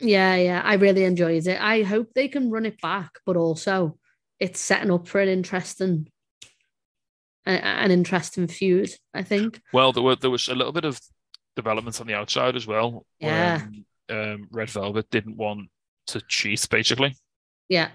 Yeah, 0.00 0.34
yeah, 0.36 0.62
I 0.64 0.74
really 0.74 1.04
enjoyed 1.04 1.46
it. 1.46 1.60
I 1.60 1.82
hope 1.82 2.08
they 2.14 2.28
can 2.28 2.50
run 2.50 2.66
it 2.66 2.80
back, 2.80 3.10
but 3.26 3.36
also 3.36 3.98
it's 4.38 4.60
setting 4.60 4.90
up 4.90 5.06
for 5.06 5.20
an 5.20 5.28
interesting, 5.28 6.08
an 7.44 7.90
interesting 7.90 8.46
feud. 8.46 8.90
I 9.12 9.22
think. 9.22 9.60
Well, 9.72 9.92
there 9.92 10.02
were 10.02 10.16
there 10.16 10.30
was 10.30 10.48
a 10.48 10.54
little 10.54 10.72
bit 10.72 10.84
of 10.84 10.98
development 11.56 12.00
on 12.00 12.06
the 12.06 12.14
outside 12.14 12.56
as 12.56 12.66
well. 12.66 13.04
Yeah. 13.18 13.58
when, 13.58 13.84
um, 14.10 14.48
Red 14.50 14.70
Velvet 14.70 15.10
didn't 15.10 15.36
want 15.36 15.68
to 16.08 16.20
cheat, 16.28 16.66
basically. 16.70 17.16
Yeah, 17.68 17.88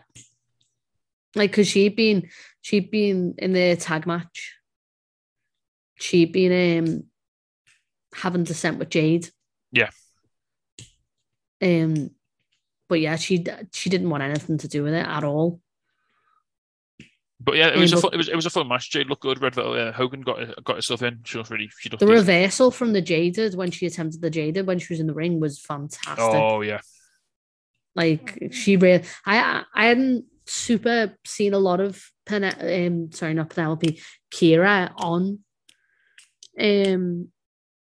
like 1.36 1.52
because 1.52 1.68
she'd 1.68 1.96
been 1.96 2.30
she'd 2.62 2.90
been 2.90 3.36
in 3.38 3.54
the 3.54 3.76
tag 3.76 4.08
match. 4.08 4.54
She'd 5.96 6.32
been 6.32 6.80
um 6.80 7.04
having 8.14 8.44
descent 8.44 8.80
with 8.80 8.90
Jade. 8.90 9.30
Yeah. 9.72 9.90
Um, 11.62 12.12
but 12.88 13.00
yeah, 13.00 13.16
she 13.18 13.44
she 13.74 13.90
didn't 13.90 14.10
want 14.10 14.24
anything 14.24 14.58
to 14.60 14.68
do 14.68 14.84
with 14.84 14.94
it 14.94 15.06
at 15.06 15.24
all. 15.24 15.60
But 17.46 17.58
yeah, 17.58 17.68
it 17.68 17.78
was 17.78 17.94
a 17.94 17.98
fun, 17.98 18.10
it 18.14 18.18
was 18.18 18.28
it 18.28 18.36
was 18.36 18.46
a 18.48 18.50
fun 18.50 18.68
match. 18.68 18.90
Jade 18.92 19.08
looked 19.08 19.22
good. 19.22 19.40
Red 19.42 19.54
Velvet 19.56 19.80
uh, 19.90 19.92
Hogan 19.92 20.22
got 20.22 20.64
got 20.64 20.78
herself 20.78 21.04
in. 21.04 21.20
She 21.26 21.38
looked 21.38 21.52
really 21.52 21.70
she 21.80 21.90
looked 21.90 22.00
The 22.00 22.08
decent. 22.08 22.28
reversal 22.28 22.72
from 22.72 22.94
the 22.94 23.02
jaded 23.02 23.54
when 23.56 23.70
she 23.72 23.86
attempted 23.86 24.20
the 24.22 24.30
jaded 24.32 24.66
when 24.66 24.80
she 24.80 24.92
was 24.94 25.00
in 25.00 25.06
the 25.08 25.14
ring 25.14 25.40
was 25.40 25.60
fantastic. 25.60 26.18
Oh 26.20 26.62
yeah, 26.62 26.82
Like 27.96 28.50
she 28.52 28.78
really, 28.78 29.04
I 29.26 29.64
I 29.74 29.86
hadn't 29.88 30.26
super 30.48 31.18
seen 31.24 31.54
a 31.54 31.60
lot 31.60 31.80
of 31.80 32.04
Pen, 32.26 32.44
um, 32.44 33.12
sorry, 33.12 33.36
not 33.36 33.52
Penelope, 33.52 34.02
Kiera 34.34 34.92
on, 34.98 35.40
um, 36.60 37.28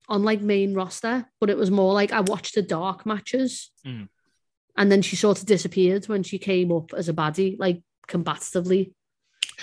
on 0.10 0.24
like 0.24 0.42
main 0.42 0.74
roster, 0.74 1.26
but 1.40 1.50
it 1.50 1.58
was 1.58 1.72
more 1.72 1.94
like 1.94 2.12
I 2.12 2.20
watched 2.22 2.56
the 2.56 2.62
dark 2.62 3.06
matches, 3.06 3.72
Mm. 3.86 4.10
and 4.76 4.92
then 4.92 5.02
she 5.02 5.16
sort 5.16 5.40
of 5.40 5.46
disappeared 5.46 6.06
when 6.10 6.24
she 6.24 6.38
came 6.38 6.72
up 6.72 6.94
as 6.94 7.08
a 7.08 7.14
baddie, 7.14 7.56
like 7.58 7.82
combatively. 8.08 8.94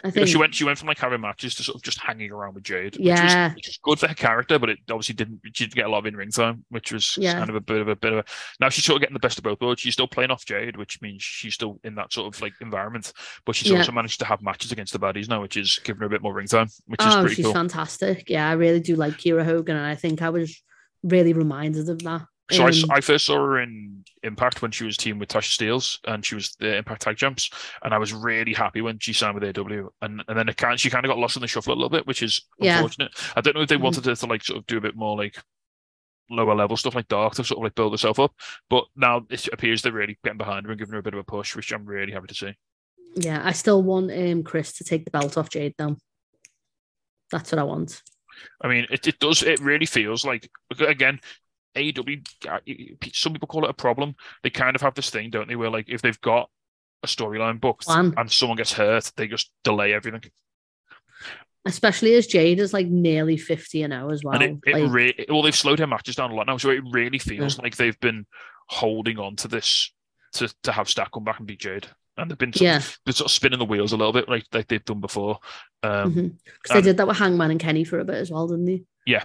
I 0.04 0.08
Yeah, 0.08 0.10
think 0.12 0.28
she 0.28 0.36
went 0.36 0.54
she 0.54 0.64
went 0.64 0.78
from 0.78 0.88
like 0.88 0.98
having 0.98 1.20
matches 1.20 1.54
to 1.56 1.62
sort 1.62 1.76
of 1.76 1.82
just 1.82 1.98
hanging 2.00 2.30
around 2.32 2.54
with 2.54 2.64
Jade. 2.64 2.96
which 2.96 3.06
Yeah. 3.06 3.48
was, 3.48 3.54
which 3.56 3.66
was 3.68 3.78
good 3.82 3.98
for 4.00 4.08
her 4.08 4.14
character, 4.14 4.58
but 4.58 4.70
it 4.70 4.78
obviously 4.90 5.14
didn't. 5.14 5.40
She 5.54 5.64
didn't 5.64 5.74
get 5.74 5.86
a 5.86 5.88
lot 5.88 5.98
of 5.98 6.06
in 6.06 6.16
ring 6.16 6.30
time, 6.30 6.64
which 6.68 6.92
was 6.92 7.16
Yeah. 7.18 7.34
kind 7.34 7.50
of 7.50 7.56
a 7.56 7.60
bit 7.60 7.80
of 7.80 7.88
a 7.88 7.96
bit 7.96 8.12
of 8.12 8.18
a. 8.20 8.24
Now 8.60 8.68
she's 8.68 8.84
sort 8.84 8.96
of 8.96 9.00
getting 9.00 9.14
the 9.14 9.20
best 9.20 9.38
of 9.38 9.44
both 9.44 9.60
worlds. 9.60 9.80
She's 9.80 9.92
still 9.94 10.08
playing 10.08 10.30
off 10.30 10.44
Jade, 10.44 10.76
which 10.76 11.00
means 11.02 11.22
she's 11.22 11.54
still 11.54 11.80
in 11.84 11.94
that 11.96 12.12
sort 12.12 12.34
of 12.34 12.40
like 12.40 12.52
environment, 12.60 13.12
but 13.44 13.54
she's 13.56 13.70
Yeah. 13.70 13.78
also 13.78 13.92
managed 13.92 14.18
to 14.20 14.24
have 14.26 14.42
matches 14.42 14.72
against 14.72 14.92
the 14.92 14.98
baddies 14.98 15.28
now, 15.28 15.40
which 15.42 15.56
is 15.56 15.78
giving 15.84 16.00
her 16.00 16.06
a 16.06 16.10
bit 16.10 16.22
more 16.22 16.34
ring 16.34 16.46
time, 16.46 16.68
which 16.86 17.00
is 17.00 17.14
Oh, 17.14 17.20
pretty 17.20 17.36
she's 17.36 17.44
cool. 17.44 17.54
fantastic. 17.54 18.28
Yeah, 18.28 18.48
I 18.48 18.52
really 18.52 18.80
do 18.80 18.96
like 18.96 19.14
Kiera 19.18 19.44
Hogan, 19.44 19.76
and 19.76 19.86
I 19.86 19.94
think 19.94 20.22
I 20.22 20.30
was 20.30 20.62
really 21.02 21.32
reminded 21.32 21.88
of 21.88 21.98
that 22.00 22.26
So 22.50 22.64
Um, 22.66 22.72
I 22.90 22.96
I, 22.96 23.00
first 23.00 23.26
saw 23.26 23.36
her 23.36 23.60
in 23.60 24.04
Impact 24.22 24.60
when 24.62 24.70
she 24.70 24.84
was 24.84 24.96
teamed 24.96 25.20
with 25.20 25.28
Tasha 25.30 25.50
Steeles 25.52 25.98
and 26.06 26.24
she 26.24 26.34
was 26.34 26.54
the 26.58 26.76
Impact 26.76 27.02
Tag 27.02 27.16
Champs, 27.16 27.50
and 27.82 27.94
I 27.94 27.98
was 27.98 28.12
really 28.12 28.52
happy 28.52 28.80
when 28.80 28.98
she 28.98 29.12
signed 29.12 29.34
with 29.38 29.44
AW. 29.58 29.88
And 30.02 30.22
and 30.28 30.38
then 30.38 30.48
it 30.48 30.56
kind 30.56 30.78
she 30.78 30.90
kind 30.90 31.04
of 31.06 31.10
got 31.10 31.18
lost 31.18 31.36
in 31.36 31.42
the 31.42 31.48
shuffle 31.48 31.72
a 31.72 31.76
little 31.76 31.88
bit, 31.90 32.06
which 32.06 32.22
is 32.22 32.42
Yeah. 32.58 32.76
unfortunate. 32.76 33.12
I 33.36 33.40
don't 33.40 33.54
know 33.56 33.62
if 33.62 33.68
they 33.68 33.76
Mhm. 33.76 33.82
wanted 33.82 34.04
her 34.06 34.14
to 34.14 34.26
like 34.26 34.44
sort 34.44 34.58
of 34.58 34.66
do 34.66 34.78
a 34.78 34.80
bit 34.80 34.96
more 34.96 35.16
like 35.16 35.36
lower 36.30 36.54
level 36.54 36.76
stuff 36.76 36.94
like 36.94 37.08
Dark 37.08 37.34
to 37.34 37.44
sort 37.44 37.58
of 37.58 37.64
like 37.64 37.74
build 37.74 37.92
herself 37.92 38.18
up, 38.20 38.32
but 38.68 38.84
now 38.96 39.26
it 39.30 39.48
appears 39.52 39.82
they're 39.82 39.92
really 39.92 40.18
getting 40.22 40.38
behind 40.38 40.64
her 40.66 40.72
and 40.72 40.78
giving 40.78 40.92
her 40.92 40.98
a 40.98 41.02
bit 41.02 41.14
of 41.14 41.20
a 41.20 41.24
push, 41.24 41.56
which 41.56 41.72
I'm 41.72 41.84
really 41.86 42.12
happy 42.12 42.28
to 42.28 42.34
see. 42.34 42.54
Yeah, 43.16 43.40
I 43.44 43.52
still 43.52 43.82
want 43.82 44.12
um 44.12 44.42
Kris 44.44 44.72
to 44.74 44.84
take 44.84 45.04
the 45.04 45.10
belt 45.10 45.36
off 45.36 45.50
Jade 45.50 45.74
though. 45.78 45.96
That's 47.30 47.50
what 47.52 47.58
I 47.58 47.64
want. 47.64 48.02
I 48.60 48.68
mean, 48.68 48.86
it, 48.90 49.06
it 49.06 49.18
does. 49.18 49.42
It 49.42 49.60
really 49.60 49.86
feels 49.86 50.24
like 50.24 50.48
again, 50.78 51.20
AEW. 51.76 52.26
uh, 52.48 52.58
Some 53.12 53.32
people 53.32 53.48
call 53.48 53.64
it 53.64 53.70
a 53.70 53.74
problem. 53.74 54.14
They 54.42 54.50
kind 54.50 54.74
of 54.74 54.82
have 54.82 54.94
this 54.94 55.10
thing, 55.10 55.30
don't 55.30 55.48
they? 55.48 55.56
Where 55.56 55.70
like 55.70 55.88
if 55.88 56.02
they've 56.02 56.20
got 56.20 56.50
a 57.02 57.06
storyline 57.06 57.60
booked 57.60 57.86
Plan. 57.86 58.14
and 58.16 58.30
someone 58.30 58.56
gets 58.56 58.72
hurt, 58.72 59.12
they 59.16 59.26
just 59.28 59.50
delay 59.64 59.92
everything. 59.92 60.30
Especially 61.66 62.14
as 62.14 62.26
Jade 62.26 62.58
is 62.58 62.72
like 62.72 62.86
nearly 62.86 63.36
50 63.36 63.82
and 63.82 63.92
0 63.92 64.10
as 64.10 64.24
well. 64.24 64.34
and 64.34 64.42
it, 64.42 64.70
it 64.70 64.82
like, 64.82 64.92
re- 64.92 65.26
well, 65.28 65.42
they've 65.42 65.54
slowed 65.54 65.78
their 65.78 65.86
matches 65.86 66.16
down 66.16 66.30
a 66.30 66.34
lot 66.34 66.46
now, 66.46 66.56
so 66.56 66.70
it 66.70 66.82
really 66.90 67.18
feels 67.18 67.58
like 67.58 67.76
they've 67.76 68.00
been 68.00 68.26
holding 68.68 69.18
on 69.18 69.36
to 69.36 69.48
this 69.48 69.92
to 70.32 70.52
to 70.62 70.72
have 70.72 70.88
Stack 70.88 71.12
come 71.12 71.24
back 71.24 71.38
and 71.38 71.46
beat 71.46 71.60
Jade, 71.60 71.86
and 72.16 72.30
they've 72.30 72.38
been 72.38 72.52
sort, 72.52 72.62
yeah, 72.62 72.76
of, 72.78 72.98
been 73.04 73.14
sort 73.14 73.26
of 73.26 73.32
spinning 73.32 73.58
the 73.58 73.64
wheels 73.66 73.92
a 73.92 73.96
little 73.98 74.12
bit, 74.12 74.26
like 74.28 74.46
like 74.52 74.68
they've 74.68 74.84
done 74.84 75.00
before. 75.00 75.38
Um, 75.82 76.38
because 76.44 76.74
they 76.74 76.80
did 76.82 76.96
that 76.96 77.06
with 77.06 77.18
Hangman 77.18 77.50
and 77.50 77.60
Kenny 77.60 77.84
for 77.84 77.98
a 77.98 78.04
bit 78.04 78.16
as 78.16 78.30
well, 78.30 78.48
didn't 78.48 78.64
they? 78.64 78.82
Yeah, 79.06 79.22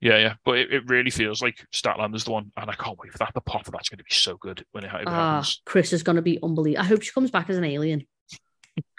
yeah, 0.00 0.18
yeah. 0.18 0.34
but 0.44 0.58
it, 0.58 0.72
it 0.72 0.82
really 0.88 1.10
feels 1.10 1.40
like 1.42 1.66
Statlander's 1.72 2.24
the 2.24 2.32
one, 2.32 2.52
and 2.56 2.70
I 2.70 2.74
can't 2.74 2.98
wait 2.98 3.12
for 3.12 3.18
that. 3.18 3.32
The 3.34 3.40
pop 3.40 3.66
of 3.66 3.72
that's 3.72 3.88
going 3.88 3.98
to 3.98 4.04
be 4.04 4.14
so 4.14 4.36
good 4.36 4.64
when 4.72 4.84
it, 4.84 4.88
it 4.88 5.04
Ah, 5.08 5.36
happens. 5.36 5.62
Kris 5.64 5.92
is 5.92 6.02
going 6.02 6.16
to 6.16 6.22
be 6.22 6.38
unbelievable. 6.42 6.82
I 6.84 6.86
hope 6.86 7.02
she 7.02 7.12
comes 7.12 7.30
back 7.30 7.48
as 7.50 7.56
an 7.56 7.64
alien. 7.64 8.06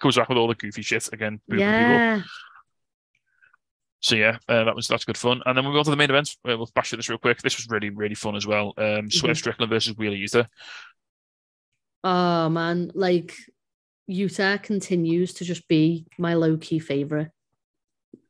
Comes 0.02 0.16
back 0.18 0.28
with 0.28 0.38
all 0.40 0.48
the 0.48 0.56
goofy 0.56 0.82
shit 0.82 1.08
again. 1.14 1.40
booping 1.50 1.58
people. 1.58 1.62
Yeah, 1.62 2.22
So 4.00 4.16
yeah, 4.16 4.38
uh, 4.50 4.64
that 4.64 4.76
was 4.76 4.88
that's 4.88 5.06
good 5.06 5.18
fun. 5.18 5.42
And 5.46 5.56
then 5.56 5.66
we 5.66 5.72
go 5.72 5.78
on 5.80 5.86
to 5.86 5.92
the 5.92 5.96
main 5.96 6.10
event. 6.10 6.36
Uh, 6.44 6.58
we'll 6.58 6.70
bash 6.74 6.90
through 6.90 6.98
this 6.98 7.10
real 7.10 7.20
quick. 7.20 7.42
This 7.44 7.58
was 7.58 7.68
really 7.70 7.92
really 7.92 8.16
fun 8.16 8.36
as 8.36 8.48
well. 8.48 8.74
Um, 8.78 9.12
Swerve 9.12 9.34
Mhm. 9.36 9.38
Strickland 9.38 9.70
versus 9.70 9.96
Wheeler 9.96 10.16
Yuta. 10.16 10.48
Oh 12.04 12.50
man, 12.50 12.92
like 12.96 13.34
Yuta 14.10 14.62
continues 14.64 15.34
to 15.36 15.46
just 15.46 15.68
be 15.68 16.08
my 16.18 16.34
low 16.34 16.58
key 16.58 16.80
favorite. 16.80 17.30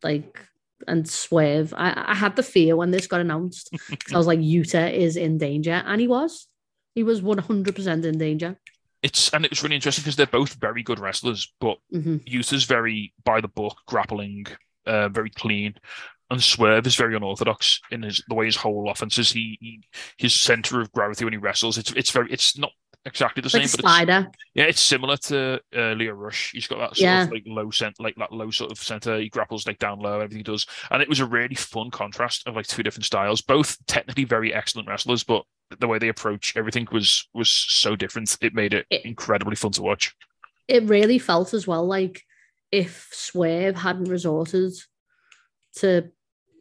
Like 0.03 0.39
and 0.87 1.09
Swerve. 1.09 1.73
I, 1.75 2.03
I 2.07 2.15
had 2.15 2.35
the 2.35 2.43
fear 2.43 2.75
when 2.75 2.91
this 2.91 3.07
got 3.07 3.21
announced. 3.21 3.75
I 4.13 4.17
was 4.17 4.27
like, 4.27 4.39
Yuta 4.39 4.93
is 4.93 5.17
in 5.17 5.37
danger. 5.37 5.83
And 5.85 6.01
he 6.01 6.07
was. 6.07 6.47
He 6.95 7.03
was 7.03 7.21
100% 7.21 8.05
in 8.05 8.17
danger. 8.17 8.59
It's 9.03 9.29
and 9.31 9.45
it 9.45 9.51
was 9.51 9.61
really 9.61 9.75
interesting 9.75 10.01
because 10.01 10.15
they're 10.15 10.25
both 10.25 10.55
very 10.55 10.81
good 10.81 10.99
wrestlers, 10.99 11.53
but 11.61 11.77
hmm 11.91 12.17
Yuta's 12.17 12.63
very 12.63 13.13
by 13.23 13.41
the 13.41 13.47
book, 13.47 13.77
grappling, 13.85 14.47
uh, 14.87 15.07
very 15.09 15.29
clean, 15.29 15.75
and 16.29 16.41
Swerve 16.43 16.87
is 16.87 16.95
very 16.95 17.15
unorthodox 17.15 17.79
in 17.91 18.01
his 18.01 18.23
the 18.27 18.35
way 18.35 18.45
his 18.45 18.55
whole 18.55 18.89
offense 18.89 19.17
is. 19.17 19.31
He, 19.31 19.57
he 19.61 19.83
his 20.17 20.33
center 20.33 20.81
of 20.81 20.91
gravity 20.91 21.23
when 21.23 21.33
he 21.33 21.37
wrestles. 21.37 21.77
It's 21.77 21.91
it's 21.91 22.09
very 22.09 22.31
it's 22.31 22.57
not 22.57 22.71
exactly 23.05 23.41
the 23.41 23.45
Like 23.47 23.51
same, 23.51 23.59
a 23.61 23.63
but 23.63 23.67
it's, 23.67 23.79
spider. 23.79 24.31
yeah, 24.53 24.63
it's 24.65 24.81
similar 24.81 25.17
to 25.17 25.61
uh, 25.75 25.93
Lio 25.93 26.13
Rush. 26.13 26.51
He's 26.51 26.67
got 26.67 26.79
that 26.79 26.89
sort 26.97 26.99
Yeah. 26.99 27.23
of 27.23 27.31
like 27.31 27.43
low 27.45 27.71
cent, 27.71 27.95
like 27.99 28.15
that 28.17 28.31
low 28.33 28.51
sort 28.51 28.71
of 28.71 28.77
center. 28.79 29.17
He 29.19 29.29
grapples 29.29 29.65
like 29.65 29.79
down 29.79 29.99
low, 29.99 30.15
everything 30.15 30.39
he 30.39 30.43
does, 30.43 30.65
and 30.91 31.01
it 31.01 31.09
was 31.09 31.19
a 31.19 31.25
really 31.25 31.55
fun 31.55 31.89
contrast 31.91 32.47
of 32.47 32.55
like 32.55 32.67
two 32.67 32.83
different 32.83 33.05
styles, 33.05 33.41
both 33.41 33.77
technically 33.87 34.25
very 34.25 34.53
excellent 34.53 34.87
wrestlers, 34.87 35.23
but 35.23 35.43
the 35.79 35.87
way 35.87 35.99
they 35.99 36.09
approach 36.09 36.55
everything 36.57 36.87
was 36.91 37.27
was 37.33 37.49
so 37.49 37.95
different. 37.95 38.37
It 38.41 38.53
made 38.53 38.73
it 38.73 38.85
It- 38.89 39.05
incredibly 39.05 39.55
fun 39.55 39.71
to 39.73 39.81
watch. 39.81 40.13
it 40.67 40.83
really 40.83 41.17
felt 41.19 41.53
as 41.53 41.65
well 41.65 41.85
like 41.85 42.23
if 42.73 43.07
Swerve 43.13 43.77
hadn't 43.77 44.09
resorted 44.09 44.73
to 45.77 46.09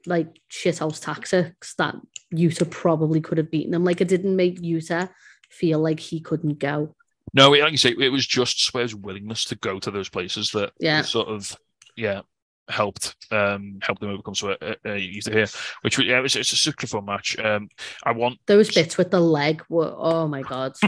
like 0.06 0.38
shithouse 0.50 1.02
tactics 1.02 1.74
that 1.78 1.96
Yuta 2.32 2.70
probably 2.70 3.20
could 3.20 3.38
have 3.38 3.50
beaten 3.50 3.74
him. 3.74 3.82
Like 3.84 4.00
it 4.00 4.06
didn't 4.08 4.36
make 4.36 4.60
Yuta 4.62 5.10
feel 5.50 5.78
like 5.78 6.00
he 6.00 6.20
couldn't 6.20 6.58
go. 6.58 6.94
No, 7.34 7.50
like 7.50 7.72
you 7.72 7.76
say, 7.78 7.94
it 7.98 8.08
was 8.10 8.26
just 8.26 8.64
Swerve's 8.64 8.94
willingness 8.94 9.44
to 9.46 9.56
go 9.56 9.78
to 9.80 9.90
those 9.90 10.08
places 10.08 10.50
that 10.52 10.72
Yeah. 10.80 11.02
sort 11.02 11.28
of 11.28 11.56
yeah 11.96 12.22
helped 12.68 13.14
um 13.30 13.78
help 13.82 13.98
them 14.00 14.10
overcome 14.10 14.34
Swerve 14.34 14.56
uh, 14.60 14.74
uh, 14.84 14.88
Yuta 14.88 15.32
here, 15.32 15.46
which 15.82 15.98
was- 15.98 16.06
yeah, 16.06 16.18
it 16.18 16.22
was, 16.22 16.34
it's 16.36 16.52
a 16.52 16.56
super 16.56 16.86
fun 16.86 17.04
match. 17.04 17.38
Um, 17.38 17.68
I 18.04 18.12
want 18.12 18.38
Those 18.46 18.72
bits 18.74 18.96
with 18.98 19.10
the 19.10 19.20
leg 19.20 19.62
were 19.68 19.92
oh 19.96 20.26
my 20.28 20.42
god. 20.42 20.72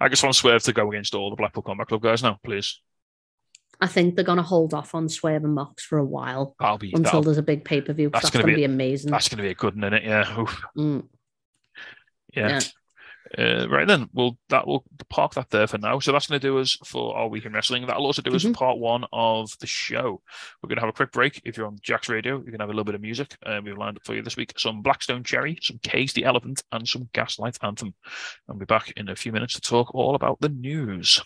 I 0.00 0.08
just 0.08 0.22
want 0.22 0.36
Swerve 0.36 0.62
to 0.64 0.72
go 0.72 0.88
against 0.90 1.14
all 1.14 1.30
the 1.30 1.36
Blackpool 1.36 1.62
Combat 1.62 1.86
Club 1.88 2.02
guys 2.02 2.22
now, 2.22 2.38
please. 2.44 2.80
I 3.80 3.86
think 3.86 4.14
they're 4.16 4.24
gonna 4.24 4.42
hold 4.42 4.74
off 4.74 4.94
on 4.94 5.08
Swerve 5.08 5.44
and 5.44 5.54
Mox 5.54 5.84
for 5.84 5.98
a 5.98 6.04
while 6.04 6.56
That'll 6.58 6.78
be 6.78 6.92
until 6.94 7.22
there's 7.22 7.38
a 7.38 7.42
big 7.42 7.64
pay 7.64 7.80
per 7.80 7.92
view. 7.92 8.10
that's 8.10 8.24
That's, 8.24 8.32
gonna 8.32 8.42
gonna, 8.42 8.54
be- 8.56 8.60
be, 8.62 8.64
amazing. 8.64 9.10
that's 9.10 9.28
going 9.28 9.36
to 9.38 9.42
be 9.44 9.50
a 9.50 9.54
good 9.54 9.74
one, 9.80 9.84
isn't 9.84 9.94
it? 9.94 10.04
Yeah, 10.04 10.24
Mm, 10.76 11.06
yeah. 12.34 12.60
Uh, 13.36 13.68
right 13.68 13.86
then, 13.86 14.08
well, 14.14 14.38
that 14.48 14.66
will 14.66 14.84
park 15.10 15.34
that 15.34 15.50
there 15.50 15.66
for 15.66 15.76
now. 15.76 15.98
So 15.98 16.12
that's 16.12 16.26
going 16.28 16.40
to 16.40 16.46
do 16.46 16.58
us 16.60 16.78
for 16.86 17.14
our 17.14 17.28
week 17.28 17.44
in 17.44 17.52
wrestling. 17.52 17.86
That'll 17.86 18.06
also 18.06 18.22
do 18.22 18.34
us 18.34 18.42
for 18.42 18.48
Mhm. 18.48 18.54
part 18.54 18.78
one 18.78 19.04
of 19.12 19.50
the 19.60 19.66
show. 19.66 20.22
We're 20.62 20.68
going 20.68 20.76
to 20.76 20.80
have 20.80 20.88
a 20.88 20.94
quick 20.94 21.12
break. 21.12 21.42
If 21.44 21.56
you're 21.58 21.66
on 21.66 21.76
Jack's 21.82 22.08
Radio, 22.08 22.38
you 22.42 22.50
can 22.50 22.60
have 22.60 22.70
a 22.70 22.72
little 22.72 22.84
bit 22.84 22.94
of 22.94 23.02
music. 23.02 23.36
Uh, 23.44 23.60
we've 23.62 23.76
lined 23.76 23.98
up 23.98 24.06
for 24.06 24.14
you 24.14 24.22
this 24.22 24.38
week 24.38 24.54
some 24.56 24.80
Blackstone 24.80 25.24
Cherry, 25.24 25.58
some 25.60 25.78
Cage 25.82 26.14
the 26.14 26.24
Elephant, 26.24 26.62
and 26.72 26.88
some 26.88 27.10
Gaslight 27.12 27.58
Anthem. 27.62 27.94
I'll 28.48 28.56
be 28.56 28.64
back 28.64 28.92
in 28.96 29.10
a 29.10 29.16
few 29.16 29.30
minutes 29.32 29.54
to 29.54 29.60
talk 29.60 29.94
all 29.94 30.14
about 30.14 30.40
the 30.40 30.48
news. 30.48 31.20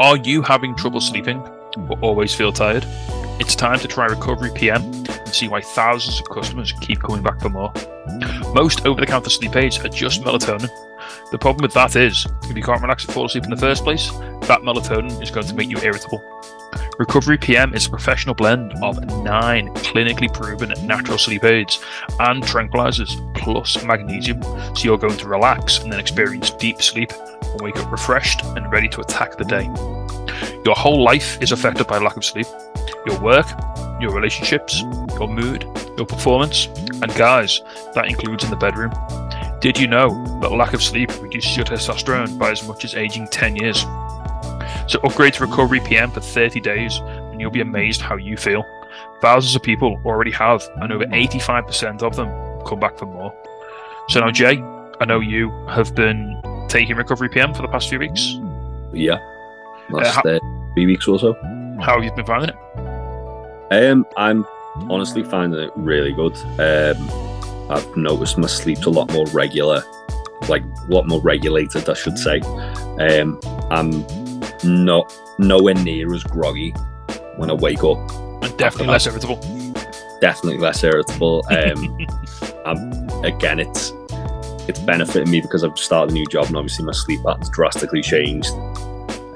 Are 0.00 0.16
you 0.16 0.40
having 0.40 0.74
trouble 0.76 1.00
sleeping 1.00 1.42
always 2.00 2.34
feel 2.34 2.52
tired? 2.52 2.84
It's 3.40 3.56
time 3.56 3.78
to 3.78 3.88
try 3.88 4.04
Recovery 4.04 4.50
PM 4.54 4.82
and 4.82 5.28
see 5.28 5.48
why 5.48 5.62
thousands 5.62 6.20
of 6.20 6.28
customers 6.28 6.72
keep 6.82 7.00
coming 7.00 7.22
back 7.22 7.40
for 7.40 7.48
more. 7.48 7.72
Most 8.54 8.84
over 8.84 9.00
the 9.00 9.06
counter 9.06 9.30
sleep 9.30 9.56
aids 9.56 9.78
are 9.78 9.88
just 9.88 10.20
melatonin. 10.22 10.68
The 11.30 11.38
problem 11.38 11.62
with 11.62 11.72
that 11.72 11.96
is, 11.96 12.26
if 12.42 12.54
you 12.54 12.62
can't 12.62 12.82
relax 12.82 13.06
and 13.06 13.14
fall 13.14 13.24
asleep 13.24 13.44
in 13.44 13.50
the 13.50 13.56
first 13.56 13.82
place, 13.82 14.10
that 14.42 14.60
melatonin 14.60 15.22
is 15.22 15.30
going 15.30 15.46
to 15.46 15.54
make 15.54 15.70
you 15.70 15.78
irritable. 15.78 16.22
Recovery 16.98 17.38
PM 17.38 17.72
is 17.72 17.86
a 17.86 17.90
professional 17.90 18.34
blend 18.34 18.74
of 18.82 19.02
nine 19.24 19.68
clinically 19.76 20.32
proven 20.32 20.74
natural 20.86 21.16
sleep 21.16 21.42
aids 21.42 21.82
and 22.18 22.42
tranquilizers 22.42 23.16
plus 23.34 23.82
magnesium, 23.84 24.42
so 24.42 24.84
you're 24.84 24.98
going 24.98 25.16
to 25.16 25.26
relax 25.26 25.78
and 25.78 25.90
then 25.90 25.98
experience 25.98 26.50
deep 26.50 26.82
sleep 26.82 27.10
and 27.42 27.60
wake 27.62 27.78
up 27.78 27.90
refreshed 27.90 28.44
and 28.44 28.70
ready 28.70 28.88
to 28.90 29.00
attack 29.00 29.38
the 29.38 29.44
day. 29.46 29.64
Your 30.66 30.74
whole 30.74 31.02
life 31.02 31.40
is 31.40 31.52
affected 31.52 31.86
by 31.86 31.96
lack 31.96 32.18
of 32.18 32.24
sleep. 32.24 32.46
Your 33.06 33.20
work, 33.20 33.46
your 34.00 34.12
relationships, 34.12 34.80
your 34.80 35.28
mood, 35.28 35.64
your 35.96 36.06
performance, 36.06 36.66
and 36.66 37.14
guys, 37.14 37.60
that 37.94 38.06
includes 38.08 38.44
in 38.44 38.50
the 38.50 38.56
bedroom. 38.56 38.92
Did 39.60 39.78
you 39.78 39.86
know 39.86 40.08
that 40.40 40.50
lack 40.52 40.72
of 40.72 40.82
sleep 40.82 41.10
reduces 41.20 41.56
your 41.56 41.66
testosterone 41.66 42.38
by 42.38 42.50
as 42.50 42.66
much 42.66 42.84
as 42.84 42.94
aging 42.94 43.28
10 43.28 43.56
years? 43.56 43.82
So 44.86 44.98
upgrade 45.04 45.34
to 45.34 45.46
Recovery 45.46 45.80
PM 45.80 46.10
for 46.10 46.20
30 46.20 46.60
days 46.60 46.98
and 46.98 47.40
you'll 47.40 47.50
be 47.50 47.60
amazed 47.60 48.00
how 48.00 48.16
you 48.16 48.36
feel. 48.36 48.64
Thousands 49.20 49.54
of 49.54 49.62
people 49.62 50.00
already 50.04 50.30
have, 50.30 50.66
and 50.76 50.92
over 50.92 51.04
85% 51.04 52.02
of 52.02 52.16
them 52.16 52.28
come 52.66 52.80
back 52.80 52.96
for 52.98 53.06
more. 53.06 53.34
So 54.08 54.20
now, 54.20 54.30
Jay, 54.30 54.62
I 55.00 55.04
know 55.04 55.20
you 55.20 55.50
have 55.68 55.94
been 55.94 56.40
taking 56.68 56.96
Recovery 56.96 57.28
PM 57.28 57.52
for 57.52 57.62
the 57.62 57.68
past 57.68 57.88
few 57.88 57.98
weeks. 57.98 58.36
Yeah. 58.92 59.18
Last 59.90 60.14
how- 60.14 60.22
uh, 60.22 60.38
three 60.74 60.86
weeks 60.86 61.06
or 61.06 61.18
so. 61.18 61.34
How 61.80 61.94
have 61.94 62.04
you 62.04 62.12
been 62.12 62.26
finding 62.26 62.48
it? 62.50 62.56
Um, 63.70 64.06
I'm 64.16 64.46
honestly 64.90 65.22
finding 65.22 65.60
it 65.60 65.72
really 65.76 66.12
good. 66.12 66.36
Um, 66.58 67.70
I've 67.70 67.96
noticed 67.96 68.36
my 68.36 68.48
sleep's 68.48 68.86
a 68.86 68.90
lot 68.90 69.12
more 69.12 69.26
regular, 69.26 69.82
like 70.48 70.62
a 70.62 70.86
lot 70.88 71.06
more 71.06 71.20
regulated, 71.20 71.88
I 71.88 71.94
should 71.94 72.18
say. 72.18 72.40
Um, 72.98 73.40
I'm 73.70 74.04
not 74.64 75.12
nowhere 75.38 75.74
near 75.74 76.12
as 76.14 76.24
groggy 76.24 76.72
when 77.36 77.50
I 77.50 77.54
wake 77.54 77.84
up. 77.84 77.98
And 78.42 78.56
definitely 78.58 78.88
less 78.88 79.06
irritable. 79.06 79.36
Definitely 80.20 80.58
less 80.58 80.82
irritable. 80.82 81.44
Um, 81.50 82.06
I'm, 82.66 83.24
again, 83.24 83.58
it's 83.58 83.92
it's 84.68 84.78
benefiting 84.80 85.30
me 85.30 85.40
because 85.40 85.64
I've 85.64 85.78
started 85.78 86.12
a 86.12 86.14
new 86.14 86.26
job 86.26 86.46
and 86.46 86.56
obviously 86.56 86.84
my 86.84 86.92
sleep 86.92 87.22
pattern's 87.24 87.48
drastically 87.50 88.02
changed. 88.02 88.50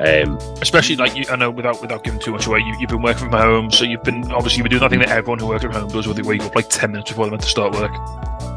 Um, 0.00 0.38
Especially 0.60 0.96
like 0.96 1.14
you, 1.14 1.24
I 1.30 1.36
know 1.36 1.50
without 1.50 1.80
without 1.80 2.02
giving 2.02 2.18
too 2.18 2.32
much 2.32 2.46
away, 2.46 2.58
you, 2.58 2.76
you've 2.80 2.90
been 2.90 3.02
working 3.02 3.30
from 3.30 3.38
home, 3.38 3.70
so 3.70 3.84
you've 3.84 4.02
been 4.02 4.30
obviously 4.32 4.58
you've 4.58 4.64
been 4.64 4.72
doing 4.72 4.82
nothing 4.82 4.98
that 4.98 5.08
everyone 5.08 5.38
who 5.38 5.46
works 5.46 5.62
from 5.62 5.72
home 5.72 5.88
does, 5.88 6.06
where 6.06 6.14
they 6.14 6.22
wake 6.22 6.42
up 6.42 6.54
like 6.56 6.68
ten 6.68 6.90
minutes 6.90 7.10
before 7.10 7.26
they're 7.26 7.30
meant 7.30 7.42
to 7.42 7.48
start 7.48 7.72
work. 7.74 7.92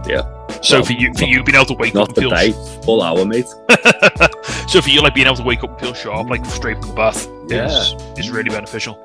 Yeah. 0.07 0.23
So 0.61 0.77
Well, 0.77 0.85
for 0.85 0.93
you, 0.93 1.13
for 1.13 1.25
you 1.25 1.43
being 1.43 1.55
able 1.55 1.65
to 1.65 1.73
wake 1.73 1.91
up 1.91 1.95
not 1.95 2.07
and 2.09 2.17
feel 2.17 2.29
today, 2.31 2.51
full 2.83 3.03
hour, 3.03 3.23
mate. 3.25 3.47
so 4.67 4.81
for 4.81 4.89
you 4.89 5.01
like 5.01 5.13
being 5.13 5.27
able 5.27 5.35
to 5.35 5.43
wake 5.43 5.63
up 5.63 5.69
and 5.69 5.79
feel 5.79 5.93
sharp, 5.93 6.29
like 6.29 6.43
straight 6.45 6.79
from 6.79 6.89
the 6.89 6.95
bath, 6.95 7.27
is 7.51 7.93
is 8.17 8.31
really 8.31 8.49
beneficial. 8.49 8.97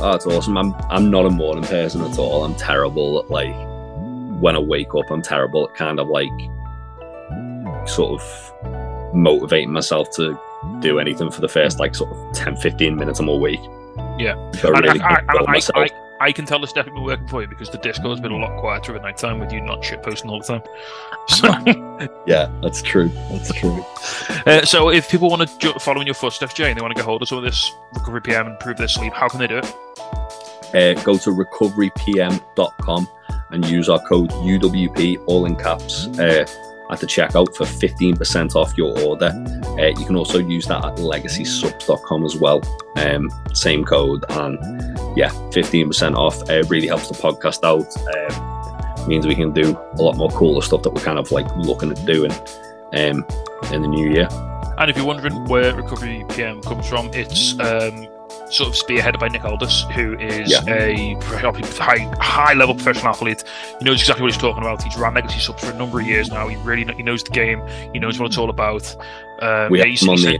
Oh, 0.00 0.12
that's 0.12 0.26
awesome. 0.26 0.56
I'm 0.56 0.74
I'm 0.88 1.10
not 1.10 1.26
a 1.26 1.30
morning 1.30 1.64
person 1.64 2.00
at 2.00 2.18
all. 2.18 2.44
I'm 2.44 2.54
terrible 2.54 3.18
at 3.18 3.30
like 3.30 3.54
when 4.40 4.56
I 4.56 4.60
wake 4.60 4.94
up. 4.94 5.10
I'm 5.10 5.22
terrible 5.22 5.68
at 5.68 5.74
kind 5.74 6.00
of 6.00 6.08
like 6.08 6.30
sort 7.86 8.20
of 8.20 9.14
motivating 9.14 9.70
myself 9.72 10.10
to 10.16 10.38
do 10.80 10.98
anything 10.98 11.30
for 11.30 11.40
the 11.40 11.48
first 11.48 11.78
like 11.78 11.94
sort 11.94 12.10
of 12.12 12.34
10, 12.34 12.56
15 12.56 12.96
minutes 12.96 13.20
I'm 13.20 13.40
week. 13.40 13.60
Yeah. 14.18 14.34
So 14.52 14.74
I 14.74 14.78
really 14.80 15.00
I, 15.00 15.20
I, 15.28 15.60
I. 15.74 15.88
I, 16.20 16.32
can 16.32 16.46
tell 16.46 16.62
it's 16.62 16.72
definitely 16.72 17.00
been 17.00 17.06
working 17.06 17.28
for 17.28 17.42
you 17.42 17.48
because 17.48 17.70
the 17.70 17.78
Discord 17.78 18.10
has 18.10 18.20
been 18.20 18.32
a 18.32 18.36
lot 18.36 18.58
quieter 18.60 18.94
at 18.94 19.02
night 19.02 19.16
time 19.16 19.40
with 19.40 19.52
you 19.52 19.60
not 19.60 19.84
shit 19.84 20.02
posting 20.02 20.30
all 20.30 20.38
the 20.38 20.44
time. 20.44 20.62
So, 21.26 21.48
yeah, 22.26 22.50
that's 22.62 22.82
true. 22.82 23.08
That's 23.30 23.50
true. 23.50 23.82
uh, 24.46 24.62
so 24.66 24.90
if 24.90 25.08
people 25.10 25.30
want 25.30 25.48
to 25.48 25.58
ju- 25.58 25.78
follow 25.80 26.02
in 26.02 26.06
your 26.06 26.14
footsteps, 26.14 26.52
Jay, 26.52 26.68
and 26.68 26.78
they 26.78 26.82
want 26.82 26.92
to 26.92 26.96
get 26.96 27.06
hold 27.06 27.22
of 27.22 27.28
some 27.28 27.38
of 27.38 27.44
this 27.44 27.72
recovery 27.94 28.20
PM 28.20 28.46
and 28.46 28.56
improve 28.56 28.76
their 28.76 28.88
sleep, 28.88 29.14
how 29.14 29.28
can 29.28 29.40
they 29.40 29.46
do 29.46 29.56
it? 29.56 29.64
Uh, 30.74 31.02
go 31.02 31.16
to 31.16 31.30
recoverypm.com 31.30 33.08
and 33.50 33.66
use 33.66 33.88
our 33.88 34.00
code 34.00 34.30
UWP, 34.30 35.22
all 35.26 35.46
in 35.46 35.56
caps, 35.56 36.06
uh, 36.18 36.44
at 36.90 37.00
the 37.00 37.06
checkout 37.06 37.54
for 37.56 37.64
15% 37.64 38.54
off 38.54 38.76
your 38.76 38.98
order. 39.00 39.32
Uh, 39.78 39.88
you 39.98 40.04
can 40.06 40.16
also 40.16 40.38
use 40.38 40.66
that 40.66 40.84
at 40.84 40.96
legacysubs.com 40.96 42.24
as 42.24 42.36
well. 42.36 42.62
Um, 42.96 43.30
same 43.52 43.84
code, 43.84 44.24
and 44.30 44.58
yeah, 45.16 45.30
15% 45.50 46.16
off. 46.16 46.48
Uh, 46.48 46.62
really 46.68 46.88
helps 46.88 47.08
the 47.08 47.14
podcast 47.14 47.64
out. 47.64 47.86
Um, 48.14 49.08
means 49.08 49.26
we 49.26 49.34
can 49.34 49.52
do 49.52 49.76
a 49.94 50.02
lot 50.02 50.16
more 50.16 50.30
cooler 50.30 50.62
stuff 50.62 50.82
that 50.82 50.90
we're 50.90 51.02
kind 51.02 51.18
of 51.18 51.30
like 51.30 51.46
looking 51.56 51.90
at 51.90 52.04
doing 52.06 52.32
um, 52.92 53.26
in 53.72 53.82
the 53.82 53.88
new 53.88 54.10
year. 54.10 54.28
And 54.78 54.90
if 54.90 54.96
you're 54.96 55.06
wondering 55.06 55.44
where 55.44 55.74
Recovery 55.74 56.24
PM 56.30 56.60
comes 56.62 56.88
from, 56.88 57.10
it's 57.12 57.58
um, 57.60 58.08
sort 58.50 58.68
of 58.68 58.74
spearheaded 58.74 59.18
by 59.18 59.28
Nick 59.28 59.44
Aldis, 59.44 59.82
who 59.94 60.18
is 60.18 60.50
Yeah. 60.50 60.60
a 60.72 61.14
high 61.78 61.98
high 62.20 62.54
level 62.54 62.74
professional 62.74 63.08
athlete. 63.08 63.44
He 63.78 63.84
knows 63.84 64.00
exactly 64.00 64.22
what 64.22 64.32
he's 64.32 64.40
talking 64.40 64.62
about. 64.62 64.82
He's 64.82 64.96
ran 64.96 65.14
legacy 65.14 65.40
subs 65.40 65.64
for 65.64 65.72
a 65.72 65.76
number 65.76 66.00
of 66.00 66.06
years 66.06 66.30
now. 66.30 66.48
He 66.48 66.56
really 66.56 66.84
he 66.94 67.02
knows 67.02 67.22
the 67.22 67.30
game. 67.30 67.62
He 67.92 67.98
knows 67.98 68.18
what 68.18 68.26
it's 68.26 68.38
all 68.38 68.50
about. 68.50 68.84
Um, 69.40 69.70
we 69.70 69.78
yeah, 69.78 69.86
had 69.86 69.98
him 70.00 70.08
on, 70.10 70.16
the, 70.16 70.38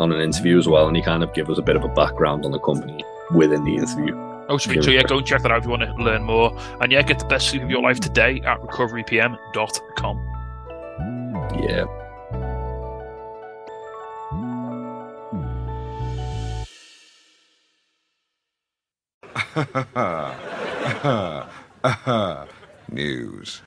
on 0.00 0.12
an 0.12 0.20
interview 0.20 0.58
as 0.58 0.68
well, 0.68 0.86
and 0.88 0.96
he 0.96 1.02
kind 1.02 1.22
of 1.22 1.32
gave 1.34 1.48
us 1.48 1.58
a 1.58 1.62
bit 1.62 1.76
of 1.76 1.84
a 1.84 1.88
background 1.88 2.44
on 2.44 2.50
the 2.50 2.60
company 2.60 3.02
within 3.32 3.64
the 3.64 3.76
interview. 3.76 4.14
Oh, 4.48 4.58
sweet. 4.58 4.84
So, 4.84 4.92
yeah, 4.92 5.02
go 5.02 5.18
and 5.18 5.26
check 5.26 5.42
that 5.42 5.50
out 5.50 5.58
if 5.58 5.64
you 5.64 5.70
want 5.70 5.82
to 5.82 5.92
learn 5.94 6.22
more. 6.22 6.56
And 6.80 6.92
yeah, 6.92 7.02
get 7.02 7.18
the 7.18 7.24
best 7.24 7.48
sleep 7.48 7.62
of 7.62 7.70
your 7.70 7.82
life 7.82 7.98
today 7.98 8.40
at 8.44 8.60
recoverypm.com. 8.60 10.18
Yeah. 11.60 11.84
News. 22.90 23.62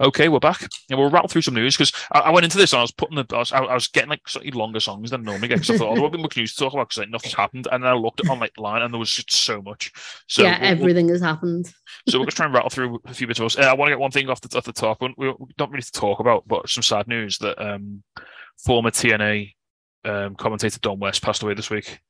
Okay, 0.00 0.28
we're 0.28 0.40
back, 0.40 0.62
and 0.90 0.98
we'll 0.98 1.10
rattle 1.10 1.28
through 1.28 1.42
some 1.42 1.54
news 1.54 1.76
because 1.76 1.92
I, 2.10 2.20
I 2.20 2.30
went 2.30 2.42
into 2.42 2.58
this 2.58 2.72
and 2.72 2.78
I 2.78 2.82
was 2.82 2.90
putting 2.90 3.14
the 3.14 3.24
I 3.32 3.38
was, 3.38 3.52
I 3.52 3.72
was 3.72 3.86
getting 3.86 4.10
like 4.10 4.28
slightly 4.28 4.50
longer 4.50 4.80
songs 4.80 5.10
than 5.10 5.20
I 5.20 5.24
normally 5.24 5.46
get 5.46 5.60
because 5.60 5.70
I 5.70 5.78
thought 5.78 5.90
oh, 5.90 5.94
there 5.94 6.02
won't 6.02 6.14
be 6.14 6.20
much 6.22 6.36
news 6.36 6.54
to 6.54 6.64
talk 6.64 6.72
about 6.72 6.88
because 6.88 6.98
like, 6.98 7.10
nothing's 7.10 7.34
happened, 7.34 7.68
and 7.70 7.84
then 7.84 7.90
I 7.90 7.94
looked 7.94 8.28
on 8.28 8.40
like 8.40 8.58
line 8.58 8.82
and 8.82 8.92
there 8.92 8.98
was 8.98 9.12
just 9.12 9.32
so 9.32 9.62
much. 9.62 9.92
So 10.26 10.42
yeah, 10.42 10.52
we'll- 10.52 10.60
we'll- 10.60 10.70
everything 10.80 11.08
has 11.10 11.20
happened. 11.20 11.66
so 12.08 12.18
we're 12.18 12.24
going 12.24 12.30
to 12.30 12.36
try 12.36 12.46
and 12.46 12.54
rattle 12.54 12.70
through 12.70 12.98
a 13.04 13.14
few 13.14 13.28
bits 13.28 13.38
of 13.38 13.46
us. 13.46 13.58
Uh, 13.58 13.62
I 13.62 13.74
want 13.74 13.88
to 13.88 13.92
get 13.92 14.00
one 14.00 14.10
thing 14.10 14.28
off 14.28 14.40
the, 14.40 14.56
off 14.58 14.64
the 14.64 14.72
top. 14.72 15.00
We, 15.02 15.14
we 15.16 15.34
don't 15.56 15.70
really 15.70 15.82
to 15.82 15.92
talk 15.92 16.18
about, 16.18 16.48
but 16.48 16.68
some 16.68 16.82
sad 16.82 17.06
news 17.06 17.38
that 17.38 17.56
um, 17.64 18.02
former 18.64 18.90
TNA 18.90 19.52
um, 20.04 20.34
commentator 20.34 20.80
Don 20.80 20.98
West 20.98 21.22
passed 21.22 21.44
away 21.44 21.54
this 21.54 21.70
week. 21.70 22.00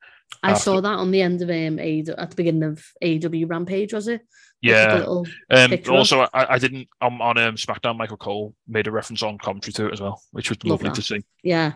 I 0.43 0.53
After- 0.53 0.63
saw 0.63 0.81
that 0.81 0.89
on 0.99 1.11
the 1.11 1.23
end 1.23 1.43
of 1.43 1.51
um 1.51 1.79
A 1.79 2.01
at 2.17 2.31
the 2.31 2.37
beginning 2.37 2.63
of 2.65 2.85
AW 3.03 3.47
Rampage, 3.47 3.93
was 3.93 4.09
it? 4.09 4.23
Yeah. 4.63 5.05
Um, 5.51 5.75
also, 5.89 6.21
I, 6.35 6.55
I 6.55 6.59
didn't 6.59 6.87
on, 7.01 7.19
on 7.21 7.39
um, 7.39 7.55
SmackDown. 7.57 7.97
Michael 7.97 8.19
Cole 8.19 8.55
made 8.69 8.87
a 8.87 8.91
reference 8.91 9.23
on 9.23 9.39
commentary 9.39 9.73
to 9.73 9.87
it 9.87 9.93
as 9.95 10.01
well, 10.03 10.23
which 10.33 10.51
was 10.51 10.59
Love 10.65 10.83
lovely 10.83 10.89
that. 10.91 10.95
to 10.97 11.03
see. 11.03 11.25
yeah. 11.43 11.73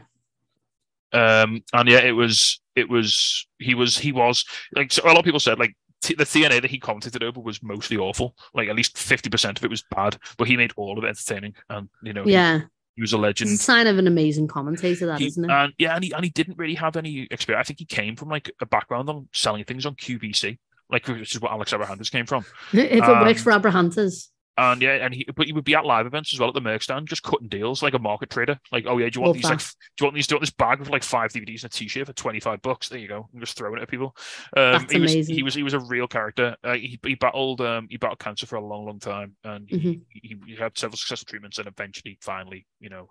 Um, 1.12 1.62
and 1.72 1.88
yeah, 1.88 1.98
it 2.00 2.12
was 2.12 2.60
it 2.74 2.88
was 2.88 3.46
he 3.58 3.74
was 3.74 3.96
he 3.96 4.10
was 4.12 4.44
like 4.74 4.90
so 4.92 5.02
a 5.04 5.06
lot 5.08 5.18
of 5.18 5.24
people 5.24 5.38
said 5.40 5.58
like 5.60 5.74
t- 6.02 6.14
the 6.16 6.24
TNA 6.24 6.60
that 6.60 6.70
he 6.70 6.78
commented 6.78 7.22
over 7.22 7.40
was 7.40 7.62
mostly 7.62 7.96
awful. 7.96 8.34
Like 8.52 8.68
at 8.68 8.74
least 8.76 8.98
fifty 8.98 9.30
percent 9.30 9.58
of 9.58 9.64
it 9.64 9.70
was 9.70 9.84
bad, 9.94 10.18
but 10.36 10.48
he 10.48 10.56
made 10.56 10.72
all 10.76 10.98
of 10.98 11.04
it 11.04 11.08
entertaining. 11.08 11.54
And 11.70 11.88
you 12.02 12.12
know, 12.12 12.24
Yeah. 12.26 12.62
He, 12.96 13.02
was 13.02 13.12
a 13.12 13.16
It's 13.16 13.22
legend. 13.22 13.50
a 13.50 13.56
sign 13.56 13.86
of 13.86 13.98
an 13.98 14.06
amazing 14.06 14.48
commentator, 14.48 15.06
that 15.06 15.18
He- 15.20 15.32
not 15.36 15.50
it? 15.50 15.52
And 15.64 15.72
yeah, 15.78 15.94
and 15.94 16.04
he, 16.04 16.12
and 16.12 16.24
he 16.24 16.30
didn't 16.30 16.58
really 16.58 16.74
have 16.74 16.96
any 16.96 17.26
experience. 17.30 17.64
I 17.64 17.66
think 17.66 17.78
he 17.78 17.84
came 17.86 18.16
from 18.16 18.28
like 18.28 18.50
a 18.60 18.66
background 18.66 19.08
on 19.08 19.28
selling 19.32 19.64
things 19.64 19.86
on 19.86 19.94
QVC, 19.94 20.58
like 20.90 21.06
which 21.08 21.34
is 21.34 21.40
what 21.40 21.52
Alex 21.52 21.72
Abrahantes 21.72 22.10
came 22.10 22.26
from. 22.26 22.44
if 22.72 22.92
it 22.92 23.02
um, 23.02 23.20
works 23.20 23.42
for 23.42 23.52
Abrahantes, 23.52 24.28
And 24.56 24.80
yeah, 24.80 24.92
and 25.04 25.12
he 25.12 25.26
but 25.34 25.46
he 25.46 25.52
would 25.52 25.64
be 25.64 25.74
at 25.74 25.84
live 25.84 26.06
events 26.06 26.32
as 26.32 26.38
well 26.38 26.48
at 26.48 26.54
the 26.54 26.60
Merc 26.60 26.80
stand, 26.82 27.08
just 27.08 27.24
cutting 27.24 27.48
deals 27.48 27.82
like 27.82 27.94
a 27.94 27.98
market 27.98 28.30
trader. 28.30 28.58
Like, 28.70 28.84
oh 28.86 28.98
yeah, 28.98 29.08
do 29.08 29.16
you 29.18 29.20
want 29.22 29.28
Love 29.30 29.34
these? 29.36 29.42
that. 29.42 29.48
Like, 29.48 29.58
f- 29.60 29.74
do 29.96 30.02
you 30.02 30.06
want 30.06 30.14
these? 30.14 30.26
Do 30.28 30.32
you 30.32 30.36
want 30.36 30.42
this 30.42 30.50
bag 30.50 30.78
with 30.78 30.90
like 30.90 31.02
five 31.02 31.32
DVDs 31.32 31.62
and 31.62 31.64
a 31.64 31.68
T-shirt 31.70 32.06
for 32.06 32.12
twenty 32.12 32.38
five 32.38 32.62
bucks? 32.62 32.88
There 32.88 32.98
you 33.00 33.08
go. 33.08 33.28
I'm 33.34 33.40
just 33.40 33.56
throwing 33.56 33.78
it 33.78 33.82
at 33.82 33.88
people. 33.88 34.16
Um, 34.56 34.72
That's 34.72 34.92
he 34.92 35.00
was 35.00 35.12
amazing. 35.12 35.34
he 35.34 35.42
was 35.42 35.54
he 35.54 35.62
was 35.64 35.74
a 35.74 35.80
real 35.80 36.06
character. 36.06 36.54
Uh, 36.62 36.74
he, 36.74 37.00
he 37.04 37.16
battled 37.16 37.60
um 37.62 37.88
he 37.90 37.96
battled 37.96 38.20
cancer 38.20 38.46
for 38.46 38.54
a 38.56 38.64
long 38.64 38.86
long 38.86 39.00
time, 39.00 39.34
and 39.42 39.68
he, 39.68 39.76
Mhm. 39.76 40.00
he, 40.08 40.36
he 40.46 40.54
had 40.54 40.78
several 40.78 40.98
successful 40.98 41.26
treatments, 41.28 41.58
and 41.58 41.66
eventually, 41.66 42.16
finally, 42.20 42.64
you 42.78 42.90
know, 42.90 43.10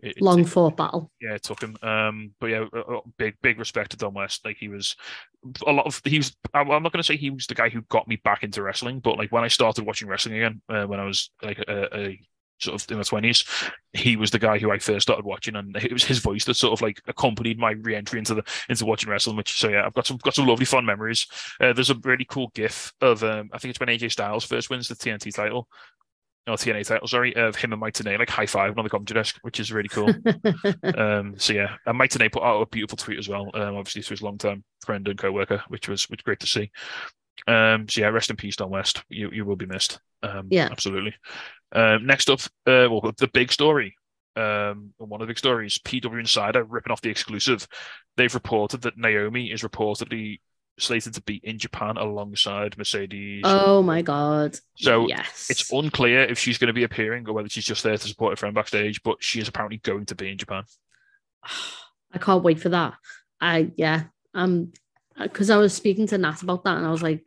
it, 0.00 0.16
it- 0.16 0.22
long 0.22 0.44
fought 0.46 0.76
battle. 0.78 1.10
yeah, 1.20 1.34
it 1.34 1.42
took 1.42 1.60
him. 1.62 1.76
Um, 1.82 2.30
but 2.40 2.46
yeah, 2.46 2.64
big 3.18 3.34
big 3.42 3.58
respect 3.58 3.90
to 3.90 3.98
Don 3.98 4.14
West. 4.14 4.42
Like 4.44 4.56
he 4.56 4.68
was 4.68 4.96
a 5.66 5.72
lot 5.72 5.86
of 5.86 6.00
he 6.04 6.16
was. 6.18 6.34
I'm 6.54 6.70
I'm 6.70 6.82
not 6.82 6.92
going 6.92 7.02
to 7.02 7.06
say 7.06 7.16
he 7.16 7.30
was 7.30 7.46
the 7.46 7.54
guy 7.54 7.68
who 7.68 7.82
got 7.82 8.08
me 8.08 8.16
back 8.16 8.42
into 8.42 8.62
wrestling, 8.62 9.00
but 9.00 9.18
like 9.18 9.30
when 9.32 9.44
I 9.44 9.48
started 9.48 9.84
watching 9.86 10.08
wrestling 10.08 10.36
again, 10.36 10.60
uh, 10.82 10.86
when 10.86 11.00
I 11.00 11.04
was 11.04 11.30
like 11.42 11.58
a, 11.58 11.96
a 11.96 12.20
sort 12.60 12.80
of 12.80 12.90
in 12.90 12.96
my 12.96 13.02
twenties, 13.02 13.44
he 13.92 14.16
was 14.16 14.30
the 14.30 14.38
guy 14.38 14.58
who 14.58 14.70
I 14.70 14.78
first 14.78 15.02
started 15.02 15.24
watching, 15.24 15.56
and 15.56 15.76
it 15.76 15.92
was 15.92 16.04
his 16.04 16.18
voice 16.18 16.44
that 16.44 16.54
sort 16.54 16.72
of 16.72 16.82
like 16.82 17.00
accompanied 17.06 17.58
my 17.58 17.72
re-entry 17.72 18.18
into 18.18 18.34
the 18.34 18.42
into 18.68 18.86
watching 18.86 19.10
wrestling. 19.10 19.36
Which 19.36 19.58
so 19.58 19.68
yeah, 19.68 19.86
I've 19.86 19.94
got 19.94 20.06
some 20.06 20.18
got 20.18 20.34
some 20.34 20.46
lovely 20.46 20.66
fun 20.66 20.84
memories. 20.84 21.26
Uh, 21.60 21.72
there's 21.72 21.90
a 21.90 21.98
really 22.02 22.24
cool 22.24 22.50
GIF 22.54 22.92
of 23.00 23.22
um, 23.24 23.50
I 23.52 23.58
think 23.58 23.70
it's 23.70 23.80
when 23.80 23.88
AJ 23.88 24.12
Styles 24.12 24.44
first 24.44 24.70
wins 24.70 24.88
the 24.88 24.94
TNT 24.94 25.34
title. 25.34 25.68
No, 26.46 26.54
TNA 26.54 26.86
title, 26.86 27.06
sorry, 27.06 27.36
of 27.36 27.56
him 27.56 27.74
and 27.74 27.80
Mike 27.80 27.92
Tenay 27.92 28.18
like 28.18 28.30
high 28.30 28.46
five 28.46 28.78
on 28.78 28.82
the 28.82 28.88
commentary 28.88 29.20
desk, 29.20 29.36
which 29.42 29.60
is 29.60 29.70
really 29.70 29.90
cool. 29.90 30.08
Um, 30.96 31.38
so 31.38 31.52
yeah, 31.52 31.76
and 31.84 31.98
Mike 31.98 32.10
Tenay 32.10 32.32
put 32.32 32.42
out 32.42 32.62
a 32.62 32.66
beautiful 32.66 32.96
tweet 32.96 33.18
as 33.18 33.28
well. 33.28 33.50
Um, 33.52 33.76
obviously 33.76 34.02
to 34.02 34.08
his 34.08 34.22
long-term 34.22 34.64
friend 34.84 35.06
and 35.06 35.18
co-worker, 35.18 35.62
which 35.68 35.88
was 35.88 36.04
which 36.04 36.24
great 36.24 36.40
to 36.40 36.46
see. 36.46 36.70
Um, 37.46 37.88
so 37.88 38.00
yeah, 38.00 38.08
rest 38.08 38.30
in 38.30 38.36
peace, 38.36 38.56
Don 38.56 38.70
West. 38.70 39.02
You 39.08 39.30
you 39.32 39.44
will 39.44 39.56
be 39.56 39.66
missed. 39.66 40.00
Um, 40.22 40.48
Yeah. 40.50 40.68
absolutely. 40.70 41.14
Um, 41.72 42.06
next 42.06 42.30
up, 42.30 42.40
uh, 42.66 42.88
well, 42.90 43.12
the 43.16 43.28
big 43.28 43.52
story. 43.52 43.94
Um, 44.36 44.92
one 44.98 45.20
of 45.20 45.26
the 45.26 45.30
big 45.30 45.38
stories, 45.38 45.78
PW 45.78 46.18
Insider 46.20 46.64
ripping 46.64 46.92
off 46.92 47.00
the 47.00 47.10
exclusive. 47.10 47.66
They've 48.16 48.32
reported 48.34 48.82
that 48.82 48.96
Naomi 48.96 49.50
is 49.50 49.62
reportedly 49.62 50.40
slated 50.78 51.12
to 51.14 51.22
be 51.22 51.40
in 51.42 51.58
Japan 51.58 51.96
alongside 51.96 52.78
Mercedes. 52.78 53.42
oh 53.44 53.82
my 53.82 54.00
god. 54.02 54.56
So, 54.76 55.08
yes. 55.08 55.48
It's 55.50 55.72
unclear 55.72 56.22
if 56.22 56.38
she's 56.38 56.56
going 56.56 56.68
to 56.68 56.72
be 56.72 56.84
appearing 56.84 57.28
or 57.28 57.32
whether 57.32 57.48
she's 57.48 57.64
just 57.64 57.82
there 57.82 57.96
to 57.98 58.08
support 58.08 58.32
her 58.32 58.36
friend 58.36 58.54
backstage, 58.54 59.02
but 59.02 59.16
she 59.22 59.40
is 59.40 59.48
apparently 59.48 59.78
going 59.78 60.06
to 60.06 60.14
be 60.14 60.30
in 60.30 60.38
Japan. 60.38 60.62
I 62.12 62.18
can't 62.18 62.44
wait 62.44 62.60
for 62.60 62.70
that. 62.70 62.94
I 63.40 63.70
yeah, 63.76 64.04
um, 64.34 64.72
because 65.20 65.50
I 65.50 65.56
was 65.56 65.74
speaking 65.74 66.06
to 66.08 66.18
Nat 66.18 66.42
about 66.42 66.64
that, 66.64 66.76
and 66.78 66.86
I 66.86 66.90
was 66.90 67.02
like, 67.02 67.24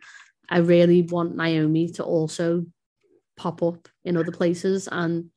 I 0.50 0.58
really 0.60 1.02
want 1.04 1.36
Naomi 1.36 1.90
to 1.94 2.04
also 2.04 2.66
pop 3.38 3.64
up 3.64 3.88
in 4.04 4.18
other 4.18 4.32
places, 4.32 4.88
and 4.92 5.30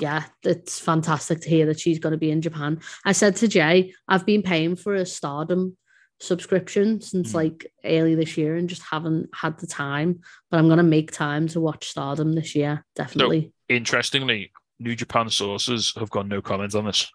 yeah, 0.00 0.24
it's 0.44 0.78
fantastic 0.78 1.40
to 1.40 1.48
hear 1.48 1.66
that 1.66 1.80
she's 1.80 1.98
going 1.98 2.12
to 2.12 2.18
be 2.18 2.30
in 2.30 2.40
Japan. 2.42 2.80
I 3.04 3.12
said 3.12 3.36
to 3.36 3.48
Jay, 3.48 3.94
I've 4.06 4.26
been 4.26 4.42
paying 4.42 4.76
for 4.76 4.94
a 4.94 5.04
Stardom 5.06 5.76
subscription 6.20 7.00
since 7.00 7.30
Mm. 7.30 7.34
like 7.34 7.72
early 7.84 8.14
this 8.14 8.36
year, 8.36 8.56
and 8.56 8.68
just 8.68 8.82
haven't 8.82 9.30
had 9.34 9.58
the 9.58 9.66
time. 9.66 10.20
But 10.50 10.58
I'm 10.58 10.66
going 10.66 10.78
to 10.78 10.82
make 10.84 11.10
time 11.12 11.46
to 11.48 11.60
watch 11.60 11.88
Stardom 11.88 12.32
this 12.32 12.54
year, 12.54 12.84
definitely. 12.96 13.52
Interestingly, 13.68 14.50
New 14.80 14.94
Japan 14.94 15.28
sources 15.30 15.92
have 15.96 16.10
got 16.10 16.26
no 16.28 16.40
comments 16.42 16.74
on 16.74 16.84
this. 16.86 17.10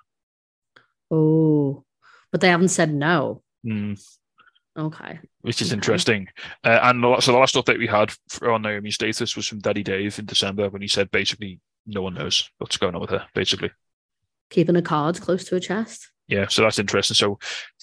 oh, 1.12 1.84
but 2.32 2.42
they 2.42 2.50
haven't 2.50 2.70
said 2.70 2.94
no. 2.94 3.44
Mm, 3.66 4.02
Okay. 4.78 5.20
which 5.42 5.62
is 5.62 5.70
Okay. 5.70 5.76
interesting. 5.76 6.28
Uh, 6.64 6.80
and 6.84 7.02
so 7.24 7.32
the 7.32 7.38
last 7.38 7.56
update 7.56 7.78
we 7.78 7.88
had 7.88 8.12
for, 8.30 8.52
on 8.52 8.62
Naomi's 8.64 8.96
status 8.96 9.36
was 9.36 9.48
from 9.48 9.60
Daddy 9.60 9.84
Dave 9.84 10.18
in 10.18 10.26
December 10.26 10.70
when 10.70 10.82
he 10.82 10.88
said 10.88 11.12
basically 11.12 11.60
no 11.86 12.02
one 12.02 12.16
knows 12.16 12.50
what's 12.58 12.78
going 12.78 12.96
on 12.96 13.02
with 13.02 13.12
her, 13.12 13.26
basically. 13.36 13.72
keeping 14.50 14.76
a 14.76 14.82
card 14.82 15.20
close 15.22 15.44
to 15.46 15.56
her 15.56 15.60
chest. 15.60 16.10
Yeah, 16.28 16.48
so 16.48 16.62
that's 16.62 16.80
interesting. 16.80 17.16
So 17.16 17.38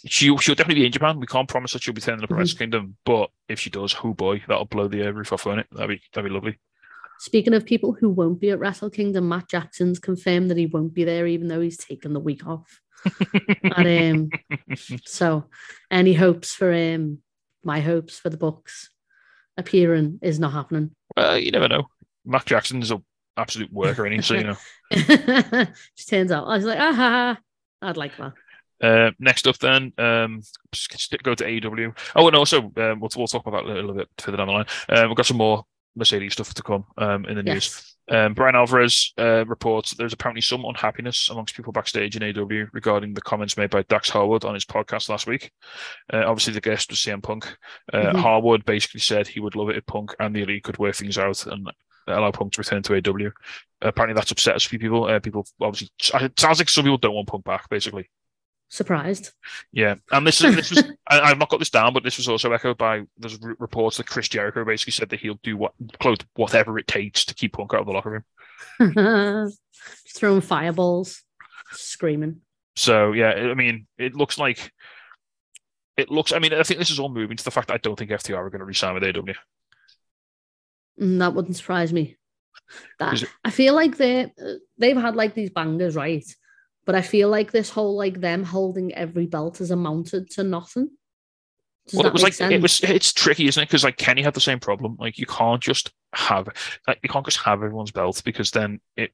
she 0.07 0.35
she'll 0.39 0.55
definitely 0.55 0.81
be 0.83 0.87
in 0.87 0.93
Japan. 0.93 1.21
We 1.21 1.27
can't 1.27 1.49
promise 1.49 1.73
that 1.75 1.83
she'll 1.83 1.95
be 1.95 2.01
turning 2.01 2.23
up 2.25 2.31
Mm-hmm. 2.31 2.39
Wrestle 2.39 2.59
Kingdom, 2.59 2.97
but 3.05 3.31
if 3.49 3.61
she 3.61 3.69
does, 3.71 3.95
oh 4.03 4.15
boy, 4.15 4.43
that'll 4.49 4.65
blow 4.65 4.89
the 4.89 5.03
roof 5.13 5.33
off 5.33 5.47
on 5.47 5.59
it. 5.59 5.67
That'd 5.73 5.91
be 5.91 6.03
that'd 6.15 6.29
be 6.29 6.35
lovely. 6.35 6.59
Speaking 7.19 7.53
of 7.53 7.67
people 7.67 7.93
who 7.93 8.09
won't 8.09 8.41
be 8.41 8.51
at 8.51 8.59
Wrestle 8.59 8.89
Kingdom, 8.89 9.29
Matt 9.29 9.49
Jackson's 9.51 9.99
confirmed 9.99 10.51
that 10.51 10.57
he 10.57 10.65
won't 10.65 10.95
be 10.95 11.05
there, 11.05 11.27
even 11.27 11.49
though 11.49 11.61
he's 11.61 11.77
taken 11.77 12.15
the 12.15 12.21
week 12.21 12.47
off. 12.47 12.81
And 13.77 14.31
um, 14.33 14.67
so, 15.05 15.45
any 15.91 16.15
hopes 16.15 16.55
for 16.55 16.73
um, 16.73 17.19
my 17.65 17.81
hopes 17.81 18.19
for 18.19 18.31
the 18.31 18.37
books 18.37 18.91
appearing 19.57 20.19
is 20.23 20.39
not 20.39 20.53
happening. 20.53 20.91
Well, 21.17 21.39
you 21.39 21.51
never 21.51 21.69
know. 21.69 21.89
Matt 22.25 22.47
Jackson's 22.47 22.91
an 22.91 23.05
absolute 23.37 23.73
worker, 23.73 24.07
and 24.07 24.25
so 24.25 24.35
you 24.35 24.45
know. 24.45 24.57
Just 25.97 26.09
turns 26.09 26.33
out 26.33 26.47
I 26.47 26.57
was 26.57 26.65
like, 26.65 26.79
ah, 26.79 26.93
ha, 26.93 27.11
ha. 27.11 27.39
I'd 27.83 27.97
like 27.97 28.13
that. 28.19 28.33
Uh, 28.83 29.11
next 29.19 29.47
up, 29.47 29.59
then, 29.59 29.93
um, 29.99 30.43
go 31.23 31.35
to 31.35 31.45
AEW. 31.45 31.97
Oh, 32.17 32.27
and 32.27 32.37
also, 32.37 32.73
um, 32.77 33.01
we'll, 33.01 33.11
we'll 33.15 33.27
talk 33.27 33.47
about 33.47 33.67
that 33.67 33.73
a 33.73 33.75
little 33.75 33.95
bit 33.95 34.09
further 34.19 34.39
down 34.39 34.47
the 34.47 34.53
line. 34.55 34.67
Um, 34.89 35.09
we've 35.09 35.17
got 35.17 35.27
some 35.27 35.37
more 35.37 35.65
Mercedes 35.97 36.33
stuff 36.35 36.55
to 36.55 36.63
come 36.63 36.85
um, 36.99 37.25
in 37.27 37.37
the 37.37 37.43
news. 37.43 37.55
Yes. 37.55 37.87
Um, 38.11 38.35
Bryan 38.35 38.57
Alvarez 38.57 39.13
uh, 39.19 39.45
reports 39.47 39.95
there's 39.95 40.13
apparently 40.13 40.41
some 40.41 40.65
unhappiness 40.65 41.29
amongst 41.31 41.55
people 41.55 41.73
backstage 41.73 42.17
in 42.17 42.25
AW 42.25 42.67
regarding 42.73 43.15
the 43.15 43.21
comments 43.21 43.57
made 43.57 43.71
by 43.71 43.83
Dax 43.83 44.11
Harwood 44.11 44.45
on 44.45 44.55
his 44.55 44.65
podcast 44.65 45.09
last 45.09 45.29
week. 45.29 45.53
Uh, 46.13 46.25
obviously, 46.27 46.53
the 46.53 46.61
guest 46.61 46.91
was 46.91 46.99
CM 46.99 47.23
Punk. 47.23 47.57
Uh, 47.93 47.99
Mhm. 48.13 48.17
Harwood 48.21 48.65
basically 48.65 49.01
said 49.01 49.29
he 49.29 49.39
would 49.39 49.55
love 49.55 49.69
it 49.69 49.77
if 49.77 49.87
Punk 49.87 50.13
and 50.19 50.35
the 50.35 50.43
Elite 50.43 50.65
could 50.65 50.79
work 50.79 50.97
things 50.97 51.19
out 51.19 51.47
and 51.47 51.71
allow 52.09 52.33
Punk 52.33 52.53
to 52.55 52.61
return 52.61 52.83
to 52.83 52.95
AW. 52.97 53.31
apparently, 53.83 54.15
that's 54.15 54.33
upset 54.33 54.57
a 54.57 54.69
few 54.69 54.79
people. 54.81 55.05
Uh, 55.05 55.21
people 55.21 55.47
obviously, 55.61 55.89
it 56.27 56.39
sounds 56.41 56.59
like 56.59 56.69
some 56.69 56.85
people 56.85 56.99
don't 56.99 57.15
want 57.15 57.29
Punk 57.29 57.45
back, 57.45 57.69
basically. 57.69 58.11
Surprised. 58.73 59.33
Yeah, 59.73 59.97
and 60.13 60.25
this 60.25 60.41
is 60.43 60.55
this 60.55 60.71
was 60.71 60.85
I, 61.09 61.21
I've 61.21 61.39
not 61.39 61.49
got 61.49 61.59
this 61.59 61.71
down, 61.71 61.93
but 61.93 62.05
this 62.05 62.19
was 62.19 62.29
also 62.29 62.53
echoed 62.53 62.79
by 62.79 63.03
there's 63.19 63.37
reports 63.59 63.97
that 63.97 64.07
Chris 64.07 64.29
Jericho 64.29 64.65
basically 64.65 64.93
said 64.93 65.09
that 65.09 65.19
he'll 65.19 65.41
do 65.43 65.57
what 65.57 65.73
close 65.99 66.19
whatever 66.37 66.79
it 66.79 66.87
takes 66.87 67.25
to 67.25 67.35
keep 67.35 67.55
Punk 67.55 67.75
out 67.75 67.81
of 67.81 67.87
the 67.87 67.93
locker 67.93 68.25
room. 68.79 69.53
Throwing 70.15 70.41
fireballs, 70.41 71.23
screaming. 71.73 72.43
So 72.77 73.11
yeah, 73.13 73.31
I 73.31 73.55
mean, 73.55 73.89
it 73.99 74.15
looks 74.15 74.39
like 74.39 74.73
it 75.97 76.09
looks. 76.09 76.33
I 76.33 76.39
mean, 76.39 76.55
I 76.55 76.63
think 76.63 76.79
this 76.79 76.91
is 76.91 77.01
all 77.01 77.09
moving 77.09 77.37
to 77.37 77.45
the 77.45 77.51
fact 77.51 77.69
that 77.69 77.75
I 77.75 77.79
don't 77.79 77.99
think 77.99 78.13
FTR 78.13 78.37
are 78.37 78.51
going 78.51 78.61
to 78.61 78.65
resign 78.65 78.95
with 78.95 79.03
AW. 79.05 79.33
Mm, 81.01 81.19
That 81.19 81.35
wouldn't 81.35 81.57
surprise 81.57 81.93
me. 81.93 82.17
That 83.01 83.25
I 83.45 83.51
feel 83.51 83.75
like 83.75 83.97
they 83.97 84.33
they've 84.79 84.97
had 84.97 85.17
like 85.17 85.35
these 85.35 85.51
bangers, 85.51 85.97
right? 85.97 86.25
But 86.87 86.95
I 86.95 87.03
feel 87.03 87.29
like 87.29 87.53
this 87.53 87.71
whole 87.71 87.97
like 87.97 88.21
them 88.21 88.43
holding 88.45 88.95
every 88.95 89.27
belt 89.27 89.59
has 89.59 89.71
amounted 89.71 90.31
to 90.31 90.45
nothing. 90.45 90.91
Does 91.87 91.99
well, 91.99 92.07
it 92.07 92.13
was 92.13 92.23
like 92.23 92.35
sense? 92.35 92.53
it 92.53 92.63
was. 92.63 92.81
It's 92.83 93.13
tricky, 93.13 93.47
isn't 93.47 93.63
it? 93.63 93.67
Because 93.67 93.85
like 93.85 93.97
Kenny 93.97 94.23
had 94.23 94.35
the 94.35 94.41
same 94.41 94.61
problem. 94.61 94.97
Like 94.99 95.19
you 95.19 95.27
can't 95.27 95.63
just 95.63 95.93
have 96.15 96.49
like 96.87 96.99
you 97.03 97.09
can't 97.09 97.25
just 97.25 97.39
have 97.39 97.63
everyone's 97.63 97.91
belt 97.91 98.23
because 98.25 98.51
then 98.51 98.81
it. 98.97 99.13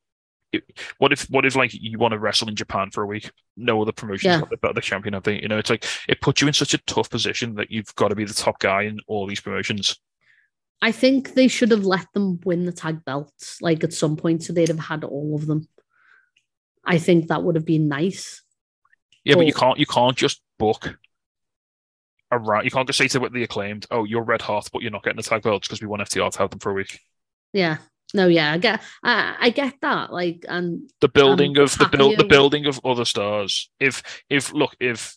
it 0.52 0.64
what 0.98 1.12
if 1.12 1.22
what 1.30 1.44
if 1.46 1.56
like 1.56 1.72
you 1.74 1.98
want 1.98 2.12
to 2.12 2.18
wrestle 2.18 2.48
in 2.48 2.56
Japan 2.56 2.90
for 2.90 3.02
a 3.02 3.06
week? 3.06 3.30
No 3.56 3.80
other 3.82 3.92
promotion's 3.92 4.34
Yeah. 4.34 4.40
got 4.40 4.50
the 4.50 4.72
the 4.74 4.80
champion 4.80 5.14
have 5.14 5.22
they? 5.24 5.40
You 5.40 5.48
know, 5.48 5.58
it's 5.58 5.70
like 5.70 5.84
it 6.08 6.20
puts 6.20 6.40
you 6.40 6.46
in 6.48 6.54
such 6.54 6.74
a 6.74 6.78
tough 6.78 7.10
position 7.10 7.54
that 7.54 7.70
you've 7.70 7.94
got 7.94 8.08
to 8.08 8.14
be 8.14 8.24
the 8.24 8.34
top 8.34 8.58
guy 8.58 8.82
in 8.82 9.00
all 9.06 9.26
these 9.26 9.40
promotions. 9.40 9.98
I 10.82 10.92
think 10.92 11.34
they 11.34 11.48
should 11.48 11.70
have 11.70 11.86
let 11.86 12.06
them 12.12 12.38
win 12.44 12.66
the 12.66 12.72
tag 12.72 13.04
belts 13.04 13.60
like 13.62 13.82
at 13.82 13.92
some 13.92 14.16
point, 14.16 14.42
so 14.42 14.52
they'd 14.52 14.68
have 14.68 14.78
had 14.78 15.04
all 15.04 15.34
of 15.34 15.46
them. 15.46 15.68
I 16.86 16.98
think 16.98 17.28
that 17.28 17.42
would 17.42 17.56
have 17.56 17.66
been 17.66 17.88
nice. 17.88 18.42
Yeah, 19.24 19.34
but 19.34 19.46
you 19.46 19.52
can't 19.52 19.78
you 19.78 19.86
can't 19.86 20.16
just 20.16 20.40
book 20.58 20.98
around. 22.30 22.64
You 22.64 22.70
can't 22.70 22.86
just 22.88 22.98
say 22.98 23.08
to 23.08 23.28
the 23.28 23.42
acclaimed, 23.42 23.86
"Oh, 23.90 24.04
you're 24.04 24.22
red 24.22 24.42
hot, 24.42 24.68
but 24.72 24.82
you're 24.82 24.92
not 24.92 25.02
getting 25.02 25.16
the 25.16 25.22
tag 25.22 25.42
belts 25.42 25.66
because 25.66 25.80
we 25.80 25.88
want 25.88 26.02
FTR 26.02 26.30
to 26.30 26.38
have 26.38 26.50
them 26.50 26.60
for 26.60 26.70
a 26.70 26.74
week." 26.74 27.00
Yeah. 27.52 27.78
No, 28.14 28.28
yeah, 28.28 28.52
I 28.52 28.58
get 28.58 28.82
I, 29.02 29.36
I 29.40 29.50
get 29.50 29.74
that. 29.82 30.12
Like 30.12 30.44
and 30.48 30.88
The 31.00 31.08
building 31.08 31.58
I'm 31.58 31.64
of 31.64 31.76
the 31.76 31.88
build 31.88 32.16
the 32.18 32.24
building 32.24 32.66
of 32.66 32.80
other 32.84 33.04
stars. 33.04 33.68
If 33.80 34.02
if 34.30 34.52
look 34.52 34.76
if 34.78 35.16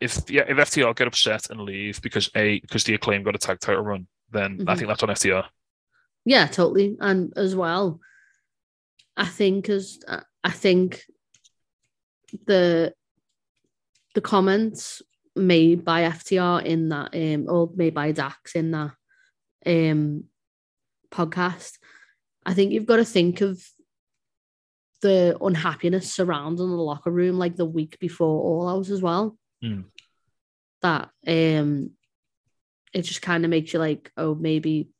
if 0.00 0.30
yeah 0.30 0.44
if 0.48 0.56
FTR 0.56 0.96
get 0.96 1.08
upset 1.08 1.50
and 1.50 1.60
leave 1.60 2.00
because 2.00 2.30
a 2.34 2.58
because 2.60 2.84
the 2.84 2.94
acclaim 2.94 3.22
got 3.22 3.34
a 3.34 3.38
tag 3.38 3.60
title 3.60 3.82
run, 3.82 4.06
then 4.30 4.64
I 4.66 4.74
Mhm. 4.74 4.78
think 4.78 4.88
that's 4.88 5.02
on 5.02 5.10
FTR. 5.10 5.44
Yeah, 6.24 6.46
totally. 6.46 6.96
And 7.00 7.34
as 7.36 7.54
well, 7.54 8.00
I 9.16 9.26
think 9.26 9.68
as 9.68 9.98
I 10.42 10.50
think 10.50 11.02
the 12.46 12.94
the 14.14 14.20
comments 14.20 15.02
made 15.36 15.84
by 15.84 16.02
FTR 16.02 16.64
in 16.64 16.88
that 16.88 17.14
um 17.14 17.46
or 17.48 17.70
made 17.74 17.94
by 17.94 18.12
Dax 18.12 18.54
in 18.54 18.70
that 18.72 18.92
um 19.66 20.24
podcast, 21.10 21.78
I 22.44 22.54
think 22.54 22.72
you've 22.72 22.86
got 22.86 22.96
to 22.96 23.04
think 23.04 23.40
of 23.40 23.62
the 25.02 25.36
unhappiness 25.40 26.12
surrounding 26.12 26.68
the 26.68 26.76
locker 26.76 27.10
room 27.10 27.38
like 27.38 27.56
the 27.56 27.64
week 27.64 27.98
before 28.00 28.42
All 28.42 28.68
Out 28.68 28.88
as 28.88 29.00
well. 29.00 29.36
Hmm. 29.62 29.82
That 30.82 31.10
um 31.26 31.90
it 32.92 33.02
just 33.02 33.22
kind 33.22 33.44
of 33.44 33.50
makes 33.50 33.72
you 33.72 33.78
like, 33.78 34.10
oh, 34.16 34.34
maybe 34.34 34.90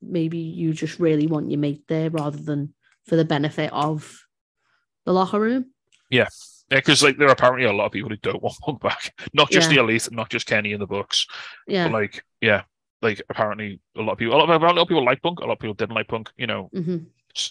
maybe 0.00 0.38
you 0.38 0.72
just 0.72 1.00
really 1.00 1.26
want 1.26 1.50
your 1.50 1.58
mate 1.58 1.84
there 1.88 2.10
rather 2.10 2.38
than 2.38 2.74
for 3.06 3.16
the 3.16 3.24
benefit 3.24 3.72
of 3.72 4.20
the 5.08 5.14
locker 5.14 5.40
room. 5.40 5.72
Yeah, 6.10 6.28
Yeah, 6.70 6.78
because 6.78 7.02
like 7.02 7.16
there 7.16 7.28
are 7.28 7.32
apparently 7.32 7.64
a 7.64 7.72
lot 7.72 7.86
of 7.86 7.92
people 7.92 8.10
who 8.10 8.16
don't 8.16 8.42
want 8.46 8.58
Punk 8.60 8.80
back. 8.82 9.18
Not 9.32 9.50
just 9.50 9.70
Yeah. 9.70 9.76
the 9.76 9.82
elite, 9.82 10.08
not 10.12 10.28
just 10.28 10.46
Kenny 10.46 10.72
in 10.72 10.80
the 10.80 10.86
books. 10.86 11.26
Yeah. 11.66 11.84
But 11.88 11.92
like, 11.94 12.24
yeah, 12.42 12.62
like 13.00 13.22
apparently 13.30 13.80
a 13.96 14.02
lot 14.02 14.12
of 14.12 14.18
people, 14.18 14.34
a 14.34 14.38
lot 14.38 14.50
of, 14.50 14.62
a 14.62 14.66
lot 14.66 14.78
of 14.78 14.88
people 14.88 15.04
like 15.04 15.22
Punk, 15.22 15.40
a 15.40 15.46
lot 15.46 15.54
of 15.54 15.58
people 15.60 15.74
didn't 15.74 15.94
like 15.94 16.08
Punk. 16.08 16.30
You 16.36 16.46
know, 16.46 16.68
hmm 16.72 16.98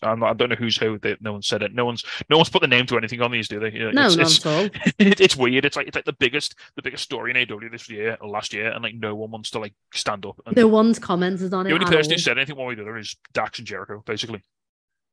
not, 0.03 0.24
I 0.24 0.34
don't 0.34 0.49
know 0.49 0.55
who's 0.55 0.76
who. 0.76 0.99
They, 0.99 1.16
no 1.22 1.32
one 1.34 1.41
said 1.41 1.62
it. 1.62 1.74
No 1.74 1.86
one's, 1.86 2.03
no 2.30 2.36
one's 2.36 2.49
put 2.49 2.62
the 2.62 2.68
name 2.68 2.86
to 2.88 2.97
anything 2.97 3.22
on 3.22 3.32
these, 3.32 3.47
do 3.47 3.60
they? 3.60 3.72
Know, 3.72 3.91
No, 3.91 4.08
it's, 4.08 4.18
not 4.18 4.26
it's, 4.28 4.45
at 4.45 4.51
all. 4.51 4.66
it, 4.99 5.22
it's 5.22 5.38
weird. 5.38 5.64
It's 5.64 5.78
like 5.78 5.88
it's 5.88 5.95
like 5.95 6.03
the 6.03 6.14
biggest, 6.14 6.55
the 6.76 6.82
biggest 6.82 7.03
story 7.03 7.32
in 7.32 7.38
AW 7.51 7.60
this 7.72 7.89
year, 7.89 8.18
or 8.20 8.28
last 8.28 8.53
year, 8.53 8.72
and 8.72 8.84
like 8.84 8.95
no 8.95 9.16
one 9.16 9.32
wants 9.32 9.51
to 9.51 9.60
like 9.60 9.74
stand 9.93 10.26
up. 10.26 10.41
And 10.45 10.58
No 10.58 10.68
one's 10.68 10.99
commented 10.99 11.53
on 11.53 11.66
it. 11.66 11.70
the 11.70 11.76
only 11.76 11.86
person 11.86 12.12
who 12.12 12.18
said 12.18 12.38
anything 12.38 12.58
one 12.58 12.68
way 12.68 12.74
or 12.74 12.76
the 12.78 12.82
other 12.82 12.97
is 12.97 13.16
Dax 13.34 13.60
and 13.60 13.68
Jericho, 13.68 14.03
basically. 14.05 14.43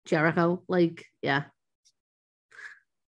Jericho. 0.07 0.63
Like, 0.67 1.07
yeah. 1.23 1.45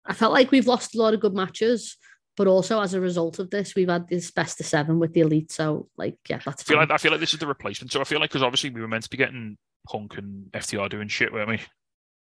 I 0.07 0.14
felt 0.14 0.32
like 0.32 0.50
we've 0.50 0.66
lost 0.66 0.94
a 0.94 0.98
lot 0.98 1.14
of 1.14 1.20
good 1.20 1.34
matches, 1.34 1.96
but 2.36 2.46
also 2.46 2.80
as 2.80 2.94
a 2.94 3.00
result 3.00 3.38
of 3.38 3.50
this, 3.50 3.74
we've 3.74 3.88
had 3.88 4.09
this 4.09 4.30
best 4.30 4.61
of 4.61 4.66
seven 4.66 4.98
with 4.98 5.12
the 5.12 5.20
elite. 5.20 5.50
So, 5.50 5.88
like, 5.96 6.16
yeah, 6.28 6.40
that's 6.44 6.62
I 6.62 6.64
feel 6.64 6.78
like 6.78 6.90
I 6.90 6.98
feel 6.98 7.11
like 7.11 7.20
this 7.20 7.34
is 7.34 7.40
the 7.40 7.46
replacement. 7.46 7.92
So 7.92 8.00
I 8.00 8.04
feel 8.04 8.20
like 8.20 8.30
because 8.30 8.42
obviously 8.42 8.70
we 8.70 8.80
were 8.80 8.88
meant 8.88 9.04
to 9.04 9.11
be 9.11 9.16
getting 9.16 9.57
Punk 9.88 10.18
and 10.18 10.46
FTR 10.52 10.90
doing 10.90 11.09
shit, 11.09 11.32
weren't 11.32 11.48
we? 11.48 11.61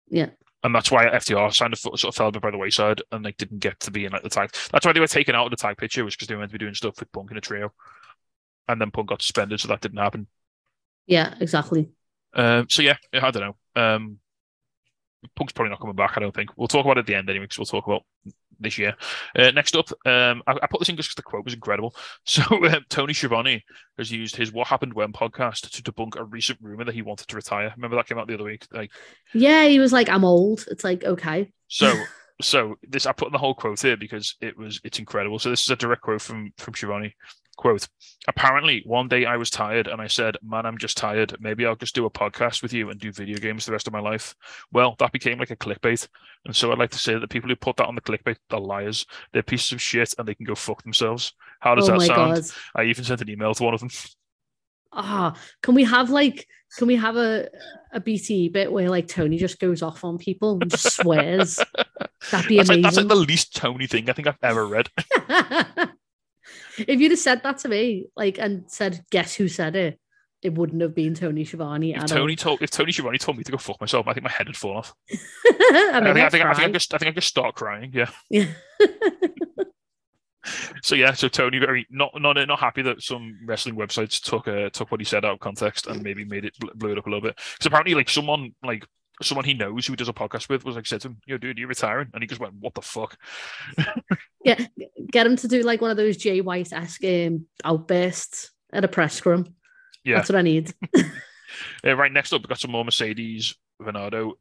Yeah. 0.09 0.31
And 0.63 0.75
that's 0.75 0.91
why 0.91 1.07
FTR 1.07 1.53
signed 1.55 1.73
a 1.73 1.77
foot, 1.77 1.99
sort 1.99 2.13
of 2.13 2.17
fell 2.17 2.29
a 2.29 2.33
bit 2.33 2.43
by 2.43 2.51
the 2.51 2.59
wayside 2.59 3.01
and 3.13 3.25
like 3.25 3.39
didn't 3.39 3.61
get 3.61 3.81
to 3.81 3.91
be 3.91 4.05
in 4.05 4.13
like 4.13 4.23
the 4.23 4.29
tag. 4.29 4.53
That's 4.73 4.85
why 4.85 4.93
they 4.93 5.01
were 5.01 5.07
taken 5.07 5.35
out 5.35 5.47
of 5.47 5.51
the 5.51 5.57
tag 5.57 5.79
picture 5.79 6.05
was 6.05 6.15
because 6.15 6.29
they 6.29 6.35
were 6.35 6.41
meant 6.41 6.51
to 6.51 6.59
be 6.59 6.65
doing 6.65 6.75
stuff 6.75 7.01
with 7.01 7.11
Punk 7.13 7.31
in 7.31 7.39
a 7.39 7.41
trio, 7.41 7.73
and 8.69 8.81
then 8.81 8.91
Punk 8.91 9.09
got 9.09 9.23
suspended, 9.23 9.61
so 9.61 9.69
that 9.69 9.81
didn't 9.81 9.99
happen. 9.99 10.27
Yeah, 11.07 11.35
exactly. 11.41 11.89
Um, 12.35 12.67
so 12.69 12.83
yeah, 12.83 12.97
I 13.13 13.31
don't 13.31 13.43
know. 13.43 13.83
Um, 13.83 14.19
Punk's 15.37 15.53
probably 15.53 15.71
not 15.71 15.81
coming 15.81 15.97
back. 15.97 16.13
I 16.17 16.21
don't 16.21 16.35
think. 16.35 16.51
We'll 16.57 16.69
talk 16.69 16.85
about 16.85 16.97
it 16.97 17.01
at 17.01 17.07
the 17.07 17.15
end 17.15 17.29
anyway, 17.29 17.45
because 17.45 17.59
we'll 17.59 17.67
talk 17.67 17.87
about 17.87 18.03
this 18.59 18.79
year. 18.79 18.95
Uh, 19.37 19.51
next 19.51 19.75
up, 19.75 19.91
um, 20.07 20.43
I, 20.47 20.55
I 20.63 20.67
put 20.67 20.81
this 20.81 20.89
in 20.89 20.97
just 20.97 21.09
because 21.09 21.17
the 21.17 21.23
quote 21.23 21.45
was 21.45 21.55
incredible. 21.55 21.95
So 22.25 22.43
um, 22.67 22.85
Tony 22.89 23.13
Schiavone 23.13 23.65
has 23.99 24.13
used 24.13 24.37
his 24.37 24.53
"What 24.53 24.69
Happened 24.69 24.95
When" 24.95 25.13
podcast 25.13 25.71
to 25.71 25.83
debunk 25.83 26.17
a 26.17 26.25
recent 26.25 26.59
rumor 26.63 26.85
that 26.85 26.95
he 26.95 27.03
wanted 27.03 27.29
to 27.29 27.37
retire. 27.37 27.73
Remember 27.77 27.97
that 27.97 28.07
came 28.07 28.19
out 28.19 28.29
the 28.29 28.35
other 28.35 28.45
week. 28.45 28.67
Like 28.73 28.93
Yeah, 29.35 29.67
he 29.67 29.79
was 29.79 29.93
like, 29.93 30.09
I'm 30.09 30.25
old. 30.25 30.67
It's 30.71 30.85
like, 30.85 31.05
okay. 31.05 31.53
so. 31.69 31.93
So 32.43 32.77
this 32.89 33.05
I 33.05 33.13
put 33.13 33.29
in 33.29 33.33
the 33.33 33.39
whole 33.39 33.55
quote 33.55 33.83
here 33.83 33.99
because 33.99 34.35
it 34.41 34.57
was 34.57 34.81
it's 34.83 34.99
incredible. 34.99 35.39
So 35.39 35.51
this 35.51 35.61
is 35.61 35.69
a 35.69 35.77
direct 35.77 36.01
quote 36.01 36.23
from 36.23 36.55
from 36.57 36.73
Schiavone. 36.73 37.15
Quote, 37.57 37.89
apparently 38.27 38.83
one 38.87 39.09
day 39.09 39.27
I 39.27 39.37
was 39.37 39.51
tired 39.51 39.87
and 39.87 40.01
I 40.01 40.07
said, 40.07 40.37
Man, 40.43 40.65
I'm 40.65 40.79
just 40.79 40.97
tired. 40.97 41.37
Maybe 41.41 41.67
I'll 41.67 41.77
just 41.77 41.95
do 41.95 42.07
a 42.07 42.11
podcast 42.11 42.63
with 42.63 42.73
you 42.73 42.89
and 42.89 42.99
do 42.99 43.13
video 43.13 43.37
games 43.37 43.67
the 43.67 43.73
rest 43.73 43.87
of 43.87 43.93
my 43.93 44.01
life. 44.01 44.35
Well, 44.73 44.97
that 44.99 45.13
became 45.13 45.39
like 45.39 45.51
a 45.51 45.57
clickbait. 45.57 46.09
And 46.47 46.57
so 46.57 46.73
I'd 46.73 46.79
like 46.79 46.91
to 46.93 46.99
say 46.99 47.13
that 47.13 47.21
the 47.21 47.29
people 47.29 47.51
who 47.51 47.57
put 47.57 47.77
that 47.77 47.87
on 47.87 47.95
the 47.95 48.01
clickbait, 48.01 48.37
they're 48.49 48.59
liars. 48.61 49.05
They're 49.33 49.43
pieces 49.43 49.73
of 49.73 49.83
shit 49.83 50.15
and 50.19 50.27
they 50.27 50.35
can 50.35 50.47
go 50.47 50.55
fuck 50.55 50.83
themselves. 50.83 51.35
How 51.61 51.75
does 51.75 51.89
oh 51.89 51.99
that 51.99 52.07
sound? 52.07 52.35
god. 52.35 52.45
I 52.75 52.85
even 52.85 53.05
sent 53.05 53.21
an 53.21 53.29
email 53.29 53.53
to 53.55 53.63
one 53.63 53.75
of 53.75 53.81
them. 53.81 53.91
Ah, 54.93 55.37
can 55.63 55.75
we 55.75 55.85
have 55.85 56.11
like 56.11 56.49
can 56.77 56.89
we 56.89 56.97
have 56.97 57.17
a 57.17 57.49
a 57.93 58.01
BTE 58.01 58.53
bit 58.53 58.73
where 58.73 58.89
like 58.89 59.07
Tony 59.07 59.37
just 59.37 59.61
goes 59.61 59.83
off 59.83 60.03
on 60.05 60.19
people 60.19 60.59
and 60.61 60.71
just 60.71 60.97
swears? 60.97 61.61
That'd 62.31 62.49
be 62.49 62.57
That's 62.57 62.69
like, 62.69 62.79
amazing. 62.79 62.83
that's 62.83 62.97
like 62.97 63.09
the 63.09 63.15
least 63.15 63.55
Tony 63.55 63.87
thing 63.87 64.09
I 64.11 64.13
think 64.13 64.29
I've 64.29 64.39
ever 64.43 64.67
read. 64.67 64.89
if 66.89 67.01
you'd 67.01 67.13
have 67.13 67.19
said 67.19 67.43
that 67.43 67.59
to 67.59 67.69
me, 67.69 68.07
like, 68.17 68.39
and 68.39 68.65
said, 68.71 69.05
"Guess 69.11 69.35
who 69.35 69.49
said 69.49 69.77
it?" 69.77 70.01
It 70.43 70.55
wouldn't 70.55 70.81
have 70.81 70.95
been 70.95 71.15
Tony 71.15 71.45
Schiavone. 71.45 71.95
If 71.95 72.07
Tony 72.07 72.35
told 72.35 72.63
if 72.63 72.71
Tony 72.71 72.93
Schiavone 72.93 73.19
told 73.19 73.37
me 73.37 73.45
to 73.45 73.53
go 73.53 73.59
fuck 73.59 73.81
myself, 73.81 74.09
I 74.09 74.15
think 74.15 74.25
my 74.25 74.31
head 74.31 74.47
would 74.47 74.57
fall 74.57 74.79
off. 74.79 74.95
I, 75.13 75.91
I, 75.93 76.01
think, 76.01 76.17
I, 76.17 76.29
think, 76.31 76.45
I, 76.45 76.55
think 76.55 76.69
I, 76.69 76.73
just, 76.73 76.95
I 76.95 76.99
think 76.99 77.11
I 77.11 77.15
just 77.15 77.29
start 77.29 77.55
crying. 77.55 77.93
Yeah. 77.93 78.11
Yeah. 78.31 78.47
So 80.83 80.95
yeah, 80.95 81.13
so 81.13 81.29
Tony 81.29 81.59
very 81.59 81.87
not 81.91 82.13
not 82.19 82.37
not 82.49 82.59
happy 82.59 82.83
that 82.83 83.03
some 83.03 83.39
wrestling 83.45 83.77
websites 83.77 84.21
took 84.21 84.49
uh, 84.49 84.71
took 84.71 84.91
what 84.91 85.01
he 85.01 85.05
said 85.05 85.25
out 85.25 85.35
of 85.35 85.41
context 85.41 85.87
and 85.87 86.03
maybe 86.03 86.25
made 86.25 86.45
it 86.45 86.59
bl- 86.59 86.71
blew 86.75 86.93
it 86.93 86.99
up 86.99 87.07
a 87.07 87.11
little 87.11 87.21
bit. 87.21 87.37
Because 87.37 87.67
apparently, 87.67 87.95
like 87.95 88.09
someone 88.09 88.55
like 88.63 88.87
someone 89.23 89.45
he 89.45 89.55
knows 89.55 89.87
who 89.87 89.93
he 89.93 89.97
does 89.97 90.09
a 90.09 90.13
podcast 90.13 90.49
with 90.49 90.65
was 90.65 90.77
like 90.77 90.87
said 90.87 91.01
to 91.03 91.09
him, 91.09 91.19
"Yo, 91.27 91.39
dude, 91.39 91.59
you're 91.59 91.69
retiring," 91.69 92.09
and 92.13 92.23
he 92.23 92.27
just 92.27 92.41
went, 92.41 92.55
"What 92.55 92.75
the 92.75 92.83
fuck?" 92.83 93.17
Yeah, 94.43 94.59
get 95.11 95.27
him 95.27 95.37
to 95.37 95.49
do 95.49 95.63
like 95.63 95.83
one 95.83 95.91
of 95.91 95.99
those 95.99 96.17
Jay 96.17 96.41
White 96.41 96.73
esque 96.73 97.05
um, 97.05 97.47
outbursts 97.63 98.51
at 98.73 98.85
a 98.85 98.89
press 98.89 99.13
scrum. 99.15 99.55
Yeah. 100.03 100.17
That's 100.17 100.31
what 100.31 100.39
I 100.39 100.43
need. 100.43 100.75
Uh, 101.85 101.97
right 101.97 102.13
next 102.13 102.33
up, 102.33 102.41
we've 102.41 102.49
got 102.49 102.61
some 102.61 102.71
more 102.71 102.85
Mercedes 102.85 103.57
Varnado 103.83 104.33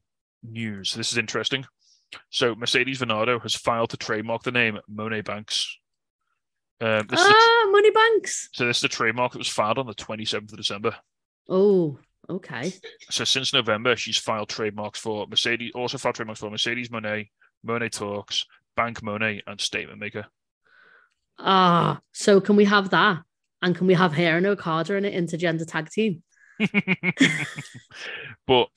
news. 0.43 0.93
This 0.93 1.11
is 1.11 1.17
interesting. 1.17 1.65
So 2.29 2.55
Mercedes 2.55 2.99
Varnado 2.99 3.41
has 3.41 3.55
filed 3.55 3.89
to 3.89 3.97
trademark 3.97 4.43
the 4.43 4.51
name 4.51 4.79
Moné 4.89 5.25
Banks. 5.25 5.75
Um, 6.81 7.07
this 7.07 7.19
is 7.19 7.25
a, 7.25 7.33
ah, 7.33 7.67
money 7.71 7.91
banks. 7.91 8.49
so 8.53 8.65
this 8.65 8.77
is 8.77 8.83
a 8.85 8.89
trademark 8.89 9.33
that 9.33 9.37
was 9.37 9.49
filed 9.49 9.79
on 9.79 9.87
the 9.87 9.95
27th 9.95 10.51
of 10.51 10.57
December. 10.57 10.95
Oh, 11.49 11.99
okay. 12.29 12.73
So 13.09 13.23
since 13.23 13.53
November, 13.53 13.95
she's 13.95 14.17
filed 14.17 14.49
trademarks 14.49 14.99
for 14.99 15.27
Mercedes, 15.27 15.71
also 15.75 15.97
filed 15.97 16.15
trademarks 16.15 16.39
for 16.39 16.49
Mercedes 16.49 16.89
Moné, 16.89 17.29
Moné 17.65 17.91
Talks, 17.91 18.45
Bank 18.75 19.01
Moné, 19.01 19.41
and 19.47 19.59
Statement 19.59 19.99
Maker. 19.99 20.25
Ah, 21.37 21.99
so 22.11 22.41
can 22.41 22.55
we 22.55 22.65
have 22.65 22.89
that? 22.91 23.19
And 23.61 23.75
can 23.75 23.87
we 23.87 23.93
have 23.93 24.13
Hair 24.13 24.37
and 24.37 24.45
Okada 24.45 24.95
in 24.95 25.05
an 25.05 25.13
intergender 25.13 25.67
tag 25.67 25.89
team? 25.89 26.23
but 28.47 28.67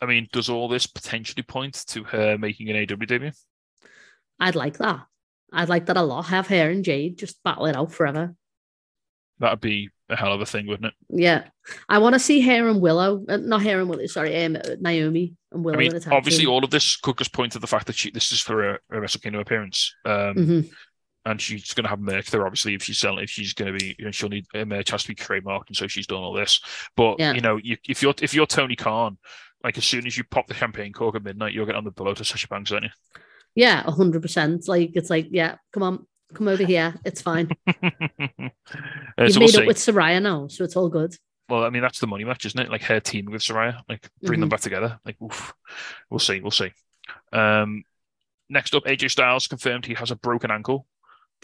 I 0.00 0.06
mean, 0.06 0.28
does 0.32 0.48
all 0.48 0.68
this 0.68 0.86
potentially 0.86 1.42
point 1.42 1.84
to 1.88 2.04
her 2.04 2.38
making 2.38 2.70
an 2.70 2.76
AW 2.76 3.04
debut? 3.04 3.32
I'd 4.40 4.54
like 4.54 4.78
that. 4.78 5.00
I'd 5.52 5.68
like 5.68 5.86
that 5.86 5.96
a 5.96 6.02
lot. 6.02 6.26
Have 6.26 6.46
Hair 6.46 6.70
and 6.70 6.84
Jade 6.84 7.18
just 7.18 7.42
battle 7.42 7.66
it 7.66 7.76
out 7.76 7.92
forever. 7.92 8.34
That'd 9.40 9.60
be 9.60 9.90
a 10.08 10.16
hell 10.16 10.32
of 10.32 10.40
a 10.40 10.46
thing, 10.46 10.66
wouldn't 10.66 10.86
it? 10.86 10.94
Yeah, 11.08 11.44
I 11.88 11.98
want 11.98 12.14
to 12.14 12.18
see 12.18 12.40
Hair 12.40 12.68
and 12.68 12.80
Willow. 12.80 13.24
Uh, 13.28 13.36
not 13.36 13.62
Hair 13.62 13.80
and 13.80 13.88
Willow. 13.88 14.06
Sorry, 14.06 14.44
um, 14.44 14.56
Naomi 14.80 15.34
and 15.52 15.64
Willow 15.64 15.76
I 15.78 15.80
mean, 15.80 15.92
obviously, 16.10 16.44
team. 16.44 16.50
all 16.50 16.64
of 16.64 16.70
this 16.70 16.96
could 16.96 17.18
just 17.18 17.32
point 17.32 17.52
to 17.52 17.58
the 17.58 17.66
fact 17.66 17.86
that 17.86 17.96
she 17.96 18.10
this 18.10 18.32
is 18.32 18.40
for 18.40 18.70
a, 18.74 18.78
a 18.90 19.00
Wrestle 19.00 19.20
Kingdom 19.20 19.40
appearance, 19.40 19.94
um, 20.04 20.34
Mhm. 20.34 20.70
and 21.26 21.40
she's 21.40 21.74
going 21.74 21.84
to 21.84 21.90
have 21.90 22.00
merch 22.00 22.30
there. 22.30 22.44
Obviously, 22.46 22.74
if 22.74 22.82
she's 22.82 22.98
selling, 22.98 23.24
if 23.24 23.30
she's 23.30 23.52
going 23.54 23.72
to 23.72 23.78
be, 23.78 23.94
you 23.98 24.06
know, 24.06 24.10
she'll 24.10 24.28
need 24.30 24.46
a 24.54 24.64
merch 24.64 24.90
has 24.90 25.02
to 25.02 25.08
be 25.08 25.14
trademarked, 25.14 25.68
and 25.68 25.76
so 25.76 25.86
she's 25.86 26.06
done 26.06 26.18
all 26.20 26.32
this. 26.32 26.60
But 26.96 27.16
Yeah. 27.18 27.34
you 27.34 27.40
know, 27.40 27.56
you, 27.62 27.76
if 27.88 28.02
you're 28.02 28.14
if 28.22 28.32
you're 28.34 28.46
Tony 28.46 28.76
Khan, 28.76 29.18
like 29.62 29.76
as 29.76 29.84
soon 29.84 30.06
as 30.06 30.16
you 30.16 30.24
pop 30.24 30.46
the 30.46 30.54
champagne 30.54 30.92
cork 30.92 31.14
at 31.16 31.22
midnight, 31.22 31.52
you're 31.52 31.66
getting 31.66 31.78
on 31.78 31.84
the 31.84 31.90
below 31.90 32.14
to 32.14 32.24
Sasha 32.24 32.48
Banks, 32.48 32.72
aren't 32.72 32.84
you? 32.84 32.90
Yeah, 33.54 33.82
a 33.86 33.90
hundred 33.90 34.22
percent. 34.22 34.66
Like 34.68 34.92
it's 34.94 35.10
like, 35.10 35.28
yeah, 35.30 35.56
come 35.72 35.82
on, 35.82 36.06
come 36.34 36.48
over 36.48 36.64
here. 36.64 36.94
It's 37.04 37.22
fine. 37.22 37.50
Uh, 39.18 39.24
You've 39.24 39.32
so 39.32 39.40
made 39.40 39.50
see. 39.50 39.60
up 39.62 39.66
with 39.66 39.78
Soraya 39.78 40.22
now, 40.22 40.46
so 40.46 40.62
it's 40.62 40.76
all 40.76 40.88
good. 40.88 41.16
Well, 41.48 41.64
I 41.64 41.70
mean, 41.70 41.82
that's 41.82 41.98
the 41.98 42.06
money 42.06 42.24
match, 42.24 42.44
isn't 42.46 42.60
it? 42.60 42.70
Like 42.70 42.82
her 42.82 43.00
team 43.00 43.24
with 43.26 43.42
Soraya, 43.42 43.80
like 43.88 44.08
bring 44.22 44.38
them 44.40 44.48
back 44.48 44.60
together. 44.60 45.00
Like, 45.04 45.16
oof. 45.22 45.54
We'll 46.10 46.20
see. 46.20 46.40
We'll 46.40 46.50
see. 46.50 46.70
Um, 47.32 47.82
next 48.48 48.74
up, 48.74 48.84
AJ 48.84 49.10
Styles 49.10 49.46
confirmed 49.48 49.86
he 49.86 49.94
has 49.94 50.10
a 50.10 50.16
broken 50.16 50.50
ankle. 50.50 50.86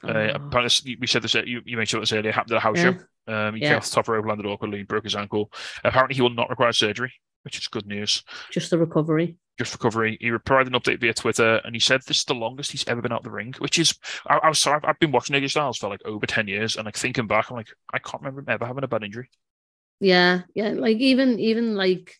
Uh, 0.02 0.08
Oh. 0.12 0.30
apparently, 0.34 0.96
we 1.00 1.06
said 1.06 1.22
this. 1.22 1.34
You, 1.34 1.62
you 1.64 1.76
mentioned 1.76 2.02
this 2.02 2.12
earlier. 2.12 2.30
Happened 2.32 2.52
at 2.52 2.58
a 2.58 2.60
house 2.60 2.76
Yeah. 2.76 2.92
show. 3.26 3.32
Um, 3.32 3.54
he 3.56 3.62
Yeah. 3.62 3.68
came 3.70 3.76
off 3.78 3.88
the 3.88 3.94
top 3.94 4.08
rope, 4.08 4.26
landed 4.26 4.46
awkwardly, 4.46 4.82
broke 4.82 5.04
his 5.04 5.16
ankle. 5.16 5.50
Apparently, 5.82 6.14
he 6.14 6.22
will 6.22 6.30
not 6.30 6.50
require 6.50 6.72
surgery, 6.72 7.12
which 7.44 7.58
is 7.58 7.68
good 7.68 7.86
news. 7.86 8.22
Just 8.50 8.70
the 8.70 8.78
recovery. 8.78 9.36
Just 9.58 9.72
recovery. 9.72 10.18
He 10.20 10.30
provided 10.30 10.72
an 10.72 10.80
update 10.80 11.00
via 11.00 11.14
Twitter, 11.14 11.60
and 11.64 11.76
he 11.76 11.80
said 11.80 12.02
this 12.02 12.18
is 12.18 12.24
the 12.24 12.34
longest 12.34 12.72
he's 12.72 12.86
ever 12.88 13.00
been 13.00 13.12
out 13.12 13.20
of 13.20 13.24
the 13.24 13.30
ring. 13.30 13.54
Which 13.58 13.78
is, 13.78 13.94
I, 14.26 14.38
I 14.38 14.48
was 14.48 14.58
sorry, 14.58 14.80
I've, 14.82 14.98
been 14.98 15.12
watching 15.12 15.36
AJ 15.36 15.50
Styles 15.50 15.78
for 15.78 15.88
like 15.88 16.04
over 16.04 16.26
ten 16.26 16.48
years, 16.48 16.76
and 16.76 16.84
like 16.86 16.96
thinking 16.96 17.26
back, 17.26 17.50
I'm 17.50 17.56
like, 17.56 17.68
I 17.92 17.98
can't 17.98 18.22
remember 18.22 18.40
him 18.40 18.48
ever 18.48 18.66
having 18.66 18.82
a 18.84 18.88
bad 18.88 19.04
injury. 19.04 19.28
Yeah, 20.00 20.42
yeah. 20.54 20.70
Like 20.70 20.96
even 20.98 21.38
even 21.38 21.76
like 21.76 22.16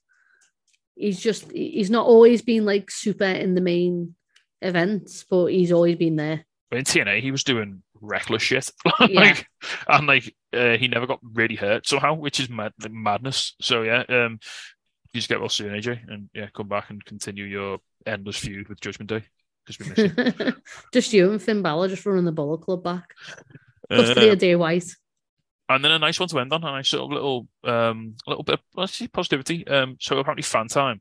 he's 0.94 1.20
just 1.20 1.50
he's 1.50 1.90
not 1.90 2.06
always 2.06 2.42
been 2.42 2.64
like 2.64 2.90
super 2.90 3.24
in 3.24 3.54
the 3.54 3.60
main 3.60 4.14
events, 4.62 5.24
but 5.28 5.46
he's 5.46 5.72
always 5.72 5.96
been 5.96 6.16
there. 6.16 6.44
But 6.70 6.78
in 6.78 6.84
TNA, 6.84 7.20
he 7.20 7.30
was 7.30 7.44
doing 7.44 7.82
reckless 8.00 8.42
shit, 8.42 8.70
Yeah. 9.00 9.20
like, 9.20 9.46
and 9.88 10.06
like 10.06 10.34
uh, 10.52 10.76
he 10.76 10.88
never 10.88 11.06
got 11.06 11.20
really 11.22 11.56
hurt 11.56 11.86
somehow, 11.86 12.14
which 12.14 12.40
is 12.40 12.48
mad, 12.48 12.72
like, 12.80 12.92
madness. 12.92 13.54
So 13.60 13.82
yeah, 13.82 14.04
um, 14.08 14.38
you 15.14 15.20
just 15.20 15.28
get 15.28 15.40
well 15.40 15.48
soon, 15.48 15.72
AJ, 15.72 16.00
and 16.08 16.28
yeah, 16.34 16.48
come 16.54 16.68
back 16.68 16.90
and 16.90 17.04
continue 17.04 17.44
your 17.44 17.78
endless 18.06 18.36
feud 18.36 18.68
with 18.68 18.80
Judgment 18.80 19.08
Day 19.08 19.22
because 19.64 19.78
we 19.78 20.04
miss 20.04 20.38
you. 20.38 20.52
just 20.92 21.12
you 21.12 21.30
and 21.30 21.40
Finn 21.40 21.62
Balor 21.62 21.88
just 21.88 22.04
running 22.04 22.24
the 22.24 22.32
Bullet 22.32 22.58
Club 22.62 22.82
back. 22.82 23.14
Custody 23.90 24.28
Uh, 24.30 24.32
of 24.32 24.38
Jay 24.38 24.56
White. 24.56 24.86
and 25.68 25.84
then 25.84 25.92
a 25.92 25.98
nice 25.98 26.18
one 26.18 26.28
to 26.28 26.38
end 26.40 26.52
on, 26.52 26.64
a 26.64 26.70
nice 26.72 26.92
of 26.92 27.10
little, 27.10 27.46
um, 27.64 28.16
a 28.26 28.30
little 28.30 28.44
bit 28.44 28.60
of 28.76 28.90
see 28.90 29.08
positivity. 29.08 29.66
Um, 29.66 29.96
so 30.00 30.18
apparently, 30.18 30.42
FanTime 30.42 31.00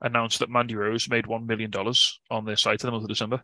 announced 0.00 0.40
that 0.40 0.50
Mandy 0.50 0.76
Rose 0.76 1.08
made 1.08 1.26
one 1.26 1.46
million 1.46 1.70
dollars 1.70 2.20
on 2.30 2.44
their 2.44 2.56
site 2.56 2.82
in 2.82 2.86
the 2.86 2.92
month 2.92 3.04
of 3.04 3.08
December. 3.08 3.42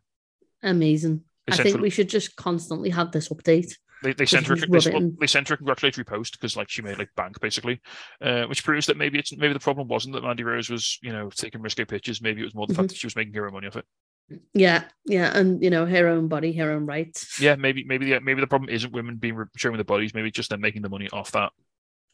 Amazing. 0.62 1.22
I 1.50 1.56
think 1.56 1.80
we 1.80 1.90
should 1.90 2.08
just 2.08 2.36
constantly 2.36 2.90
have 2.90 3.10
this 3.12 3.28
update. 3.30 3.72
They, 4.02 4.12
they 4.14 4.26
sent 4.26 4.46
her 4.46 4.56
they, 4.56 4.66
rub 4.68 4.86
it 4.86 4.94
in. 4.94 5.16
they 5.20 5.26
sent 5.26 5.48
her 5.48 5.54
a 5.54 5.56
congratulatory 5.58 6.04
post 6.04 6.32
because 6.32 6.56
like 6.56 6.68
she 6.70 6.80
made 6.82 6.98
like 6.98 7.10
bank 7.16 7.38
basically, 7.40 7.80
uh, 8.22 8.44
which 8.44 8.64
proves 8.64 8.86
that 8.86 8.96
maybe 8.96 9.18
it's 9.18 9.36
maybe 9.36 9.52
the 9.52 9.60
problem 9.60 9.88
wasn't 9.88 10.14
that 10.14 10.22
Mandy 10.22 10.42
Rose 10.44 10.70
was 10.70 10.98
you 11.02 11.12
know 11.12 11.28
taking 11.30 11.60
risky 11.60 11.84
pictures. 11.84 12.22
Maybe 12.22 12.40
it 12.40 12.44
was 12.44 12.54
more 12.54 12.66
the 12.66 12.72
Mhm. 12.72 12.76
fact 12.76 12.88
that 12.90 12.98
she 12.98 13.06
was 13.06 13.16
making 13.16 13.34
her 13.34 13.46
own 13.46 13.52
money 13.52 13.66
off 13.66 13.76
it. 13.76 13.84
Yeah, 14.54 14.84
yeah, 15.06 15.36
and 15.36 15.60
you 15.62 15.70
know, 15.70 15.86
her 15.86 16.06
own 16.06 16.28
body, 16.28 16.52
her 16.52 16.70
own 16.70 16.86
rights. 16.86 17.40
Yeah, 17.40 17.56
maybe 17.56 17.84
maybe 17.84 18.06
the 18.10 18.20
maybe 18.20 18.40
the 18.40 18.46
problem 18.46 18.70
isn't 18.70 18.92
women 18.92 19.16
being 19.16 19.34
re- 19.34 19.46
showing 19.56 19.76
their 19.76 19.84
bodies. 19.84 20.14
Maybe 20.14 20.30
just 20.30 20.50
them 20.50 20.60
making 20.60 20.82
the 20.82 20.88
money 20.88 21.08
off 21.12 21.32
that. 21.32 21.52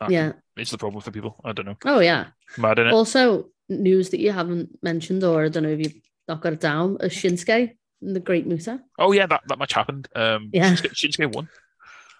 Yeah. 0.09 0.33
it's 0.57 0.71
the 0.71 0.79
problem 0.79 1.01
for 1.03 1.11
people. 1.11 1.41
I 1.45 1.53
don't 1.53 1.67
know. 1.67 1.77
Oh 1.85 2.01
yeah. 2.01 2.27
Mad 2.59 2.79
in 2.79 2.87
it. 2.89 2.93
Also, 2.93 3.51
news 3.69 4.11
that 4.11 4.21
you 4.21 4.33
haven't 4.33 4.71
mentioned, 4.83 5.25
or 5.25 5.45
I 5.45 5.49
don't 5.49 5.63
know 5.63 5.71
if 5.71 5.81
you've 5.81 6.03
not 6.29 6.41
got 6.43 6.53
it 6.55 6.61
down, 6.61 6.97
is 7.01 7.13
Shinsuke 7.13 7.77
the 8.03 8.21
Great 8.21 8.47
Muta. 8.47 8.81
oh 8.99 9.13
yeah, 9.13 9.27
that, 9.27 9.43
that 9.49 9.59
match 9.59 9.73
happened. 9.73 10.09
Um, 10.15 10.51
Yeah. 10.53 10.73
Shinsuke, 10.75 10.93
Shinsuke 10.95 11.35
won. 11.35 11.49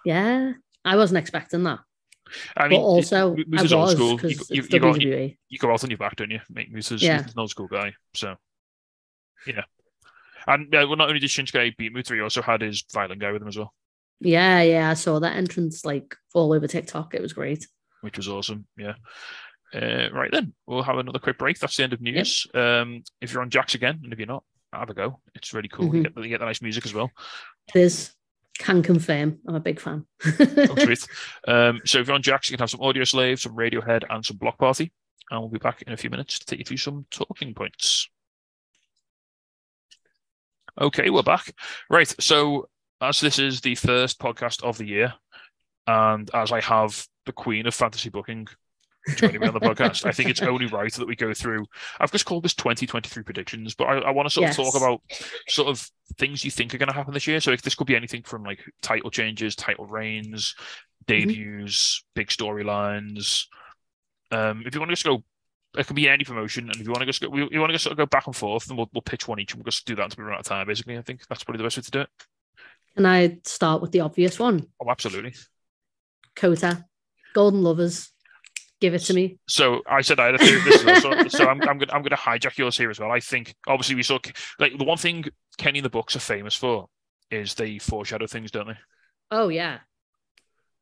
Yeah, 0.07 0.53
I 0.85 0.95
wasn't 0.95 1.17
expecting 1.17 1.63
that, 1.63 1.79
I 2.55 2.67
mean, 2.67 2.79
but 2.79 2.85
also 2.85 3.33
it- 3.35 3.47
I 3.47 3.61
Muta's 3.61 3.73
old 3.73 3.83
was 3.87 3.95
school. 3.95 4.21
You, 4.21 4.37
you, 4.49 4.63
you, 4.71 4.79
go, 4.79 4.95
you, 4.95 5.33
you 5.49 5.57
go 5.57 5.71
out 5.71 5.83
on 5.83 5.89
your 5.89 5.97
back, 5.97 6.15
don't 6.15 6.31
you? 6.31 6.39
Make 6.49 6.71
Muta's 6.73 7.01
Yeah. 7.01 7.23
he's 7.23 7.33
an 7.33 7.39
old 7.39 7.49
school 7.49 7.67
guy. 7.67 7.93
So 8.13 8.35
yeah. 9.45 9.63
And 10.47 10.73
uh, 10.73 10.85
well, 10.87 10.95
not 10.95 11.09
only 11.09 11.19
did 11.19 11.29
Shinsuke 11.29 11.75
beat 11.77 11.93
Muta, 11.93 12.13
he 12.13 12.21
also 12.21 12.41
had 12.41 12.61
his 12.61 12.83
violent 12.93 13.19
guy 13.19 13.31
with 13.33 13.41
him 13.41 13.47
as 13.49 13.57
well. 13.57 13.73
Yeah, 14.21 14.61
yeah, 14.61 14.89
I 14.89 14.93
saw 14.93 15.19
that 15.19 15.35
entrance 15.35 15.83
like 15.85 16.15
all 16.33 16.53
over 16.53 16.67
TikTok. 16.67 17.13
It 17.13 17.21
was 17.21 17.33
great. 17.33 17.67
which 18.01 18.17
was 18.17 18.29
awesome. 18.29 18.65
Yeah. 18.77 18.93
Uh, 19.73 20.07
right 20.13 20.31
then, 20.31 20.53
we'll 20.65 20.83
have 20.83 20.97
another 20.97 21.19
quick 21.19 21.37
break. 21.37 21.59
That's 21.59 21.75
the 21.75 21.83
end 21.83 21.91
of 21.93 21.99
news. 22.01 22.47
Um, 22.53 23.03
if 23.19 23.33
you're 23.33 23.41
on 23.41 23.49
Jax 23.49 23.75
again, 23.75 23.99
and 24.03 24.13
if 24.13 24.19
you're 24.19 24.27
not, 24.27 24.43
have 24.71 24.89
a 24.89 24.93
go. 24.93 25.19
It's 25.35 25.53
really 25.53 25.67
cool. 25.67 25.85
You, 25.87 25.91
Mhm. 25.91 26.03
get, 26.03 26.15
the- 26.15 26.21
you 26.21 26.29
get 26.29 26.39
the 26.39 26.45
nice 26.45 26.61
music 26.61 26.85
as 26.85 26.93
well. 26.93 27.11
It 27.75 27.79
is. 27.81 28.13
Can 28.57 28.81
confirm. 28.81 29.39
I'm 29.47 29.55
a 29.55 29.59
big 29.59 29.79
fan. 29.79 30.05
Oh, 30.25 30.75
sweet. 30.79 31.07
Um, 31.47 31.81
so 31.85 31.99
if 31.99 32.07
you're 32.07 32.15
on 32.15 32.21
Jax, 32.21 32.49
you 32.49 32.57
can 32.57 32.63
have 32.63 32.69
some 32.69 32.81
Audioslave, 32.81 33.39
some 33.39 33.55
Radiohead, 33.55 34.03
and 34.09 34.25
some 34.25 34.37
Bloc 34.37 34.57
Party. 34.57 34.91
And 35.29 35.39
we'll 35.39 35.49
be 35.49 35.59
back 35.59 35.81
in 35.83 35.93
a 35.93 35.97
few 35.97 36.09
minutes 36.09 36.39
to 36.39 36.45
take 36.45 36.59
you 36.59 36.65
through 36.65 36.77
some 36.77 37.05
talking 37.09 37.53
points. 37.53 38.09
Okay, 40.79 41.09
we're 41.09 41.23
back. 41.23 41.53
Right. 41.89 42.13
So, 42.19 42.69
as 43.01 43.19
this 43.19 43.39
is 43.39 43.61
the 43.61 43.75
first 43.75 44.19
podcast 44.19 44.63
of 44.63 44.77
the 44.77 44.85
year, 44.85 45.13
and 45.85 46.29
as 46.33 46.51
I 46.51 46.61
have 46.61 47.07
the 47.25 47.31
queen 47.31 47.65
of 47.67 47.73
fantasy 47.73 48.09
booking 48.09 48.47
joining 49.15 49.41
me 49.41 49.47
on 49.47 49.53
the 49.53 49.59
podcast, 49.59 50.05
I 50.05 50.11
think 50.11 50.29
it's 50.29 50.41
only 50.41 50.65
right 50.65 50.91
that 50.93 51.07
we 51.07 51.15
go 51.15 51.33
through. 51.33 51.65
I've 51.99 52.11
just 52.11 52.25
called 52.25 52.43
this 52.43 52.53
2023 52.53 53.23
predictions, 53.23 53.75
but 53.75 53.85
I, 53.85 53.97
I 53.99 54.11
want 54.11 54.27
to 54.27 54.33
sort 54.33 54.49
of 54.49 54.55
talk 54.55 54.75
about 54.75 55.01
sort 55.47 55.69
of 55.69 55.89
things 56.17 56.43
you 56.43 56.51
think 56.51 56.73
are 56.73 56.77
going 56.77 56.89
to 56.89 56.95
happen 56.95 57.13
this 57.13 57.27
year. 57.27 57.39
So, 57.39 57.51
if 57.51 57.61
this 57.61 57.75
could 57.75 57.87
be 57.87 57.95
anything 57.95 58.23
from 58.23 58.43
like 58.43 58.63
title 58.81 59.09
changes, 59.09 59.55
title 59.55 59.85
reigns, 59.85 60.55
debuts, 61.07 62.03
big 62.15 62.27
storylines. 62.27 63.45
Um, 64.31 64.63
if 64.65 64.75
you 64.75 64.81
want 64.81 64.89
to 64.89 64.95
just 64.95 65.05
go, 65.05 65.23
it 65.77 65.87
can 65.87 65.95
be 65.95 66.09
any 66.09 66.23
promotion, 66.23 66.65
and 66.69 66.75
if 66.75 66.85
you 66.85 66.91
want 66.91 67.01
to 67.01 67.05
just 67.05 67.21
go, 67.21 67.29
we, 67.29 67.47
you 67.51 67.59
want 67.59 67.69
to 67.69 67.73
just 67.73 67.83
sort 67.83 67.93
of 67.93 67.97
go 67.97 68.05
back 68.05 68.27
and 68.27 68.35
forth, 68.35 68.67
and 68.67 68.77
we'll, 68.77 68.89
we'll 68.93 69.01
pitch 69.01 69.27
one 69.27 69.39
each, 69.39 69.53
and 69.53 69.59
we'll 69.59 69.71
just 69.71 69.85
do 69.85 69.95
that 69.95 70.03
until 70.03 70.23
we 70.23 70.27
run 70.27 70.35
out 70.35 70.41
of 70.41 70.45
time. 70.45 70.67
Basically, 70.67 70.97
I 70.97 71.01
think 71.01 71.25
that's 71.27 71.43
probably 71.43 71.59
the 71.59 71.63
best 71.63 71.77
way 71.77 71.83
to 71.83 71.91
do 71.91 72.01
it. 72.01 72.09
Can 72.95 73.05
I 73.05 73.37
start 73.43 73.81
with 73.81 73.91
the 73.91 74.01
obvious 74.01 74.39
one? 74.39 74.67
Oh, 74.81 74.89
absolutely. 74.89 75.35
Kota, 76.35 76.85
Golden 77.33 77.61
Lovers. 77.61 78.11
Give 78.79 78.93
it 78.93 78.99
to 78.99 79.13
me. 79.13 79.39
So 79.47 79.81
I 79.89 80.01
said 80.01 80.19
I 80.19 80.27
had 80.27 80.35
a 80.35 80.37
theory. 80.37 80.61
Also, 80.93 81.27
so 81.29 81.45
I'm, 81.47 81.61
I'm 81.61 81.77
going 81.79 81.89
I'm 81.91 82.01
going 82.03 82.09
to 82.11 82.15
hijack 82.15 82.57
yours 82.57 82.77
here 82.77 82.89
as 82.91 82.99
well. 82.99 83.11
I 83.11 83.19
think 83.19 83.55
obviously 83.67 83.95
we 83.95 84.03
saw 84.03 84.19
like 84.59 84.77
the 84.77 84.83
one 84.85 84.97
thing 84.97 85.25
Kenny 85.57 85.79
and 85.79 85.85
the 85.85 85.89
books 85.89 86.15
are 86.15 86.19
famous 86.19 86.53
for 86.55 86.87
is 87.31 87.55
they 87.55 87.79
foreshadow 87.79 88.27
things, 88.27 88.51
don't 88.51 88.67
they? 88.67 88.77
Oh 89.31 89.47
yeah. 89.49 89.79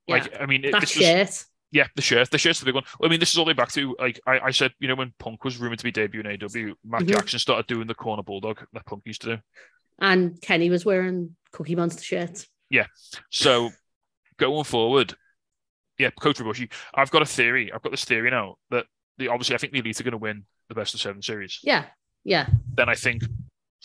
Yeah. 0.08 0.16
Like 0.16 0.42
I 0.42 0.46
mean, 0.46 0.66
it, 0.66 0.72
that 0.74 0.82
this 0.82 0.96
was- 0.96 1.06
shirt. 1.06 1.46
Yeah, 1.72 1.88
the 1.96 2.02
shirt. 2.02 2.30
The 2.32 2.38
shirt's 2.38 2.60
the 2.60 2.66
big 2.66 2.76
one. 2.76 2.84
I 3.04 3.08
mean, 3.10 3.20
this 3.20 3.32
is 3.32 3.38
all 3.38 3.44
the 3.44 3.50
way 3.50 3.54
back 3.54 3.72
to 3.74 3.96
like 4.00 4.20
I, 4.28 4.40
I 4.40 4.52
said, 4.52 4.72
you 4.80 4.88
know, 4.88 4.96
when 4.96 5.14
Punk 5.20 5.44
was 5.44 5.58
rumored 5.58 5.80
to 5.80 5.84
be 5.84 5.92
debuting 5.92 6.26
AW, 6.26 6.76
Matt 6.86 7.02
Mhm. 7.04 7.08
Jackson 7.10 7.40
started 7.40 7.68
doing 7.68 7.88
the 7.88 7.96
corner 7.96 8.24
bulldog 8.24 8.60
that 8.74 8.86
Punk 8.86 9.02
used 9.06 9.22
to 9.24 9.36
do. 9.38 9.42
And 10.00 10.40
Kenny 10.42 10.70
was 10.70 10.86
wearing 10.86 11.36
Cookie 11.52 11.76
Monster 11.76 12.04
shirts. 12.04 12.48
Yeah. 12.70 12.86
So 13.30 13.72
going 14.38 14.64
forward, 14.64 15.16
yeah, 15.98 16.10
Kota 16.20 16.44
Ibushi, 16.44 16.72
I've 16.94 17.12
got 17.12 17.22
a 17.22 17.26
theory. 17.26 17.72
I've 17.72 17.82
got 17.82 17.92
this 17.92 18.06
theory 18.06 18.30
now 18.32 18.56
that 18.72 18.86
the 19.18 19.28
obviously 19.30 19.56
I 19.56 19.58
think 19.60 19.74
the 19.74 19.80
Elite 19.80 20.00
are 20.00 20.04
going 20.04 20.12
to 20.12 20.18
win 20.18 20.46
the 20.70 20.76
best 20.76 20.94
of 20.94 21.02
seven 21.02 21.22
series. 21.22 21.60
Yeah, 21.64 21.86
yeah, 22.24 22.48
Then 22.76 22.90
I 22.90 22.96
think 22.96 23.24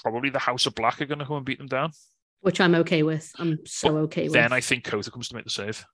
probably 0.02 0.30
the 0.30 0.38
House 0.38 0.66
of 0.66 0.74
Black 0.74 1.00
are 1.00 1.06
going 1.06 1.18
to 1.18 1.26
come 1.26 1.36
and 1.36 1.44
beat 1.46 1.58
them 1.58 1.66
down. 1.68 1.92
which 2.40 2.60
I'm 2.60 2.74
okay 2.76 3.02
with. 3.02 3.30
I'm 3.38 3.58
so 3.66 3.98
okay 3.98 4.24
with. 4.24 4.32
Then 4.32 4.52
I 4.52 4.60
think 4.60 4.84
Kota 4.84 5.10
comes 5.10 5.28
to 5.28 5.34
make 5.34 5.44
the 5.44 5.50
save. 5.50 5.84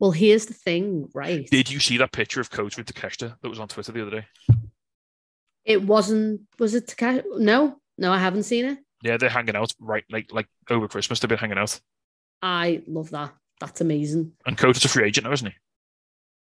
Well, 0.00 0.10
here's 0.10 0.46
the 0.46 0.54
thing, 0.54 1.08
right? 1.14 1.46
Did 1.48 1.70
you 1.70 1.78
see 1.78 1.96
that 1.98 2.10
picture 2.10 2.40
of 2.40 2.50
Kota 2.50 2.80
with 2.80 2.92
Takeshita 2.92 3.36
that 3.40 3.48
was 3.48 3.60
on 3.60 3.68
Twitter 3.68 3.92
the 3.92 4.02
other 4.02 4.10
day? 4.20 4.26
It 5.64 5.82
wasn't. 5.82 6.40
Was 6.58 6.74
it 6.74 6.88
Takashi? 6.88 7.22
No, 7.38 7.76
no, 7.98 8.12
I 8.12 8.18
haven't 8.18 8.42
seen 8.42 8.64
it. 8.64 8.78
Yeah, 9.02 9.16
they're 9.16 9.28
hanging 9.28 9.54
out 9.56 9.72
right 9.80 10.04
like 10.10 10.32
like 10.32 10.48
over 10.70 10.88
Christmas. 10.88 11.20
They've 11.20 11.28
been 11.28 11.38
hanging 11.38 11.58
out, 11.58 11.78
I 12.40 12.82
love 12.88 13.10
that. 13.10 13.32
That's 13.62 13.80
amazing. 13.80 14.32
and 14.44 14.58
Kota's 14.58 14.84
a 14.84 14.88
free 14.88 15.06
agent 15.06 15.24
now, 15.24 15.32
isn't 15.32 15.46
he? 15.46 15.54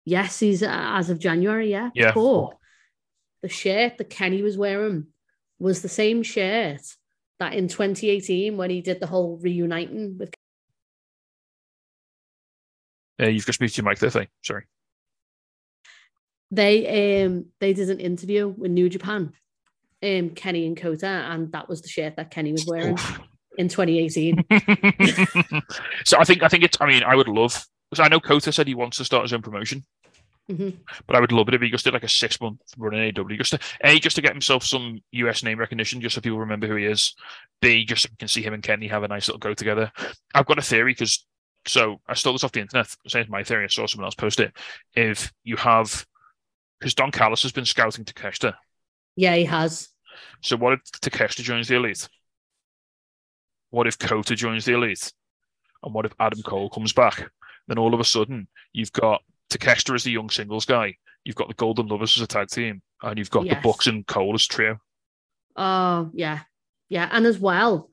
Yes, 0.05 0.41
he's 0.41 0.63
uh, 0.63 0.69
as 0.71 1.09
of 1.09 1.19
January. 1.19 1.71
Yeah. 1.71 1.89
Yeah. 1.95 2.13
But 2.15 2.51
the 3.41 3.49
shirt 3.49 3.97
that 3.97 4.11
Kenny 4.11 4.43
was 4.43 4.59
wearing 4.59 5.07
was 5.59 5.81
the 5.81 5.89
same 5.89 6.23
shirt 6.23 6.83
that 7.39 7.55
in 7.55 7.67
2018 7.69 8.59
when 8.59 8.69
he 8.69 8.83
did 8.83 9.01
the 9.01 9.07
whole 9.07 9.39
reuniting 9.39 10.19
with. 10.19 10.35
Uh, 13.21 13.27
you've 13.29 13.47
just 13.47 13.61
moved 13.63 13.77
your 13.79 13.87
mic 13.87 13.99
there, 14.01 14.11
thing. 14.11 14.29
Sorry. 14.45 14.65
They 16.51 17.25
um 17.25 17.47
they 17.59 17.73
did 17.73 17.89
an 17.89 18.01
interview 18.01 18.49
with 18.49 18.71
New 18.71 18.91
Japan, 18.91 19.33
um 20.03 20.31
Kenny 20.31 20.67
and 20.67 20.77
Kota, 20.77 21.07
and 21.07 21.53
that 21.53 21.71
was 21.71 21.81
the 21.81 21.89
shirt 21.89 22.17
that 22.17 22.31
Kenny 22.31 22.53
was 22.53 22.67
wearing 22.67 22.99
in 23.59 23.69
2018. 23.69 24.45
so 26.05 26.19
I 26.19 26.25
think 26.25 26.43
I 26.43 26.49
think 26.49 26.65
it's. 26.65 26.79
I 26.81 26.87
mean, 26.87 27.03
I 27.03 27.15
would 27.15 27.29
love. 27.29 27.65
So 27.95 28.03
I 28.03 28.09
know 28.09 28.21
Kota 28.21 28.53
said 28.53 28.67
he 28.69 28.75
wants 28.75 28.97
to 28.99 29.05
start 29.05 29.23
his 29.25 29.33
own 29.33 29.43
promotion, 29.43 29.85
Mhm. 30.51 30.79
but 31.07 31.17
I 31.17 31.21
would 31.21 31.33
love 31.33 31.49
it 31.49 31.55
if 31.55 31.61
he 31.63 31.71
just 31.71 31.85
did 31.85 31.95
like 31.95 32.03
a 32.05 32.09
six 32.09 32.41
month 32.41 32.61
run 32.77 32.95
in 32.95 33.17
AW, 33.19 33.37
just 33.37 33.53
to 33.53 33.59
a 33.83 33.99
just 33.99 34.17
to 34.17 34.23
get 34.23 34.33
himself 34.33 34.63
some 34.65 35.01
US 35.13 35.43
name 35.43 35.59
recognition, 35.59 36.01
just 36.01 36.15
so 36.15 36.21
people 36.21 36.39
remember 36.39 36.67
who 36.67 36.77
he 36.77 36.85
is. 36.87 37.15
B 37.61 37.85
just 37.85 38.03
so 38.03 38.09
we 38.13 38.17
can 38.17 38.29
see 38.29 38.43
him 38.43 38.55
and 38.55 38.63
Kenny 38.63 38.89
have 38.89 39.03
a 39.03 39.09
nice 39.09 39.29
little 39.29 39.39
go 39.39 39.55
together. 39.55 39.91
I've 40.35 40.47
got 40.47 40.59
a 40.59 40.63
theory 40.63 40.93
because 40.93 41.27
so 41.67 42.01
I 42.07 42.15
stole 42.15 42.33
this 42.35 42.45
off 42.45 42.53
the 42.53 42.61
internet. 42.61 42.87
Saying 43.07 43.23
it's 43.25 43.31
my 43.31 43.43
theory, 43.43 43.65
I 43.65 43.69
saw 43.69 43.87
someone 43.87 44.05
else 44.07 44.15
post 44.15 44.39
it. 44.41 44.53
If 44.95 45.33
you 45.45 45.57
have 45.57 46.07
because 46.79 46.95
Don 46.95 47.11
Callis 47.11 47.43
has 47.43 47.53
been 47.53 47.65
scouting 47.65 48.05
Takeshita, 48.05 48.55
Yeah, 49.17 49.35
he 49.35 49.45
has. 49.47 49.89
so 50.43 50.57
what 50.57 50.75
if 50.75 50.81
Takeshita 51.01 51.43
joins 51.43 51.69
the 51.69 51.75
elite? 51.77 52.09
What 53.71 53.87
if 53.87 53.99
Kota 53.99 54.35
joins 54.35 54.65
the 54.65 54.75
elite? 54.75 55.13
And 55.83 55.95
what 55.95 56.07
if 56.07 56.15
Adam 56.19 56.43
Cole 56.43 56.71
comes 56.71 56.93
back? 56.93 57.31
Then 57.69 57.79
all 57.79 57.95
of 57.95 58.01
a 58.01 58.05
sudden, 58.05 58.49
you've 58.73 58.93
got 58.93 59.23
Takeshita 59.51 59.95
as 59.95 60.05
the 60.05 60.11
young 60.11 60.31
singles 60.31 60.65
guy, 60.65 60.97
you've 61.25 61.37
got 61.37 61.49
the 61.49 61.55
Golden 61.55 61.87
Lovers 61.87 62.17
as 62.17 62.23
a 62.23 62.27
tag 62.27 62.49
team, 62.49 62.83
and 63.03 63.19
you've 63.19 63.31
got 63.31 63.45
Yes. 63.47 63.57
the 63.63 63.69
Bucks 63.69 63.87
and 63.87 64.07
Cole 64.07 64.35
as 64.35 64.47
trio. 64.47 64.79
Oh, 65.57 66.11
yeah. 66.15 66.41
Yeah. 66.89 67.09
And 67.13 67.27
as 67.27 67.39
well, 67.39 67.91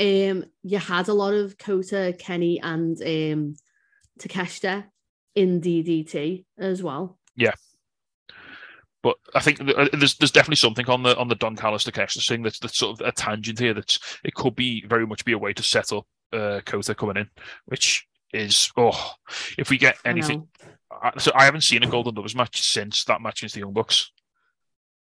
um, 0.00 0.44
you 0.62 0.78
had 0.78 1.08
a 1.08 1.14
lot 1.14 1.34
of 1.34 1.56
Kota, 1.58 2.14
Kenny, 2.18 2.60
and 2.60 2.96
um 3.00 3.54
Takeshita 4.18 4.84
in 5.34 5.60
DDT 5.60 6.44
as 6.58 6.82
well. 6.82 7.18
But 9.04 9.18
I 9.34 9.40
think 9.40 9.60
uh, 9.60 9.88
there's 9.92 10.16
there's 10.16 10.32
definitely 10.32 10.56
something 10.56 10.88
on 10.88 11.02
the 11.02 11.14
on 11.18 11.28
the 11.28 11.34
Don 11.34 11.56
Callis 11.56 11.84
Takeshita 11.84 12.26
thing 12.26 12.42
that's 12.42 12.58
that's 12.58 12.78
sort 12.78 12.98
of 12.98 13.06
a 13.06 13.12
tangent 13.12 13.58
here. 13.58 13.74
That's 13.74 13.98
it 14.24 14.34
could 14.34 14.56
be 14.56 14.82
very 14.86 15.06
much 15.06 15.26
be 15.26 15.32
a 15.32 15.38
way 15.38 15.52
to 15.52 15.62
set 15.62 15.92
up 15.92 16.06
uh, 16.32 16.62
Kota 16.64 16.94
coming 16.94 17.18
in, 17.18 17.28
which 17.66 18.08
is 18.32 18.72
oh, 18.78 19.10
if 19.58 19.68
we 19.68 19.76
get 19.76 19.98
anything. 20.06 20.48
know. 20.62 20.68
I, 21.02 21.12
so 21.18 21.32
I 21.34 21.44
haven't 21.44 21.60
seen 21.60 21.82
a 21.82 21.86
Golden 21.86 22.14
Lovers 22.14 22.34
match 22.34 22.62
since 22.62 23.04
that 23.04 23.20
match 23.20 23.42
against 23.42 23.56
the 23.56 23.60
Young 23.60 23.74
Bucks. 23.74 24.10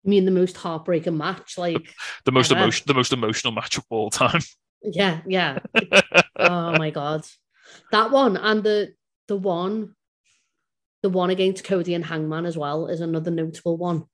I 0.03 0.09
mean, 0.09 0.25
the 0.25 0.31
most 0.31 0.57
heartbreaking 0.57 1.17
match. 1.17 1.59
Like, 1.59 1.93
the 2.25 2.31
most 2.31 2.51
Ever. 2.51 2.61
emotion, 2.61 2.85
the 2.87 2.95
most 2.95 3.13
emotional 3.13 3.53
match 3.53 3.77
of 3.77 3.85
all 3.91 4.09
time. 4.09 4.41
yeah, 4.81 5.21
yeah. 5.27 5.59
oh 6.37 6.71
my 6.71 6.89
god, 6.89 7.23
that 7.91 8.09
one 8.09 8.35
and 8.35 8.63
the 8.63 8.95
the 9.27 9.37
one, 9.37 9.93
the 11.01 11.09
one 11.09 11.29
against 11.29 11.63
Cody 11.63 11.93
and 11.93 12.05
Hangman 12.05 12.45
as 12.45 12.57
well 12.57 12.87
is 12.87 13.01
another 13.01 13.31
notable 13.31 13.77
one. 13.77 14.05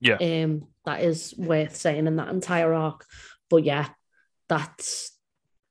Yeah. 0.00 0.16
um, 0.16 0.68
that 0.84 1.02
is 1.02 1.34
worth 1.36 1.74
saying 1.76 2.06
in 2.06 2.16
that 2.16 2.28
entire 2.28 2.72
arc. 2.74 3.04
But 3.50 3.64
yeah, 3.64 3.88
that's 4.48 5.12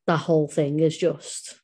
that 0.07 0.17
whole 0.17 0.47
thing 0.47 0.79
is 0.79 0.97
just. 0.97 1.59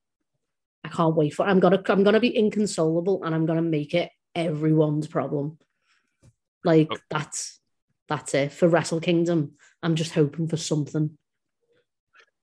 I 0.84 0.90
can't 0.90 1.16
wait 1.16 1.34
for. 1.34 1.46
I'm 1.46 1.60
gonna. 1.60 1.82
I'm 1.90 2.04
gonna 2.04 2.20
be 2.20 2.36
inconsolable, 2.36 3.24
and 3.24 3.36
I'm 3.36 3.46
gonna 3.46 3.62
make 3.62 3.94
it 3.94 4.10
everyone's 4.34 5.08
problem. 5.08 5.58
Like 6.64 6.88
Oh. 6.92 6.98
that's 7.10 7.60
that's 8.08 8.34
it 8.34 8.52
for 8.52 8.68
Wrestle 8.68 9.00
Kingdom. 9.02 9.54
I'm 9.84 9.96
just 9.96 10.14
hoping 10.14 10.48
for 10.48 10.58
something. 10.58 11.18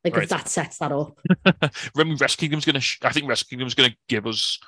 Like 0.04 0.14
Right. 0.14 0.22
if 0.24 0.28
that 0.30 0.48
sets 0.48 0.78
that 0.78 0.92
up. 0.92 1.18
Remember, 1.94 2.16
Wrestle 2.22 2.40
Kingdom's. 2.48 2.84
Sh- 2.84 2.98
I 3.02 3.12
think 3.12 3.28
Wrestle 3.28 3.46
Kingdom's 3.50 3.74
going 3.74 3.90
to 3.90 3.96
give 4.08 4.26
us 4.26 4.58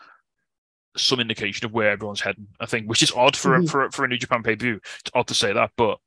some 0.96 1.20
indication 1.20 1.64
of 1.66 1.72
where 1.72 1.90
everyone's 1.90 2.20
heading. 2.20 2.48
I 2.58 2.66
think, 2.66 2.86
which 2.88 3.02
is 3.02 3.12
odd 3.12 3.36
for 3.36 3.54
a, 3.54 3.60
Mhm. 3.60 3.70
for 3.70 3.84
a, 3.84 3.92
for 3.92 4.04
a 4.04 4.08
New 4.08 4.18
Japan 4.18 4.42
pay 4.42 4.56
per 4.56 4.64
view. 4.64 4.80
It's 5.00 5.10
odd 5.14 5.28
to 5.28 5.34
say 5.34 5.52
that, 5.52 5.70
but 5.76 5.98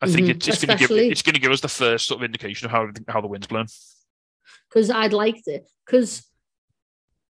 I 0.00 0.06
think 0.10 0.26
Mhm. 0.28 0.30
it's, 0.30 0.48
it's 0.48 0.64
going 0.64 0.78
to 0.78 0.86
give 0.86 0.96
it's 0.96 1.22
going 1.22 1.34
to 1.34 1.40
give 1.40 1.52
us 1.52 1.60
the 1.60 1.68
first 1.68 2.06
sort 2.06 2.20
of 2.20 2.24
indication 2.24 2.66
of 2.66 2.70
how 2.70 2.88
how 3.08 3.20
the 3.20 3.26
wind's 3.28 3.46
blown. 3.46 3.66
because 4.68 4.90
I'd 4.90 5.12
like 5.12 5.42
to. 5.44 5.60
Because 5.84 6.26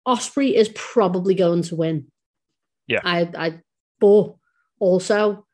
Ospreay 0.07 0.53
is 0.55 0.71
probably 0.75 1.35
going 1.35 1.63
to 1.63 1.77
win. 1.77 2.11
Yeah. 2.87 3.01
I, 3.05 3.31
I, 3.37 3.61
but 4.01 4.35
also, 4.81 5.47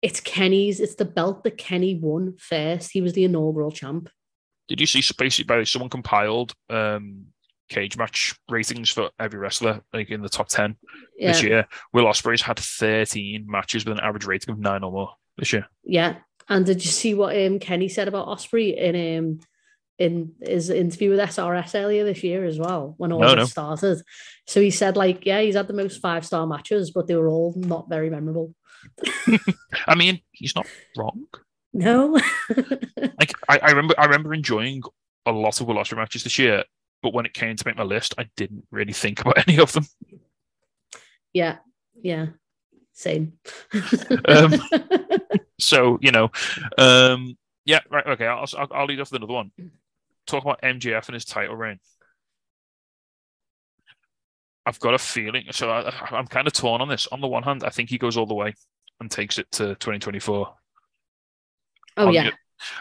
it's 0.00 0.20
Kenny's. 0.20 0.80
It's 0.80 0.94
the 0.94 1.04
belt 1.04 1.42
that 1.44 1.58
Kenny 1.58 1.94
won 1.96 2.36
first. 2.38 2.92
He 2.92 3.00
was 3.00 3.12
the 3.14 3.24
inaugural 3.24 3.72
champ. 3.72 4.08
Did 4.68 4.80
you 4.80 4.86
see 4.86 5.02
basically 5.18 5.44
by 5.46 5.64
someone 5.64 5.90
compiled 5.90 6.54
um, 6.70 7.26
Cagematch 7.70 8.36
ratings 8.48 8.90
for 8.90 9.10
every 9.20 9.38
wrestler 9.38 9.82
like 9.92 10.10
in 10.10 10.22
the 10.22 10.28
top 10.28 10.48
ten 10.48 10.76
Yeah, 11.18 11.32
this 11.32 11.42
year? 11.42 11.66
Will 11.92 12.04
Ospreay's 12.06 12.42
had 12.42 12.58
thirteen 12.58 13.46
matches 13.48 13.84
with 13.84 13.98
an 13.98 14.04
average 14.04 14.24
rating 14.26 14.52
of 14.52 14.58
nine 14.58 14.82
or 14.84 14.92
more 14.92 15.10
this 15.36 15.52
year. 15.52 15.66
yeah. 15.84 16.16
And 16.50 16.64
did 16.64 16.82
you 16.82 16.90
see 16.90 17.12
what 17.14 17.36
um 17.36 17.58
Kenny 17.58 17.88
said 17.88 18.08
about 18.08 18.26
Ospreay 18.28 18.74
in 18.76 19.18
um 19.18 19.40
in 19.98 20.32
his 20.40 20.70
interview 20.70 21.10
with 21.10 21.18
SRS 21.18 21.74
earlier 21.74 22.04
this 22.04 22.22
year 22.22 22.44
as 22.44 22.58
well 22.58 22.94
when 22.98 23.12
all 23.12 23.20
No, 23.20 23.34
this 23.34 23.36
no. 23.36 23.44
started? 23.46 24.02
So 24.46 24.60
he 24.60 24.70
said 24.70 24.96
like, 24.96 25.26
yeah, 25.26 25.40
he's 25.40 25.56
had 25.56 25.66
the 25.66 25.74
most 25.74 26.00
five 26.00 26.24
star 26.24 26.46
matches, 26.46 26.90
but 26.90 27.06
they 27.06 27.16
were 27.16 27.28
all 27.28 27.52
not 27.56 27.88
very 27.90 28.08
memorable. 28.08 28.54
I 29.86 29.94
mean, 29.94 30.20
he's 30.32 30.54
not 30.56 30.66
wrong. 30.96 31.26
No. 31.74 32.18
Like 33.18 33.34
I, 33.48 33.58
I 33.58 33.70
remember, 33.70 33.94
I 33.98 34.04
remember 34.06 34.32
enjoying 34.32 34.82
a 35.26 35.32
lot 35.32 35.60
of 35.60 35.66
Will 35.66 35.76
Ospreay 35.76 35.98
matches 35.98 36.24
this 36.24 36.38
year, 36.38 36.64
but 37.02 37.12
when 37.14 37.26
it 37.26 37.34
came 37.34 37.56
to 37.56 37.66
make 37.66 37.76
my 37.76 37.82
list, 37.84 38.14
I 38.18 38.28
didn't 38.36 38.66
really 38.70 38.92
think 38.92 39.20
about 39.20 39.38
any 39.48 39.58
of 39.58 39.72
them. 39.72 39.86
Yeah, 41.32 41.56
yeah, 42.02 42.26
same. 42.92 43.34
Um, 44.26 44.54
So 45.60 45.98
you 46.00 46.12
know, 46.12 46.30
um, 46.78 47.36
yeah, 47.64 47.80
right, 47.90 48.06
okay. 48.06 48.26
I'll, 48.26 48.46
I'll 48.56 48.68
I'll 48.70 48.86
lead 48.86 49.00
off 49.00 49.10
with 49.10 49.20
another 49.20 49.32
one. 49.32 49.50
Talk 50.24 50.44
about 50.44 50.62
MJF 50.62 51.06
and 51.08 51.14
his 51.14 51.24
title 51.24 51.56
reign. 51.56 51.80
I've 54.64 54.78
got 54.78 54.94
a 54.94 54.98
feeling. 54.98 55.46
So 55.50 55.68
I, 55.70 55.92
I'm 56.10 56.26
kind 56.26 56.46
of 56.46 56.52
torn 56.52 56.80
on 56.80 56.88
this. 56.88 57.06
On 57.10 57.20
the 57.20 57.26
one 57.26 57.42
hand, 57.42 57.64
I 57.64 57.70
think 57.70 57.90
he 57.90 57.98
goes 57.98 58.16
all 58.16 58.26
the 58.26 58.34
way 58.34 58.54
and 59.00 59.10
takes 59.10 59.38
it 59.38 59.50
to 59.52 59.74
2024. 59.76 60.54
oh 61.96 62.06
On 62.06 62.12
yeah, 62.12 62.24
the- 62.24 62.32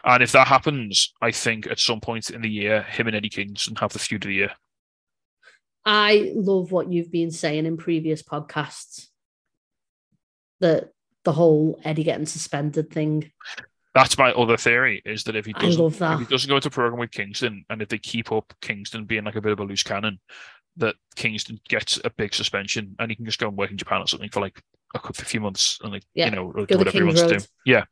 And 0.03 0.23
if 0.23 0.31
that 0.31 0.47
happens, 0.47 1.13
I 1.21 1.31
think 1.31 1.67
at 1.67 1.79
some 1.79 1.99
point 1.99 2.29
in 2.29 2.41
the 2.41 2.49
year, 2.49 2.83
him 2.83 3.07
and 3.07 3.15
Eddie 3.15 3.29
Kingston 3.29 3.75
have 3.77 3.93
the 3.93 3.99
feud 3.99 4.23
of 4.25 4.29
the 4.29 4.35
year. 4.35 4.51
I 5.85 6.33
love 6.35 6.71
what 6.71 6.91
you've 6.91 7.11
been 7.11 7.31
saying 7.31 7.65
in 7.65 7.77
previous 7.77 8.21
podcasts. 8.21 9.07
That 10.59 10.89
the 11.23 11.33
whole 11.33 11.79
Eddie 11.83 12.03
getting 12.03 12.25
suspended 12.25 12.91
thing. 12.91 13.31
That's 13.93 14.17
my 14.17 14.31
other 14.31 14.57
theory 14.57 15.01
is 15.05 15.23
that 15.23 15.35
if 15.35 15.45
he 15.45 15.53
doesn't, 15.53 16.01
if 16.01 16.19
he 16.19 16.25
doesn't 16.25 16.49
go 16.49 16.55
into 16.55 16.67
a 16.67 16.71
program 16.71 16.99
with 16.99 17.11
Kingston, 17.11 17.65
and 17.69 17.81
if 17.81 17.89
they 17.89 17.97
keep 17.97 18.31
up 18.31 18.53
Kingston 18.61 19.05
being 19.05 19.23
like 19.23 19.35
a 19.35 19.41
bit 19.41 19.51
of 19.51 19.59
a 19.59 19.63
loose 19.63 19.83
cannon, 19.83 20.19
that 20.77 20.95
Kingston 21.15 21.59
gets 21.67 21.99
a 22.03 22.09
big 22.11 22.33
suspension 22.33 22.95
and 22.99 23.09
he 23.09 23.15
can 23.15 23.25
just 23.25 23.39
go 23.39 23.47
and 23.47 23.57
work 23.57 23.71
in 23.71 23.77
Japan 23.77 24.01
or 24.01 24.07
something 24.07 24.29
for 24.29 24.41
like 24.41 24.61
a 24.95 25.14
few 25.14 25.39
months 25.41 25.80
and 25.84 25.91
like 25.91 26.03
Yeah, 26.14 26.26
you 26.26 26.31
know 26.31 26.51
do 26.65 26.77
whatever 26.77 26.97
he 26.97 27.03
wants 27.03 27.22
to 27.22 27.38
do. 27.39 27.45
Yeah, 27.65 27.84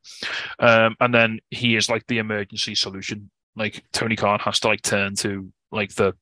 um, 0.60 0.96
and 1.00 1.14
then 1.14 1.40
he 1.52 1.76
is 1.76 1.90
like 1.90 2.06
the 2.08 2.18
emergency 2.20 2.76
solution. 2.76 3.30
Like 3.56 3.84
Tony 3.94 4.16
Khan 4.16 4.40
has 4.40 4.60
to 4.62 4.68
like 4.68 4.82
turn 4.82 5.16
to 5.18 5.52
like 5.72 5.94
the 5.96 6.14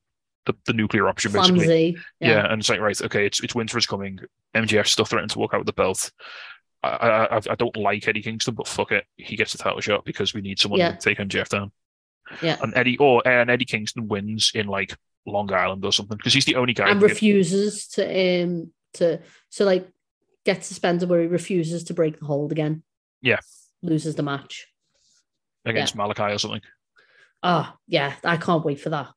the, 0.46 0.54
the 0.66 0.74
nuclear 0.74 1.08
option 1.08 1.32
basically. 1.32 1.94
Clumsy. 1.94 1.98
Yeah. 2.20 2.46
and 2.52 2.60
it's 2.60 2.70
like 2.70 2.80
right, 2.82 3.02
okay, 3.02 3.26
it's 3.26 3.42
it's 3.44 3.56
winter 3.56 3.78
is 3.78 3.86
coming. 3.86 4.20
MJF 4.56 4.88
still 4.88 5.06
threatened 5.06 5.32
to 5.32 5.40
walk 5.40 5.54
out 5.54 5.60
with 5.62 5.68
the 5.68 5.74
belt. 5.74 6.12
I, 6.84 6.90
I 6.90 7.38
I- 7.38 7.56
don't 7.56 7.78
like 7.78 8.08
Eddie 8.08 8.22
Kingston, 8.22 8.56
but 8.56 8.68
fuck 8.68 8.92
it, 8.92 9.06
he 9.16 9.38
gets 9.38 9.54
the 9.54 9.58
title 9.58 9.80
shot 9.80 10.04
because 10.04 10.34
we 10.34 10.42
need 10.42 10.60
someone 10.60 10.80
Yeah. 10.82 10.92
to 10.92 10.98
take 10.98 11.18
MJF 11.18 11.48
down. 11.50 11.72
Yeah. 12.42 12.58
And 12.62 12.74
Eddie 12.76 12.98
or 12.98 13.26
and 13.28 13.50
Eddie 13.50 13.66
Kingston 13.66 14.08
wins 14.10 14.52
in 14.54 14.68
like 14.68 14.96
Long 15.26 15.52
Island 15.54 15.86
or 15.86 15.94
something 15.94 16.18
because 16.18 16.34
he's 16.34 16.46
the 16.46 16.56
only 16.56 16.74
guy. 16.74 16.90
and 16.90 17.00
can- 17.00 17.08
refuses 17.10 17.88
to 17.90 18.44
um 18.44 18.72
to 18.96 19.22
so 19.50 19.64
like 19.66 19.88
get 20.46 20.66
suspended 20.66 21.10
where 21.10 21.22
he 21.22 21.28
refuses 21.28 21.84
to 21.86 21.94
break 21.94 22.20
the 22.20 22.26
hold 22.26 22.52
again. 22.52 22.84
Yeah. 23.22 23.40
Loses 23.82 24.16
the 24.16 24.24
match. 24.24 24.68
against 25.66 25.96
Malachi 25.96 26.34
or 26.34 26.38
something. 26.38 26.62
Oh 27.42 27.74
yeah, 27.88 28.14
I 28.24 28.38
can't 28.38 28.64
wait 28.64 28.80
for 28.80 28.90
that. 28.90 29.10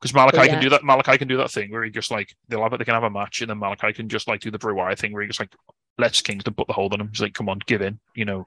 Because 0.00 0.14
Malachi 0.14 0.36
But 0.36 0.48
can 0.48 0.62
do 0.62 0.70
that. 0.70 0.84
Malachi 0.84 1.18
can 1.18 1.28
do 1.28 1.38
that 1.38 1.50
thing 1.50 1.72
where 1.72 1.82
he 1.82 1.90
just 1.90 2.10
like 2.10 2.34
they'll 2.48 2.62
have 2.62 2.72
it. 2.72 2.78
They 2.78 2.84
can 2.84 2.94
have 2.94 3.02
a 3.02 3.10
match, 3.10 3.40
and 3.40 3.50
then 3.50 3.58
Malachi 3.58 3.92
can 3.92 4.08
just 4.08 4.28
like 4.28 4.40
do 4.40 4.50
the 4.50 4.58
Bray 4.58 4.72
Wyatt 4.72 4.98
thing 4.98 5.12
where 5.12 5.22
he 5.22 5.28
just 5.28 5.40
like 5.40 5.52
lets 5.98 6.22
Kingston 6.22 6.54
put 6.54 6.68
the 6.68 6.72
hold 6.72 6.92
on 6.92 7.00
him. 7.00 7.08
He's 7.08 7.20
like, 7.20 7.34
"Come 7.34 7.48
on, 7.48 7.58
give 7.66 7.82
in," 7.82 7.98
you 8.14 8.24
know. 8.24 8.46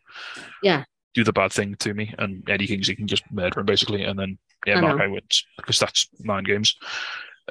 Yeah. 0.63 0.85
Do 1.13 1.25
the 1.25 1.33
bad 1.33 1.51
thing 1.51 1.75
to 1.79 1.93
me, 1.93 2.15
and 2.17 2.49
Eddie 2.49 2.67
Kingston 2.67 2.95
can 2.95 3.07
just 3.07 3.29
murder 3.31 3.59
him 3.59 3.65
basically, 3.65 4.03
and 4.03 4.17
then 4.17 4.37
yeah. 4.65 4.79
Malachi 4.79 5.11
wins 5.11 5.45
because 5.57 5.77
that's 5.77 6.07
mind 6.23 6.47
games. 6.47 6.77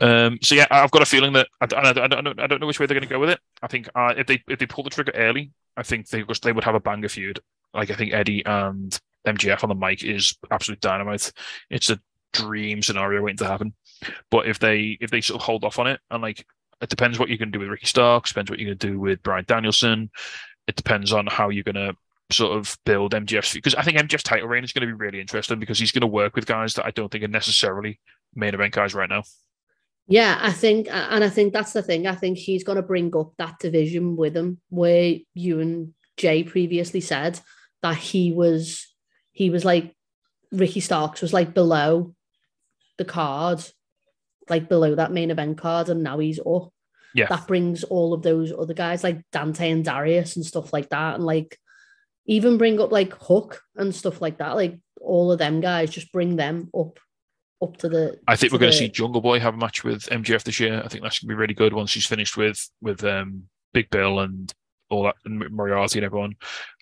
Um, 0.00 0.38
so 0.42 0.54
yeah, 0.54 0.66
I've 0.70 0.90
got 0.90 1.02
a 1.02 1.06
feeling 1.06 1.32
that 1.34 1.48
I, 1.60 1.66
I, 1.74 1.90
I, 1.90 1.92
don't, 1.92 2.24
know, 2.24 2.34
I 2.38 2.46
don't 2.46 2.60
know 2.60 2.66
which 2.66 2.80
way 2.80 2.86
they're 2.86 2.94
going 2.94 3.08
to 3.08 3.12
go 3.12 3.18
with 3.18 3.30
it. 3.30 3.40
I 3.62 3.66
think 3.66 3.88
uh, 3.94 4.14
if 4.16 4.26
they 4.26 4.42
if 4.48 4.58
they 4.58 4.66
pull 4.66 4.84
the 4.84 4.90
trigger 4.90 5.12
early, 5.14 5.52
I 5.76 5.82
think 5.82 6.08
they 6.08 6.24
they 6.42 6.52
would 6.52 6.64
have 6.64 6.74
a 6.74 6.80
banger 6.80 7.08
feud. 7.08 7.40
Like 7.74 7.90
I 7.90 7.94
think 7.94 8.12
Eddie 8.12 8.44
and 8.44 8.98
MJF 9.26 9.62
on 9.62 9.68
the 9.68 9.74
mic 9.74 10.02
is 10.02 10.36
absolute 10.50 10.80
dynamite. 10.80 11.32
It's 11.68 11.90
a 11.90 12.00
dream 12.32 12.82
scenario 12.82 13.22
waiting 13.22 13.38
to 13.38 13.46
happen. 13.46 13.74
But 14.30 14.48
if 14.48 14.58
they 14.58 14.96
if 15.00 15.10
they 15.10 15.20
sort 15.20 15.40
of 15.40 15.46
hold 15.46 15.64
off 15.64 15.78
on 15.78 15.86
it 15.86 16.00
and 16.10 16.22
like 16.22 16.46
it 16.80 16.88
depends 16.88 17.18
what 17.18 17.28
you're 17.28 17.38
going 17.38 17.52
to 17.52 17.58
do 17.58 17.60
with 17.60 17.68
Ricky 17.68 17.86
Starks, 17.86 18.30
depends 18.30 18.50
what 18.50 18.58
you're 18.58 18.68
going 18.68 18.78
to 18.78 18.86
do 18.86 18.98
with 18.98 19.22
Bryan 19.22 19.44
Danielson. 19.46 20.10
It 20.66 20.76
depends 20.76 21.12
on 21.12 21.26
how 21.26 21.50
you're 21.50 21.64
going 21.64 21.74
to 21.74 21.94
sort 22.32 22.56
of 22.56 22.78
build 22.86 23.12
MJF's 23.12 23.52
because 23.54 23.74
I 23.74 23.82
think 23.82 23.98
MJF's 23.98 24.22
title 24.22 24.48
reign 24.48 24.64
is 24.64 24.72
going 24.72 24.86
to 24.88 24.94
be 24.94 24.98
really 24.98 25.20
interesting 25.20 25.58
because 25.58 25.78
he's 25.78 25.92
going 25.92 26.02
to 26.02 26.06
work 26.06 26.36
with 26.36 26.46
guys 26.46 26.74
that 26.74 26.86
I 26.86 26.90
don't 26.92 27.10
think 27.10 27.24
are 27.24 27.28
necessarily 27.28 28.00
main 28.34 28.54
event 28.54 28.72
guys 28.72 28.94
right 28.94 29.08
now. 29.08 29.24
Yeah, 30.06 30.38
I 30.40 30.50
think, 30.52 30.88
and 30.90 31.22
I 31.22 31.28
think 31.28 31.52
that's 31.52 31.72
the 31.72 31.82
thing. 31.82 32.06
I 32.06 32.14
think 32.14 32.36
he's 32.36 32.64
going 32.64 32.76
to 32.76 32.82
bring 32.82 33.14
up 33.16 33.32
that 33.38 33.58
division 33.60 34.16
with 34.16 34.36
him, 34.36 34.60
where 34.68 35.16
you 35.34 35.60
and 35.60 35.94
Jay 36.16 36.42
previously 36.42 37.00
said 37.00 37.38
that 37.82 37.96
he 37.96 38.32
was, 38.32 38.88
he 39.32 39.50
was 39.50 39.64
like 39.64 39.94
Ricky 40.50 40.80
Starks 40.80 41.22
was 41.22 41.32
like 41.32 41.54
below 41.54 42.14
the 42.98 43.04
card, 43.04 43.62
like 44.48 44.68
below 44.68 44.96
that 44.96 45.12
main 45.12 45.30
event 45.30 45.58
card, 45.58 45.88
and 45.88 46.02
now 46.02 46.18
he's 46.18 46.40
up. 46.40 46.72
Yeah. 47.12 47.26
that 47.26 47.48
brings 47.48 47.82
all 47.82 48.14
of 48.14 48.22
those 48.22 48.52
other 48.52 48.74
guys 48.74 49.02
like 49.02 49.20
Dante 49.32 49.68
and 49.70 49.84
Darius 49.84 50.36
and 50.36 50.46
stuff 50.46 50.72
like 50.72 50.90
that, 50.90 51.16
and 51.16 51.24
like 51.24 51.58
even 52.26 52.58
bring 52.58 52.80
up 52.80 52.92
like 52.92 53.12
Hook 53.14 53.62
and 53.76 53.94
stuff 53.94 54.20
like 54.20 54.38
that. 54.38 54.54
Like 54.54 54.78
all 55.00 55.32
of 55.32 55.38
them 55.38 55.60
guys, 55.60 55.90
just 55.90 56.12
bring 56.12 56.36
them 56.36 56.70
up, 56.78 57.00
up 57.62 57.76
to 57.78 57.88
the. 57.88 58.18
I 58.26 58.36
think 58.36 58.52
we're 58.52 58.58
going 58.58 58.72
to 58.72 58.78
the- 58.78 58.86
see 58.86 58.90
Jungle 58.90 59.20
Boy 59.20 59.40
have 59.40 59.54
a 59.54 59.58
match 59.58 59.84
with 59.84 60.08
MJF 60.08 60.44
this 60.44 60.60
year. 60.60 60.82
I 60.84 60.88
think 60.88 61.02
that's 61.02 61.18
going 61.18 61.28
to 61.28 61.34
be 61.34 61.34
really 61.34 61.54
good 61.54 61.72
once 61.72 61.92
he's 61.92 62.06
finished 62.06 62.36
with 62.36 62.68
with 62.80 63.04
um, 63.04 63.44
Big 63.72 63.90
Bill 63.90 64.20
and 64.20 64.52
all 64.88 65.04
that 65.04 65.16
and 65.24 65.50
Moriarty 65.50 65.98
and 65.98 66.06
everyone. 66.06 66.34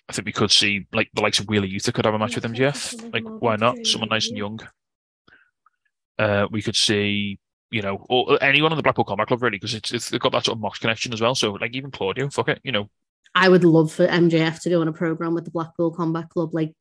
I 0.07 0.13
think 0.13 0.25
we 0.25 0.31
could 0.31 0.51
see 0.51 0.87
like 0.91 1.09
the 1.13 1.21
likes 1.21 1.39
of 1.39 1.47
Wheeler 1.47 1.67
Yuta 1.67 1.93
could 1.93 2.05
have 2.05 2.15
a 2.15 2.19
match 2.19 2.35
with 2.35 2.43
MJF. 2.43 3.13
Like 3.13 3.23
why 3.23 3.55
not? 3.55 3.85
Someone 3.85 4.09
nice 4.09 4.27
and 4.27 4.37
young. 4.37 4.59
Uh, 6.17 6.47
we 6.51 6.61
could 6.61 6.75
see 6.75 7.39
you 7.71 7.81
know 7.81 8.05
or 8.09 8.41
anyone 8.43 8.71
on 8.71 8.77
the 8.77 8.83
Blackpool 8.83 9.05
Combat 9.05 9.27
Club 9.27 9.43
really 9.43 9.57
because 9.57 9.75
it's, 9.75 9.93
it's 9.93 10.09
they've 10.09 10.19
got 10.19 10.31
that 10.31 10.45
sort 10.45 10.57
of 10.57 10.61
Mox 10.61 10.79
connection 10.79 11.13
as 11.13 11.21
well. 11.21 11.35
So 11.35 11.51
like 11.53 11.75
even 11.75 11.91
Claudio, 11.91 12.29
fuck 12.29 12.49
it, 12.49 12.59
you 12.63 12.71
know 12.71 12.89
I 13.35 13.47
would 13.47 13.63
love 13.63 13.91
for 13.91 14.07
MJF 14.07 14.61
to 14.63 14.69
go 14.69 14.81
on 14.81 14.87
a 14.87 14.93
program 14.93 15.35
with 15.35 15.45
the 15.45 15.51
Blackpool 15.51 15.91
Combat 15.91 16.29
Club, 16.29 16.53
like. 16.53 16.73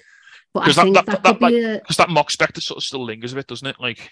But 0.55 0.69
I 0.69 0.73
think 0.83 0.95
that- 0.97 1.07
that, 1.07 1.23
that- 1.23 1.39
could 1.39 1.51
be 1.51 1.79
because 1.79 1.97
that 1.99 2.09
Mox 2.11 2.33
spectre 2.33 2.61
sort 2.61 2.79
of 2.79 2.85
still 2.85 3.05
lingers 3.05 3.33
a 3.33 3.37
bit, 3.37 3.47
doesn't 3.47 3.67
it? 3.69 3.77
Like 3.81 4.11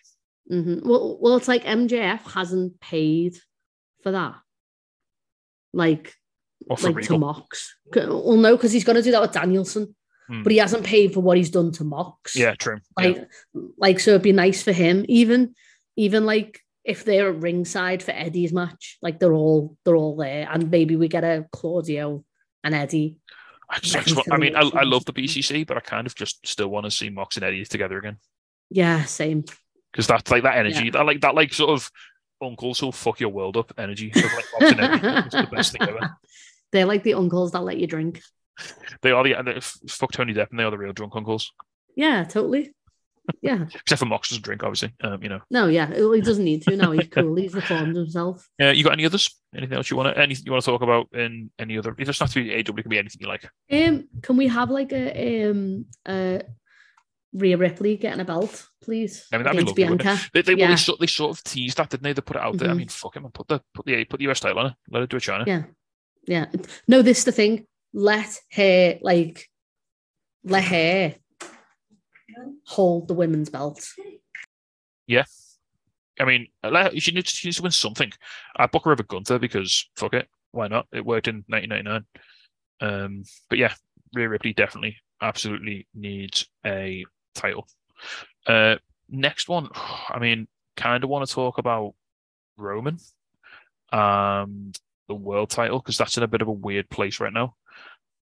mhm. 0.50 0.84
well. 0.84 1.18
Well, 1.20 1.36
it's 1.36 1.48
like 1.48 1.64
MJF 1.64 2.32
hasn't 2.32 2.80
paid 2.80 3.36
for 4.02 4.12
that, 4.12 4.34
like 5.72 6.14
like 6.78 7.00
to. 7.06 7.18
Mox. 7.18 7.76
Well, 7.94 8.36
no, 8.36 8.56
because 8.56 8.72
he's 8.72 8.84
going 8.84 8.96
to 8.96 9.02
do 9.02 9.10
that 9.12 9.20
with 9.22 9.32
Danielson, 9.32 9.94
Hmm. 10.28 10.42
but 10.42 10.52
he 10.52 10.58
hasn't 10.58 10.84
paid 10.84 11.14
for 11.14 11.20
what 11.20 11.36
he's 11.36 11.50
done 11.50 11.70
to 11.72 11.84
Mox. 11.84 12.34
Yeah, 12.36 12.54
true. 12.54 12.78
Yeah. 13.00 13.06
like 13.06 13.28
like 13.78 14.00
so 14.00 14.12
it'd 14.12 14.22
be 14.22 14.32
nice 14.32 14.62
for 14.62 14.72
him. 14.72 15.04
Even 15.08 15.54
even 15.96 16.26
like 16.26 16.60
if 16.84 17.04
they're 17.04 17.28
at 17.30 17.40
ringside 17.40 18.02
for 18.02 18.12
Eddie's 18.12 18.52
match, 18.52 18.98
like 19.02 19.18
they're 19.18 19.32
all 19.34 19.76
they're 19.84 19.96
all 19.96 20.16
there, 20.16 20.48
and 20.50 20.70
maybe 20.70 20.96
we 20.96 21.08
get 21.08 21.24
a 21.24 21.46
Claudio 21.52 22.24
and 22.64 22.74
Eddie. 22.74 23.18
I, 23.68 23.78
just, 23.80 23.97
I, 23.97 24.01
just 24.02 24.16
want- 24.16 24.32
I 24.32 24.36
mean, 24.36 24.55
I, 24.56 24.60
I 24.74 24.82
love 24.84 25.05
the 25.05 25.12
BCC, 25.12 25.66
but 25.66 25.76
I 25.76 25.80
kind 25.80 26.06
of 26.06 26.14
just 26.14 26.47
still 26.47 26.68
want 26.68 26.84
to 26.84 26.90
see 26.90 27.09
Mox 27.10 27.36
and 27.36 27.44
Eddie 27.44 27.64
together 27.64 27.98
again. 27.98 28.18
Yeah, 28.70 29.05
same. 29.05 29.44
because 29.93 30.06
that's 30.06 30.30
like 30.30 30.43
that 30.44 30.56
energy, 30.56 30.84
Yeah. 30.86 30.90
that 30.93 31.06
like 31.06 31.20
that 31.22 31.34
like 31.34 31.52
sort 31.52 31.70
of 31.70 31.90
uncles 32.43 32.78
who'll 32.78 32.93
fuck 32.93 33.18
your 33.20 33.30
world 33.30 33.56
up 33.56 33.72
energy. 33.78 34.10
Of, 34.14 34.16
like, 34.24 34.44
Mox 34.60 34.72
and 34.72 34.80
Eddie. 34.80 35.18
It's 35.26 35.34
the 35.34 35.48
best 35.51 35.72
thing 35.72 35.82
ever. 35.82 36.16
They're 36.72 36.84
like 36.86 37.02
the 37.02 37.14
uncles 37.14 37.52
that 37.52 37.60
let 37.62 37.78
you 37.78 37.86
drink. 37.86 38.20
They 39.02 39.10
are 39.10 39.22
the 39.24 39.34
and 39.34 39.47
they- 39.48 39.55
f- 39.55 39.78
fuck 39.88 40.12
Tony 40.12 40.34
Depp, 40.34 40.51
and 40.51 40.59
they 40.59 40.64
are 40.64 40.70
the 40.70 40.78
real 40.78 40.93
drunk 40.93 41.14
uncles. 41.16 41.52
Yeah, 41.97 42.24
totally. 42.24 42.72
Yeah. 43.42 43.66
Except 43.74 43.98
for 44.00 44.06
Mox 44.06 44.28
doesn't 44.28 44.42
drink, 44.44 44.62
obviously. 44.62 44.92
Um, 45.02 45.22
you 45.22 45.28
know. 45.28 45.40
No, 45.50 45.66
yeah. 45.68 45.86
He 45.94 46.20
doesn't 46.20 46.44
need 46.44 46.62
to. 46.62 46.76
No, 46.76 46.90
he's 46.92 47.08
cool. 47.08 47.34
He's 47.36 47.54
reformed 47.54 47.96
himself. 47.96 48.48
Uh, 48.62 48.70
you 48.70 48.82
got 48.84 48.94
any 48.94 49.04
others? 49.06 49.28
Anything 49.54 49.76
else 49.76 49.90
you 49.90 49.96
want 49.96 50.14
to 50.14 50.20
anything 50.22 50.44
you 50.46 50.52
want 50.52 50.64
to 50.64 50.70
talk 50.70 50.82
about 50.82 51.08
in 51.12 51.50
any 51.58 51.78
other? 51.78 51.94
It 51.98 52.04
doesn't 52.04 52.18
have 52.24 52.32
to 52.34 52.42
be 52.42 52.54
AW. 52.54 52.58
It 52.58 52.82
can 52.82 52.88
be 52.90 52.98
anything 52.98 53.20
you 53.20 53.28
like. 53.28 53.48
Um, 53.70 54.08
can 54.22 54.36
we 54.36 54.48
have 54.48 54.70
like 54.70 54.92
a 54.92 55.50
um 55.50 55.86
uh 56.04 56.38
Rhea 57.32 57.56
Ripley 57.58 57.96
getting 57.98 58.20
a 58.20 58.24
belt, 58.24 58.66
please? 58.82 59.26
I 59.32 59.36
mean, 59.36 59.44
that'd 59.44 59.58
be 59.76 59.84
lovely. 59.84 60.18
They, 60.32 60.42
they, 60.42 60.54
well, 60.54 60.60
Yeah. 60.60 60.68
they, 60.70 60.76
sort, 60.76 61.00
they 61.00 61.06
sort 61.06 61.36
of 61.36 61.44
teased 61.44 61.76
that, 61.76 61.90
didn't 61.90 62.02
they? 62.04 62.14
They 62.14 62.22
put 62.22 62.36
it 62.36 62.42
out 62.42 62.56
there. 62.56 62.70
I 62.70 62.72
Mhm. 62.72 62.76
mean, 62.78 62.88
fuck 62.88 63.14
him 63.16 63.24
and 63.26 63.34
put 63.34 63.46
the 63.48 63.60
put 63.74 63.84
the 63.84 64.04
put 64.06 64.18
the 64.20 64.28
US 64.30 64.40
title 64.40 64.58
on 64.60 64.66
it. 64.66 64.72
Let 64.90 65.02
it 65.02 65.10
do 65.10 65.18
a 65.18 65.20
Chyna. 65.20 65.46
Yeah. 65.46 65.64
Yeah. 66.26 66.46
No, 66.88 67.02
this 67.02 67.18
is 67.18 67.24
the 67.24 67.32
thing. 67.32 67.66
Let 67.92 68.38
her 68.52 68.98
like 69.02 69.48
let 70.44 70.64
her 70.64 71.14
hold 72.64 73.08
the 73.08 73.14
women's 73.14 73.50
belt. 73.50 73.88
Yeah. 75.06 75.24
I 76.18 76.24
mean, 76.24 76.46
she 76.98 77.12
needs, 77.12 77.30
she 77.30 77.48
needs 77.48 77.56
to 77.58 77.62
win 77.62 77.72
something. 77.72 78.12
I 78.56 78.66
book 78.66 78.84
her 78.84 78.92
over 78.92 79.02
Gunther 79.02 79.38
because 79.38 79.88
fuck 79.96 80.14
it, 80.14 80.28
why 80.52 80.68
not? 80.68 80.86
It 80.92 81.04
worked 81.04 81.28
in 81.28 81.44
1999. 81.48 82.04
Um, 82.80 83.24
but 83.48 83.58
yeah, 83.58 83.74
Rhea 84.14 84.28
Ripley 84.28 84.52
definitely, 84.52 84.96
absolutely 85.20 85.86
needs 85.94 86.46
a 86.64 87.04
title. 87.34 87.68
Uh, 88.46 88.76
next 89.08 89.48
one, 89.48 89.68
I 90.08 90.18
mean, 90.18 90.48
kind 90.76 91.04
of 91.04 91.10
want 91.10 91.26
to 91.26 91.34
talk 91.34 91.58
about 91.58 91.94
Roman 92.56 92.98
and 93.92 94.78
the 95.08 95.14
world 95.14 95.50
title 95.50 95.78
because 95.78 95.98
that's 95.98 96.16
in 96.16 96.22
a 96.22 96.28
bit 96.28 96.42
of 96.42 96.48
a 96.48 96.52
weird 96.52 96.88
place 96.90 97.20
right 97.20 97.32
now. 97.32 97.54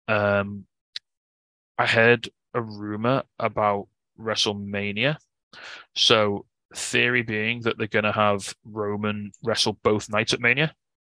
Um, 0.07 0.65
I 1.77 1.87
heard 1.87 2.29
a 2.53 2.61
rumor 2.61 3.23
about 3.39 3.87
WrestleMania. 4.19 5.17
So 5.95 6.45
theory 6.75 7.21
being 7.21 7.61
that 7.61 7.77
they're 7.77 7.87
going 7.87 8.03
to 8.03 8.11
have 8.11 8.53
Roman 8.65 9.31
wrestle 9.43 9.79
both 9.83 10.09
nights 10.09 10.33
at 10.33 10.39
Mania, 10.39 10.73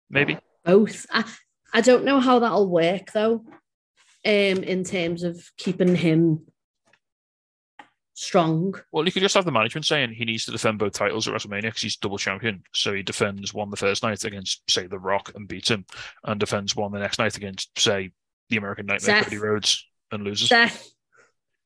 maybe. 0.09 0.38
Both. 0.63 1.05
I, 1.11 1.26
I 1.73 1.81
don't 1.81 2.05
know 2.05 2.19
how 2.19 2.39
that'll 2.39 2.69
work 2.69 3.11
though. 3.13 3.45
Um, 4.26 4.63
in 4.63 4.84
terms 4.84 5.23
of 5.23 5.41
keeping 5.57 5.95
him 5.95 6.45
strong. 8.19 8.76
Well, 8.91 9.05
you 9.05 9.13
could 9.13 9.21
just 9.21 9.35
have 9.35 9.45
the 9.45 9.51
management 9.51 9.85
saying 9.85 10.11
he 10.11 10.26
needs 10.26 10.43
to 10.45 10.51
defend 10.51 10.77
both 10.77 10.91
titles 10.91 11.26
at 11.27 11.34
WrestleMania 11.34 11.61
because 11.61 11.81
he's 11.81 11.95
double 11.95 12.17
champion. 12.17 12.63
So 12.73 12.93
he 12.93 13.01
defends 13.01 13.53
one 13.53 13.69
the 13.69 13.77
first 13.77 14.03
night 14.03 14.26
against, 14.26 14.69
say, 14.69 14.88
The 14.88 14.99
Rock 14.99 15.31
and 15.35 15.47
beats 15.47 15.71
him, 15.71 15.85
and 16.26 16.38
defends 16.38 16.76
one 16.76 16.91
the 16.91 16.99
next 16.99 17.17
night 17.17 17.38
against, 17.38 17.80
say, 17.80 18.11
the 18.49 18.57
American 18.57 18.88
Nightmare, 18.88 19.19
Seth. 19.19 19.23
Cody 19.26 19.38
Rhodes, 19.38 19.88
and 20.11 20.23
loses. 20.23 20.49
Seth. 20.49 20.89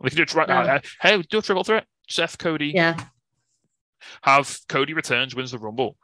We 0.04 0.10
could 0.10 0.18
do 0.18 0.24
it 0.24 0.34
right. 0.36 0.48
No. 0.48 0.56
uh, 0.56 0.80
hey, 1.02 1.20
do 1.24 1.40
a 1.40 1.42
triple 1.42 1.64
threat. 1.64 1.86
Seth, 2.10 2.38
Cody, 2.38 2.74
Yeah. 2.76 3.00
have 4.24 4.60
Cody 4.70 4.94
returns, 4.94 5.34
wins 5.34 5.52
the 5.52 5.58
Rumble. 5.58 5.98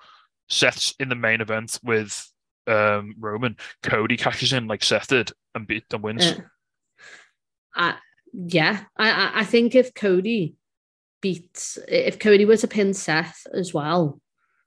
Seth's 0.48 0.96
in 1.00 1.10
the 1.10 1.16
main 1.16 1.42
event 1.42 1.78
with 1.84 2.28
um, 2.66 3.14
Roman. 3.20 3.58
Cody 3.84 4.18
cashes 4.18 4.54
in 4.54 4.68
like 4.68 4.84
Seth 4.84 5.08
did 5.08 5.32
and 5.54 5.68
beat 5.68 5.84
and 5.92 6.02
wins. 6.02 6.26
Uh, 6.26 6.36
I, 7.76 7.96
yeah, 8.34 8.84
I, 8.98 9.12
I- 9.12 9.32
I 9.42 9.44
think 9.44 9.76
if 9.76 9.94
Cody 9.94 10.56
beats, 11.22 11.78
if 11.88 12.18
Cody 12.20 12.46
were 12.46 12.58
to 12.58 12.68
pin 12.68 12.94
Seth 12.94 13.46
as 13.54 13.74
well, 13.74 14.22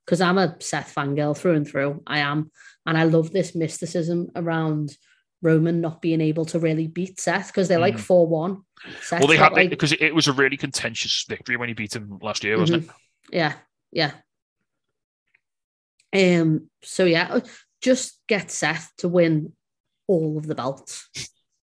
because 0.05 0.21
I'm 0.21 0.39
a 0.39 0.57
Seth 0.61 0.95
fangirl 0.95 1.37
through 1.37 1.55
and 1.55 1.67
through, 1.67 2.03
I 2.07 2.19
am, 2.19 2.51
and 2.85 2.99
I 2.99 3.05
love 3.05 3.31
this 3.33 3.55
mysticism 3.55 4.29
around 4.37 4.97
Roman 5.43 5.81
not 5.81 6.01
being 6.01 6.21
able 6.21 6.45
to 6.47 6.59
really 6.59 6.87
beat 6.87 7.21
Seth 7.21 7.49
because 7.49 7.69
they're 7.69 7.79
like 7.79 7.97
Mm. 7.97 8.01
four 8.01 8.27
one. 8.27 8.63
well, 9.11 9.27
they 9.27 9.37
had 9.37 9.55
because 9.69 9.93
it 9.93 10.15
was 10.15 10.29
a 10.29 10.33
really 10.33 10.57
contentious 10.57 11.25
victory 11.29 11.57
when 11.57 11.69
he 11.69 11.75
beat 11.75 11.95
him 11.95 12.19
last 12.23 12.45
year, 12.45 12.59
wasn't 12.59 12.85
it? 12.85 12.91
Yeah, 13.31 13.55
yeah. 13.91 14.13
Um. 16.15 16.69
So 16.83 17.05
yeah, 17.05 17.41
just 17.81 18.21
get 18.29 18.51
Seth 18.51 18.93
to 18.99 19.09
win 19.09 19.53
all 20.07 20.39
of 20.39 20.47
the 20.47 20.55
belts. 20.55 21.09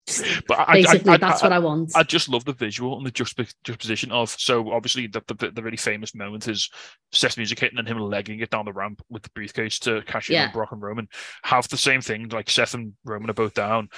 But 0.49 0.69
I, 0.69 0.73
Basically, 0.83 1.11
I, 1.11 1.15
I, 1.15 1.17
that's 1.19 1.43
what 1.43 1.53
I 1.53 1.59
want. 1.59 1.93
I 1.95 2.03
just 2.03 2.29
love 2.29 2.45
the 2.45 2.53
visual 2.53 2.97
and 2.97 3.07
the 3.07 3.11
juxtap- 3.13 3.53
juxtaposition 3.65 4.11
of 4.13 4.31
so 4.31 4.71
obviously 4.73 5.07
the, 5.07 5.23
the 5.27 5.51
the 5.51 5.63
really 5.63 5.77
famous 5.77 6.15
moment 6.15 6.49
is 6.49 6.71
Seth's 7.13 7.37
music 7.37 7.59
hitting 7.61 7.79
and 7.79 7.87
him 7.89 7.99
legging 7.99 8.41
it 8.41 8.51
down 8.51 8.65
the 8.65 8.73
ramp 8.73 9.03
with 9.11 9.23
the 9.23 9.31
briefcase 9.31 9.79
to 9.81 10.03
cash 10.03 10.31
in 10.31 10.35
Yeah. 10.35 10.47
on 10.47 10.53
Brock 10.53 10.73
and 10.73 10.81
Roman. 10.83 11.09
Have 11.45 11.69
the 11.69 11.77
same 11.77 12.01
thing 12.01 12.29
like 12.29 12.49
Seth 12.51 12.75
and 12.75 12.95
Roman 13.05 13.31
are 13.31 13.35
both 13.35 13.55
down. 13.55 13.89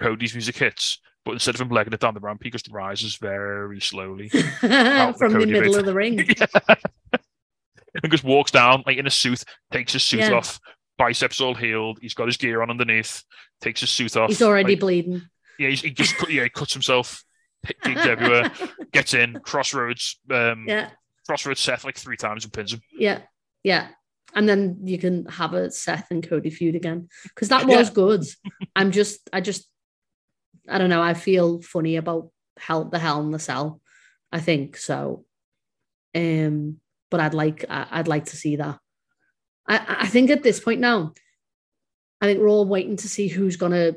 Cody's 0.00 0.34
music 0.34 0.56
hits, 0.58 1.00
but 1.24 1.32
instead 1.32 1.54
of 1.54 1.60
him 1.60 1.70
legging 1.70 1.92
it 1.92 2.00
down 2.00 2.14
the 2.14 2.20
ramp, 2.20 2.42
he 2.44 2.50
just 2.50 2.70
rises 2.70 3.16
very 3.16 3.80
slowly 3.80 4.28
From 4.60 4.68
the 4.68 5.14
Cody 5.18 5.46
middle 5.52 5.72
bit. 5.72 5.78
of 5.80 5.86
the 5.86 5.94
ring. 5.94 6.18
and 8.02 8.12
just 8.12 8.24
walks 8.24 8.50
down 8.50 8.82
like 8.86 8.98
in 8.98 9.06
a 9.06 9.10
suit, 9.10 9.42
takes 9.72 9.92
his 9.94 10.02
suit 10.02 10.20
Yeah. 10.20 10.32
off, 10.34 10.60
biceps 10.98 11.40
all 11.40 11.54
healed. 11.54 11.98
He's 12.00 12.14
got 12.14 12.26
his 12.28 12.36
gear 12.36 12.62
on 12.62 12.70
underneath, 12.70 13.22
takes 13.60 13.80
his 13.80 13.90
suit 13.90 14.16
off. 14.16 14.28
He's 14.28 14.42
already 14.42 14.72
like, 14.74 14.80
bleeding. 14.80 15.22
Yeah, 15.58 15.68
he's, 15.68 15.82
he 15.82 15.90
just 15.90 16.16
cut- 16.16 16.30
yeah 16.30 16.42
he 16.44 16.48
cuts 16.48 16.72
himself, 16.72 17.22
gigs 17.82 18.06
everywhere, 18.06 18.50
gets 18.92 19.14
in, 19.14 19.34
crossroads, 19.40 20.18
um, 20.30 20.64
yeah, 20.68 20.90
crossroads 21.26 21.60
Seth 21.60 21.84
like 21.84 21.96
three 21.96 22.16
times 22.16 22.44
and 22.44 22.52
pins 22.52 22.72
him. 22.72 22.80
yeah, 22.98 23.20
yeah. 23.62 23.88
And 24.34 24.46
then 24.48 24.80
you 24.84 24.98
can 24.98 25.24
have 25.26 25.54
a 25.54 25.70
Seth 25.70 26.10
and 26.10 26.26
Cody 26.28 26.50
feud 26.50 26.74
again 26.74 27.08
because 27.24 27.48
that 27.48 27.66
Yeah. 27.68 27.78
was 27.78 27.90
good. 27.90 28.24
I'm 28.74 28.90
just, 28.90 29.30
I 29.32 29.40
just, 29.40 29.66
I 30.68 30.76
don't 30.78 30.90
know. 30.90 31.00
I 31.00 31.14
feel 31.14 31.62
funny 31.62 31.96
about 31.96 32.30
hell, 32.58 32.84
the 32.84 32.98
Hell 32.98 33.22
in 33.22 33.30
the 33.30 33.38
Cell. 33.38 33.80
I 34.32 34.40
think 34.40 34.76
so. 34.76 35.24
Um, 36.14 36.80
but 37.10 37.20
I'd 37.20 37.34
like, 37.34 37.64
I'd 37.70 38.08
like 38.08 38.26
to 38.26 38.36
see 38.36 38.56
that. 38.56 38.78
I, 39.66 39.98
I 40.00 40.06
think 40.08 40.28
at 40.30 40.42
this 40.42 40.60
point 40.60 40.80
now, 40.80 41.14
I 42.20 42.26
think 42.26 42.40
we're 42.40 42.48
all 42.50 42.66
waiting 42.66 42.96
to 42.96 43.08
see 43.08 43.28
who's 43.28 43.56
gonna. 43.56 43.94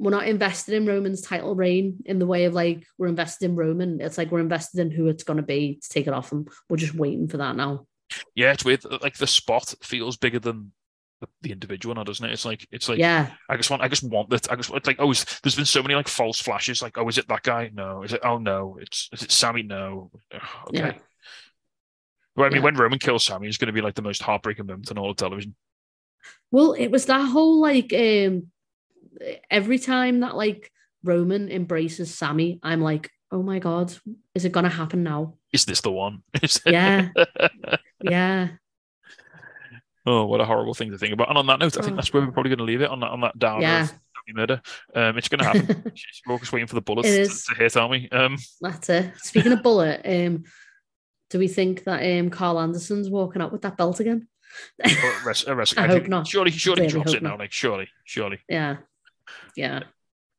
We're 0.00 0.10
not 0.10 0.26
invested 0.26 0.74
in 0.74 0.86
Roman's 0.86 1.20
title 1.20 1.54
reign 1.54 1.98
in 2.06 2.18
the 2.18 2.26
way 2.26 2.46
of 2.46 2.54
like 2.54 2.86
we're 2.96 3.08
invested 3.08 3.44
in 3.44 3.54
Roman. 3.54 4.00
It's 4.00 4.16
like 4.16 4.30
we're 4.30 4.40
invested 4.40 4.80
in 4.80 4.90
who 4.90 5.08
it's 5.08 5.24
gonna 5.24 5.42
be 5.42 5.78
to 5.82 5.88
take 5.90 6.06
it 6.06 6.14
off 6.14 6.32
him. 6.32 6.46
We're 6.70 6.78
just 6.78 6.94
waiting 6.94 7.28
for 7.28 7.36
that 7.36 7.54
now. 7.54 7.86
Yeah, 8.34 8.52
it's 8.52 8.64
weird. 8.64 8.82
Like 9.02 9.18
the 9.18 9.26
spot 9.26 9.74
feels 9.82 10.16
bigger 10.16 10.38
than 10.38 10.72
the, 11.20 11.28
the 11.42 11.52
individual 11.52 11.94
now, 11.94 12.04
doesn't 12.04 12.24
it? 12.24 12.32
It's 12.32 12.46
like 12.46 12.66
it's 12.72 12.88
like 12.88 12.98
yeah, 12.98 13.30
I 13.50 13.58
just 13.58 13.68
want 13.68 13.82
I 13.82 13.88
just 13.88 14.02
want 14.02 14.30
that. 14.30 14.50
I 14.50 14.56
just 14.56 14.70
it's 14.72 14.86
like 14.86 14.96
oh, 15.00 15.10
is, 15.10 15.26
there's 15.42 15.56
been 15.56 15.66
so 15.66 15.82
many 15.82 15.94
like 15.94 16.08
false 16.08 16.40
flashes. 16.40 16.80
Like 16.80 16.96
oh, 16.96 17.06
is 17.06 17.18
it 17.18 17.28
that 17.28 17.42
guy? 17.42 17.70
No. 17.74 18.02
Is 18.02 18.14
it 18.14 18.20
oh 18.24 18.38
no? 18.38 18.78
It's 18.80 19.10
is 19.12 19.22
it 19.22 19.30
Sammy? 19.30 19.62
No. 19.62 20.10
Ugh, 20.34 20.40
Okay. 20.68 20.78
Yeah. 20.78 20.92
Well, 22.36 22.46
I 22.46 22.48
mean, 22.48 22.56
Yeah. 22.58 22.62
when 22.64 22.76
Roman 22.76 22.98
kills 22.98 23.24
Sammy, 23.24 23.48
it's 23.48 23.58
going 23.58 23.66
to 23.66 23.72
be 23.72 23.82
like 23.82 23.96
the 23.96 24.02
most 24.02 24.22
heartbreaking 24.22 24.64
moment 24.66 24.90
in 24.90 24.96
all 24.96 25.10
of 25.10 25.16
television. 25.16 25.54
Well, 26.50 26.72
it 26.72 26.88
was 26.88 27.06
that 27.06 27.28
whole 27.28 27.60
like 27.60 27.92
um 27.92 28.46
every 29.50 29.78
time 29.78 30.20
that 30.20 30.36
like 30.36 30.70
Roman 31.04 31.50
embraces 31.50 32.14
Sammy, 32.14 32.58
I'm 32.62 32.80
like, 32.80 33.10
oh 33.32 33.42
my 33.42 33.58
god, 33.58 33.94
is 34.34 34.44
it 34.44 34.52
gonna 34.52 34.68
happen 34.68 35.02
now? 35.02 35.34
Is 35.52 35.64
this 35.64 35.80
the 35.80 35.90
one? 35.92 36.22
Yeah. 36.66 37.08
Yeah. 38.02 38.48
oh, 40.06 40.24
what 40.26 40.40
a 40.40 40.44
horrible 40.46 40.74
thing 40.74 40.90
to 40.90 40.98
think 40.98 41.12
about. 41.12 41.28
And 41.28 41.36
on 41.38 41.46
that 41.48 41.58
note, 41.58 41.76
I 41.76 41.82
think 41.82 41.92
Oh. 41.92 41.96
that's 41.96 42.12
where 42.12 42.24
we're 42.24 42.32
probably 42.32 42.48
going 42.50 42.58
to 42.58 42.64
leave 42.64 42.80
it 42.80 42.88
on 42.90 43.00
that 43.00 43.10
on 43.10 43.20
that 43.20 43.38
downer 43.38 43.60
Yeah. 43.62 43.82
of 43.84 43.90
murder. 44.34 44.62
Um, 44.94 45.18
it's 45.18 45.28
going 45.28 45.40
to 45.40 45.44
happen. 45.44 45.82
We're 46.26 46.38
just 46.38 46.52
waiting 46.52 46.66
for 46.66 46.76
the 46.76 46.80
bullets 46.80 47.08
to, 47.46 47.54
to 47.54 47.58
hit, 47.60 47.76
aren't 47.76 47.90
we? 47.90 48.08
Um, 48.10 48.38
That's 48.62 48.88
it. 48.88 49.12
Speaking 49.18 49.52
of 49.52 49.62
bullet, 49.62 50.00
um, 50.04 50.44
do 51.28 51.38
we 51.38 51.48
think 51.48 51.84
that 51.84 52.02
um 52.18 52.30
Karl 52.30 52.58
Anderson's 52.58 53.10
walking 53.10 53.42
out 53.42 53.52
with 53.52 53.62
that 53.62 53.76
belt 53.76 54.00
again? 54.00 54.26
or 54.82 54.90
rest, 55.26 55.46
uh, 55.48 55.54
rest, 55.54 55.78
I 55.78 55.86
think- 55.88 56.02
hope 56.02 56.08
not. 56.08 56.26
Surely, 56.26 56.50
surely 56.50 56.84
he 56.84 56.88
drops 56.88 57.12
it 57.12 57.22
now. 57.22 57.30
not. 57.30 57.38
Like 57.40 57.52
surely, 57.52 57.88
surely. 58.04 58.38
yeah. 58.48 58.78
Yeah. 59.56 59.82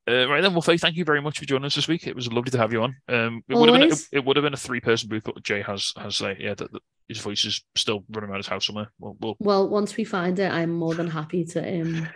Uh, 0.09 0.27
right 0.27 0.41
then, 0.41 0.53
well, 0.53 0.63
Faye, 0.63 0.77
thank 0.77 0.95
you 0.95 1.05
very 1.05 1.21
much 1.21 1.37
for 1.37 1.45
joining 1.45 1.65
us 1.65 1.75
this 1.75 1.87
week. 1.87 2.07
It 2.07 2.15
was 2.15 2.31
lovely 2.31 2.51
to 2.51 2.57
have 2.57 2.73
you 2.73 2.81
on. 2.81 2.95
Um, 3.07 3.43
it 3.47 3.55
would 3.55 3.69
have 3.69 3.79
been 3.79 3.91
a, 3.91 3.97
it 4.11 4.25
would 4.25 4.35
have 4.35 4.43
been 4.43 4.53
a 4.53 4.57
three 4.57 4.79
person 4.79 5.09
booth, 5.09 5.23
but 5.23 5.43
Jay 5.43 5.61
has 5.61 5.93
has 5.95 6.21
uh, 6.21 6.33
yeah, 6.39 6.55
that, 6.55 6.71
that 6.71 6.81
his 7.07 7.19
voice 7.19 7.45
is 7.45 7.63
still 7.75 8.03
running 8.09 8.29
around 8.29 8.39
his 8.39 8.47
house 8.47 8.65
somewhere. 8.65 8.91
We'll, 8.99 9.15
we'll 9.19 9.35
Well, 9.39 9.69
once 9.69 9.95
we 9.95 10.03
find 10.03 10.39
it, 10.39 10.51
I'm 10.51 10.71
more 10.71 10.95
than 10.95 11.07
happy 11.07 11.45
to 11.45 11.81
um 11.81 12.09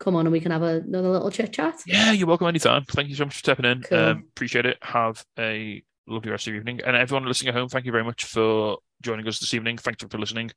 come 0.00 0.16
on 0.16 0.26
and 0.26 0.32
we 0.32 0.40
can 0.40 0.50
have 0.50 0.62
a, 0.62 0.82
another 0.86 1.08
little 1.08 1.30
chit 1.30 1.52
chat. 1.52 1.76
yeah, 1.86 2.10
you're 2.10 2.26
welcome 2.26 2.48
anytime. 2.48 2.84
Thank 2.84 3.08
you 3.08 3.14
so 3.14 3.24
much 3.24 3.34
for 3.34 3.38
stepping 3.38 3.64
in. 3.64 3.82
Cool. 3.82 3.98
Um, 3.98 4.24
appreciate 4.30 4.66
it. 4.66 4.78
Have 4.82 5.24
a 5.38 5.82
lovely 6.06 6.30
rest 6.30 6.46
of 6.46 6.52
your 6.52 6.60
evening, 6.60 6.80
and 6.84 6.96
everyone 6.96 7.26
listening 7.26 7.50
at 7.50 7.54
home, 7.54 7.68
thank 7.68 7.86
you 7.86 7.92
very 7.92 8.04
much 8.04 8.24
for 8.24 8.78
joining 9.02 9.26
us 9.28 9.38
this 9.38 9.54
evening. 9.54 9.78
Thanks 9.78 10.02
for 10.02 10.18
listening. 10.18 10.50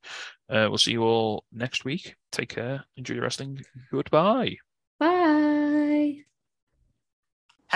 Uh, 0.50 0.66
we'll 0.70 0.78
see 0.78 0.92
you 0.92 1.04
all 1.04 1.46
next 1.52 1.86
week. 1.86 2.16
Take 2.32 2.50
care. 2.50 2.84
Enjoy 2.98 3.14
your 3.14 3.24
wrestling. 3.24 3.62
Goodbye. 3.92 4.58
Bye. 5.00 5.37